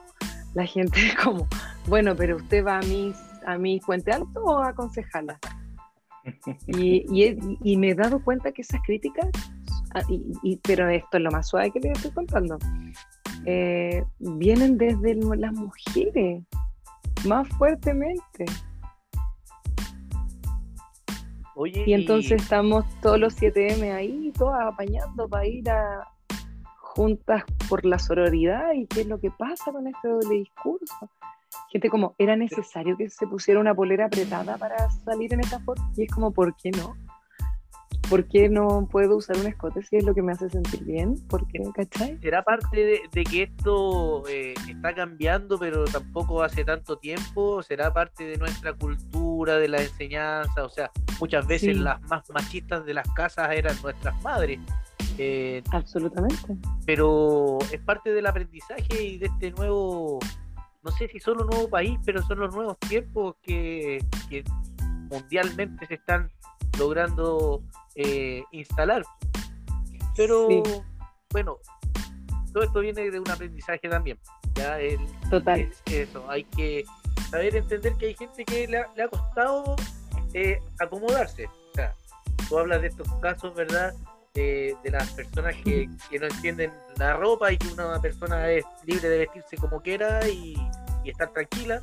la 0.54 0.66
gente 0.66 0.98
como, 1.22 1.46
bueno, 1.86 2.14
pero 2.16 2.36
usted 2.36 2.64
va 2.64 2.78
a 2.78 2.82
mis 2.82 3.16
a 3.48 3.56
mi 3.56 3.80
Puente 3.80 4.12
Alto 4.12 4.44
o 4.44 4.58
a 4.58 4.74
concejala. 4.74 5.38
Y, 6.66 7.06
y, 7.62 7.76
me 7.78 7.90
he 7.90 7.94
dado 7.94 8.22
cuenta 8.22 8.52
que 8.52 8.60
esas 8.60 8.82
críticas, 8.84 9.30
ah, 9.94 10.02
y, 10.10 10.56
pero 10.58 10.86
esto 10.90 11.16
es 11.16 11.22
lo 11.22 11.30
más 11.30 11.48
suave 11.48 11.70
que 11.70 11.80
les 11.80 11.92
estoy 11.92 12.10
contando, 12.10 12.58
eh, 13.46 14.04
vienen 14.18 14.76
desde 14.76 15.14
las 15.14 15.52
mujeres, 15.54 16.42
más 17.26 17.48
fuertemente. 17.56 18.44
y 21.64 21.92
entonces 21.94 22.42
estamos 22.42 22.84
todos 23.00 23.18
los 23.18 23.34
7M 23.34 23.94
ahí, 23.94 24.32
todos 24.36 24.54
apañando 24.60 25.26
para 25.28 25.46
ir 25.46 25.70
a 25.70 26.06
juntas 26.98 27.44
por 27.68 27.84
la 27.86 27.96
sororidad 27.96 28.72
y 28.74 28.84
qué 28.88 29.02
es 29.02 29.06
lo 29.06 29.20
que 29.20 29.30
pasa 29.30 29.70
con 29.70 29.86
este 29.86 30.08
doble 30.08 30.34
discurso. 30.34 31.08
Gente 31.70 31.90
como, 31.90 32.16
¿era 32.18 32.34
necesario 32.34 32.96
que 32.96 33.08
se 33.08 33.24
pusiera 33.28 33.60
una 33.60 33.72
polera 33.72 34.06
apretada 34.06 34.56
para 34.56 34.90
salir 34.90 35.32
en 35.32 35.38
esta 35.38 35.60
foto? 35.60 35.80
Y 35.96 36.02
es 36.02 36.10
como, 36.10 36.32
¿por 36.32 36.56
qué 36.56 36.72
no? 36.72 36.96
¿Por 38.10 38.26
qué 38.26 38.48
no 38.48 38.88
puedo 38.90 39.16
usar 39.16 39.36
un 39.36 39.46
escote 39.46 39.80
si 39.84 39.94
es 39.98 40.04
lo 40.04 40.12
que 40.12 40.22
me 40.22 40.32
hace 40.32 40.50
sentir 40.50 40.82
bien? 40.82 41.14
¿Por 41.28 41.46
qué, 41.46 41.60
cachai? 41.72 42.18
¿Será 42.18 42.42
parte 42.42 43.08
de, 43.12 43.24
que 43.24 43.44
esto 43.44 44.26
eh, 44.26 44.54
está 44.68 44.92
cambiando, 44.92 45.56
pero 45.56 45.84
tampoco 45.84 46.42
hace 46.42 46.64
tanto 46.64 46.98
tiempo? 46.98 47.62
¿Será 47.62 47.92
parte 47.92 48.24
de 48.24 48.38
nuestra 48.38 48.72
cultura, 48.72 49.58
de 49.58 49.68
la 49.68 49.80
enseñanza? 49.80 50.64
O 50.64 50.68
sea, 50.68 50.90
muchas 51.20 51.46
veces 51.46 51.76
las 51.76 52.02
más 52.08 52.28
machistas 52.30 52.84
de 52.84 52.94
las 52.94 53.08
casas 53.12 53.52
eran 53.52 53.76
nuestras 53.82 54.20
madres. 54.20 54.58
Eh, 55.18 55.62
Absolutamente. 55.72 56.56
Pero 56.86 57.58
es 57.72 57.80
parte 57.80 58.12
del 58.12 58.26
aprendizaje 58.26 59.02
y 59.02 59.18
de 59.18 59.26
este 59.26 59.50
nuevo 59.50 60.20
no 60.82 60.90
sé 60.92 61.08
si 61.08 61.20
son 61.20 61.40
un 61.40 61.48
nuevo 61.48 61.68
país, 61.68 61.98
pero 62.04 62.22
son 62.22 62.38
los 62.38 62.54
nuevos 62.54 62.78
tiempos 62.78 63.36
que, 63.42 64.04
mundialmente 65.10 65.86
se 65.86 65.94
están 65.94 66.30
logrando 66.78 67.62
eh, 67.94 68.42
instalar. 68.52 69.02
Pero 70.16 70.48
bueno, 71.30 71.58
todo 72.52 72.62
esto 72.62 72.80
viene 72.80 73.10
de 73.10 73.20
un 73.20 73.30
aprendizaje 73.30 73.88
también. 73.88 74.18
¿ya? 74.54 74.78
El, 74.80 74.98
Total. 75.30 75.70
eso, 75.86 76.30
hay 76.30 76.44
que 76.44 76.84
saber 77.30 77.56
entender 77.56 77.94
que 77.94 78.06
hay 78.06 78.14
gente 78.14 78.44
que 78.44 78.66
le 78.66 78.78
ha, 78.78 79.08
costado 79.08 79.76
eh, 80.34 80.58
acomodarse. 80.78 81.46
O 81.46 81.74
sea, 81.74 81.94
tú 82.48 82.58
hablas 82.58 82.82
de 82.82 82.88
estos 82.88 83.08
casos, 83.20 83.54
¿verdad? 83.54 83.94
De, 84.38 84.90
las 84.90 85.10
personas 85.12 85.54
que, 85.64 85.88
no 86.18 86.26
entienden 86.26 86.72
la 86.96 87.16
ropa 87.16 87.52
y 87.52 87.58
que 87.58 87.68
una 87.68 88.00
persona 88.00 88.50
es 88.50 88.64
libre 88.84 89.08
de 89.08 89.18
vestirse 89.18 89.56
como 89.56 89.80
quiera 89.80 90.26
y, 90.28 90.54
estar 91.04 91.32
tranquila, 91.32 91.80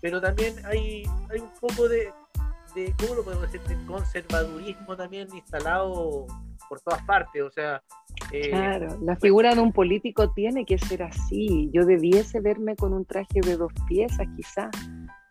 pero 0.00 0.22
también 0.22 0.54
hay, 0.64 1.04
hay 1.30 1.38
un 1.38 1.50
poco 1.60 1.86
de, 1.86 2.10
de, 2.74 2.94
¿cómo 2.98 3.16
lo 3.16 3.22
podemos 3.22 3.52
decir?, 3.52 3.60
de 3.68 3.76
conservadurismo 3.84 4.96
también 4.96 5.28
instalado 5.34 6.26
por 6.66 6.80
todas 6.80 7.02
partes, 7.02 7.42
o 7.42 7.50
sea... 7.50 7.82
Eh, 8.32 8.48
claro, 8.48 8.98
la 9.02 9.16
figura 9.16 9.54
de 9.54 9.60
un 9.60 9.70
político 9.70 10.32
tiene 10.32 10.64
que 10.64 10.78
ser 10.78 11.02
así, 11.02 11.68
yo 11.74 11.84
debiese 11.84 12.40
verme 12.40 12.74
con 12.74 12.94
un 12.94 13.04
traje 13.04 13.42
de 13.42 13.58
dos 13.58 13.72
piezas 13.86 14.26
quizás 14.34 14.70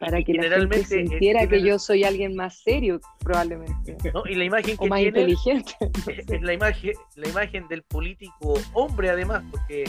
para 0.03 0.23
que 0.23 0.33
la 0.33 0.49
gente 0.49 0.83
sintiera 0.83 1.47
que 1.47 1.61
yo 1.61 1.79
soy 1.79 2.03
alguien 2.03 2.35
más 2.35 2.61
serio, 2.61 2.99
probablemente. 3.19 3.97
Y 4.25 4.35
la 4.35 4.43
imagen 4.43 4.75
o 4.79 4.87
más 4.87 5.01
inteligente. 5.01 5.73
Es 6.27 6.41
la 6.41 6.53
imagen, 6.53 6.93
la 7.15 7.29
imagen 7.29 7.67
del 7.67 7.83
político 7.83 8.55
hombre, 8.73 9.09
además, 9.09 9.43
porque 9.49 9.85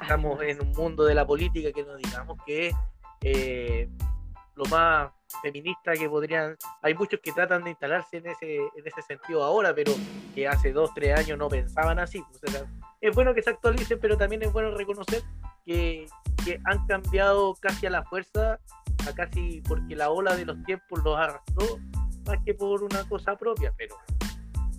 estamos 0.00 0.42
en 0.42 0.60
un 0.62 0.72
mundo 0.72 1.04
de 1.04 1.14
la 1.14 1.26
política 1.26 1.72
que 1.72 1.84
no 1.84 1.96
digamos 1.96 2.38
que 2.46 2.68
es 2.68 2.74
eh, 3.22 3.88
lo 4.54 4.64
más 4.66 5.10
feminista 5.42 5.92
que 5.92 6.08
podrían. 6.08 6.56
Hay 6.82 6.94
muchos 6.94 7.20
que 7.20 7.32
tratan 7.32 7.64
de 7.64 7.70
instalarse 7.70 8.18
en 8.18 8.26
ese, 8.26 8.56
en 8.56 8.86
ese 8.86 9.02
sentido 9.02 9.44
ahora, 9.44 9.74
pero 9.74 9.92
que 10.34 10.48
hace 10.48 10.72
dos, 10.72 10.90
tres 10.94 11.18
años 11.18 11.38
no 11.38 11.48
pensaban 11.48 11.98
así. 11.98 12.22
es 13.00 13.14
bueno 13.14 13.34
que 13.34 13.42
se 13.42 13.50
actualicen, 13.50 13.98
pero 14.00 14.16
también 14.16 14.42
es 14.42 14.52
bueno 14.52 14.70
reconocer 14.72 15.22
que, 15.66 16.06
que 16.44 16.58
han 16.64 16.86
cambiado 16.86 17.54
casi 17.60 17.86
a 17.86 17.90
la 17.90 18.04
fuerza 18.04 18.58
casi 19.12 19.60
porque 19.62 19.96
la 19.96 20.10
ola 20.10 20.36
de 20.36 20.44
los 20.44 20.62
tiempos 20.64 21.02
los 21.04 21.16
arrastró 21.16 21.78
más 22.26 22.38
que 22.44 22.54
por 22.54 22.82
una 22.82 23.08
cosa 23.08 23.36
propia, 23.36 23.72
pero 23.76 23.96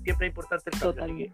siempre 0.04 0.28
es 0.28 0.32
importante 0.32 0.70
el 0.74 0.96
cambio. 0.96 1.32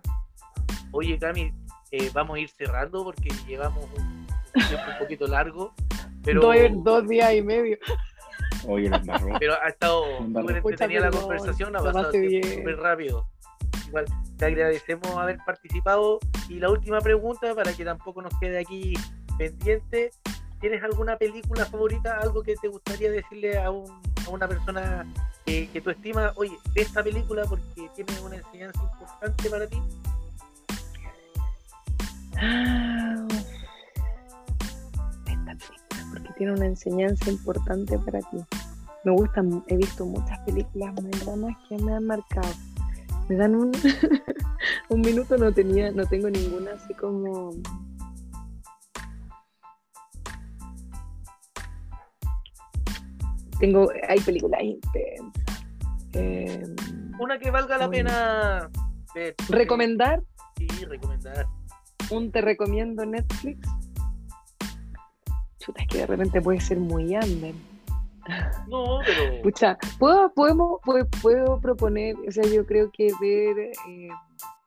oye, 0.91 1.17
Cami, 1.19 1.53
eh, 1.91 2.09
vamos 2.13 2.37
a 2.37 2.39
ir 2.39 2.49
cerrando 2.49 3.03
porque 3.03 3.29
llevamos 3.47 3.85
un, 3.97 4.27
tiempo 4.53 4.91
un 4.91 4.99
poquito 4.99 5.27
largo. 5.27 5.73
Pero... 6.23 6.41
Dos, 6.83 7.07
días 7.07 7.33
y 7.33 7.41
medio. 7.41 7.77
Oye, 8.67 8.91
Pero 9.39 9.53
ha 9.61 9.69
estado 9.69 10.03
súper 10.17 10.57
entretenida 10.57 11.01
la 11.01 11.11
conversación, 11.11 11.75
ha 11.75 11.79
pasado 11.79 12.11
súper 12.11 12.77
rápido. 12.77 13.25
Igual 13.87 14.05
te 14.37 14.45
agradecemos 14.45 15.07
haber 15.15 15.37
participado. 15.45 16.19
Y 16.49 16.59
la 16.59 16.69
última 16.69 16.99
pregunta, 16.99 17.53
para 17.55 17.71
que 17.73 17.85
tampoco 17.85 18.21
nos 18.21 18.37
quede 18.39 18.59
aquí 18.59 18.93
pendiente, 19.37 20.11
¿Tienes 20.59 20.84
alguna 20.84 21.17
película 21.17 21.65
favorita, 21.65 22.19
algo 22.19 22.41
que 22.41 22.55
te 22.55 22.67
gustaría 22.67 23.11
decirle 23.11 23.59
a, 23.59 23.69
un, 23.69 23.85
a 24.25 24.29
una 24.29 24.47
persona 24.47 25.05
que, 25.45 25.81
tú 25.81 25.89
estimas, 25.91 26.34
oye, 26.35 26.57
ve 26.73 26.81
esta 26.81 27.03
película 27.03 27.45
porque 27.45 27.89
tiene 27.95 28.19
una 28.25 28.35
enseñanza 28.38 28.81
importante 28.84 29.49
para 29.49 29.67
ti? 29.67 29.81
Ah, 32.38 33.27
esta 35.25 35.45
película 35.45 36.09
porque 36.11 36.34
tiene 36.38 36.53
una 36.53 36.65
enseñanza 36.65 37.29
importante 37.29 37.97
para 37.99 38.19
ti. 38.19 38.38
Me 39.03 39.11
gustan, 39.11 39.63
he 39.67 39.77
visto 39.77 40.05
muchas 40.05 40.39
películas 40.39 40.93
muy 41.01 41.55
que 41.69 41.77
me 41.77 41.93
han 41.93 42.05
marcado. 42.05 42.49
Me 43.29 43.35
dan 43.35 43.55
un, 43.55 43.71
un 44.89 45.01
minuto, 45.01 45.38
no 45.38 45.51
tenía, 45.51 45.91
no 45.91 46.05
tengo 46.05 46.29
ninguna 46.29 46.71
así 46.73 46.93
como 46.95 47.51
tengo, 53.59 53.89
hay 54.07 54.19
películas 54.19 54.61
intensas. 54.61 55.65
Em, 56.13 56.75
una 57.19 57.38
que 57.38 57.51
valga 57.51 57.77
la 57.77 57.89
pena 57.89 58.69
recomendar. 59.49 60.23
Sí, 60.57 60.85
recomendar. 60.85 61.47
Un 62.09 62.31
te 62.31 62.41
recomiendo 62.41 63.05
Netflix. 63.05 63.67
Chuta, 65.59 65.81
es 65.81 65.88
que 65.88 65.97
de 65.99 66.07
repente 66.07 66.41
puede 66.41 66.61
ser 66.61 66.79
muy 66.79 67.15
under. 67.15 67.53
No, 68.67 68.99
pero. 69.05 69.41
Pucha, 69.41 69.77
¿puedo, 69.99 70.34
podemos, 70.34 70.81
puedo, 71.21 71.59
proponer, 71.59 72.15
o 72.27 72.31
sea, 72.31 72.43
yo 72.43 72.65
creo 72.65 72.91
que 72.91 73.11
ver. 73.21 73.71
Eh, 73.88 74.09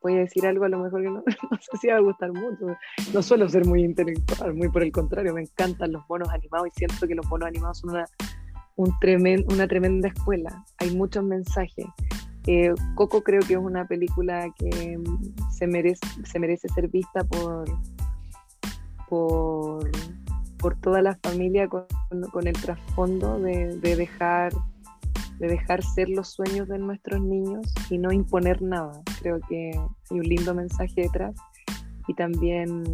voy 0.03 0.15
a 0.15 0.21
decir 0.21 0.47
algo 0.47 0.65
a 0.65 0.69
lo 0.69 0.79
mejor 0.79 1.03
que 1.03 1.11
no, 1.11 1.23
no, 1.51 1.59
sé 1.61 1.77
si 1.79 1.89
va 1.89 1.97
a 1.97 2.01
gustar 2.01 2.33
mucho. 2.33 2.67
No 3.13 3.23
suelo 3.23 3.49
ser 3.49 3.67
muy 3.67 3.85
intelectual, 3.85 4.55
muy 4.55 4.71
por 4.71 4.83
el 4.83 4.93
contrario, 4.93 5.35
me 5.35 5.43
encantan 5.43 5.93
los 5.93 6.03
monos 6.09 6.31
animados 6.31 6.69
y 6.69 6.71
siento 6.71 7.07
que 7.07 7.15
los 7.15 7.27
monos 7.27 7.49
animados 7.49 7.79
son 7.79 7.91
una 7.91 8.07
un 8.81 8.97
una 9.53 9.69
tremenda 9.69 10.09
escuela. 10.09 10.65
Hay 10.79 10.95
muchos 10.97 11.23
mensajes. 11.23 11.87
Eh, 12.47 12.73
Coco 12.95 13.23
creo 13.23 13.41
que 13.41 13.53
es 13.53 13.59
una 13.59 13.87
película 13.87 14.49
que 14.59 14.97
mm, 14.97 15.51
se 15.51 15.67
merece, 15.67 16.01
se 16.25 16.39
merece 16.39 16.67
ser 16.69 16.89
vista 16.89 17.23
por, 17.25 17.67
por, 19.09 19.91
por 20.57 20.81
toda 20.81 21.03
la 21.03 21.19
familia 21.23 21.69
con, 21.69 21.87
el 22.47 22.55
trasfondo 22.55 23.39
de, 23.39 23.77
dejar, 23.77 24.53
de 25.39 25.49
dejar 25.49 25.83
ser 25.83 26.09
los 26.09 26.29
sueños 26.29 26.67
de 26.69 26.79
nuestros 26.79 27.21
niños 27.21 27.75
y 27.91 27.99
no 27.99 28.11
imponer 28.11 28.63
nada. 28.63 29.03
Creo 29.21 29.41
que 29.47 29.73
hay 30.11 30.19
un 30.19 30.27
lindo 30.27 30.55
mensaje 30.55 31.03
detrás 31.03 31.35
y 32.09 32.15
también 32.15 32.85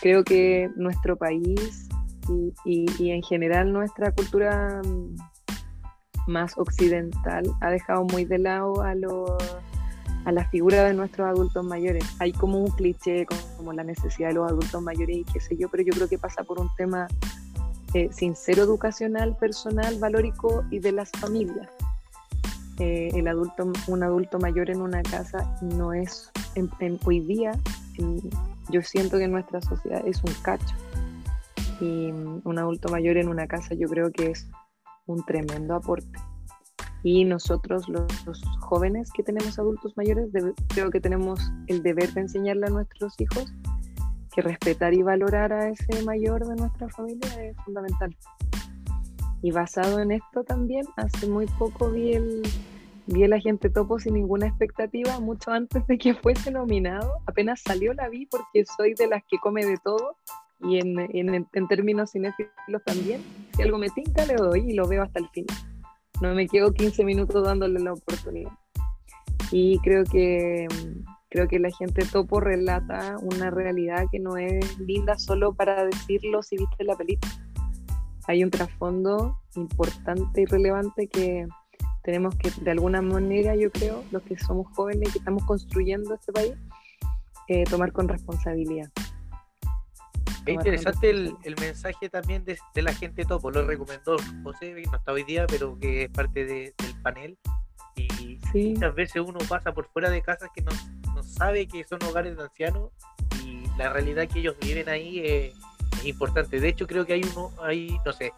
creo 0.00 0.22
que 0.22 0.70
nuestro 0.76 1.16
país 1.16 1.88
y, 2.64 3.10
en 3.10 3.22
general 3.22 3.72
nuestra 3.72 4.12
cultura 4.12 4.82
mm, 4.84 5.16
más 6.26 6.56
occidental 6.58 7.44
ha 7.60 7.70
dejado 7.70 8.04
muy 8.04 8.24
de 8.24 8.38
lado 8.38 8.82
a, 8.82 8.94
a 10.24 10.32
la 10.32 10.44
figura 10.50 10.84
de 10.84 10.92
nuestros 10.92 11.26
adultos 11.26 11.64
mayores. 11.64 12.04
Hay 12.18 12.32
como 12.32 12.58
un 12.58 12.70
cliché 12.70 13.26
como, 13.56 13.72
la 13.72 13.82
necesidad 13.82 14.28
de 14.28 14.34
los 14.34 14.50
adultos 14.50 14.82
mayores 14.82 15.16
y 15.16 15.24
qué 15.24 15.40
sé 15.40 15.56
yo, 15.56 15.70
pero 15.70 15.82
yo 15.82 15.92
creo 15.94 16.08
que 16.08 16.18
pasa 16.18 16.44
por 16.44 16.60
un 16.60 16.68
tema 16.76 17.08
eh, 17.94 18.10
sincero 18.12 18.62
educacional, 18.62 19.36
personal, 19.36 19.98
valórico 19.98 20.64
y 20.70 20.80
de 20.80 20.92
las 20.92 21.10
familias. 21.12 21.68
eh, 22.78 23.10
el 23.14 23.26
adulto, 23.26 23.72
un 23.86 24.02
adulto 24.02 24.38
mayor 24.38 24.68
en 24.70 24.82
una 24.82 25.02
casa 25.02 25.56
no 25.62 25.94
es, 25.94 26.30
en, 26.54 27.00
hoy 27.06 27.20
día, 27.20 27.52
yo 28.68 28.82
siento 28.82 29.16
que 29.16 29.24
en 29.24 29.32
nuestra 29.32 29.62
sociedad 29.62 30.06
es 30.06 30.22
un 30.22 30.32
cacho. 30.42 30.76
Y 31.80 32.10
un 32.10 32.58
adulto 32.58 32.88
mayor 32.88 33.16
en 33.16 33.28
una 33.28 33.46
casa 33.46 33.74
yo 33.74 33.88
creo 33.88 34.10
que 34.10 34.30
es 34.32 34.48
un 35.06 35.24
tremendo 35.24 35.74
aporte. 35.74 36.18
Y 37.02 37.24
nosotros, 37.24 37.88
los, 37.88 38.42
jóvenes 38.60 39.10
que 39.12 39.22
tenemos 39.22 39.58
adultos 39.58 39.96
mayores, 39.96 40.30
creo 40.68 40.90
que 40.90 41.00
tenemos 41.00 41.40
el 41.68 41.82
deber 41.82 42.12
de 42.12 42.22
enseñarle 42.22 42.66
a 42.66 42.70
nuestros 42.70 43.14
hijos 43.20 43.52
que 44.34 44.42
respetar 44.42 44.92
y 44.94 45.02
valorar 45.02 45.52
a 45.52 45.68
ese 45.68 46.02
mayor 46.02 46.46
de 46.46 46.56
nuestra 46.56 46.88
familia 46.90 47.28
es 47.42 47.56
fundamental. 47.64 48.14
Y 49.42 49.52
basado 49.52 50.00
en 50.00 50.10
esto 50.10 50.42
también, 50.42 50.84
hace 50.96 51.28
muy 51.28 51.46
poco 51.46 51.90
vi 51.90 52.14
el, 52.14 52.42
vi 53.06 53.22
el 53.22 53.32
agente 53.32 53.70
topo 53.70 54.00
sin 54.00 54.14
ninguna 54.14 54.48
expectativa, 54.48 55.20
mucho 55.20 55.52
antes 55.52 55.86
de 55.86 55.96
que 55.96 56.14
fuese 56.14 56.50
nominado. 56.50 57.12
Apenas 57.26 57.62
salió 57.64 57.94
la 57.94 58.08
vi 58.08 58.26
porque 58.26 58.64
soy 58.76 58.94
de 58.94 59.06
las 59.06 59.22
que 59.30 59.38
come 59.38 59.64
de 59.64 59.78
todo 59.78 60.16
y 60.60 60.78
en, 60.78 60.98
en, 60.98 61.46
en 61.52 61.68
términos 61.68 62.12
cinéfilos 62.12 62.82
también. 62.84 63.20
Si 63.56 63.62
algo 63.62 63.78
me 63.78 63.90
tinca, 63.90 64.26
le 64.26 64.34
doy 64.34 64.70
y 64.70 64.74
lo 64.74 64.86
veo 64.88 65.02
hasta 65.02 65.20
el 65.20 65.28
final. 65.28 65.56
No 66.20 66.34
me 66.34 66.48
quedo 66.48 66.72
15 66.72 67.04
minutos 67.04 67.44
dándole 67.44 67.80
la 67.80 67.92
oportunidad. 67.92 68.52
Y 69.50 69.78
creo 69.78 70.04
que, 70.04 70.66
creo 71.30 71.48
que 71.48 71.58
la 71.58 71.70
gente 71.70 72.04
topo 72.04 72.40
relata 72.40 73.16
una 73.22 73.50
realidad 73.50 74.06
que 74.10 74.18
no 74.18 74.36
es 74.36 74.78
linda 74.78 75.18
solo 75.18 75.54
para 75.54 75.84
decirlo 75.84 76.42
si 76.42 76.56
viste 76.56 76.84
la 76.84 76.96
película 76.96 77.32
hay 78.28 78.44
un 78.44 78.50
trasfondo 78.50 79.40
importante 79.56 80.42
y 80.42 80.44
relevante 80.44 81.08
que 81.08 81.48
tenemos 82.02 82.36
que, 82.36 82.50
de 82.60 82.70
alguna 82.70 83.00
manera, 83.00 83.56
yo 83.56 83.70
creo, 83.72 84.04
los 84.10 84.22
que 84.22 84.38
somos 84.38 84.66
jóvenes 84.76 85.12
que 85.12 85.18
estamos 85.18 85.44
construyendo 85.44 86.14
este 86.14 86.32
país, 86.32 86.52
eh, 87.48 87.64
tomar 87.64 87.90
con 87.90 88.06
responsabilidad. 88.06 88.90
Es 90.48 90.54
interesante 90.54 91.10
el, 91.10 91.56
mensaje 91.60 92.08
también 92.08 92.44
de, 92.44 92.58
la 92.82 92.94
gente 92.94 93.24
topo, 93.24 93.50
lo 93.50 93.66
recomendó 93.66 94.16
José, 94.42 94.74
no 94.90 94.96
está 94.96 95.12
hoy 95.12 95.24
día, 95.24 95.46
pero 95.46 95.78
que 95.78 96.04
es 96.04 96.10
parte 96.10 96.44
del 96.44 96.74
panel. 97.02 97.38
Y 97.96 98.38
muchas 98.54 98.94
veces 98.94 99.22
uno 99.26 99.38
pasa 99.48 99.72
por 99.72 99.88
fuera 99.88 100.08
de 100.10 100.22
casas 100.22 100.50
que 100.54 100.62
no, 100.62 100.70
no, 101.14 101.22
sabe 101.22 101.66
que 101.66 101.82
son 101.84 102.02
hogares 102.04 102.36
de 102.36 102.44
ancianos 102.44 102.90
y 103.44 103.64
la 103.76 103.92
realidad 103.92 104.28
que 104.28 104.38
ellos 104.38 104.56
viven 104.60 104.88
ahí 104.88 105.18
es 105.18 105.54
es 105.98 106.06
importante. 106.06 106.60
De 106.60 106.68
hecho, 106.68 106.86
creo 106.86 107.06
que 107.06 107.14
hay 107.14 107.22
uno, 107.34 107.52
hay, 107.62 107.98
no 108.04 108.12
sé, 108.12 108.32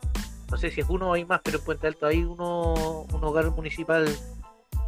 no 0.50 0.56
sé 0.56 0.70
si 0.70 0.80
es 0.80 0.88
uno 0.88 1.10
o 1.10 1.12
hay 1.14 1.24
más, 1.24 1.40
pero 1.44 1.58
en 1.58 1.64
Puente 1.64 1.86
Alto 1.86 2.06
hay 2.06 2.22
uno, 2.22 3.06
un 3.12 3.24
hogar 3.24 3.50
municipal. 3.50 4.08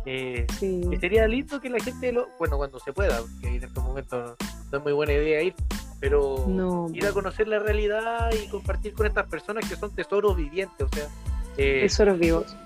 Eh, 0.04 0.46
que 0.58 0.98
sería 1.00 1.28
lindo 1.28 1.60
que 1.60 1.70
la 1.70 1.78
gente 1.78 2.10
lo, 2.10 2.28
bueno, 2.38 2.56
cuando 2.56 2.80
se 2.80 2.92
pueda, 2.92 3.20
porque 3.20 3.56
en 3.56 3.62
estos 3.62 3.84
momentos 3.84 4.36
no 4.72 4.78
es 4.78 4.82
muy 4.82 4.92
buena 4.92 5.12
idea 5.12 5.42
ir, 5.42 5.54
pero 6.02 6.90
ir 6.92 7.06
a 7.06 7.12
conocer 7.12 7.46
la 7.46 7.60
realidad 7.60 8.28
y 8.32 8.48
compartir 8.48 8.92
con 8.92 9.06
estas 9.06 9.24
personas 9.28 9.68
que 9.68 9.76
son 9.76 9.94
tesoros 9.94 10.36
vivientes, 10.36 10.84
o 10.84 10.88
sea, 10.88 11.06
eh, 11.56 11.82
tesoros 11.82 12.18
vivos. 12.18 12.56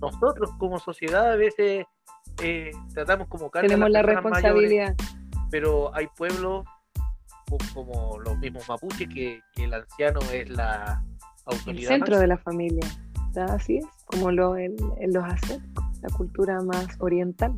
Nosotros 0.00 0.50
como 0.58 0.80
sociedad 0.80 1.30
a 1.30 1.36
veces 1.36 1.86
eh, 2.42 2.72
tratamos 2.92 3.28
como 3.28 3.48
tenemos 3.48 3.88
la 3.90 4.02
responsabilidad, 4.02 4.96
pero 5.52 5.94
hay 5.94 6.08
pueblos 6.16 6.66
como 7.72 8.18
los 8.18 8.36
mismos 8.38 8.68
mapuches, 8.68 9.08
que, 9.08 9.40
el 9.58 9.72
anciano 9.72 10.18
es 10.32 10.50
la 10.50 11.04
autoridad. 11.44 11.92
El 11.92 11.98
centro 11.98 12.18
de 12.18 12.26
la 12.26 12.38
familia, 12.38 12.88
así 13.50 13.76
es, 13.76 13.86
como 14.04 14.32
lo, 14.32 14.56
en, 14.56 14.74
los 14.98 15.22
asiáticos, 15.22 15.84
la 16.02 16.08
cultura 16.08 16.60
más 16.60 16.88
oriental, 16.98 17.52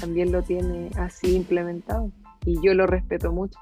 también 0.00 0.32
lo 0.32 0.40
tiene 0.40 0.88
así 0.96 1.36
implementado 1.36 2.10
y 2.46 2.58
yo 2.62 2.72
lo 2.72 2.86
respeto 2.86 3.30
mucho. 3.30 3.58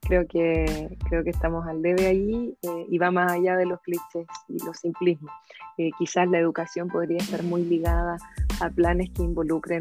Creo 0.00 0.26
que, 0.26 0.96
creo 1.08 1.22
que 1.22 1.30
estamos 1.30 1.66
al 1.66 1.82
debe 1.82 2.06
allí 2.06 2.56
eh, 2.62 2.86
y 2.88 2.98
va 2.98 3.10
más 3.10 3.32
allá 3.32 3.56
de 3.56 3.66
los 3.66 3.80
clichés 3.82 4.26
y 4.48 4.64
los 4.64 4.78
simplismos. 4.78 5.32
Eh, 5.76 5.90
quizás 5.98 6.28
la 6.28 6.38
educación 6.38 6.88
podría 6.88 7.18
estar 7.18 7.42
muy 7.42 7.64
ligada 7.64 8.16
a 8.60 8.70
planes 8.70 9.10
que 9.10 9.22
involucren 9.22 9.80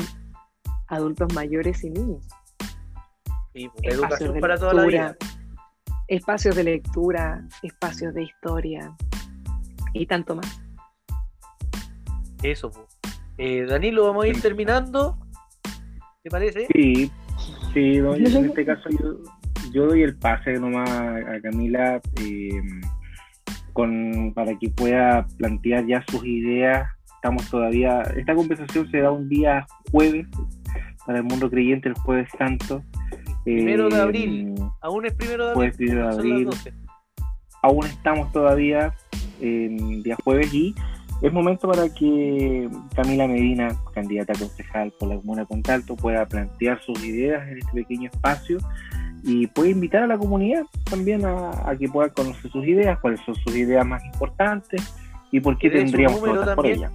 adultos 0.87 1.33
mayores 1.33 1.83
y 1.83 1.89
niños 1.91 2.25
educación 3.83 4.39
para 4.39 4.57
toda 4.57 4.73
la 4.73 4.85
vida. 4.85 5.17
Espacios 6.07 6.55
de 6.55 6.63
lectura, 6.63 7.45
espacios 7.63 8.13
de 8.13 8.23
historia 8.23 8.95
y 9.93 10.05
tanto 10.05 10.35
más. 10.35 10.61
Eso, 12.43 12.71
eh, 13.37 13.65
Danilo, 13.67 14.05
vamos 14.05 14.25
a 14.25 14.27
ir 14.27 14.41
terminando. 14.41 15.17
¿Te 16.23 16.29
parece? 16.29 16.67
Sí, 16.73 17.11
sí, 17.73 17.97
en 17.97 18.45
este 18.45 18.65
caso 18.65 18.89
yo, 18.89 19.15
doy 19.73 20.03
el 20.03 20.17
pase 20.17 20.53
nomás 20.53 20.89
a 20.89 21.41
Camila 21.41 22.01
eh, 22.21 22.49
con, 23.73 24.33
para 24.33 24.57
que 24.57 24.69
pueda 24.69 25.27
plantear 25.37 25.85
ya 25.85 26.03
sus 26.09 26.25
ideas. 26.25 26.89
Estamos 27.15 27.49
todavía, 27.49 28.01
esta 28.15 28.35
conversación 28.35 28.89
se 28.91 28.99
da 28.99 29.11
un 29.11 29.27
día 29.27 29.65
jueves 29.91 30.27
para 31.05 31.19
el 31.19 31.23
mundo 31.23 31.49
creyente, 31.49 31.89
el 31.89 31.95
jueves 31.95 32.29
santo. 32.37 32.83
Primero 33.43 33.89
de 33.89 34.01
abril. 34.01 34.55
Eh, 34.57 34.63
aún 34.81 35.05
es 35.05 35.13
primero 35.13 35.45
de 35.45 35.51
abril. 35.51 35.71
primero 35.73 36.07
de 36.07 36.13
abril. 36.13 36.49
Aún 37.63 37.85
estamos 37.85 38.31
todavía 38.31 38.93
en 39.41 40.03
día 40.03 40.15
jueves 40.23 40.53
y 40.53 40.75
es 41.21 41.33
momento 41.33 41.67
para 41.67 41.89
que 41.89 42.69
Camila 42.95 43.27
Medina, 43.27 43.75
candidata 43.93 44.33
a 44.33 44.39
concejal 44.39 44.93
por 44.99 45.09
la 45.09 45.15
Comuna 45.15 45.45
Contalto, 45.45 45.95
pueda 45.95 46.27
plantear 46.27 46.79
sus 46.83 47.03
ideas 47.03 47.47
en 47.47 47.57
este 47.57 47.71
pequeño 47.73 48.09
espacio 48.13 48.59
y 49.23 49.47
puede 49.47 49.71
invitar 49.71 50.03
a 50.03 50.07
la 50.07 50.17
comunidad 50.17 50.65
también 50.89 51.25
a, 51.25 51.75
que 51.77 51.89
pueda 51.89 52.09
conocer 52.09 52.51
sus 52.51 52.65
ideas, 52.65 52.99
cuáles 52.99 53.19
son 53.21 53.35
sus 53.35 53.55
ideas 53.55 53.85
más 53.85 54.03
importantes 54.05 54.81
y 55.31 55.39
por 55.39 55.57
qué 55.57 55.69
tendríamos 55.69 56.21
que 56.21 56.29
votar 56.29 56.55
por 56.55 56.65
ella. 56.65 56.91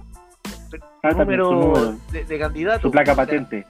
número, 1.15 1.97
de, 2.11 2.39
candidato. 2.39 2.81
Su 2.81 2.91
placa 2.91 3.15
patente. 3.15 3.65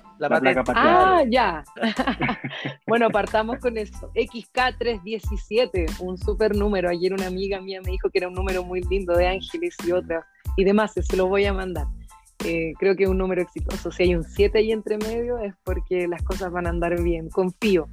Ah, 0.76 1.24
ya. 1.30 1.64
bueno, 2.88 3.10
partamos 3.10 3.58
con 3.60 3.78
eso. 3.78 4.12
XK317, 4.14 6.00
un 6.00 6.18
super 6.18 6.56
número. 6.56 6.90
Ayer 6.90 7.14
una 7.14 7.28
amiga 7.28 7.60
mía 7.60 7.82
me 7.84 7.92
dijo 7.92 8.10
que 8.10 8.20
era 8.20 8.28
un 8.28 8.34
número 8.34 8.64
muy 8.64 8.82
lindo 8.84 9.14
de 9.16 9.28
ángeles 9.28 9.76
y 9.86 9.92
otras 9.92 10.24
y 10.56 10.64
demás. 10.64 10.94
Se 10.94 11.18
lo 11.18 11.28
voy 11.28 11.46
a 11.46 11.54
mandar. 11.54 11.88
Eh, 12.46 12.74
creo 12.78 12.96
que 12.96 13.04
es 13.04 13.10
un 13.10 13.18
número 13.18 13.42
exitoso. 13.42 13.92
Si 13.92 14.04
hay 14.04 14.16
un 14.16 14.24
7 14.24 14.58
ahí 14.58 14.72
entre 14.72 14.98
medio 14.98 15.38
es 15.40 15.54
porque 15.64 16.08
las 16.08 16.22
cosas 16.24 16.52
van 16.52 16.68
a 16.68 16.70
andar 16.70 17.02
bien. 17.02 17.30
Confío. 17.30 17.88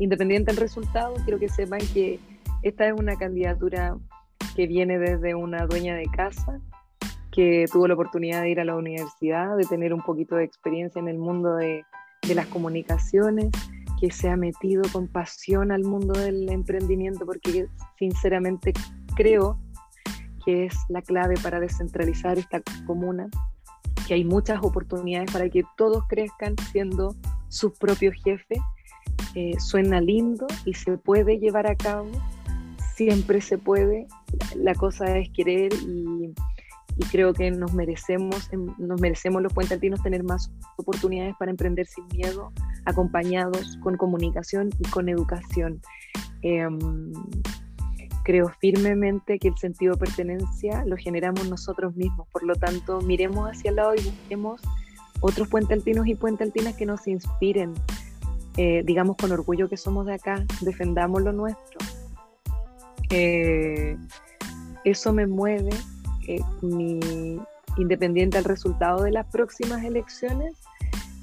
Independiente 0.00 0.50
del 0.50 0.60
resultado, 0.60 1.14
quiero 1.24 1.38
que 1.38 1.48
sepan 1.48 1.80
que 1.94 2.18
esta 2.62 2.88
es 2.88 2.94
una 2.98 3.16
candidatura 3.16 3.96
que 4.56 4.66
viene 4.66 4.98
desde 4.98 5.36
una 5.36 5.66
dueña 5.66 5.94
de 5.94 6.06
casa 6.06 6.60
que 7.30 7.66
tuvo 7.70 7.86
la 7.86 7.94
oportunidad 7.94 8.42
de 8.42 8.50
ir 8.50 8.60
a 8.60 8.64
la 8.64 8.76
universidad, 8.76 9.56
de 9.56 9.64
tener 9.64 9.94
un 9.94 10.02
poquito 10.02 10.36
de 10.36 10.44
experiencia 10.44 10.98
en 10.98 11.08
el 11.08 11.18
mundo 11.18 11.54
de, 11.54 11.84
las 12.34 12.46
comunicaciones, 12.46 13.50
que 14.00 14.10
se 14.10 14.28
ha 14.28 14.36
metido 14.36 14.82
con 14.92 15.08
pasión 15.08 15.72
al 15.72 15.82
mundo 15.82 16.18
del 16.18 16.48
emprendimiento, 16.48 17.26
porque 17.26 17.66
sinceramente 17.98 18.72
creo 19.16 19.58
que 20.44 20.66
es 20.66 20.74
la 20.88 21.02
clave 21.02 21.34
para 21.42 21.60
descentralizar 21.60 22.38
esta 22.38 22.62
comuna, 22.86 23.28
que 24.06 24.14
hay 24.14 24.24
muchas 24.24 24.62
oportunidades 24.62 25.30
para 25.32 25.48
que 25.48 25.62
todos 25.76 26.04
crezcan 26.08 26.54
siendo 26.72 27.14
sus 27.48 27.72
propios 27.78 28.14
jefes. 28.22 28.58
Eh, 29.34 29.54
suena 29.60 30.00
lindo 30.00 30.46
y 30.64 30.74
se 30.74 30.98
puede 30.98 31.38
llevar 31.38 31.66
a 31.66 31.76
cabo, 31.76 32.10
siempre 32.96 33.40
se 33.40 33.58
puede, 33.58 34.08
la 34.56 34.74
cosa 34.74 35.18
es 35.18 35.30
querer 35.30 35.72
y, 35.72 36.34
creo 37.10 37.32
que 37.32 37.50
nos 37.50 37.72
merecemos, 37.72 38.52
em, 38.52 38.66
nos 38.76 39.00
merecemos 39.00 39.40
los 39.40 39.54
puentaltinos 39.54 40.02
tener 40.02 40.22
más 40.22 40.52
oportunidades 40.76 41.34
para 41.38 41.50
emprender 41.50 41.86
sin 41.86 42.06
miedo, 42.08 42.52
acompañados 42.84 43.78
con 43.82 43.96
comunicación 43.96 44.68
y 44.78 44.88
con 44.90 45.08
educación. 45.08 45.80
Em, 46.42 46.78
creo 48.24 48.50
firmemente 48.60 49.38
que 49.38 49.48
el 49.48 49.56
sentido 49.56 49.94
de 49.94 50.00
pertenencia 50.00 50.84
lo 50.84 50.96
generamos 50.96 51.48
nosotros 51.48 51.94
mismos, 51.96 52.28
por 52.28 52.42
lo 52.42 52.54
tanto 52.54 53.00
miremos 53.00 53.48
hacia 53.48 53.70
el 53.70 53.76
lado 53.76 53.94
y 53.94 54.02
busquemos 54.02 54.60
otros 55.20 55.48
puentaltinos 55.48 56.06
y 56.06 56.14
puentaltinas 56.14 56.74
que 56.74 56.86
nos 56.86 57.06
inspiren, 57.06 57.74
eh, 58.62 58.82
digamos 58.84 59.16
con 59.16 59.32
orgullo 59.32 59.70
que 59.70 59.78
somos 59.78 60.04
de 60.04 60.12
acá, 60.12 60.44
defendamos 60.60 61.22
lo 61.22 61.32
nuestro. 61.32 61.78
Eh, 63.08 63.96
eso 64.84 65.14
me 65.14 65.26
mueve 65.26 65.70
mi, 66.60 67.00
independiente 67.78 68.36
del 68.36 68.44
resultado 68.44 69.04
de 69.04 69.12
las 69.12 69.26
próximas 69.28 69.82
elecciones, 69.82 70.58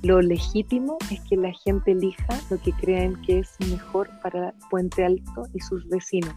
lo 0.02 0.20
legítimo 0.20 0.98
es 1.12 1.20
que 1.30 1.38
la 1.38 1.54
gente 1.64 1.92
elija 1.92 2.40
lo 2.50 2.60
que 2.60 2.72
crean 2.72 3.22
que 3.22 3.38
es 3.38 3.56
mejor 3.70 4.10
para 4.24 4.56
Puente 4.72 5.06
Alto 5.06 5.44
y 5.54 5.60
sus 5.60 5.88
vecinos. 5.90 6.34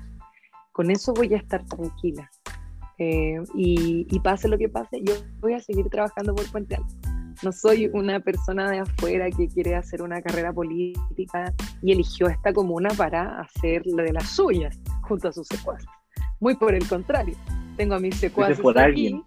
Con 0.73 0.91
eso 0.91 1.15
voy 1.15 1.33
a 1.33 1.39
estar 1.39 1.65
tranquila. 1.65 2.31
Eh, 2.99 3.43
y, 3.55 4.21
pase 4.21 4.49
lo 4.49 4.59
que 4.59 4.69
pase, 4.69 5.01
yo 5.03 5.15
voy 5.41 5.55
a 5.55 5.61
seguir 5.61 5.89
trabajando 5.89 6.35
por 6.35 6.51
Puente 6.51 6.75
Alto. 6.75 7.10
No 7.43 7.53
soy 7.53 7.91
una 7.93 8.21
persona 8.21 8.71
de 8.71 8.81
afuera 8.81 9.31
que 9.31 9.49
quiere 9.49 9.75
hacer 9.75 10.03
una 10.03 10.21
carrera 10.21 10.53
política 10.53 11.53
y 11.83 11.93
eligió 11.93 12.29
esta 12.29 12.53
comuna 12.53 12.91
para 12.97 13.41
hacer 13.41 13.83
lo 13.87 14.03
de 14.03 14.13
las 14.13 14.29
suyas 14.29 14.79
junto 15.03 15.29
a 15.29 15.33
sus 15.33 15.47
secuaces. 15.47 15.89
Muy 16.39 16.55
por 16.55 16.75
el 16.75 16.87
contrario, 16.87 17.35
tengo 17.77 17.95
a 17.95 17.99
mis 17.99 18.17
secuaces 18.17 18.61
aquí. 18.77 19.23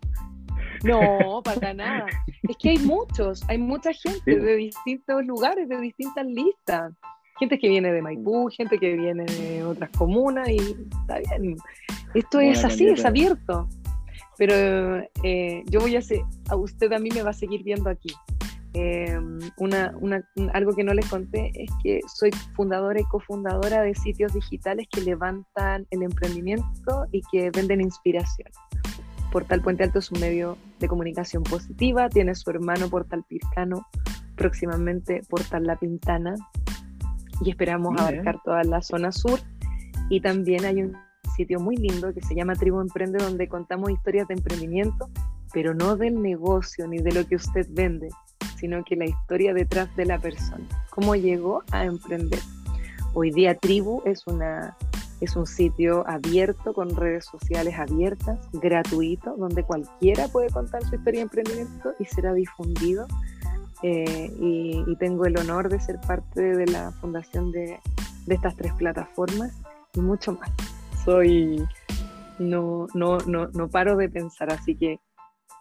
No, 0.83 1.41
para 1.43 1.73
nada. 1.73 2.05
Es 2.43 2.57
que 2.57 2.71
hay 2.71 2.79
muchos, 2.79 3.41
hay 3.47 3.57
mucha 3.57 3.91
gente 3.93 4.39
de 4.39 4.55
distintos 4.57 5.25
lugares, 5.25 5.67
de 5.69 5.79
distintas 5.79 6.25
listas. 6.25 6.93
Gente 7.39 7.57
que 7.57 7.67
viene 7.67 7.91
de 7.91 8.01
Maipú, 8.01 8.47
gente 8.55 8.77
que 8.77 8.93
viene 8.93 9.25
de 9.25 9.63
otras 9.63 9.89
comunas 9.91 10.47
y 10.49 10.57
está 11.01 11.19
bien. 11.39 11.55
Esto 12.13 12.39
es 12.39 12.63
así, 12.63 12.87
es 12.87 13.03
abierto. 13.05 13.67
Pero 14.37 15.03
eh, 15.23 15.63
yo 15.67 15.79
voy 15.79 15.95
a 15.95 15.99
hacer, 15.99 16.21
a 16.49 16.55
usted 16.55 16.91
a 16.93 16.99
mí 16.99 17.09
me 17.13 17.21
va 17.21 17.31
a 17.31 17.33
seguir 17.33 17.63
viendo 17.63 17.89
aquí. 17.89 18.09
Eh, 18.75 19.19
una, 19.57 19.93
una, 19.99 20.27
algo 20.53 20.73
que 20.75 20.83
no 20.83 20.95
les 20.95 21.07
conté 21.07 21.51
es 21.53 21.69
que 21.83 21.99
soy 22.07 22.31
fundadora 22.55 22.99
y 22.99 23.03
cofundadora 23.03 23.83
de 23.83 23.93
sitios 23.93 24.33
digitales 24.33 24.87
que 24.91 25.01
levantan 25.01 25.85
el 25.91 26.01
emprendimiento 26.01 27.05
y 27.11 27.21
que 27.31 27.51
venden 27.51 27.81
inspiración. 27.81 28.49
Portal 29.31 29.61
Puente 29.61 29.83
Alto 29.83 29.99
es 29.99 30.11
un 30.11 30.19
medio 30.19 30.57
de 30.79 30.87
comunicación 30.87 31.43
positiva, 31.43 32.09
tiene 32.09 32.35
su 32.35 32.49
hermano 32.49 32.87
Portal 32.89 33.23
Pircano, 33.27 33.87
próximamente 34.35 35.21
Portal 35.29 35.63
La 35.63 35.75
Pintana, 35.75 36.35
y 37.41 37.49
esperamos 37.49 37.99
abarcar 37.99 38.41
toda 38.43 38.63
la 38.63 38.81
zona 38.81 39.11
sur. 39.11 39.39
Y 40.09 40.21
también 40.21 40.65
hay 40.65 40.83
un 40.83 40.95
sitio 41.35 41.59
muy 41.59 41.77
lindo 41.77 42.13
que 42.13 42.21
se 42.21 42.35
llama 42.35 42.55
Tribu 42.55 42.81
Emprende, 42.81 43.23
donde 43.23 43.47
contamos 43.47 43.91
historias 43.91 44.27
de 44.27 44.35
emprendimiento, 44.35 45.09
pero 45.53 45.73
no 45.73 45.95
del 45.95 46.21
negocio 46.21 46.87
ni 46.87 46.99
de 46.99 47.11
lo 47.11 47.27
que 47.27 47.35
usted 47.35 47.67
vende, 47.71 48.09
sino 48.57 48.83
que 48.83 48.95
la 48.95 49.05
historia 49.05 49.53
detrás 49.53 49.93
de 49.95 50.05
la 50.05 50.19
persona, 50.19 50.65
cómo 50.89 51.15
llegó 51.15 51.63
a 51.71 51.85
emprender. 51.85 52.39
Hoy 53.13 53.31
día 53.31 53.55
Tribu 53.55 54.01
es, 54.05 54.25
una, 54.25 54.75
es 55.21 55.35
un 55.35 55.45
sitio 55.45 56.07
abierto, 56.07 56.73
con 56.73 56.95
redes 56.95 57.25
sociales 57.25 57.77
abiertas, 57.77 58.39
gratuito, 58.53 59.35
donde 59.37 59.63
cualquiera 59.63 60.27
puede 60.27 60.49
contar 60.49 60.83
su 60.83 60.95
historia 60.95 61.19
de 61.19 61.23
emprendimiento 61.23 61.93
y 61.99 62.05
será 62.05 62.33
difundido. 62.33 63.07
Eh, 63.85 64.33
y, 64.39 64.95
tengo 64.95 65.25
el 65.25 65.37
honor 65.37 65.67
de 65.67 65.77
ser 65.81 65.99
parte 65.99 66.41
de 66.41 66.65
la 66.67 66.91
fundación 67.01 67.51
de, 67.51 67.79
de 68.25 68.35
estas 68.35 68.55
tres 68.55 68.71
plataformas 68.75 69.51
y 69.93 69.99
mucho 69.99 70.31
más 70.31 70.49
soy, 71.03 71.63
no, 72.39 72.87
no, 72.93 73.17
no, 73.19 73.47
no 73.47 73.69
paro 73.69 73.95
de 73.97 74.09
pensar, 74.09 74.51
así 74.51 74.75
que 74.75 74.99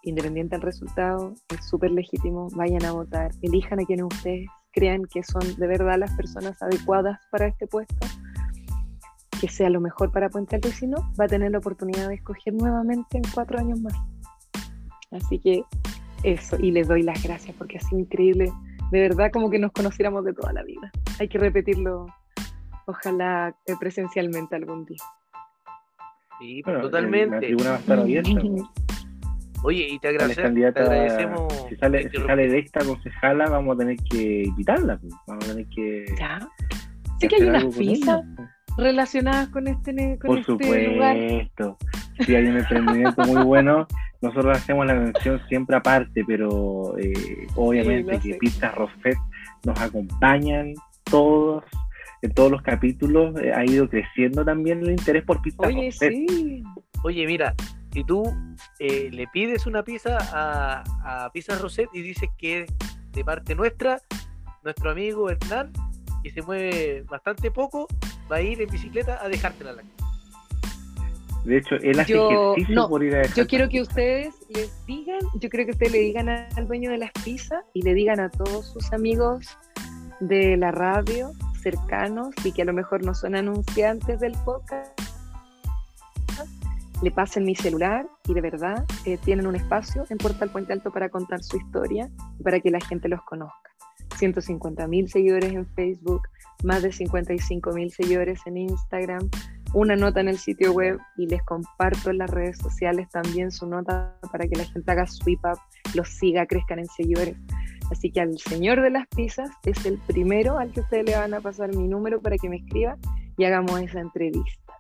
independiente 0.03 0.57
del 0.57 0.63
resultado, 0.63 1.35
es 1.57 1.67
súper 1.69 1.91
legítimo, 1.93 2.49
vayan 2.55 2.85
a 2.85 2.93
votar, 2.93 3.31
elijan 3.43 3.81
a 3.81 3.85
quienes 3.85 4.07
ustedes 4.07 4.47
crean 4.73 5.03
que 5.05 5.23
son 5.23 5.43
de 5.57 5.67
verdad 5.67 5.99
las 5.99 6.15
personas 6.17 6.61
adecuadas 6.63 7.19
para 7.31 7.47
este 7.47 7.67
puesto, 7.67 8.07
que 9.41 9.49
sea 9.49 9.71
lo 9.71 9.81
mejor 9.81 10.11
para 10.11 10.29
Puente 10.29 10.57
Alto 10.57 10.69
y 10.69 10.73
si 10.73 10.87
no, 10.87 10.97
va 11.21 11.27
a 11.27 11.29
tener 11.29 11.53
la 11.53 11.59
oportunidad 11.59 12.09
de 12.09 12.15
escoger 12.15 12.55
nuevamente 12.55 13.19
en 13.19 13.25
cuatro 13.35 13.59
años 13.59 13.81
más. 13.81 13.95
Así 15.11 15.39
que 15.39 15.63
eso, 16.25 16.57
y 16.59 16.71
les 16.71 16.89
doy 16.89 17.03
las 17.03 17.23
gracias 17.23 17.55
porque 17.57 17.79
sido 17.81 18.01
increíble, 18.01 18.51
de 18.91 19.01
verdad 19.01 19.31
como 19.33 19.51
que 19.51 19.59
nos 19.59 19.73
conociéramos 19.73 20.25
de 20.25 20.33
toda 20.33 20.53
la 20.53 20.63
vida. 20.63 20.91
Hay 21.21 21.29
que 21.29 21.39
repetirlo, 21.39 22.07
ojalá 22.87 23.55
eh, 23.67 23.75
presencialmente 23.79 24.57
algún 24.57 24.85
día. 24.85 25.03
Sí, 26.43 26.63
totalmente. 26.63 27.37
La 27.37 27.41
tribuna 27.41 27.71
va 27.71 27.77
a 27.77 27.79
estar 27.79 27.99
abierta. 28.01 28.31
Oye, 29.65 29.89
y 29.91 29.99
te, 30.01 30.09
agradecemos. 30.09 31.53
Si 31.69 31.77
sale, 31.77 32.11
si 32.11 32.17
sale 32.17 32.49
de 32.49 32.59
esta 32.59 32.85
concejala, 32.85 33.49
vamos 33.49 33.77
a 33.77 33.79
tener 33.79 33.97
que 34.11 34.43
invitarla. 34.45 34.99
Pues. 34.99 35.15
Vamos 35.29 35.45
a 35.45 35.49
tener 35.53 35.67
que. 35.69 36.05
Ya. 36.19 36.41
Sé 37.21 37.29
que 37.29 37.37
hay 37.37 37.43
unas 37.43 37.65
pizzas 37.77 38.23
pues. 38.35 38.49
relacionadas 38.77 39.49
con 39.51 39.69
este, 39.69 40.19
con 40.19 40.29
Por 40.29 40.39
este 40.39 40.53
supuesto. 40.53 41.79
Sí, 42.27 42.35
hay 42.35 42.47
un 42.47 42.57
emprendimiento 42.59 43.23
muy 43.25 43.45
bueno. 43.45 43.87
Nosotros 44.21 44.57
hacemos 44.57 44.87
la 44.87 44.95
mención 44.95 45.41
siempre 45.49 45.77
aparte, 45.77 46.25
pero 46.27 46.97
eh, 46.99 47.47
obviamente 47.55 48.19
que 48.19 48.35
Pizzas 48.35 48.75
Rosfet 48.75 49.17
nos 49.65 49.81
acompañan 49.81 50.75
todos 51.05 51.65
en 52.23 52.33
todos 52.33 52.51
los 52.51 52.63
capítulos 52.63 53.35
eh, 53.43 53.53
ha 53.53 53.65
ido 53.65 53.89
creciendo 53.89 54.45
también 54.45 54.81
el 54.81 54.91
interés 54.93 55.25
por 55.25 55.43
pizza. 55.43 55.67
Oye, 55.67 55.91
sí. 55.91 56.63
Oye, 57.03 57.27
mira, 57.27 57.55
si 57.93 58.05
tú 58.05 58.23
eh, 58.79 59.11
le 59.13 59.27
pides 59.27 59.67
una 59.67 59.83
pizza 59.83 60.19
a, 60.33 61.25
a 61.25 61.33
Pizza 61.33 61.59
Roset 61.59 61.89
y 61.93 62.01
dices 62.01 62.31
que 62.39 62.63
es 62.63 62.71
de 63.13 63.25
parte 63.25 63.55
nuestra, 63.55 64.01
nuestro 64.63 64.91
amigo 64.91 65.29
Hernán, 65.29 65.73
que 66.23 66.31
se 66.31 66.43
mueve 66.43 67.05
bastante 67.09 67.51
poco, 67.51 67.89
va 68.31 68.37
a 68.37 68.43
ir 68.43 68.63
en 68.63 68.71
bicicleta 68.71 69.19
a 69.23 69.29
dejártela 69.29 69.73
la 69.73 69.83
De 71.45 71.59
hecho, 71.59 71.75
él 71.75 71.99
hace 71.99 72.15
ejercicio 72.15 72.89
por 72.89 73.03
ir 73.03 73.17
a 73.17 73.23
Yo 73.35 73.49
quiero 73.49 73.69
que 73.69 73.83
ustedes 73.83 74.35
les 74.55 74.87
digan, 74.87 75.21
yo 75.41 75.49
creo 75.49 75.67
que 75.67 75.73
ustedes 75.73 75.93
le 75.93 75.99
digan 75.99 76.29
al 76.29 76.69
dueño 76.69 76.93
de 76.93 76.99
las 76.99 77.11
pizzas 77.25 77.65
y 77.75 77.83
le 77.83 77.95
digan 77.95 78.21
a 78.21 78.31
todos 78.31 78.73
sus 78.73 78.93
amigos 78.93 79.59
de 80.21 80.57
la 80.57 80.71
radio 80.71 81.33
cercanos 81.63 82.35
y 82.45 82.53
que 82.53 82.63
a 82.63 82.65
lo 82.65 82.73
mejor 82.73 83.05
no 83.05 83.15
son 83.15 83.35
anunciantes 83.35 84.21
del 84.21 84.33
podcast, 84.45 84.93
le 87.03 87.11
pasen 87.11 87.45
mi 87.45 87.57
celular 87.57 88.07
y 88.29 88.35
de 88.35 88.41
verdad 88.41 88.85
eh, 89.05 89.19
tienen 89.25 89.47
un 89.47 89.57
espacio 89.57 90.05
en 90.09 90.19
Portal 90.19 90.51
Puente 90.51 90.73
Alto 90.73 90.93
para 90.93 91.09
contar 91.09 91.43
su 91.43 91.57
historia 91.57 92.09
y 92.39 92.43
para 92.43 92.61
que 92.61 92.71
la 92.71 92.81
gente 92.81 93.09
los 93.09 93.23
conozca. 93.23 93.71
150 94.19 94.87
mil 94.87 95.09
seguidores 95.09 95.53
en 95.53 95.67
Facebook, 95.67 96.23
más 96.63 96.83
de 96.83 96.93
55 96.93 97.73
mil 97.73 97.91
seguidores 97.91 98.41
en 98.47 98.57
Instagram, 98.57 99.29
una 99.75 99.97
nota 99.97 100.21
en 100.21 100.29
el 100.29 100.39
sitio 100.39 100.73
web 100.73 100.99
y 101.17 101.27
les 101.27 101.43
comparto 101.43 102.11
en 102.11 102.19
las 102.19 102.31
redes 102.31 102.59
sociales 102.59 103.09
también 103.11 103.51
su 103.51 103.67
nota 103.67 104.15
para 104.31 104.47
que 104.47 104.57
la 104.57 104.65
gente 104.65 104.91
haga 104.91 105.07
sweep 105.07 105.41
up, 105.45 105.59
los 105.95 106.09
siga, 106.09 106.47
crezcan 106.47 106.79
en 106.79 106.87
seguidores. 106.87 107.37
Así 107.91 108.11
que 108.11 108.21
al 108.21 108.39
señor 108.39 108.81
de 108.81 108.91
las 108.91 109.07
pizzas 109.09 109.51
es 109.65 109.85
el 109.85 109.99
primero 109.99 110.59
al 110.59 110.73
que 110.73 110.81
ustedes 110.81 111.05
le 111.05 111.17
van 111.17 111.35
a 111.35 111.41
pasar 111.41 111.75
mi 111.75 111.89
número 111.89 112.21
para 112.21 112.37
que 112.37 112.49
me 112.49 112.57
escriba 112.57 112.97
y 113.37 113.45
hagamos 113.45 113.81
esa 113.81 114.01
entrevista. 114.01 114.75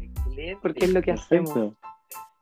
Excelente. 0.00 0.58
Porque 0.60 0.84
es 0.84 0.92
lo 0.92 1.02
que 1.02 1.12
hacemos. 1.12 1.72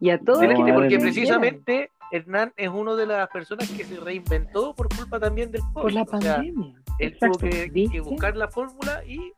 Y 0.01 0.11
a 0.11 0.19
todos. 0.19 0.45
porque 0.75 0.99
precisamente 0.99 1.91
Hernán 2.11 2.53
es 2.57 2.69
uno 2.69 2.97
de 2.97 3.07
las 3.07 3.29
personas 3.31 3.71
que 3.71 3.85
se 3.85 3.99
reinventó 3.99 4.75
por 4.75 4.89
culpa 4.89 5.21
también 5.21 5.51
del 5.51 5.63
COVID. 5.73 5.83
Por 5.83 5.93
la 5.93 6.05
pandemia. 6.05 6.75
él 6.99 7.17
tuvo 7.19 7.39
que, 7.39 8.01
buscar 8.01 8.37
la 8.37 8.49
fórmula 8.49 9.05
y 9.07 9.33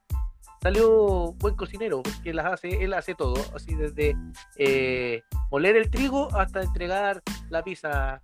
salió 0.65 1.35
buen 1.41 1.55
cocinero, 1.57 2.03
porque 2.03 2.33
las 2.33 2.47
hace, 2.47 2.83
él 2.83 2.95
hace 2.95 3.15
todo, 3.15 3.35
así 3.55 3.75
desde 3.75 4.17
eh, 4.57 5.23
moler 5.51 5.77
el 5.77 5.91
trigo 5.91 6.35
hasta 6.35 6.63
entregar 6.63 7.23
la 7.51 7.63
pizza 7.63 8.23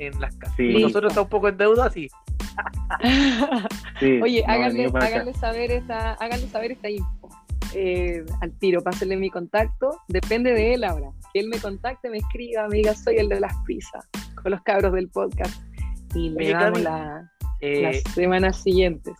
en 0.00 0.20
las 0.20 0.34
casas. 0.34 0.58
Nosotros 0.58 1.12
estamos 1.12 1.26
un 1.26 1.30
poco 1.30 1.48
en 1.48 1.56
deuda, 1.56 1.88
sí. 1.88 2.08
Oye, 4.20 4.44
háganle, 4.48 4.90
saber 5.34 5.70
esta, 5.70 6.14
háganle 6.14 6.48
saber 6.48 6.72
esta 6.72 6.90
info. 6.90 7.28
Eh, 7.72 8.24
al 8.40 8.52
tiro, 8.58 8.82
pásenle 8.82 9.16
mi 9.16 9.30
contacto. 9.30 10.00
Depende 10.08 10.54
de 10.54 10.74
él 10.74 10.82
ahora. 10.82 11.10
Que 11.32 11.38
él 11.38 11.48
me 11.48 11.60
contacte, 11.60 12.10
me 12.10 12.18
escriba, 12.18 12.66
me 12.66 12.78
diga, 12.78 12.94
soy 12.94 13.18
el 13.18 13.28
de 13.28 13.38
las 13.38 13.54
pizzas, 13.64 14.08
con 14.34 14.50
los 14.50 14.60
cabros 14.62 14.92
del 14.92 15.08
podcast. 15.08 15.62
Y 16.16 16.30
le 16.30 16.50
damos 16.50 16.80
la, 16.80 17.30
eh, 17.60 17.82
las 17.82 18.14
semanas 18.14 18.60
siguientes. 18.60 19.14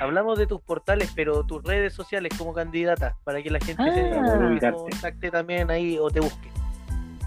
Hablamos 0.00 0.38
de 0.38 0.46
tus 0.46 0.60
portales, 0.62 1.12
pero 1.14 1.44
tus 1.44 1.62
redes 1.62 1.92
sociales 1.92 2.32
como 2.36 2.54
candidata, 2.54 3.16
para 3.22 3.42
que 3.42 3.50
la 3.50 3.60
gente 3.60 3.84
se 3.84 4.66
ah. 4.66 4.72
contacte 4.72 5.30
también 5.30 5.70
ahí 5.70 5.98
o 5.98 6.10
te 6.10 6.20
busque. 6.20 6.48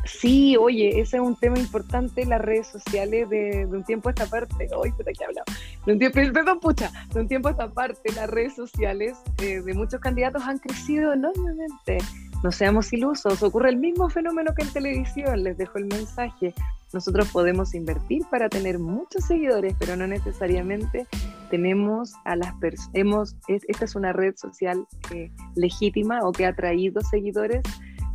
Sí, 0.05 0.57
oye, 0.57 0.99
ese 0.99 1.17
es 1.17 1.23
un 1.23 1.35
tema 1.35 1.57
importante, 1.57 2.25
las 2.25 2.41
redes 2.41 2.67
sociales 2.67 3.29
de, 3.29 3.65
un 3.65 3.83
tiempo 3.83 4.09
a 4.09 4.11
esta 4.11 4.25
parte, 4.25 4.67
hoy 4.75 4.91
puta 4.91 5.11
que 5.17 5.23
hablado, 5.23 5.45
de 5.85 5.93
un 5.93 5.99
tiempo, 5.99 6.19
perdón, 6.33 6.59
pucha, 6.59 6.91
de 7.13 7.21
un 7.21 7.27
tiempo 7.27 7.47
a 7.47 7.51
esta 7.51 7.69
parte, 7.69 8.11
las 8.13 8.29
redes 8.29 8.55
sociales 8.55 9.17
eh, 9.37 9.61
de 9.61 9.73
muchos 9.73 10.01
candidatos 10.01 10.43
han 10.43 10.59
crecido 10.59 11.13
enormemente. 11.13 11.99
No 12.43 12.51
seamos 12.51 12.91
ilusos, 12.91 13.41
ocurre 13.41 13.69
el 13.69 13.77
mismo 13.77 14.09
fenómeno 14.09 14.53
que 14.53 14.63
en 14.63 14.73
televisión, 14.73 15.43
les 15.43 15.57
dejo 15.57 15.77
el 15.77 15.85
mensaje. 15.85 16.53
Nosotros 16.91 17.29
podemos 17.31 17.73
invertir 17.73 18.23
para 18.29 18.49
tener 18.49 18.79
muchos 18.79 19.23
seguidores, 19.25 19.75
pero 19.79 19.95
no 19.95 20.05
necesariamente 20.07 21.07
tenemos 21.49 22.11
a 22.25 22.35
las 22.35 22.53
personas, 22.55 23.37
esta 23.47 23.85
es 23.85 23.95
una 23.95 24.11
red 24.11 24.35
social 24.35 24.85
eh, 25.11 25.31
legítima 25.55 26.19
o 26.23 26.33
que 26.33 26.45
ha 26.45 26.53
traído 26.53 27.01
seguidores. 27.01 27.63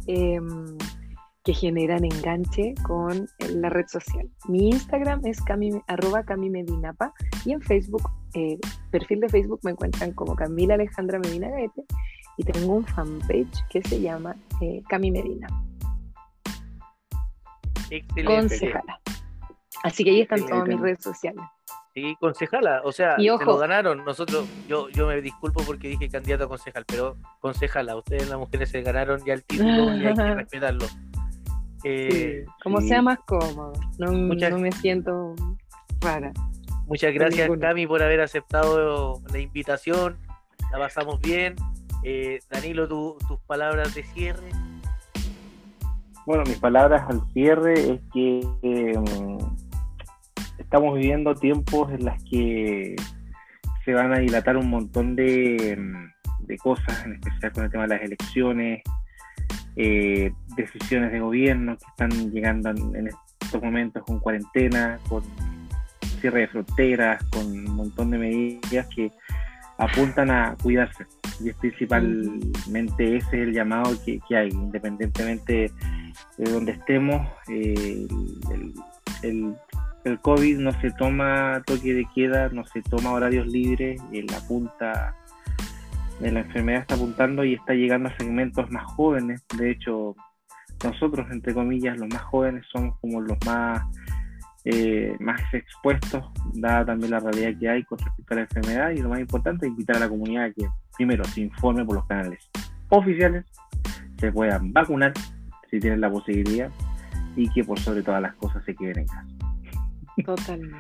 Eh, 0.07 0.39
que 1.45 1.55
generan 1.55 2.05
enganche 2.05 2.75
con 2.87 3.27
la 3.55 3.71
red 3.71 3.87
social. 3.87 4.29
Mi 4.49 4.69
Instagram 4.69 5.25
es 5.25 5.41
cami, 5.41 5.71
arroba 5.87 6.23
camimedinapa 6.23 7.15
y 7.47 7.53
en 7.53 7.63
Facebook, 7.63 8.03
eh, 8.35 8.59
perfil 8.91 9.21
de 9.21 9.31
Facebook 9.31 9.61
me 9.63 9.71
encuentran 9.71 10.13
como 10.13 10.35
Camila 10.35 10.75
Alejandra 10.75 11.19
Medina 11.19 11.49
Gaete 11.49 11.87
y 12.39 12.45
tengo 12.45 12.75
un 12.77 12.87
fanpage 12.87 13.67
que 13.69 13.83
se 13.83 14.01
llama 14.01 14.35
eh, 14.63 14.83
Cami 14.89 15.11
Medina. 15.11 15.49
Excelente. 17.91 18.25
concejala. 18.25 19.01
Así 19.85 20.05
que 20.05 20.11
ahí 20.11 20.21
están 20.23 20.47
todas 20.47 20.67
mis 20.67 20.81
redes 20.81 21.03
sociales. 21.03 21.45
Sí, 21.95 22.17
concejala, 22.21 22.83
o 22.85 22.93
sea, 22.93 23.15
Y 23.19 23.25
se 23.25 23.31
ojo. 23.33 23.45
lo 23.45 23.57
ganaron. 23.59 24.05
Nosotros, 24.05 24.47
yo, 24.69 24.89
yo 24.91 25.07
me 25.09 25.21
disculpo 25.21 25.63
porque 25.65 25.89
dije 25.89 26.09
candidato 26.09 26.45
a 26.45 26.49
concejal, 26.49 26.85
pero 26.87 27.17
concejala, 27.41 27.97
ustedes 27.97 28.29
las 28.29 28.39
mujeres 28.39 28.71
se 28.71 28.83
ganaron 28.83 29.21
ya 29.25 29.35
el 29.35 29.45
título 29.45 29.95
y 29.97 30.07
hay 30.07 30.15
que 30.15 30.23
respetarlo. 30.35 30.87
Eh, 31.85 32.45
Sí, 32.47 32.53
como 32.63 32.81
sí. 32.81 32.89
sea 32.89 33.03
más 33.03 33.19
cómodo. 33.27 33.73
No, 33.99 34.13
Muchas- 34.13 34.51
no 34.51 34.59
me 34.59 34.71
siento 34.73 35.35
rara. 36.01 36.33
Muchas 36.87 37.13
gracias. 37.15 37.51
Cami, 37.61 37.87
por 37.87 38.03
haber 38.03 38.21
aceptado 38.21 39.21
la 39.33 39.39
invitación. 39.39 40.17
La 40.73 40.79
pasamos 40.79 41.21
bien. 41.21 41.55
Eh, 42.05 42.41
Danilo, 42.51 42.89
tu- 42.89 43.19
tus 43.27 43.39
palabras 43.41 43.95
de 43.95 44.03
cierre. 44.05 44.51
Bueno, 46.27 46.45
mis 46.47 46.59
palabras 46.59 47.09
al 47.09 47.23
cierre 47.33 47.73
es 47.73 48.01
que 48.13 48.41
eh, 48.63 49.39
estamos 50.59 50.95
viviendo 50.95 51.35
tiempos 51.35 51.91
en 51.93 52.05
las 52.05 52.23
que 52.25 52.95
se 53.85 53.95
van 53.95 54.13
a 54.13 54.19
dilatar 54.19 54.57
un 54.57 54.69
montón 54.69 55.17
de, 55.17 55.77
mm, 55.79 56.47
de 56.47 56.57
cosas, 56.59 57.05
en 57.07 57.15
especial 57.15 57.53
con 57.53 57.65
el 57.65 57.71
tema 57.71 57.85
de 57.85 57.89
las 57.89 58.03
elecciones, 58.03 58.83
eh, 59.77 60.31
decisiones 60.57 61.13
de 61.13 61.21
gobierno 61.21 61.77
que 61.79 61.85
están 61.89 62.31
llegando 62.31 62.71
en 62.71 63.09
estos 63.43 63.63
momentos 63.63 64.03
con 64.05 64.19
cuarentena, 64.21 64.99
con 65.09 65.23
cierre 66.21 66.41
de 66.41 66.49
fronteras, 66.49 67.23
con 67.31 67.47
un 67.47 67.77
montón 67.77 68.11
de 68.11 68.19
medidas 68.19 68.87
que 68.95 69.11
apuntan 69.79 70.31
a 70.31 70.57
cuidarse. 70.63 71.07
Y 71.41 71.51
es 71.51 71.57
principalmente 71.57 73.17
ese 73.17 73.27
es 73.27 73.33
el 73.49 73.53
llamado 73.53 73.93
que, 74.05 74.21
que 74.29 74.37
hay, 74.37 74.49
independientemente 74.51 75.71
de 76.37 76.51
donde 76.51 76.73
estemos, 76.73 77.27
eh, 77.49 78.07
el, 78.53 78.75
el, 79.23 79.55
el 80.05 80.21
COVID 80.21 80.59
no 80.59 80.73
se 80.81 80.91
toma 80.93 81.63
toque 81.67 81.95
de 81.95 82.07
queda, 82.15 82.49
no 82.49 82.65
se 82.67 82.83
toma 82.83 83.13
horarios 83.13 83.47
libres, 83.47 84.01
y 84.13 84.23
la 84.23 84.41
punta 84.47 85.15
de 86.21 86.33
la 86.33 86.41
enfermedad 86.41 86.81
está 86.81 86.95
apuntando 86.97 87.45
y 87.45 87.55
está 87.55 87.75
llegando 87.75 88.09
a 88.09 88.17
segmentos 88.17 88.69
más 88.71 88.85
jóvenes. 88.85 89.45
De 89.57 89.71
hecho, 89.71 90.17
nosotros, 90.83 91.27
entre 91.31 91.55
comillas, 91.55 91.97
los 91.99 92.09
más 92.09 92.23
jóvenes 92.23 92.65
somos 92.73 92.99
como 93.01 93.21
los 93.21 93.39
más, 93.47 93.83
eh, 94.71 95.17
más 95.21 95.41
expuestos, 95.55 96.25
dada 96.53 96.85
también 96.85 97.11
la 97.13 97.21
realidad 97.21 97.59
que 97.59 97.69
hay 97.71 97.83
con 97.85 97.99
respecto 97.99 98.35
a 98.35 98.37
la 98.37 98.43
enfermedad. 98.43 98.91
Y 98.91 98.99
lo 99.03 99.09
más 99.09 99.21
importante 99.21 99.65
es 99.67 99.71
invitar 99.71 99.97
a 99.97 100.01
la 100.01 100.09
comunidad 100.09 100.45
a 100.45 100.53
que, 100.53 100.69
primero, 100.97 101.25
se 101.25 101.41
informe 101.43 101.85
por 101.87 101.95
los 101.97 102.05
canales 102.07 102.39
oficiales, 102.91 103.45
se 104.19 104.31
puedan 104.31 104.73
vacunar 104.73 105.13
si 105.71 105.79
tienen 105.81 106.01
la 106.03 106.11
posibilidad 106.11 106.71
y 107.37 107.49
que 107.51 107.65
por 107.65 107.79
sobre 107.79 108.03
todas 108.03 108.21
las 108.21 108.35
cosas 108.35 108.63
se 108.65 108.75
queden 108.75 108.99
en 109.01 109.07
casa. 109.07 109.27
Totalmente. 110.25 110.77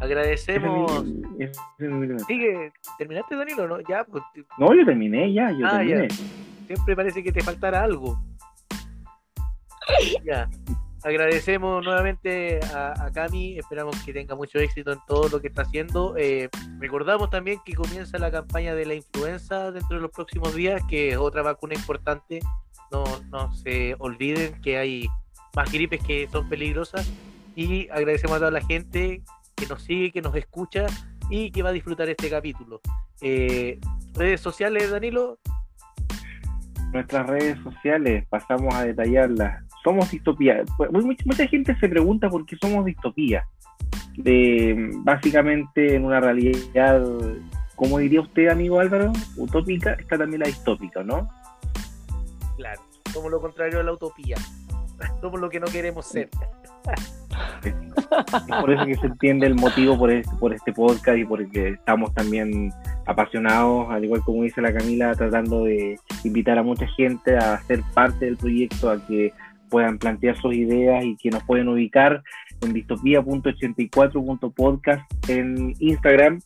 Agradecemos. 0.00 1.04
Es 1.04 1.04
mi- 1.04 1.44
es 1.44 2.26
Sigue, 2.26 2.72
¿terminaste, 2.98 3.36
Danilo? 3.36 3.66
No, 3.68 3.78
ya, 3.88 4.04
pues, 4.04 4.22
No, 4.58 4.74
yo 4.74 4.84
terminé 4.84 5.32
ya, 5.32 5.50
yo 5.52 5.66
Ah, 5.66 5.78
terminé. 5.78 6.08
siempre 6.66 6.96
parece 6.96 7.22
que 7.22 7.32
te 7.32 7.40
faltara 7.42 7.82
algo. 7.82 8.18
Ya. 10.24 10.48
Agradecemos 11.04 11.84
nuevamente 11.84 12.60
a, 12.74 13.04
a 13.04 13.12
Cami, 13.12 13.58
esperamos 13.58 13.96
que 14.02 14.12
tenga 14.12 14.34
mucho 14.34 14.58
éxito 14.58 14.92
en 14.92 14.98
todo 15.06 15.28
lo 15.28 15.40
que 15.40 15.48
está 15.48 15.62
haciendo. 15.62 16.16
Eh, 16.16 16.48
recordamos 16.78 17.30
también 17.30 17.60
que 17.64 17.74
comienza 17.74 18.18
la 18.18 18.30
campaña 18.30 18.74
de 18.74 18.84
la 18.84 18.94
influenza 18.94 19.70
dentro 19.70 19.96
de 19.96 20.02
los 20.02 20.10
próximos 20.10 20.54
días, 20.54 20.82
que 20.88 21.10
es 21.10 21.16
otra 21.16 21.42
vacuna 21.42 21.74
importante. 21.74 22.40
No, 22.90 23.04
no 23.30 23.52
se 23.54 23.94
olviden 23.98 24.60
que 24.60 24.78
hay 24.78 25.08
más 25.54 25.70
gripes 25.70 26.02
que 26.02 26.28
son 26.32 26.48
peligrosas. 26.48 27.10
Y 27.54 27.88
agradecemos 27.90 28.36
a 28.36 28.40
toda 28.40 28.50
la 28.50 28.60
gente 28.60 29.22
que 29.54 29.66
nos 29.66 29.82
sigue, 29.82 30.10
que 30.10 30.22
nos 30.22 30.34
escucha 30.34 30.86
y 31.30 31.50
que 31.50 31.62
va 31.62 31.70
a 31.70 31.72
disfrutar 31.72 32.08
este 32.08 32.28
capítulo. 32.28 32.80
Eh, 33.20 33.78
redes 34.14 34.40
sociales, 34.40 34.90
Danilo, 34.90 35.38
Nuestras 36.92 37.26
redes 37.26 37.58
sociales, 37.62 38.24
pasamos 38.30 38.74
a 38.74 38.84
detallarlas. 38.84 39.62
Somos 39.84 40.10
distopía. 40.10 40.62
Pues, 40.76 40.90
mucha, 40.92 41.22
mucha 41.24 41.46
gente 41.46 41.76
se 41.78 41.88
pregunta 41.88 42.28
por 42.28 42.44
qué 42.46 42.56
somos 42.56 42.84
distopía. 42.84 43.44
De, 44.16 44.90
básicamente, 45.04 45.94
en 45.94 46.04
una 46.04 46.20
realidad, 46.20 47.02
como 47.76 47.98
diría 47.98 48.20
usted, 48.20 48.48
amigo 48.48 48.80
Álvaro, 48.80 49.12
utópica, 49.36 49.92
está 49.92 50.18
también 50.18 50.40
la 50.40 50.48
distópica, 50.48 51.02
¿no? 51.02 51.28
Claro, 52.56 52.80
somos 53.12 53.30
lo 53.30 53.40
contrario 53.40 53.80
a 53.80 53.82
la 53.82 53.92
utopía. 53.92 54.36
Somos 55.20 55.40
lo 55.40 55.48
que 55.48 55.60
no 55.60 55.66
queremos 55.66 56.06
ser. 56.06 56.28
Es 57.64 58.60
por 58.60 58.72
eso 58.72 58.86
que 58.86 58.96
se 58.96 59.06
entiende 59.06 59.46
el 59.46 59.54
motivo 59.54 59.98
por 59.98 60.10
este, 60.10 60.34
por 60.36 60.52
este 60.52 60.72
podcast 60.72 61.18
y 61.18 61.24
porque 61.24 61.68
estamos 61.70 62.12
también 62.14 62.72
apasionados, 63.06 63.90
al 63.90 64.04
igual 64.04 64.22
como 64.22 64.42
dice 64.42 64.60
la 64.60 64.72
Camila, 64.72 65.14
tratando 65.14 65.64
de 65.64 65.98
invitar 66.24 66.58
a 66.58 66.62
mucha 66.62 66.86
gente 66.88 67.36
a 67.36 67.58
ser 67.62 67.82
parte 67.94 68.26
del 68.26 68.36
proyecto, 68.36 68.90
a 68.90 69.06
que 69.06 69.32
puedan 69.68 69.98
plantear 69.98 70.36
sus 70.36 70.54
ideas 70.54 71.04
y 71.04 71.16
que 71.16 71.30
nos 71.30 71.42
pueden 71.44 71.68
ubicar 71.68 72.22
en 72.62 72.72
distopía.84.podcast 72.72 75.02
en 75.28 75.74
Instagram. 75.78 76.40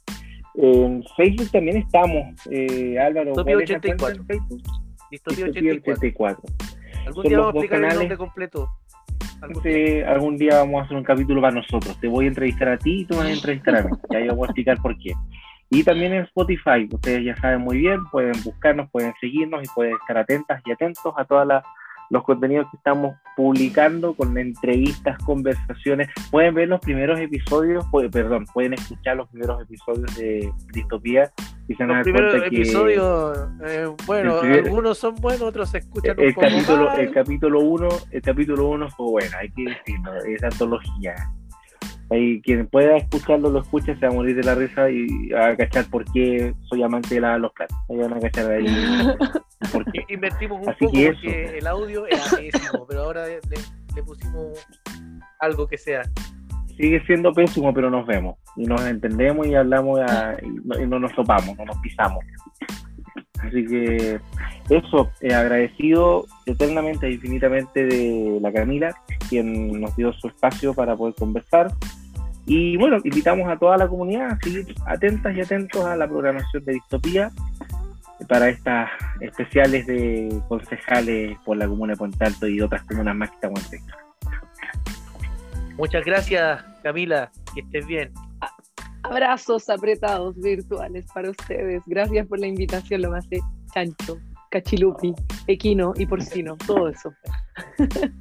En 0.55 1.03
Facebook 1.16 1.51
también 1.51 1.78
estamos. 1.78 2.35
Eh, 2.51 2.99
Álvaro, 2.99 3.31
Distopía 3.31 3.55
¿cuál 3.55 3.65
es 3.65 3.70
la 3.70 3.81
cuenta 3.81 4.05
84. 4.05 4.20
en 4.20 4.27
Facebook? 4.27 4.61
Distopía 5.11 5.47
Distopía 5.47 5.73
84. 5.73 5.93
84. 5.93 6.43
Algún 7.07 7.15
Son 7.15 7.24
día 7.28 7.39
vamos 7.39 7.55
a 7.55 7.59
explicar 7.59 7.85
el 7.85 7.99
nombre 7.99 8.16
completo. 8.16 8.69
Algún 9.40 9.62
día. 9.62 9.73
Entonces, 9.73 10.07
algún 10.07 10.36
día 10.36 10.59
vamos 10.59 10.81
a 10.81 10.85
hacer 10.85 10.97
un 10.97 11.05
capítulo 11.05 11.40
para 11.40 11.55
nosotros. 11.55 11.99
Te 12.01 12.09
voy 12.09 12.27
a 12.27 12.28
entrevistar 12.28 12.69
a 12.69 12.78
ti 12.78 13.01
y 13.01 13.05
tú 13.05 13.15
me 13.15 13.20
vas 13.20 13.31
a 13.31 13.32
entrevistar 13.32 13.77
a 13.77 13.82
mí. 13.82 13.90
Y 14.11 14.16
ahí 14.16 14.28
vamos 14.28 14.44
a 14.44 14.47
explicar 14.47 14.81
por 14.81 14.97
qué. 14.99 15.12
Y 15.74 15.85
también 15.85 16.12
en 16.12 16.24
Spotify, 16.24 16.86
ustedes 16.93 17.24
ya 17.24 17.35
saben 17.36 17.62
muy 17.62 17.78
bien, 17.78 18.05
pueden 18.11 18.35
buscarnos, 18.44 18.90
pueden 18.90 19.15
seguirnos 19.20 19.65
y 19.65 19.66
pueden 19.74 19.94
estar 19.94 20.19
atentas 20.19 20.61
y 20.66 20.70
atentos 20.70 21.15
a 21.16 21.24
todos 21.24 21.49
los 22.12 22.22
contenidos 22.24 22.66
que 22.70 22.76
estamos 22.76 23.16
publicando 23.36 24.14
con 24.14 24.36
entrevistas, 24.36 25.16
conversaciones. 25.24 26.09
Pueden 26.30 26.55
ver 26.55 26.68
los 26.68 26.78
primeros 26.80 27.18
episodios, 27.18 27.84
pu- 27.86 28.10
perdón, 28.10 28.44
pueden 28.52 28.74
escuchar 28.74 29.16
los 29.16 29.28
primeros 29.30 29.62
episodios 29.62 30.14
de 30.16 30.52
Distopía 30.72 31.32
y 31.68 31.74
se 31.74 31.84
Los 31.84 32.02
primeros 32.02 32.30
cuenta 32.32 32.51
que 32.51 32.56
episodios, 32.56 33.39
eh, 33.64 33.89
bueno, 34.06 34.34
El 34.34 34.40
primer- 34.40 34.64
algunos 34.66 34.98
son 34.98 35.14
buenos, 35.16 35.43
otros 35.43 35.70
se 35.70 35.78
escuchan 35.78 36.16
un 36.18 36.24
el 36.24 36.34
poco 36.34 36.47
capítulo, 36.48 36.84
mal. 36.84 37.01
el 37.01 37.12
capítulo 37.12 37.60
1 37.60 37.89
el 38.10 38.22
capítulo 38.22 38.68
uno 38.68 38.89
fue 38.90 39.06
bueno, 39.10 39.36
hay 39.40 39.51
que 39.51 39.64
decirlo, 39.64 40.14
es 40.24 40.44
antología. 40.44 41.14
Ahí, 42.12 42.43
quien 42.43 42.66
pueda 42.66 42.97
escucharlo 42.97 43.48
lo 43.51 43.60
escucha, 43.60 43.94
se 43.98 44.06
va 44.06 44.12
a 44.12 44.14
morir 44.14 44.36
de 44.36 44.43
la 44.43 44.55
risa 44.55 44.90
y 44.90 45.28
va 45.30 45.48
a 45.48 45.56
cachar 45.56 45.86
por 45.86 46.05
qué 46.12 46.52
soy 46.68 46.82
amante 46.82 47.14
de 47.14 47.20
lavar 47.22 47.40
los 47.40 47.52
platos. 47.52 47.76
Ahí 47.89 47.97
van 47.97 48.12
a 48.12 48.20
cachar 48.20 48.51
ahí 48.51 48.66
por 49.72 49.84
qué. 49.93 50.05
Invertimos 50.09 50.60
un 50.60 50.68
Así 50.68 50.84
poco 50.84 50.93
que 50.93 51.12
porque 51.12 51.59
el 51.59 51.66
audio 51.66 52.06
era 52.06 52.22
pésimo, 52.36 52.86
pero 52.86 53.02
ahora 53.05 53.26
le, 53.26 53.40
le 53.94 54.02
pusimos 54.02 54.66
algo 55.40 55.66
que 55.66 55.78
sea. 55.78 56.02
Sigue 56.76 57.02
siendo 57.06 57.32
pésimo, 57.32 57.72
pero 57.72 57.90
nos 57.90 58.06
vemos 58.06 58.36
y 58.56 58.64
nos 58.64 58.84
entendemos 58.86 59.47
y 59.47 59.55
hablamos 59.55 60.01
a- 60.01 60.36
y, 60.43 60.48
no, 60.64 60.80
y 60.80 60.86
no 60.86 60.98
nos 60.98 61.12
topamos, 61.14 61.56
no 61.56 61.64
nos 61.64 61.78
pisamos. 61.78 62.24
Así 63.40 63.66
que 63.66 64.20
eso, 64.70 65.10
eh, 65.20 65.34
agradecido 65.34 66.26
eternamente 66.47 67.06
e 67.09 67.12
infinitamente 67.12 67.84
de 67.86 68.39
la 68.40 68.52
Camila, 68.52 68.94
quien 69.28 69.80
nos 69.80 69.94
dio 69.97 70.12
su 70.12 70.28
espacio 70.28 70.72
para 70.74 70.94
poder 70.97 71.14
conversar. 71.16 71.72
Y 72.47 72.77
bueno, 72.77 72.98
invitamos 73.05 73.48
a 73.48 73.56
toda 73.56 73.77
la 73.77 73.89
comunidad 73.89 74.32
a 74.32 74.39
seguir 74.43 74.74
atentas 74.86 75.36
y 75.36 75.40
atentos 75.40 75.85
a 75.85 75.97
la 75.97 76.09
programación 76.09 76.64
de 76.64 76.73
Distopía 76.73 77.31
para 78.28 78.48
estas 78.48 78.90
especiales 79.20 79.86
de 79.86 80.40
concejales 80.48 81.39
por 81.44 81.56
la 81.56 81.69
comuna 81.69 81.93
de 81.93 81.98
Puente 81.98 82.24
Alto 82.24 82.47
y 82.47 82.60
otras 82.60 82.82
comunas 82.82 83.14
más 83.14 83.31
que 83.31 83.35
estamos 83.36 83.73
en. 83.73 83.81
Muchas 85.77 86.05
gracias, 86.05 86.64
Camila. 86.82 87.31
Que 87.55 87.60
estés 87.60 87.86
bien. 87.86 88.12
Abrazos 89.05 89.69
apretados 89.69 90.40
virtuales 90.40 91.06
para 91.12 91.31
ustedes. 91.31 91.82
Gracias 91.86 92.27
por 92.27 92.39
la 92.39 92.47
invitación, 92.47 93.02
lo 93.02 93.10
más 93.10 93.28
de 93.28 93.40
chancho, 93.74 94.19
cachilupi, 94.51 95.12
equino 95.48 95.93
y 95.97 96.06
porcino, 96.06 96.56
todo 96.66 96.89
eso. 96.89 97.12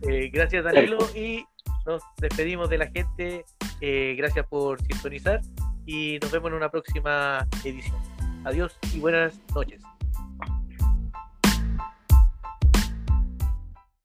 Eh, 0.08 0.30
gracias, 0.34 0.64
Danilo. 0.64 0.98
Y 1.16 1.46
nos 1.86 2.02
despedimos 2.18 2.70
de 2.70 2.78
la 2.80 2.88
gente. 2.88 3.46
Eh, 3.82 4.16
gracias 4.18 4.46
por 4.48 4.82
sintonizar. 4.82 5.42
Y 5.86 6.20
nos 6.22 6.32
vemos 6.32 6.52
en 6.52 6.58
una 6.58 6.70
próxima 6.70 7.48
edición. 7.64 7.98
Adiós 8.46 8.78
y 8.94 9.00
buenas 9.00 9.40
noches. 9.54 9.82